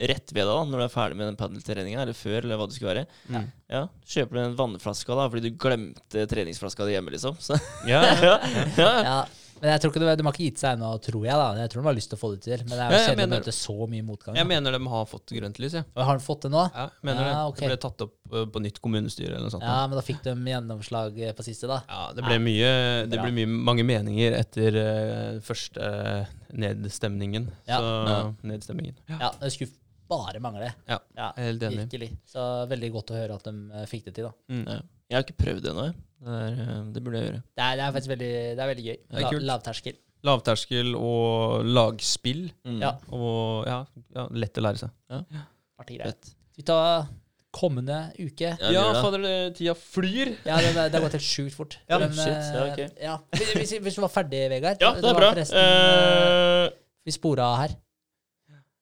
rett 0.00 0.32
ved 0.34 0.42
deg 0.42 0.50
da, 0.50 0.64
når 0.66 0.80
du 0.80 0.84
er 0.88 0.92
ferdig 0.92 1.16
med 1.20 1.28
den 1.30 1.38
padeltreninga, 1.38 2.02
eller 2.02 2.16
før, 2.18 2.40
eller 2.42 2.58
hva 2.58 2.66
det 2.68 2.74
skulle 2.76 2.94
være. 2.94 3.06
Ja. 3.30 3.44
Ja, 3.74 3.84
Kjøper 4.10 4.34
du 4.36 4.42
en 4.42 4.56
vannflaske 4.58 5.14
da, 5.20 5.28
fordi 5.30 5.48
du 5.50 5.56
glemte 5.60 6.26
treningsflaska 6.30 6.84
di 6.88 6.96
hjemme, 6.98 7.14
liksom. 7.14 7.38
Så, 7.40 7.56
Ja, 7.88 8.02
ja. 8.18 8.36
ja. 8.76 9.16
Men 9.62 9.70
jeg 9.70 9.80
tror 9.80 9.92
ikke 9.94 10.00
de, 10.02 10.14
de 10.18 10.24
har 10.26 10.34
ikke 10.34 10.44
gitt 10.50 10.58
seg 10.60 10.74
ennå, 10.76 10.88
tror 11.00 11.22
jeg. 11.24 11.36
da 11.40 11.44
Jeg 11.62 11.70
tror 11.72 11.80
de 11.80 11.86
har 11.86 11.94
lyst 11.96 12.10
til 12.10 12.18
å 12.18 12.20
få 12.20 12.28
det 12.34 12.40
til. 12.44 12.64
Men 12.66 12.74
det 12.74 12.82
er 12.84 12.90
jo 12.90 12.98
kjedelig 13.06 13.24
å 13.24 13.30
møte 13.32 13.52
så 13.54 13.76
mye 13.88 14.04
motgang. 14.04 14.36
Jeg 14.36 14.48
mener 14.50 14.74
de 14.76 14.80
har 14.92 15.06
fått 15.08 15.32
grønt 15.38 15.60
lys, 15.62 15.76
Ja. 15.78 15.84
Har 16.04 16.18
de 16.18 16.24
fått 16.26 16.42
det 16.44 16.50
nå? 16.52 16.64
Ja, 16.74 16.84
mener 17.06 17.22
Ja, 17.22 17.30
det. 17.30 17.44
ok. 17.54 17.60
Det 17.62 17.70
ble 17.70 17.78
tatt 17.86 18.04
opp 18.04 18.34
på 18.58 18.62
nytt 18.66 18.80
kommunestyre 18.84 19.30
eller 19.38 19.46
noe 19.46 19.54
sånt. 19.54 19.64
Ja, 19.64 19.78
men 19.86 19.96
da 19.96 20.02
fikk 20.04 20.20
de 20.26 20.34
gjennomslag 20.50 21.16
eh, 21.22 21.32
på 21.38 21.46
siste, 21.46 21.70
da. 21.70 21.78
Ja, 21.88 22.02
det 22.18 22.26
ble 22.26 22.36
mye, 22.44 22.74
det 23.08 23.22
ble 23.22 23.30
mye 23.38 23.52
mange 23.70 23.86
meninger 23.88 24.36
etter 24.42 24.76
uh, 24.82 25.40
første 25.46 25.80
uh, 25.80 26.34
nedstemningen. 26.52 27.48
Ja. 27.70 27.78
Så 27.80 27.94
Ja. 28.10 28.20
nedstemningen. 28.42 28.98
Ja, 29.14 29.32
Det 29.40 29.52
skulle 29.54 29.70
bare 30.10 30.40
mangle. 30.42 30.70
Ja, 30.90 30.98
Ja, 31.16 31.30
helt 31.38 31.62
enig. 31.68 31.84
Virkelig. 31.86 32.10
Så 32.28 32.44
veldig 32.70 32.90
godt 32.94 33.12
å 33.14 33.18
høre 33.18 33.38
at 33.38 33.46
de 33.48 33.54
eh, 33.80 33.86
fikk 33.90 34.04
det 34.10 34.14
til, 34.18 34.28
da. 34.28 34.34
Mm. 34.52 34.64
Ja. 34.68 34.78
Jeg 35.10 35.16
har 35.18 35.26
ikke 35.26 35.36
prøvd 35.42 35.62
det 35.64 35.70
ennå. 35.72 35.84
jeg. 35.90 35.96
Det, 36.24 36.36
er, 36.44 36.60
eh, 36.64 36.78
det 36.94 37.02
burde 37.04 37.20
jeg 37.20 37.28
gjøre. 37.30 37.42
Det 37.54 37.64
er, 37.66 37.76
det 37.80 37.84
er 37.86 37.96
faktisk 37.98 38.12
veldig, 38.14 38.30
det 38.58 38.64
er 38.64 38.70
veldig 38.72 38.86
gøy. 38.88 38.96
Det 39.04 39.18
er 39.18 39.24
La, 39.26 39.32
kult. 39.34 39.46
lavterskel. 39.50 39.98
Lavterskel 40.24 40.94
og 40.96 41.66
lagspill. 41.68 42.46
Mm. 42.64 42.78
Ja. 42.80 42.94
Og 43.12 43.68
ja, 43.68 43.82
ja, 44.16 44.28
lett 44.32 44.56
å 44.60 44.64
lære 44.64 44.80
seg. 44.86 44.94
Ja. 45.12 45.44
greier. 45.84 46.08
Fett. 46.08 46.32
Vi 46.56 46.64
tar 46.64 47.06
kommende 47.54 47.98
uke? 48.18 48.50
Ja, 48.58 48.70
ja 48.72 48.84
fader, 48.98 49.24
tida 49.54 49.74
flyr. 49.78 50.32
Ja, 50.46 50.56
det, 50.58 50.72
det 50.74 50.96
har 50.96 51.04
gått 51.04 51.18
helt 51.18 51.26
sjukt 51.26 51.54
fort. 51.54 51.76
Ja, 51.90 52.00
Men, 52.02 52.14
shit, 52.16 52.48
ja, 52.50 52.64
okay. 52.72 52.88
ok. 52.88 53.02
ja. 53.04 53.18
Hvis, 53.54 53.74
hvis 53.84 53.98
du 53.98 54.02
var 54.02 54.10
ferdig, 54.14 54.40
Vegard? 54.50 54.82
Ja, 54.82 54.94
det 54.98 55.10
er 55.12 55.18
bra. 55.20 55.30
Forresten, 55.36 55.60
eh, 55.60 56.64
Eh, 56.64 56.72
vi 57.04 57.12
spora 57.12 57.50
her. 57.60 57.76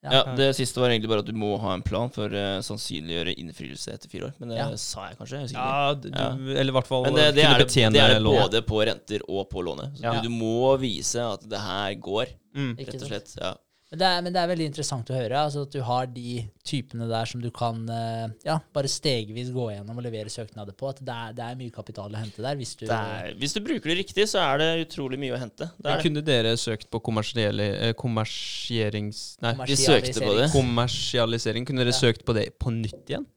Ja, 0.02 0.34
Det 0.34 0.48
siste 0.56 0.80
var 0.82 0.90
egentlig 0.90 1.08
bare 1.12 1.22
at 1.22 1.28
du 1.28 1.32
må 1.38 1.52
ha 1.62 1.74
en 1.74 1.82
plan 1.82 2.10
for 2.10 2.28
å 2.28 2.44
sannsynliggjøre 2.66 3.36
innfrielse 3.38 3.92
etter 3.94 4.10
fire 4.10 4.30
år. 4.30 4.32
Men 4.40 4.48
det 4.50 4.58
Ja. 4.58 4.68
sa 4.76 5.08
jeg 5.08 5.18
kanskje? 5.18 5.40
Jeg. 5.46 5.52
Ja, 5.54 5.94
du, 5.94 6.08
ja, 6.10 6.30
eller 6.58 6.72
i 6.72 6.76
hvert 6.76 6.86
fall 6.88 7.04
Men 7.04 7.14
det, 7.14 7.34
det, 7.36 7.44
er 7.44 7.58
det, 7.62 7.68
det 7.92 8.00
er 8.02 8.14
det 8.18 8.22
både 8.24 8.62
på 8.66 8.80
renter 8.86 9.20
og 9.28 9.48
på 9.50 9.62
lånet. 9.62 9.94
Så 9.98 10.02
Ja. 10.02 10.14
du, 10.20 10.28
du 10.28 10.34
må 10.34 10.76
vise 10.80 11.22
at 11.22 11.48
det 11.48 11.58
her 11.60 11.94
går, 11.94 12.26
Mm. 12.52 12.76
Rett 12.76 12.94
og 13.00 13.08
slett. 13.08 13.30
Ja. 13.40 13.54
Men 13.92 14.00
det, 14.00 14.08
er, 14.08 14.22
men 14.24 14.32
det 14.32 14.40
er 14.40 14.48
veldig 14.48 14.66
interessant 14.70 15.10
å 15.12 15.16
høre. 15.18 15.36
Altså 15.36 15.66
at 15.66 15.74
du 15.74 15.82
har 15.84 16.06
de 16.08 16.38
typene 16.64 17.04
der 17.10 17.28
som 17.28 17.42
du 17.44 17.50
kan 17.52 17.82
eh, 17.92 18.30
ja, 18.48 18.54
bare 18.72 18.88
stegvis 18.88 19.50
gå 19.52 19.66
gjennom 19.74 19.98
og 20.00 20.06
levere 20.06 20.32
søknader 20.32 20.72
på. 20.72 20.88
At 20.94 21.02
det 21.04 21.12
er, 21.12 21.34
det 21.36 21.44
er 21.44 21.58
mye 21.60 21.74
kapital 21.74 22.08
å 22.08 22.22
hente 22.22 22.40
der. 22.40 22.56
Hvis 22.56 22.72
du, 22.80 22.86
er, 22.88 23.34
hvis 23.36 23.52
du 23.52 23.60
bruker 23.60 23.92
det 23.92 23.98
riktig, 24.00 24.24
så 24.32 24.40
er 24.46 24.62
det 24.62 24.70
utrolig 24.86 25.20
mye 25.20 25.36
å 25.36 25.42
hente. 25.42 25.68
Kunne 26.00 26.24
dere 26.24 26.54
søkt 26.56 26.88
på 26.88 27.02
kommersielle 27.04 27.68
eh, 27.90 27.92
kommersierings... 28.00 29.20
Nei, 29.44 29.52
Vi 29.68 29.76
søkte 29.76 30.24
på 30.24 30.38
det. 30.40 30.48
kommersialisering. 30.56 31.68
Kunne 31.68 31.84
dere 31.84 31.92
Ja. 31.92 32.00
søkt 32.00 32.24
på 32.24 32.32
det 32.40 32.48
på 32.56 32.72
nytt 32.72 33.12
igjen? 33.12 33.28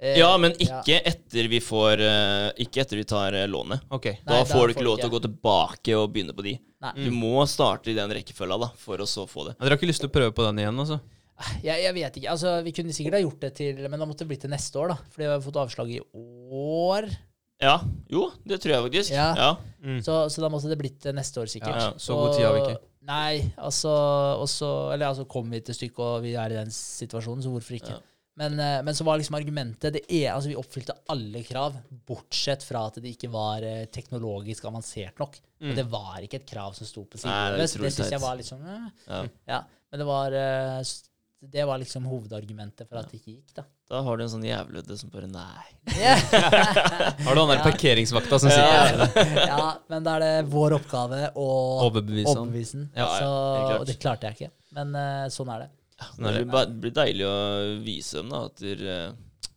Eh, 0.00 0.18
Ja, 0.20 0.30
men 0.38 0.52
ja. 0.58 0.78
ikke 0.78 1.00
etter 1.10 1.48
vi 1.50 1.58
får 1.64 2.00
eh, 2.06 2.48
Ikke 2.62 2.84
etter 2.84 3.00
vi 3.00 3.04
tar 3.08 3.34
eh, 3.34 3.48
lånet. 3.50 3.82
Ok. 3.90 4.06
Nei, 4.06 4.22
Da 4.24 4.40
da 4.40 4.46
får 4.46 4.68
du 4.68 4.74
ikke 4.76 4.86
lov 4.86 4.98
til 5.00 5.10
å 5.10 5.14
gå 5.16 5.20
tilbake 5.26 5.96
og 5.98 6.12
begynne 6.14 6.34
på 6.36 6.44
de. 6.46 6.56
Nei. 6.84 6.92
Du 7.02 7.10
må 7.10 7.42
starte 7.50 7.90
i 7.90 7.96
den 7.96 8.12
rekkefølga 8.14 8.58
da, 8.62 8.68
for 8.78 9.02
å 9.02 9.06
så 9.10 9.26
få 9.26 9.48
det. 9.48 9.56
Ja, 9.58 9.64
Dere 9.64 9.74
har 9.74 9.80
ikke 9.80 9.90
lyst 9.90 10.04
til 10.04 10.10
å 10.10 10.14
prøve 10.14 10.34
på 10.36 10.44
den 10.46 10.60
igjen, 10.62 10.78
altså? 10.78 11.00
Jeg, 11.62 11.82
jeg 11.84 11.94
vet 11.94 12.16
ikke. 12.18 12.30
Altså, 12.34 12.52
vi 12.66 12.72
kunne 12.74 12.94
sikkert 12.94 13.14
ha 13.18 13.22
gjort 13.22 13.42
det 13.44 13.50
til 13.54 13.76
Men 13.86 14.00
da 14.02 14.06
måtte 14.10 14.24
det 14.24 14.30
bli 14.32 14.38
til 14.42 14.50
neste 14.50 14.78
år, 14.80 14.94
da. 14.94 14.96
Fordi 15.14 15.26
vi 15.26 15.32
har 15.32 15.42
fått 15.44 15.58
avslag 15.62 15.90
i 15.94 16.00
år. 16.02 17.08
Ja, 17.58 17.76
jo, 18.10 18.28
det 18.46 18.60
tror 18.62 18.74
jeg 18.76 18.84
faktisk. 18.86 19.12
Ja. 19.14 19.28
Ja. 19.34 19.50
Mm. 19.82 19.98
Så, 20.06 20.20
så 20.30 20.42
da 20.44 20.50
måtte 20.50 20.70
det 20.70 20.78
blitt 20.78 21.00
til 21.02 21.14
neste 21.18 21.42
år, 21.42 21.50
sikkert. 21.50 21.74
Ja, 21.78 21.88
så 21.98 22.14
god 22.18 22.36
tid 22.36 22.46
har 22.46 22.54
vi 22.54 22.62
ikke. 22.68 22.80
Nei, 23.08 23.38
altså 23.56 23.90
og 24.36 24.48
så, 24.52 24.68
Eller 24.92 25.08
altså 25.08 25.24
kommer 25.30 25.56
vi 25.56 25.62
til 25.64 25.76
stykket 25.78 26.02
og 26.04 26.22
vi 26.26 26.34
er 26.36 26.52
i 26.52 26.58
den 26.58 26.70
situasjonen, 26.74 27.42
så 27.42 27.50
hvorfor 27.54 27.78
ikke? 27.78 27.96
Men, 28.38 28.54
eh, 28.62 28.82
men 28.86 28.94
så 28.94 29.02
var 29.04 29.18
liksom 29.18 29.34
argumentet 29.34 29.96
det 29.96 30.04
er, 30.06 30.28
altså 30.30 30.52
Vi 30.52 30.56
oppfylte 30.60 30.94
alle 31.10 31.40
krav, 31.42 31.74
bortsett 32.06 32.62
fra 32.62 32.84
at 32.86 33.00
det 33.02 33.10
ikke 33.16 33.30
var 33.34 33.64
eh, 33.66 33.84
teknologisk 33.90 34.68
avansert 34.70 35.18
nok. 35.18 35.40
Mm. 35.58 35.72
Det 35.74 35.84
var 35.90 36.22
ikke 36.22 36.38
et 36.38 36.46
krav 36.46 36.76
som 36.76 36.86
sto 36.86 37.02
på 37.02 37.18
Nei, 37.18 37.24
siden. 37.24 37.34
det 37.58 37.64
er 37.66 37.72
det 37.82 37.84
det 37.88 37.92
syns 37.96 38.12
jeg 38.14 38.22
var 38.22 38.38
litt 38.38 38.46
sånn 38.50 38.62
eh, 38.62 38.88
Ja. 39.08 39.22
Ja. 39.50 39.60
Men 39.90 40.02
det 40.02 40.06
var 40.06 40.34
Det 41.48 41.64
var 41.70 41.78
liksom 41.82 42.06
hovedargumentet 42.10 42.88
for 42.88 42.98
at 43.00 43.10
det 43.10 43.18
ikke 43.20 43.32
gikk, 43.32 43.52
da. 43.56 43.64
Da 43.88 44.02
har 44.04 44.18
du 44.18 44.22
en 44.24 44.30
sånn 44.30 44.44
jævlete 44.46 44.98
som 45.00 45.10
bare 45.10 45.26
Nei. 45.30 45.66
Har 47.24 47.34
du 47.34 47.40
han 47.40 47.48
der 47.48 47.58
Ja. 47.58 47.64
parkeringsvakta 47.64 48.38
som 48.42 48.50
sitter 48.50 49.02
der? 49.02 49.46
ja, 49.48 49.68
men 49.88 50.04
da 50.06 50.16
er 50.18 50.24
det 50.26 50.50
vår 50.52 50.76
oppgave 50.78 51.20
å 51.34 51.48
Overbevise 51.88 52.36
ham. 52.36 52.90
Ja, 52.94 53.06
så, 53.18 53.30
og 53.80 53.86
det 53.88 53.98
klarte 54.02 54.28
jeg 54.30 54.38
ikke. 54.38 54.52
Men 54.78 54.94
sånn 55.32 55.50
er 55.54 55.64
det. 55.66 55.70
Sånn 55.98 56.28
Det 56.28 56.32
det. 56.38 56.44
blir, 56.50 56.72
blir 56.84 56.94
deilig 56.94 57.26
å 57.26 57.36
vise 57.84 58.20
dem 58.20 58.28
da 58.30 58.44
at 58.46 58.60
det, 58.62 58.74
eh, 58.86 59.52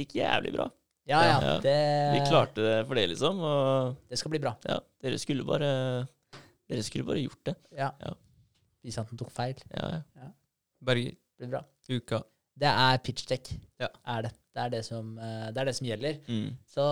gikk 0.00 0.14
jævlig 0.20 0.52
bra. 0.58 0.66
Ja, 1.10 1.20
ja. 1.26 1.36
Ja. 1.42 1.54
Det, 1.64 1.76
Vi 2.14 2.20
klarte 2.28 2.62
det 2.62 2.74
for 2.86 2.94
det, 3.00 3.06
liksom. 3.10 3.40
Og 3.42 3.96
det 4.12 4.18
skal 4.20 4.30
bli 4.34 4.38
bra. 4.42 4.52
ja, 4.68 4.76
dere 5.02 5.18
skulle 5.18 5.44
bare 5.48 5.70
Dere 6.70 6.82
skulle 6.86 7.02
bare 7.08 7.22
gjort 7.24 7.40
det. 7.48 7.56
Ja. 7.74 7.88
Ja. 7.98 8.12
Vise 8.84 9.00
at 9.02 9.08
den 9.10 9.18
tok 9.18 9.32
feil. 9.34 9.56
Ja, 9.74 9.88
ja. 10.16 10.28
Berger, 10.80 11.16
Det 11.36 11.42
blir 11.48 11.50
bra. 11.56 11.64
uka. 11.90 12.20
Det 12.60 12.68
er 12.68 12.98
pitchtech. 13.02 13.50
Ja. 13.80 13.88
Er 14.06 14.22
det. 14.28 14.30
Det 14.54 14.62
er 14.64 14.70
det 14.70 14.84
som, 14.84 15.10
eh, 15.18 15.48
det, 15.50 15.58
er 15.62 15.64
det 15.68 15.74
som 15.76 15.86
gjelder. 15.86 16.16
Mm. 16.28 16.56
Så 16.66 16.84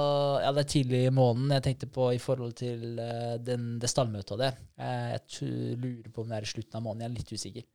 ja, 0.43 0.51
det 0.55 0.65
er 0.65 0.69
tidlig 0.73 1.01
i 1.07 1.11
måneden. 1.15 1.51
Jeg 1.57 1.63
tenkte 1.69 1.87
på 1.95 2.09
i 2.15 2.19
forhold 2.23 2.55
til 2.59 2.99
eh, 3.03 3.37
den, 3.39 3.79
det 3.83 3.91
stallmøtet 3.91 4.33
og 4.35 4.39
det. 4.43 4.51
Eh, 4.79 5.15
jeg 5.15 5.77
lurer 5.79 6.11
på 6.15 6.23
om 6.23 6.29
det 6.33 6.39
er 6.39 6.47
i 6.47 6.53
slutten 6.53 6.79
av 6.79 6.83
måneden. 6.87 7.03
Jeg 7.03 7.11
er 7.11 7.19
litt 7.19 7.33
usikker. 7.35 7.67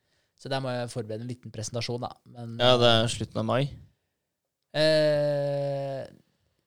Så 0.43 0.51
der 0.51 0.59
må 0.59 0.73
jeg 0.75 0.89
forberede 0.91 1.23
en 1.23 1.29
liten 1.31 1.53
presentasjon, 1.55 2.03
da. 2.03 2.09
Men 2.35 2.57
Ja, 2.59 2.73
det 2.81 2.89
er 2.91 3.07
slutten 3.13 3.39
av 3.39 3.47
mai. 3.47 3.61
eh, 4.75 6.03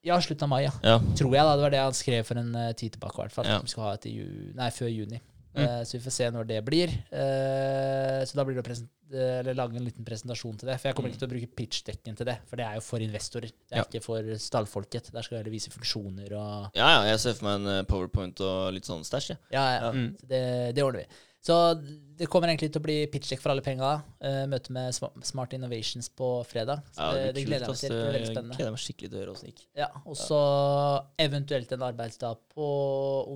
Ja, 0.06 0.16
slutten 0.22 0.46
av 0.46 0.52
mai, 0.52 0.62
ja. 0.64 0.72
Ja. 0.86 0.98
Tror 1.18 1.34
jeg, 1.34 1.42
da. 1.44 1.56
Det 1.58 1.64
var 1.66 1.72
det 1.74 1.80
han 1.82 1.96
skrev 1.98 2.24
for 2.28 2.38
en 2.38 2.52
uh, 2.54 2.70
tid 2.78 2.94
tilbake, 2.94 3.18
i 3.18 3.24
hvert 3.24 3.34
fall. 3.34 3.48
Ja. 3.50 3.58
Vi 3.64 3.72
skal 3.72 3.88
ha 3.88 3.94
etter 3.98 4.12
ju 4.14 4.52
nei, 4.54 4.68
før 4.70 4.92
juni. 4.92 5.18
Mm. 5.56 5.64
Eh, 5.64 5.82
så 5.88 5.96
vi 5.96 6.02
får 6.04 6.12
se 6.12 6.26
når 6.34 6.46
det 6.50 6.58
blir. 6.66 6.92
Eh, 7.16 8.20
så 8.28 8.36
da 8.36 8.44
blir 8.44 8.58
det 8.58 8.62
å 8.62 8.84
eller 9.08 9.54
lage 9.56 9.78
en 9.78 9.84
liten 9.86 10.04
presentasjon 10.04 10.58
til 10.60 10.68
det. 10.68 10.76
For 10.82 10.90
jeg 10.90 10.96
kommer 10.98 11.12
ikke 11.12 11.20
til 11.22 11.28
å 11.28 11.32
bruke 11.32 11.48
pitchdekken 11.56 12.16
til 12.18 12.26
det, 12.28 12.34
for 12.50 12.60
det 12.60 12.66
er 12.66 12.74
jo 12.76 12.82
for 12.84 13.02
investorer. 13.04 13.52
Det 13.54 13.72
er 13.72 13.78
Ja. 13.80 13.84
ikke 13.86 14.02
for 14.04 14.22
stallfolket. 14.42 15.10
Der 15.14 15.22
skal 15.22 15.36
jeg 15.36 15.44
heller 15.44 15.54
vise 15.54 15.70
funksjoner 15.70 16.32
og 16.36 16.70
ja, 16.76 16.88
ja, 16.90 17.02
jeg 17.12 17.20
ser 17.22 17.34
for 17.38 17.46
meg 17.46 17.66
en 17.70 17.86
powerpoint 17.86 18.40
og 18.40 18.74
litt 18.74 18.84
sånn 18.84 19.04
stæsj, 19.06 19.28
jeg. 19.30 19.38
Ja, 19.54 19.64
ja. 19.80 19.92
Mm. 19.92 20.16
Det, 20.26 20.74
det 20.74 20.82
ordner 20.84 21.04
vi. 21.06 21.06
Så 21.46 21.56
det 22.18 22.26
kommer 22.32 22.48
egentlig 22.50 22.72
til 22.74 22.80
å 22.80 22.84
bli 22.86 22.94
pitchdekk 23.12 23.42
for 23.42 23.52
alle 23.52 23.62
penga. 23.62 23.90
Uh, 24.24 24.44
møte 24.50 24.72
med 24.74 24.96
Smart 25.28 25.52
Innovations 25.54 26.08
på 26.16 26.30
fredag. 26.48 26.80
Så 26.96 27.04
Ja, 27.04 27.10
det, 27.14 27.26
det 27.36 27.44
gleder 27.46 27.68
kult, 27.68 27.76
jeg 27.76 27.76
meg 27.76 27.82
til. 27.82 27.92
Det 27.92 27.98
blir 28.00 28.06
veldig 28.16 28.22
Jeg 28.26 28.34
spennende. 28.34 28.56
gleder 28.58 28.74
meg 28.74 28.82
skikkelig 28.82 29.10
til 29.12 29.18
å 29.18 29.20
høre 29.22 29.34
åssen 29.36 29.46
det 29.46 29.52
gikk. 29.52 29.64
Ja, 29.78 29.88
og 30.02 30.16
så 30.18 30.40
eventuelt 31.26 31.76
en 31.76 31.84
arbeidsdag 31.86 32.40
på 32.56 32.68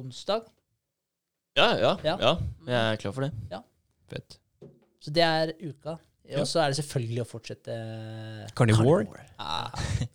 onsdag. 0.00 0.48
Ja, 1.60 1.68
ja, 1.78 1.92
Ja. 2.06 2.16
ja. 2.24 2.32
Jeg 2.66 2.80
er 2.80 3.00
klar 3.04 3.14
for 3.14 3.26
det. 3.28 3.32
Ja. 3.52 3.62
Fett. 4.10 4.38
Så 5.00 5.12
det 5.14 5.22
er 5.26 5.54
uka. 5.60 5.98
Og 6.40 6.46
så 6.46 6.60
er 6.62 6.70
det 6.70 6.78
selvfølgelig 6.78 7.22
å 7.24 7.28
fortsette 7.30 7.76
Carnivore. 8.54 9.06
Ah, 9.40 9.70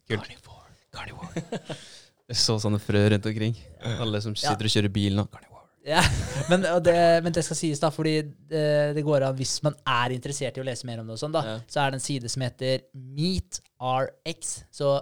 Carnivore. 0.07 0.71
Carnivore. 0.95 1.43
Jeg 2.29 2.37
så 2.41 2.55
sånne 2.61 2.79
frø 2.81 3.01
rundt 3.11 3.25
omkring. 3.29 3.55
Alle 3.99 4.21
som 4.23 4.33
Ja. 4.35 4.51
sitter 4.51 4.65
og 4.67 4.73
kjører 4.73 4.91
bil 4.93 5.15
nå. 5.19 5.25
Carnivore. 5.31 5.54
Ja. 5.85 6.01
men, 6.49 6.65
det, 6.83 6.95
men 7.23 7.33
det 7.35 7.43
skal 7.45 7.57
sies, 7.59 7.79
da, 7.81 7.91
fordi 7.93 8.15
det, 8.49 8.65
det 8.97 9.03
går 9.05 9.27
an 9.27 9.35
hvis 9.37 9.57
man 9.65 9.75
er 9.85 10.15
interessert 10.15 10.57
i 10.57 10.63
å 10.63 10.65
lese 10.67 10.87
mer 10.89 10.99
om 11.03 11.07
det, 11.09 11.15
og 11.17 11.21
sånn 11.21 11.35
da, 11.35 11.43
Ja. 11.45 11.57
så 11.69 11.83
er 11.83 11.91
det 11.93 11.99
en 12.01 12.05
side 12.07 12.31
som 12.33 12.41
heter 12.45 12.83
MeetRx. 12.95 14.55
Så 14.73 14.95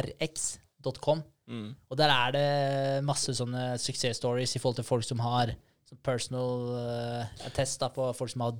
meetrx.com. 0.00 1.22
Mm. 1.50 1.70
Og 1.90 1.98
der 1.98 2.12
er 2.14 2.34
det 2.36 2.48
masse 3.06 3.32
sånne 3.34 3.72
success-stories 3.82 4.54
i 4.56 4.60
forhold 4.62 4.78
til 4.80 4.86
folk 4.86 5.06
som 5.06 5.22
har 5.24 5.52
sånn 5.90 5.98
personal 6.06 6.68
uh, 6.76 7.46
attest 7.48 7.80
da, 7.82 7.88
på 7.90 8.06
folk 8.14 8.30
som 8.30 8.44
har 8.46 8.58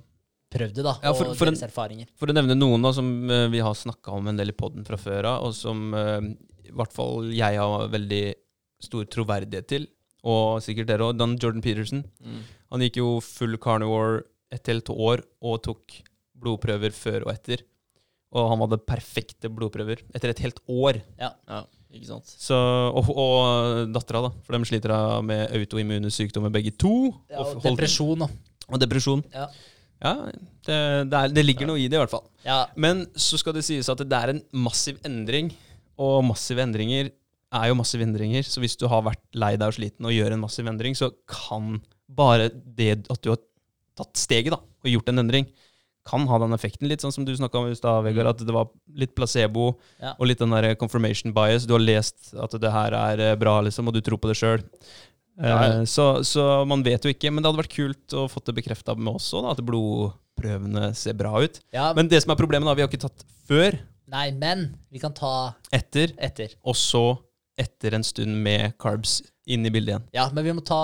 prøvd 0.51 0.75
det, 0.75 0.83
da, 0.83 0.97
Ja, 1.05 1.13
for- 1.15 1.29
og 1.31 1.37
for 1.39 1.47
en- 1.47 1.55
deres 1.55 1.63
erfaringer. 1.69 2.09
For 2.19 2.27
å 2.27 2.35
nevne 2.35 2.57
noen 2.57 2.83
da, 2.83 2.91
som 2.91 3.07
uh, 3.31 3.47
vi 3.53 3.61
har 3.63 3.73
snakka 3.79 4.11
om 4.17 4.27
en 4.27 4.35
del 4.41 4.51
i 4.51 4.57
poden 4.57 4.83
fra 4.87 4.97
før 4.99 5.29
av, 5.29 5.45
og 5.47 5.55
som 5.55 5.93
uh, 5.95 6.19
i 6.67 6.73
hvert 6.75 6.91
fall 6.93 7.31
jeg 7.31 7.55
har 7.61 7.87
veldig 7.93 8.23
stor 8.83 9.05
troverdighet 9.05 9.67
til, 9.71 9.87
og 10.21 10.61
sikkert 10.61 10.89
dere 10.91 11.09
òg, 11.09 11.17
Dan 11.17 11.37
Jordan 11.41 11.63
Peterson. 11.65 12.03
Mm. 12.21 12.41
Han 12.73 12.85
gikk 12.85 13.01
jo 13.01 13.17
full 13.25 13.57
carnivore 13.61 14.23
et 14.53 14.67
helt 14.69 14.89
år 14.93 15.23
og 15.41 15.61
tok 15.65 15.99
blodprøver 16.41 16.93
før 16.95 17.25
og 17.25 17.33
etter. 17.33 17.63
Og 18.31 18.47
han 18.53 18.63
hadde 18.63 18.79
perfekte 18.87 19.51
blodprøver 19.51 20.03
etter 20.15 20.31
et 20.31 20.43
helt 20.45 20.61
år. 20.71 21.01
Ja, 21.19 21.33
ikke 21.91 22.07
sant. 22.13 22.29
Så, 22.31 22.55
og 22.55 23.09
og 23.11 23.91
dattera, 23.91 24.23
da. 24.27 24.31
For 24.45 24.55
de 24.55 24.69
sliter 24.69 24.93
med 25.27 25.51
autoimmune 25.57 26.11
sykdommer 26.13 26.53
begge 26.53 26.71
to. 26.79 27.11
Ja, 27.31 27.41
og, 27.43 27.57
og 27.59 27.67
depresjon 27.67 28.23
da. 28.23 28.29
og 28.69 28.81
depresjon. 28.83 29.25
Ja. 29.33 29.49
Ja, 30.01 30.15
det, 30.65 30.77
det, 31.11 31.17
er, 31.17 31.29
det 31.29 31.43
ligger 31.45 31.67
noe 31.69 31.77
i 31.77 31.85
det, 31.85 31.93
i 31.93 32.01
hvert 32.01 32.13
fall. 32.13 32.23
Ja, 32.41 32.63
Men 32.73 33.03
så 33.13 33.37
skal 33.37 33.53
det 33.53 33.61
sies 33.67 33.89
at 33.91 33.99
det 34.01 34.17
er 34.17 34.31
en 34.33 34.41
massiv 34.65 34.97
endring, 35.05 35.51
og 36.01 36.23
massive 36.25 36.63
endringer 36.63 37.11
er 37.53 37.67
jo 37.71 37.77
massive 37.79 38.05
endringer. 38.05 38.45
Så 38.47 38.61
hvis 38.63 38.77
du 38.79 38.87
har 38.91 39.03
vært 39.05 39.23
lei 39.35 39.53
deg 39.59 39.67
og 39.71 39.75
sliten 39.77 40.07
og 40.07 40.13
gjør 40.15 40.35
en 40.37 40.43
massiv 40.45 40.69
endring, 40.71 40.95
så 40.97 41.11
kan 41.29 41.81
bare 42.11 42.49
det 42.51 43.05
at 43.11 43.21
du 43.23 43.33
har 43.33 43.41
tatt 43.99 44.15
steget 44.19 44.53
da, 44.55 44.59
og 44.61 44.89
gjort 44.89 45.11
en 45.11 45.19
endring, 45.23 45.45
kan 46.07 46.23
ha 46.25 46.37
den 46.41 46.55
effekten. 46.55 46.87
Litt 46.89 47.03
sånn 47.03 47.13
som 47.13 47.25
du 47.27 47.29
snakka 47.37 47.59
om 47.59 47.67
i 47.69 47.75
stad, 47.77 48.01
Vegard, 48.07 48.31
at 48.31 48.39
det 48.41 48.53
var 48.55 48.71
litt 48.97 49.11
placebo 49.13 49.75
Ja. 50.01 50.15
og 50.17 50.25
litt 50.25 50.39
den 50.41 50.49
der 50.55 50.73
confirmation 50.79 51.33
bias. 51.35 51.67
Du 51.69 51.75
har 51.75 51.83
lest 51.83 52.31
at 52.33 52.55
det 52.59 52.71
her 52.73 52.95
er 52.97 53.19
eh, 53.31 53.35
bra, 53.37 53.59
liksom, 53.61 53.87
og 53.87 53.93
du 53.93 54.01
tror 54.01 54.17
på 54.17 54.31
det 54.31 54.37
sjøl. 54.39 54.63
Ja, 55.41 55.59
ja. 55.61 55.85
Så, 55.85 56.23
så 56.27 56.65
man 56.67 56.81
vet 56.83 57.05
jo 57.05 57.11
ikke. 57.13 57.29
Men 57.31 57.43
det 57.43 57.51
hadde 57.51 57.61
vært 57.61 57.75
kult 57.75 58.15
å 58.17 58.25
få 58.31 58.41
det 58.47 58.55
bekrefta 58.57 58.95
med 58.97 59.13
oss 59.19 59.29
òg, 59.37 59.45
at 59.53 59.61
blodprøvene 59.67 60.89
ser 60.97 61.13
bra 61.19 61.35
ut. 61.43 61.59
ja 61.73 61.91
Men 61.97 62.09
det 62.11 62.23
som 62.23 62.33
er 62.33 62.39
problemet, 62.39 62.65
da, 62.67 62.73
vi 62.77 62.83
har 62.83 62.89
ikke 62.91 63.05
tatt 63.07 63.25
før, 63.49 63.77
Nei, 64.11 64.25
men 64.35 64.65
vi 64.91 64.99
kan 64.99 65.13
ta 65.15 65.53
etter, 65.71 66.11
etter. 66.19 66.57
og 66.67 66.75
så 66.75 67.03
etter 67.61 67.93
en 67.97 68.03
stund 68.07 68.35
med 68.43 68.73
carbs 68.81 69.19
inn 69.51 69.65
i 69.65 69.71
bildet 69.73 69.95
igjen. 69.95 70.03
Ja, 70.15 70.27
men 70.33 70.45
vi 70.45 70.53
må 70.57 70.61
ta 70.65 70.81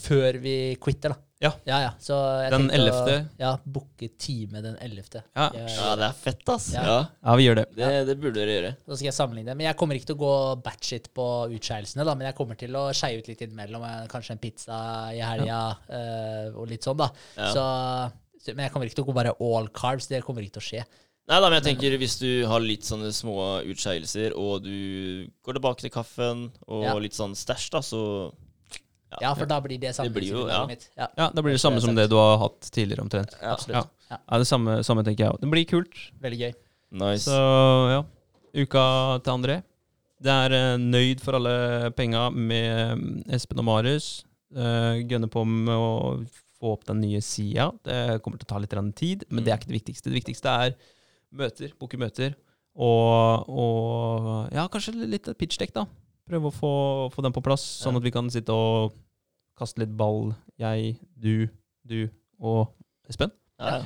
før 0.00 0.38
vi 0.42 0.56
quitter, 0.82 1.14
da. 1.14 1.20
Ja. 1.44 1.50
ja, 1.68 1.78
ja. 1.82 1.88
Så 2.00 2.16
jeg 2.40 2.52
Den 2.54 2.68
tenkte 2.70 2.92
å- 2.94 3.00
11.. 3.04 3.24
Ja, 3.42 3.50
booke 3.68 4.06
time 4.22 4.62
den 4.64 4.76
11. 4.80 5.20
Ja. 5.36 5.48
Ja, 5.52 5.90
det 6.00 6.06
er 6.06 6.14
fett, 6.16 6.44
ass. 6.48 6.70
Ja. 6.72 6.84
Ja, 6.88 6.98
Ja, 7.26 7.34
vi 7.36 7.44
gjør 7.48 7.58
det. 7.60 7.64
det, 7.76 7.90
det 8.08 8.14
burde 8.22 8.38
dere 8.40 8.54
gjøre. 8.54 8.70
Da 8.86 8.96
skal 8.96 9.08
jeg 9.10 9.16
sammenligne 9.18 9.50
det. 9.52 9.56
Men 9.58 9.66
jeg 9.68 9.76
kommer 9.76 9.98
ikke 9.98 10.08
til 10.12 10.16
å 10.16 10.22
gå 10.22 10.32
batshit 10.64 11.10
på 11.12 11.26
utskeielsene, 11.52 12.06
da. 12.08 12.14
Men 12.16 12.30
jeg 12.30 12.38
kommer 12.38 12.56
til 12.62 12.72
å 12.80 12.86
skeie 12.96 13.20
ut 13.20 13.28
litt 13.28 13.44
innimellom. 13.44 13.84
Kanskje 14.08 14.38
en 14.38 14.42
pizza 14.46 14.78
i 15.12 15.20
helga 15.20 15.60
eh, 15.90 16.48
og 16.54 16.70
litt 16.70 16.86
sånn, 16.86 16.96
da. 17.02 17.10
Ja. 17.36 17.50
Så, 17.52 17.66
så, 18.40 18.54
men 18.54 18.64
jeg 18.64 18.72
kommer 18.72 18.88
ikke 18.88 19.00
til 19.02 19.04
å 19.04 19.10
gå 19.12 19.18
bare 19.20 19.36
all 19.44 19.68
carbs. 19.74 20.08
Det 20.08 20.22
kommer 20.24 20.46
ikke 20.46 20.56
til 20.60 20.64
å 20.64 20.68
skje. 20.70 20.86
Nei 21.24 21.38
da, 21.40 21.48
men 21.48 21.56
jeg 21.56 21.64
tenker 21.70 21.94
hvis 21.96 22.18
du 22.20 22.28
har 22.50 22.60
litt 22.60 22.84
sånne 22.84 23.08
små 23.16 23.36
utskeielser, 23.64 24.34
og 24.36 24.64
du 24.66 25.24
går 25.44 25.56
tilbake 25.56 25.80
til 25.80 25.92
kaffen 25.94 26.50
og 26.68 26.82
Ja. 26.84 26.94
litt 27.00 27.16
sånn 27.16 27.32
stæsj, 27.32 27.70
da, 27.70 27.80
så 27.80 28.32
Ja, 29.22 29.32
for 29.32 29.46
da 29.46 29.60
blir 29.60 29.78
det 29.78 29.94
Det 29.96 30.12
blir 30.12 30.26
jo- 30.28 30.48
ja. 30.48 30.66
Ja, 30.98 31.06
Ja, 31.16 31.30
Da 31.30 31.40
blir 31.40 31.52
det 31.52 31.60
samme 31.60 31.80
som 31.80 31.94
det 31.94 32.10
du 32.10 32.16
har 32.16 32.36
hatt 32.38 32.60
tidligere, 32.72 33.00
omtrent. 33.00 33.30
absolutt. 33.40 33.88
Ja. 34.10 34.16
Ja, 34.30 34.38
det 34.38 34.46
samme, 34.46 34.82
samme 34.84 35.04
tenker 35.04 35.24
jeg 35.24 35.32
òg. 35.32 35.40
Det 35.40 35.50
blir 35.50 35.64
kult. 35.66 35.94
Veldig 36.20 36.38
gøy. 36.38 36.54
nice. 36.90 37.24
Så 37.24 37.90
ja, 37.90 38.04
uka 38.54 39.18
til 39.22 39.32
André. 39.32 39.62
Det 40.20 40.30
er 40.30 40.52
eh, 40.52 40.76
nøyd 40.78 41.20
for 41.20 41.34
alle 41.34 41.90
penga 41.90 42.30
med 42.30 42.98
mm, 42.98 43.24
Espen 43.30 43.58
og 43.58 43.64
Marius. 43.64 44.24
Uh, 44.54 45.02
Gønner 45.02 45.28
på 45.28 45.44
med 45.44 45.74
å 45.74 46.26
få 46.60 46.72
opp 46.72 46.84
den 46.84 47.00
nye 47.00 47.20
sida. 47.20 47.72
Det 47.82 48.22
kommer 48.22 48.38
til 48.38 48.46
å 48.46 48.52
ta 48.52 48.58
litt 48.58 48.94
tid, 48.94 49.24
men 49.30 49.42
det 49.42 49.52
er 49.52 49.58
ikke 49.58 49.72
det 49.72 49.82
viktigste. 49.82 50.04
Det 50.12 50.22
viktigste 50.24 50.46
er 50.46 50.74
møter, 51.36 51.72
booke 51.80 51.98
møter. 52.00 52.34
Og, 52.74 53.48
og 53.50 54.54
ja, 54.54 54.64
kanskje 54.72 54.94
litt 55.06 55.28
pitchdekk, 55.38 55.74
da. 55.76 55.84
Prøve 56.26 56.48
å 56.50 56.54
få, 56.54 56.70
få 57.14 57.22
den 57.26 57.34
på 57.36 57.42
plass, 57.44 57.62
sånn 57.84 57.98
at 57.98 58.02
vi 58.06 58.10
kan 58.14 58.30
sitte 58.32 58.54
og 58.54 58.94
kaste 59.58 59.82
litt 59.84 59.92
ball. 59.94 60.32
Jeg, 60.58 60.96
du, 61.20 61.46
du 61.86 62.00
og 62.40 62.72
Espen. 63.10 63.30
ja, 63.60 63.76
ja. 63.80 63.84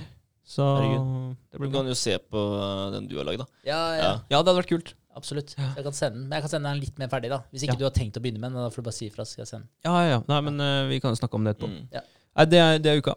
Så 0.48 0.64
Herregud. 0.64 1.08
det 1.52 1.58
Du 1.58 1.60
blir 1.60 1.68
bra. 1.68 1.80
kan 1.82 1.88
jo 1.90 1.94
se 2.00 2.14
på 2.24 2.40
uh, 2.40 2.86
den 2.94 3.04
du 3.10 3.18
har 3.18 3.26
lagd, 3.28 3.42
da. 3.42 3.46
Ja, 3.68 3.80
ja. 3.92 3.98
Ja. 4.00 4.12
Ja, 4.32 4.38
det 4.40 4.48
hadde 4.48 4.54
vært 4.62 4.70
kult. 4.70 4.94
Absolutt. 5.18 5.50
Ja. 5.58 5.66
jeg 5.76 5.84
kan 5.84 5.92
sende 5.98 6.16
den. 6.16 6.22
Men 6.30 6.38
jeg 6.38 6.44
kan 6.46 6.52
sende 6.54 6.70
den 6.72 6.80
litt 6.86 6.96
mer 7.02 7.10
ferdig, 7.12 7.28
da. 7.34 7.42
Hvis 7.52 7.66
ikke 7.66 7.74
Ja. 7.74 7.80
du 7.82 7.84
har 7.84 7.92
tenkt 7.92 8.16
å 8.16 8.22
begynne 8.24 8.40
med 8.40 8.54
den, 8.54 8.62
da 8.64 8.70
får 8.72 8.80
du 8.80 8.86
bare 8.88 8.96
si 8.96 9.10
ifra, 9.10 9.26
så 9.28 9.34
skal 9.36 9.42
jeg 9.44 9.50
sende 9.50 9.66
den. 9.66 9.72
Ja, 9.84 9.92
ja, 10.00 10.08
ja. 10.14 10.20
Nei, 10.30 10.38
men 10.46 10.56
uh, 10.64 10.88
vi 10.88 11.02
kan 11.04 11.18
snakke 11.20 11.36
om 11.36 11.44
det 11.44 11.52
etterpå. 11.52 11.68
Mm. 11.68 12.06
Nei, 12.38 12.46
det 12.48 12.62
er, 12.64 12.80
det 12.80 12.94
er 12.94 13.02
uka. 13.02 13.14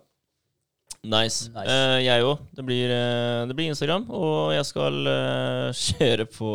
Nice. 1.01 1.49
Nice. 1.49 1.65
Uh, 1.65 1.97
jeg 2.03 2.25
òg. 2.25 2.41
Det, 2.53 2.65
eh, 2.85 3.43
det 3.49 3.55
blir 3.57 3.71
Instagram, 3.71 4.03
og 4.13 4.51
jeg 4.53 4.67
skal 4.69 4.99
uh, 5.09 5.79
kjøre 5.87 6.27
på 6.29 6.51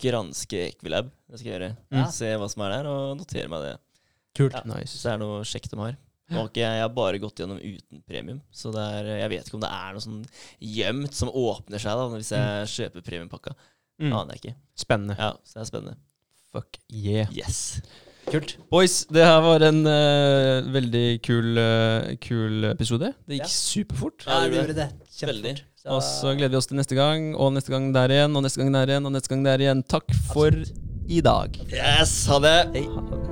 Granske 0.00 0.60
Equilab. 0.68 1.10
Det 1.26 1.40
skal 1.40 1.48
jeg 1.48 1.56
gjøre. 1.56 1.72
Mm. 1.90 2.04
Se 2.14 2.30
hva 2.38 2.50
som 2.52 2.62
er 2.66 2.76
der, 2.76 2.90
og 2.90 3.16
notere 3.18 3.50
meg 3.50 3.66
det. 3.66 3.72
Kult. 4.38 4.54
Ja. 4.54 4.62
Nice. 4.70 4.94
Hvis 4.94 5.02
det 5.02 5.14
er 5.16 5.20
noe 5.22 5.42
kjekt 5.48 5.74
de 5.74 5.82
har. 5.82 5.98
Okay, 6.30 6.62
jeg, 6.62 6.82
har 6.84 6.92
bare 6.94 7.18
gått 7.18 7.40
gjennom 7.42 7.58
uten 7.58 8.04
premium, 8.06 8.38
så 8.54 8.70
er, 8.78 9.08
jeg 9.18 9.32
vet 9.32 9.48
ikke 9.48 9.56
om 9.58 9.64
det 9.64 9.70
er 9.74 9.96
noe 9.96 10.04
sånn 10.04 10.20
gjemt 10.62 11.16
som 11.18 11.32
åpner 11.34 11.82
seg 11.82 11.98
da 11.98 12.04
hvis 12.12 12.30
jeg 12.36 12.68
kjøper 12.70 13.06
premiumpakka. 13.08 13.56
Mm. 13.98 14.12
Aner 14.14 14.36
jeg 14.36 14.44
ikke. 14.44 14.54
Spennende. 14.78 15.16
Ja, 15.18 15.32
så 15.42 15.58
det 15.58 15.64
er 15.64 15.70
spennende. 15.72 15.98
Fuck 16.54 16.78
yeah. 16.86 17.34
Yes. 17.34 17.80
Kult. 18.30 18.56
Boys, 18.70 19.00
det 19.10 19.24
her 19.26 19.40
var 19.42 19.64
en 19.66 19.80
uh, 19.86 20.68
veldig 20.74 21.06
kul, 21.26 21.58
uh, 21.58 22.12
kul 22.22 22.68
episode. 22.70 23.12
Det 23.26 23.40
gikk 23.40 23.46
Ja. 23.46 23.50
superfort. 23.50 24.26
Ja, 24.26 24.40
det 24.44 24.52
vi 24.52 24.60
gjorde 24.60 24.76
gjorde 24.76 24.78
det. 24.84 24.88
Kjempefort. 25.18 25.64
Så... 25.80 25.88
Og 25.96 26.02
så 26.04 26.34
gleder 26.36 26.52
vi 26.54 26.60
oss 26.60 26.68
til 26.70 26.76
neste 26.76 26.94
gang, 26.98 27.30
og 27.36 27.52
neste 27.56 27.72
gang 27.72 27.90
der 27.96 28.12
igjen, 28.12 28.36
og 28.36 28.44
neste 28.44 28.60
gang 28.62 28.74
der 28.76 28.94
igjen, 28.94 29.06
og 29.08 29.12
neste 29.16 29.32
gang 29.34 29.44
der 29.48 29.66
igjen. 29.66 29.82
Takk 29.88 30.14
for 30.30 30.46
Absolutt. 30.52 30.72
i 31.08 31.20
dag. 31.24 31.60
Yes, 31.72 32.26
ha 32.30 32.38
det! 32.44 32.56
Hei. 32.76 32.86
Ha 32.86 33.04
det. 33.10 33.29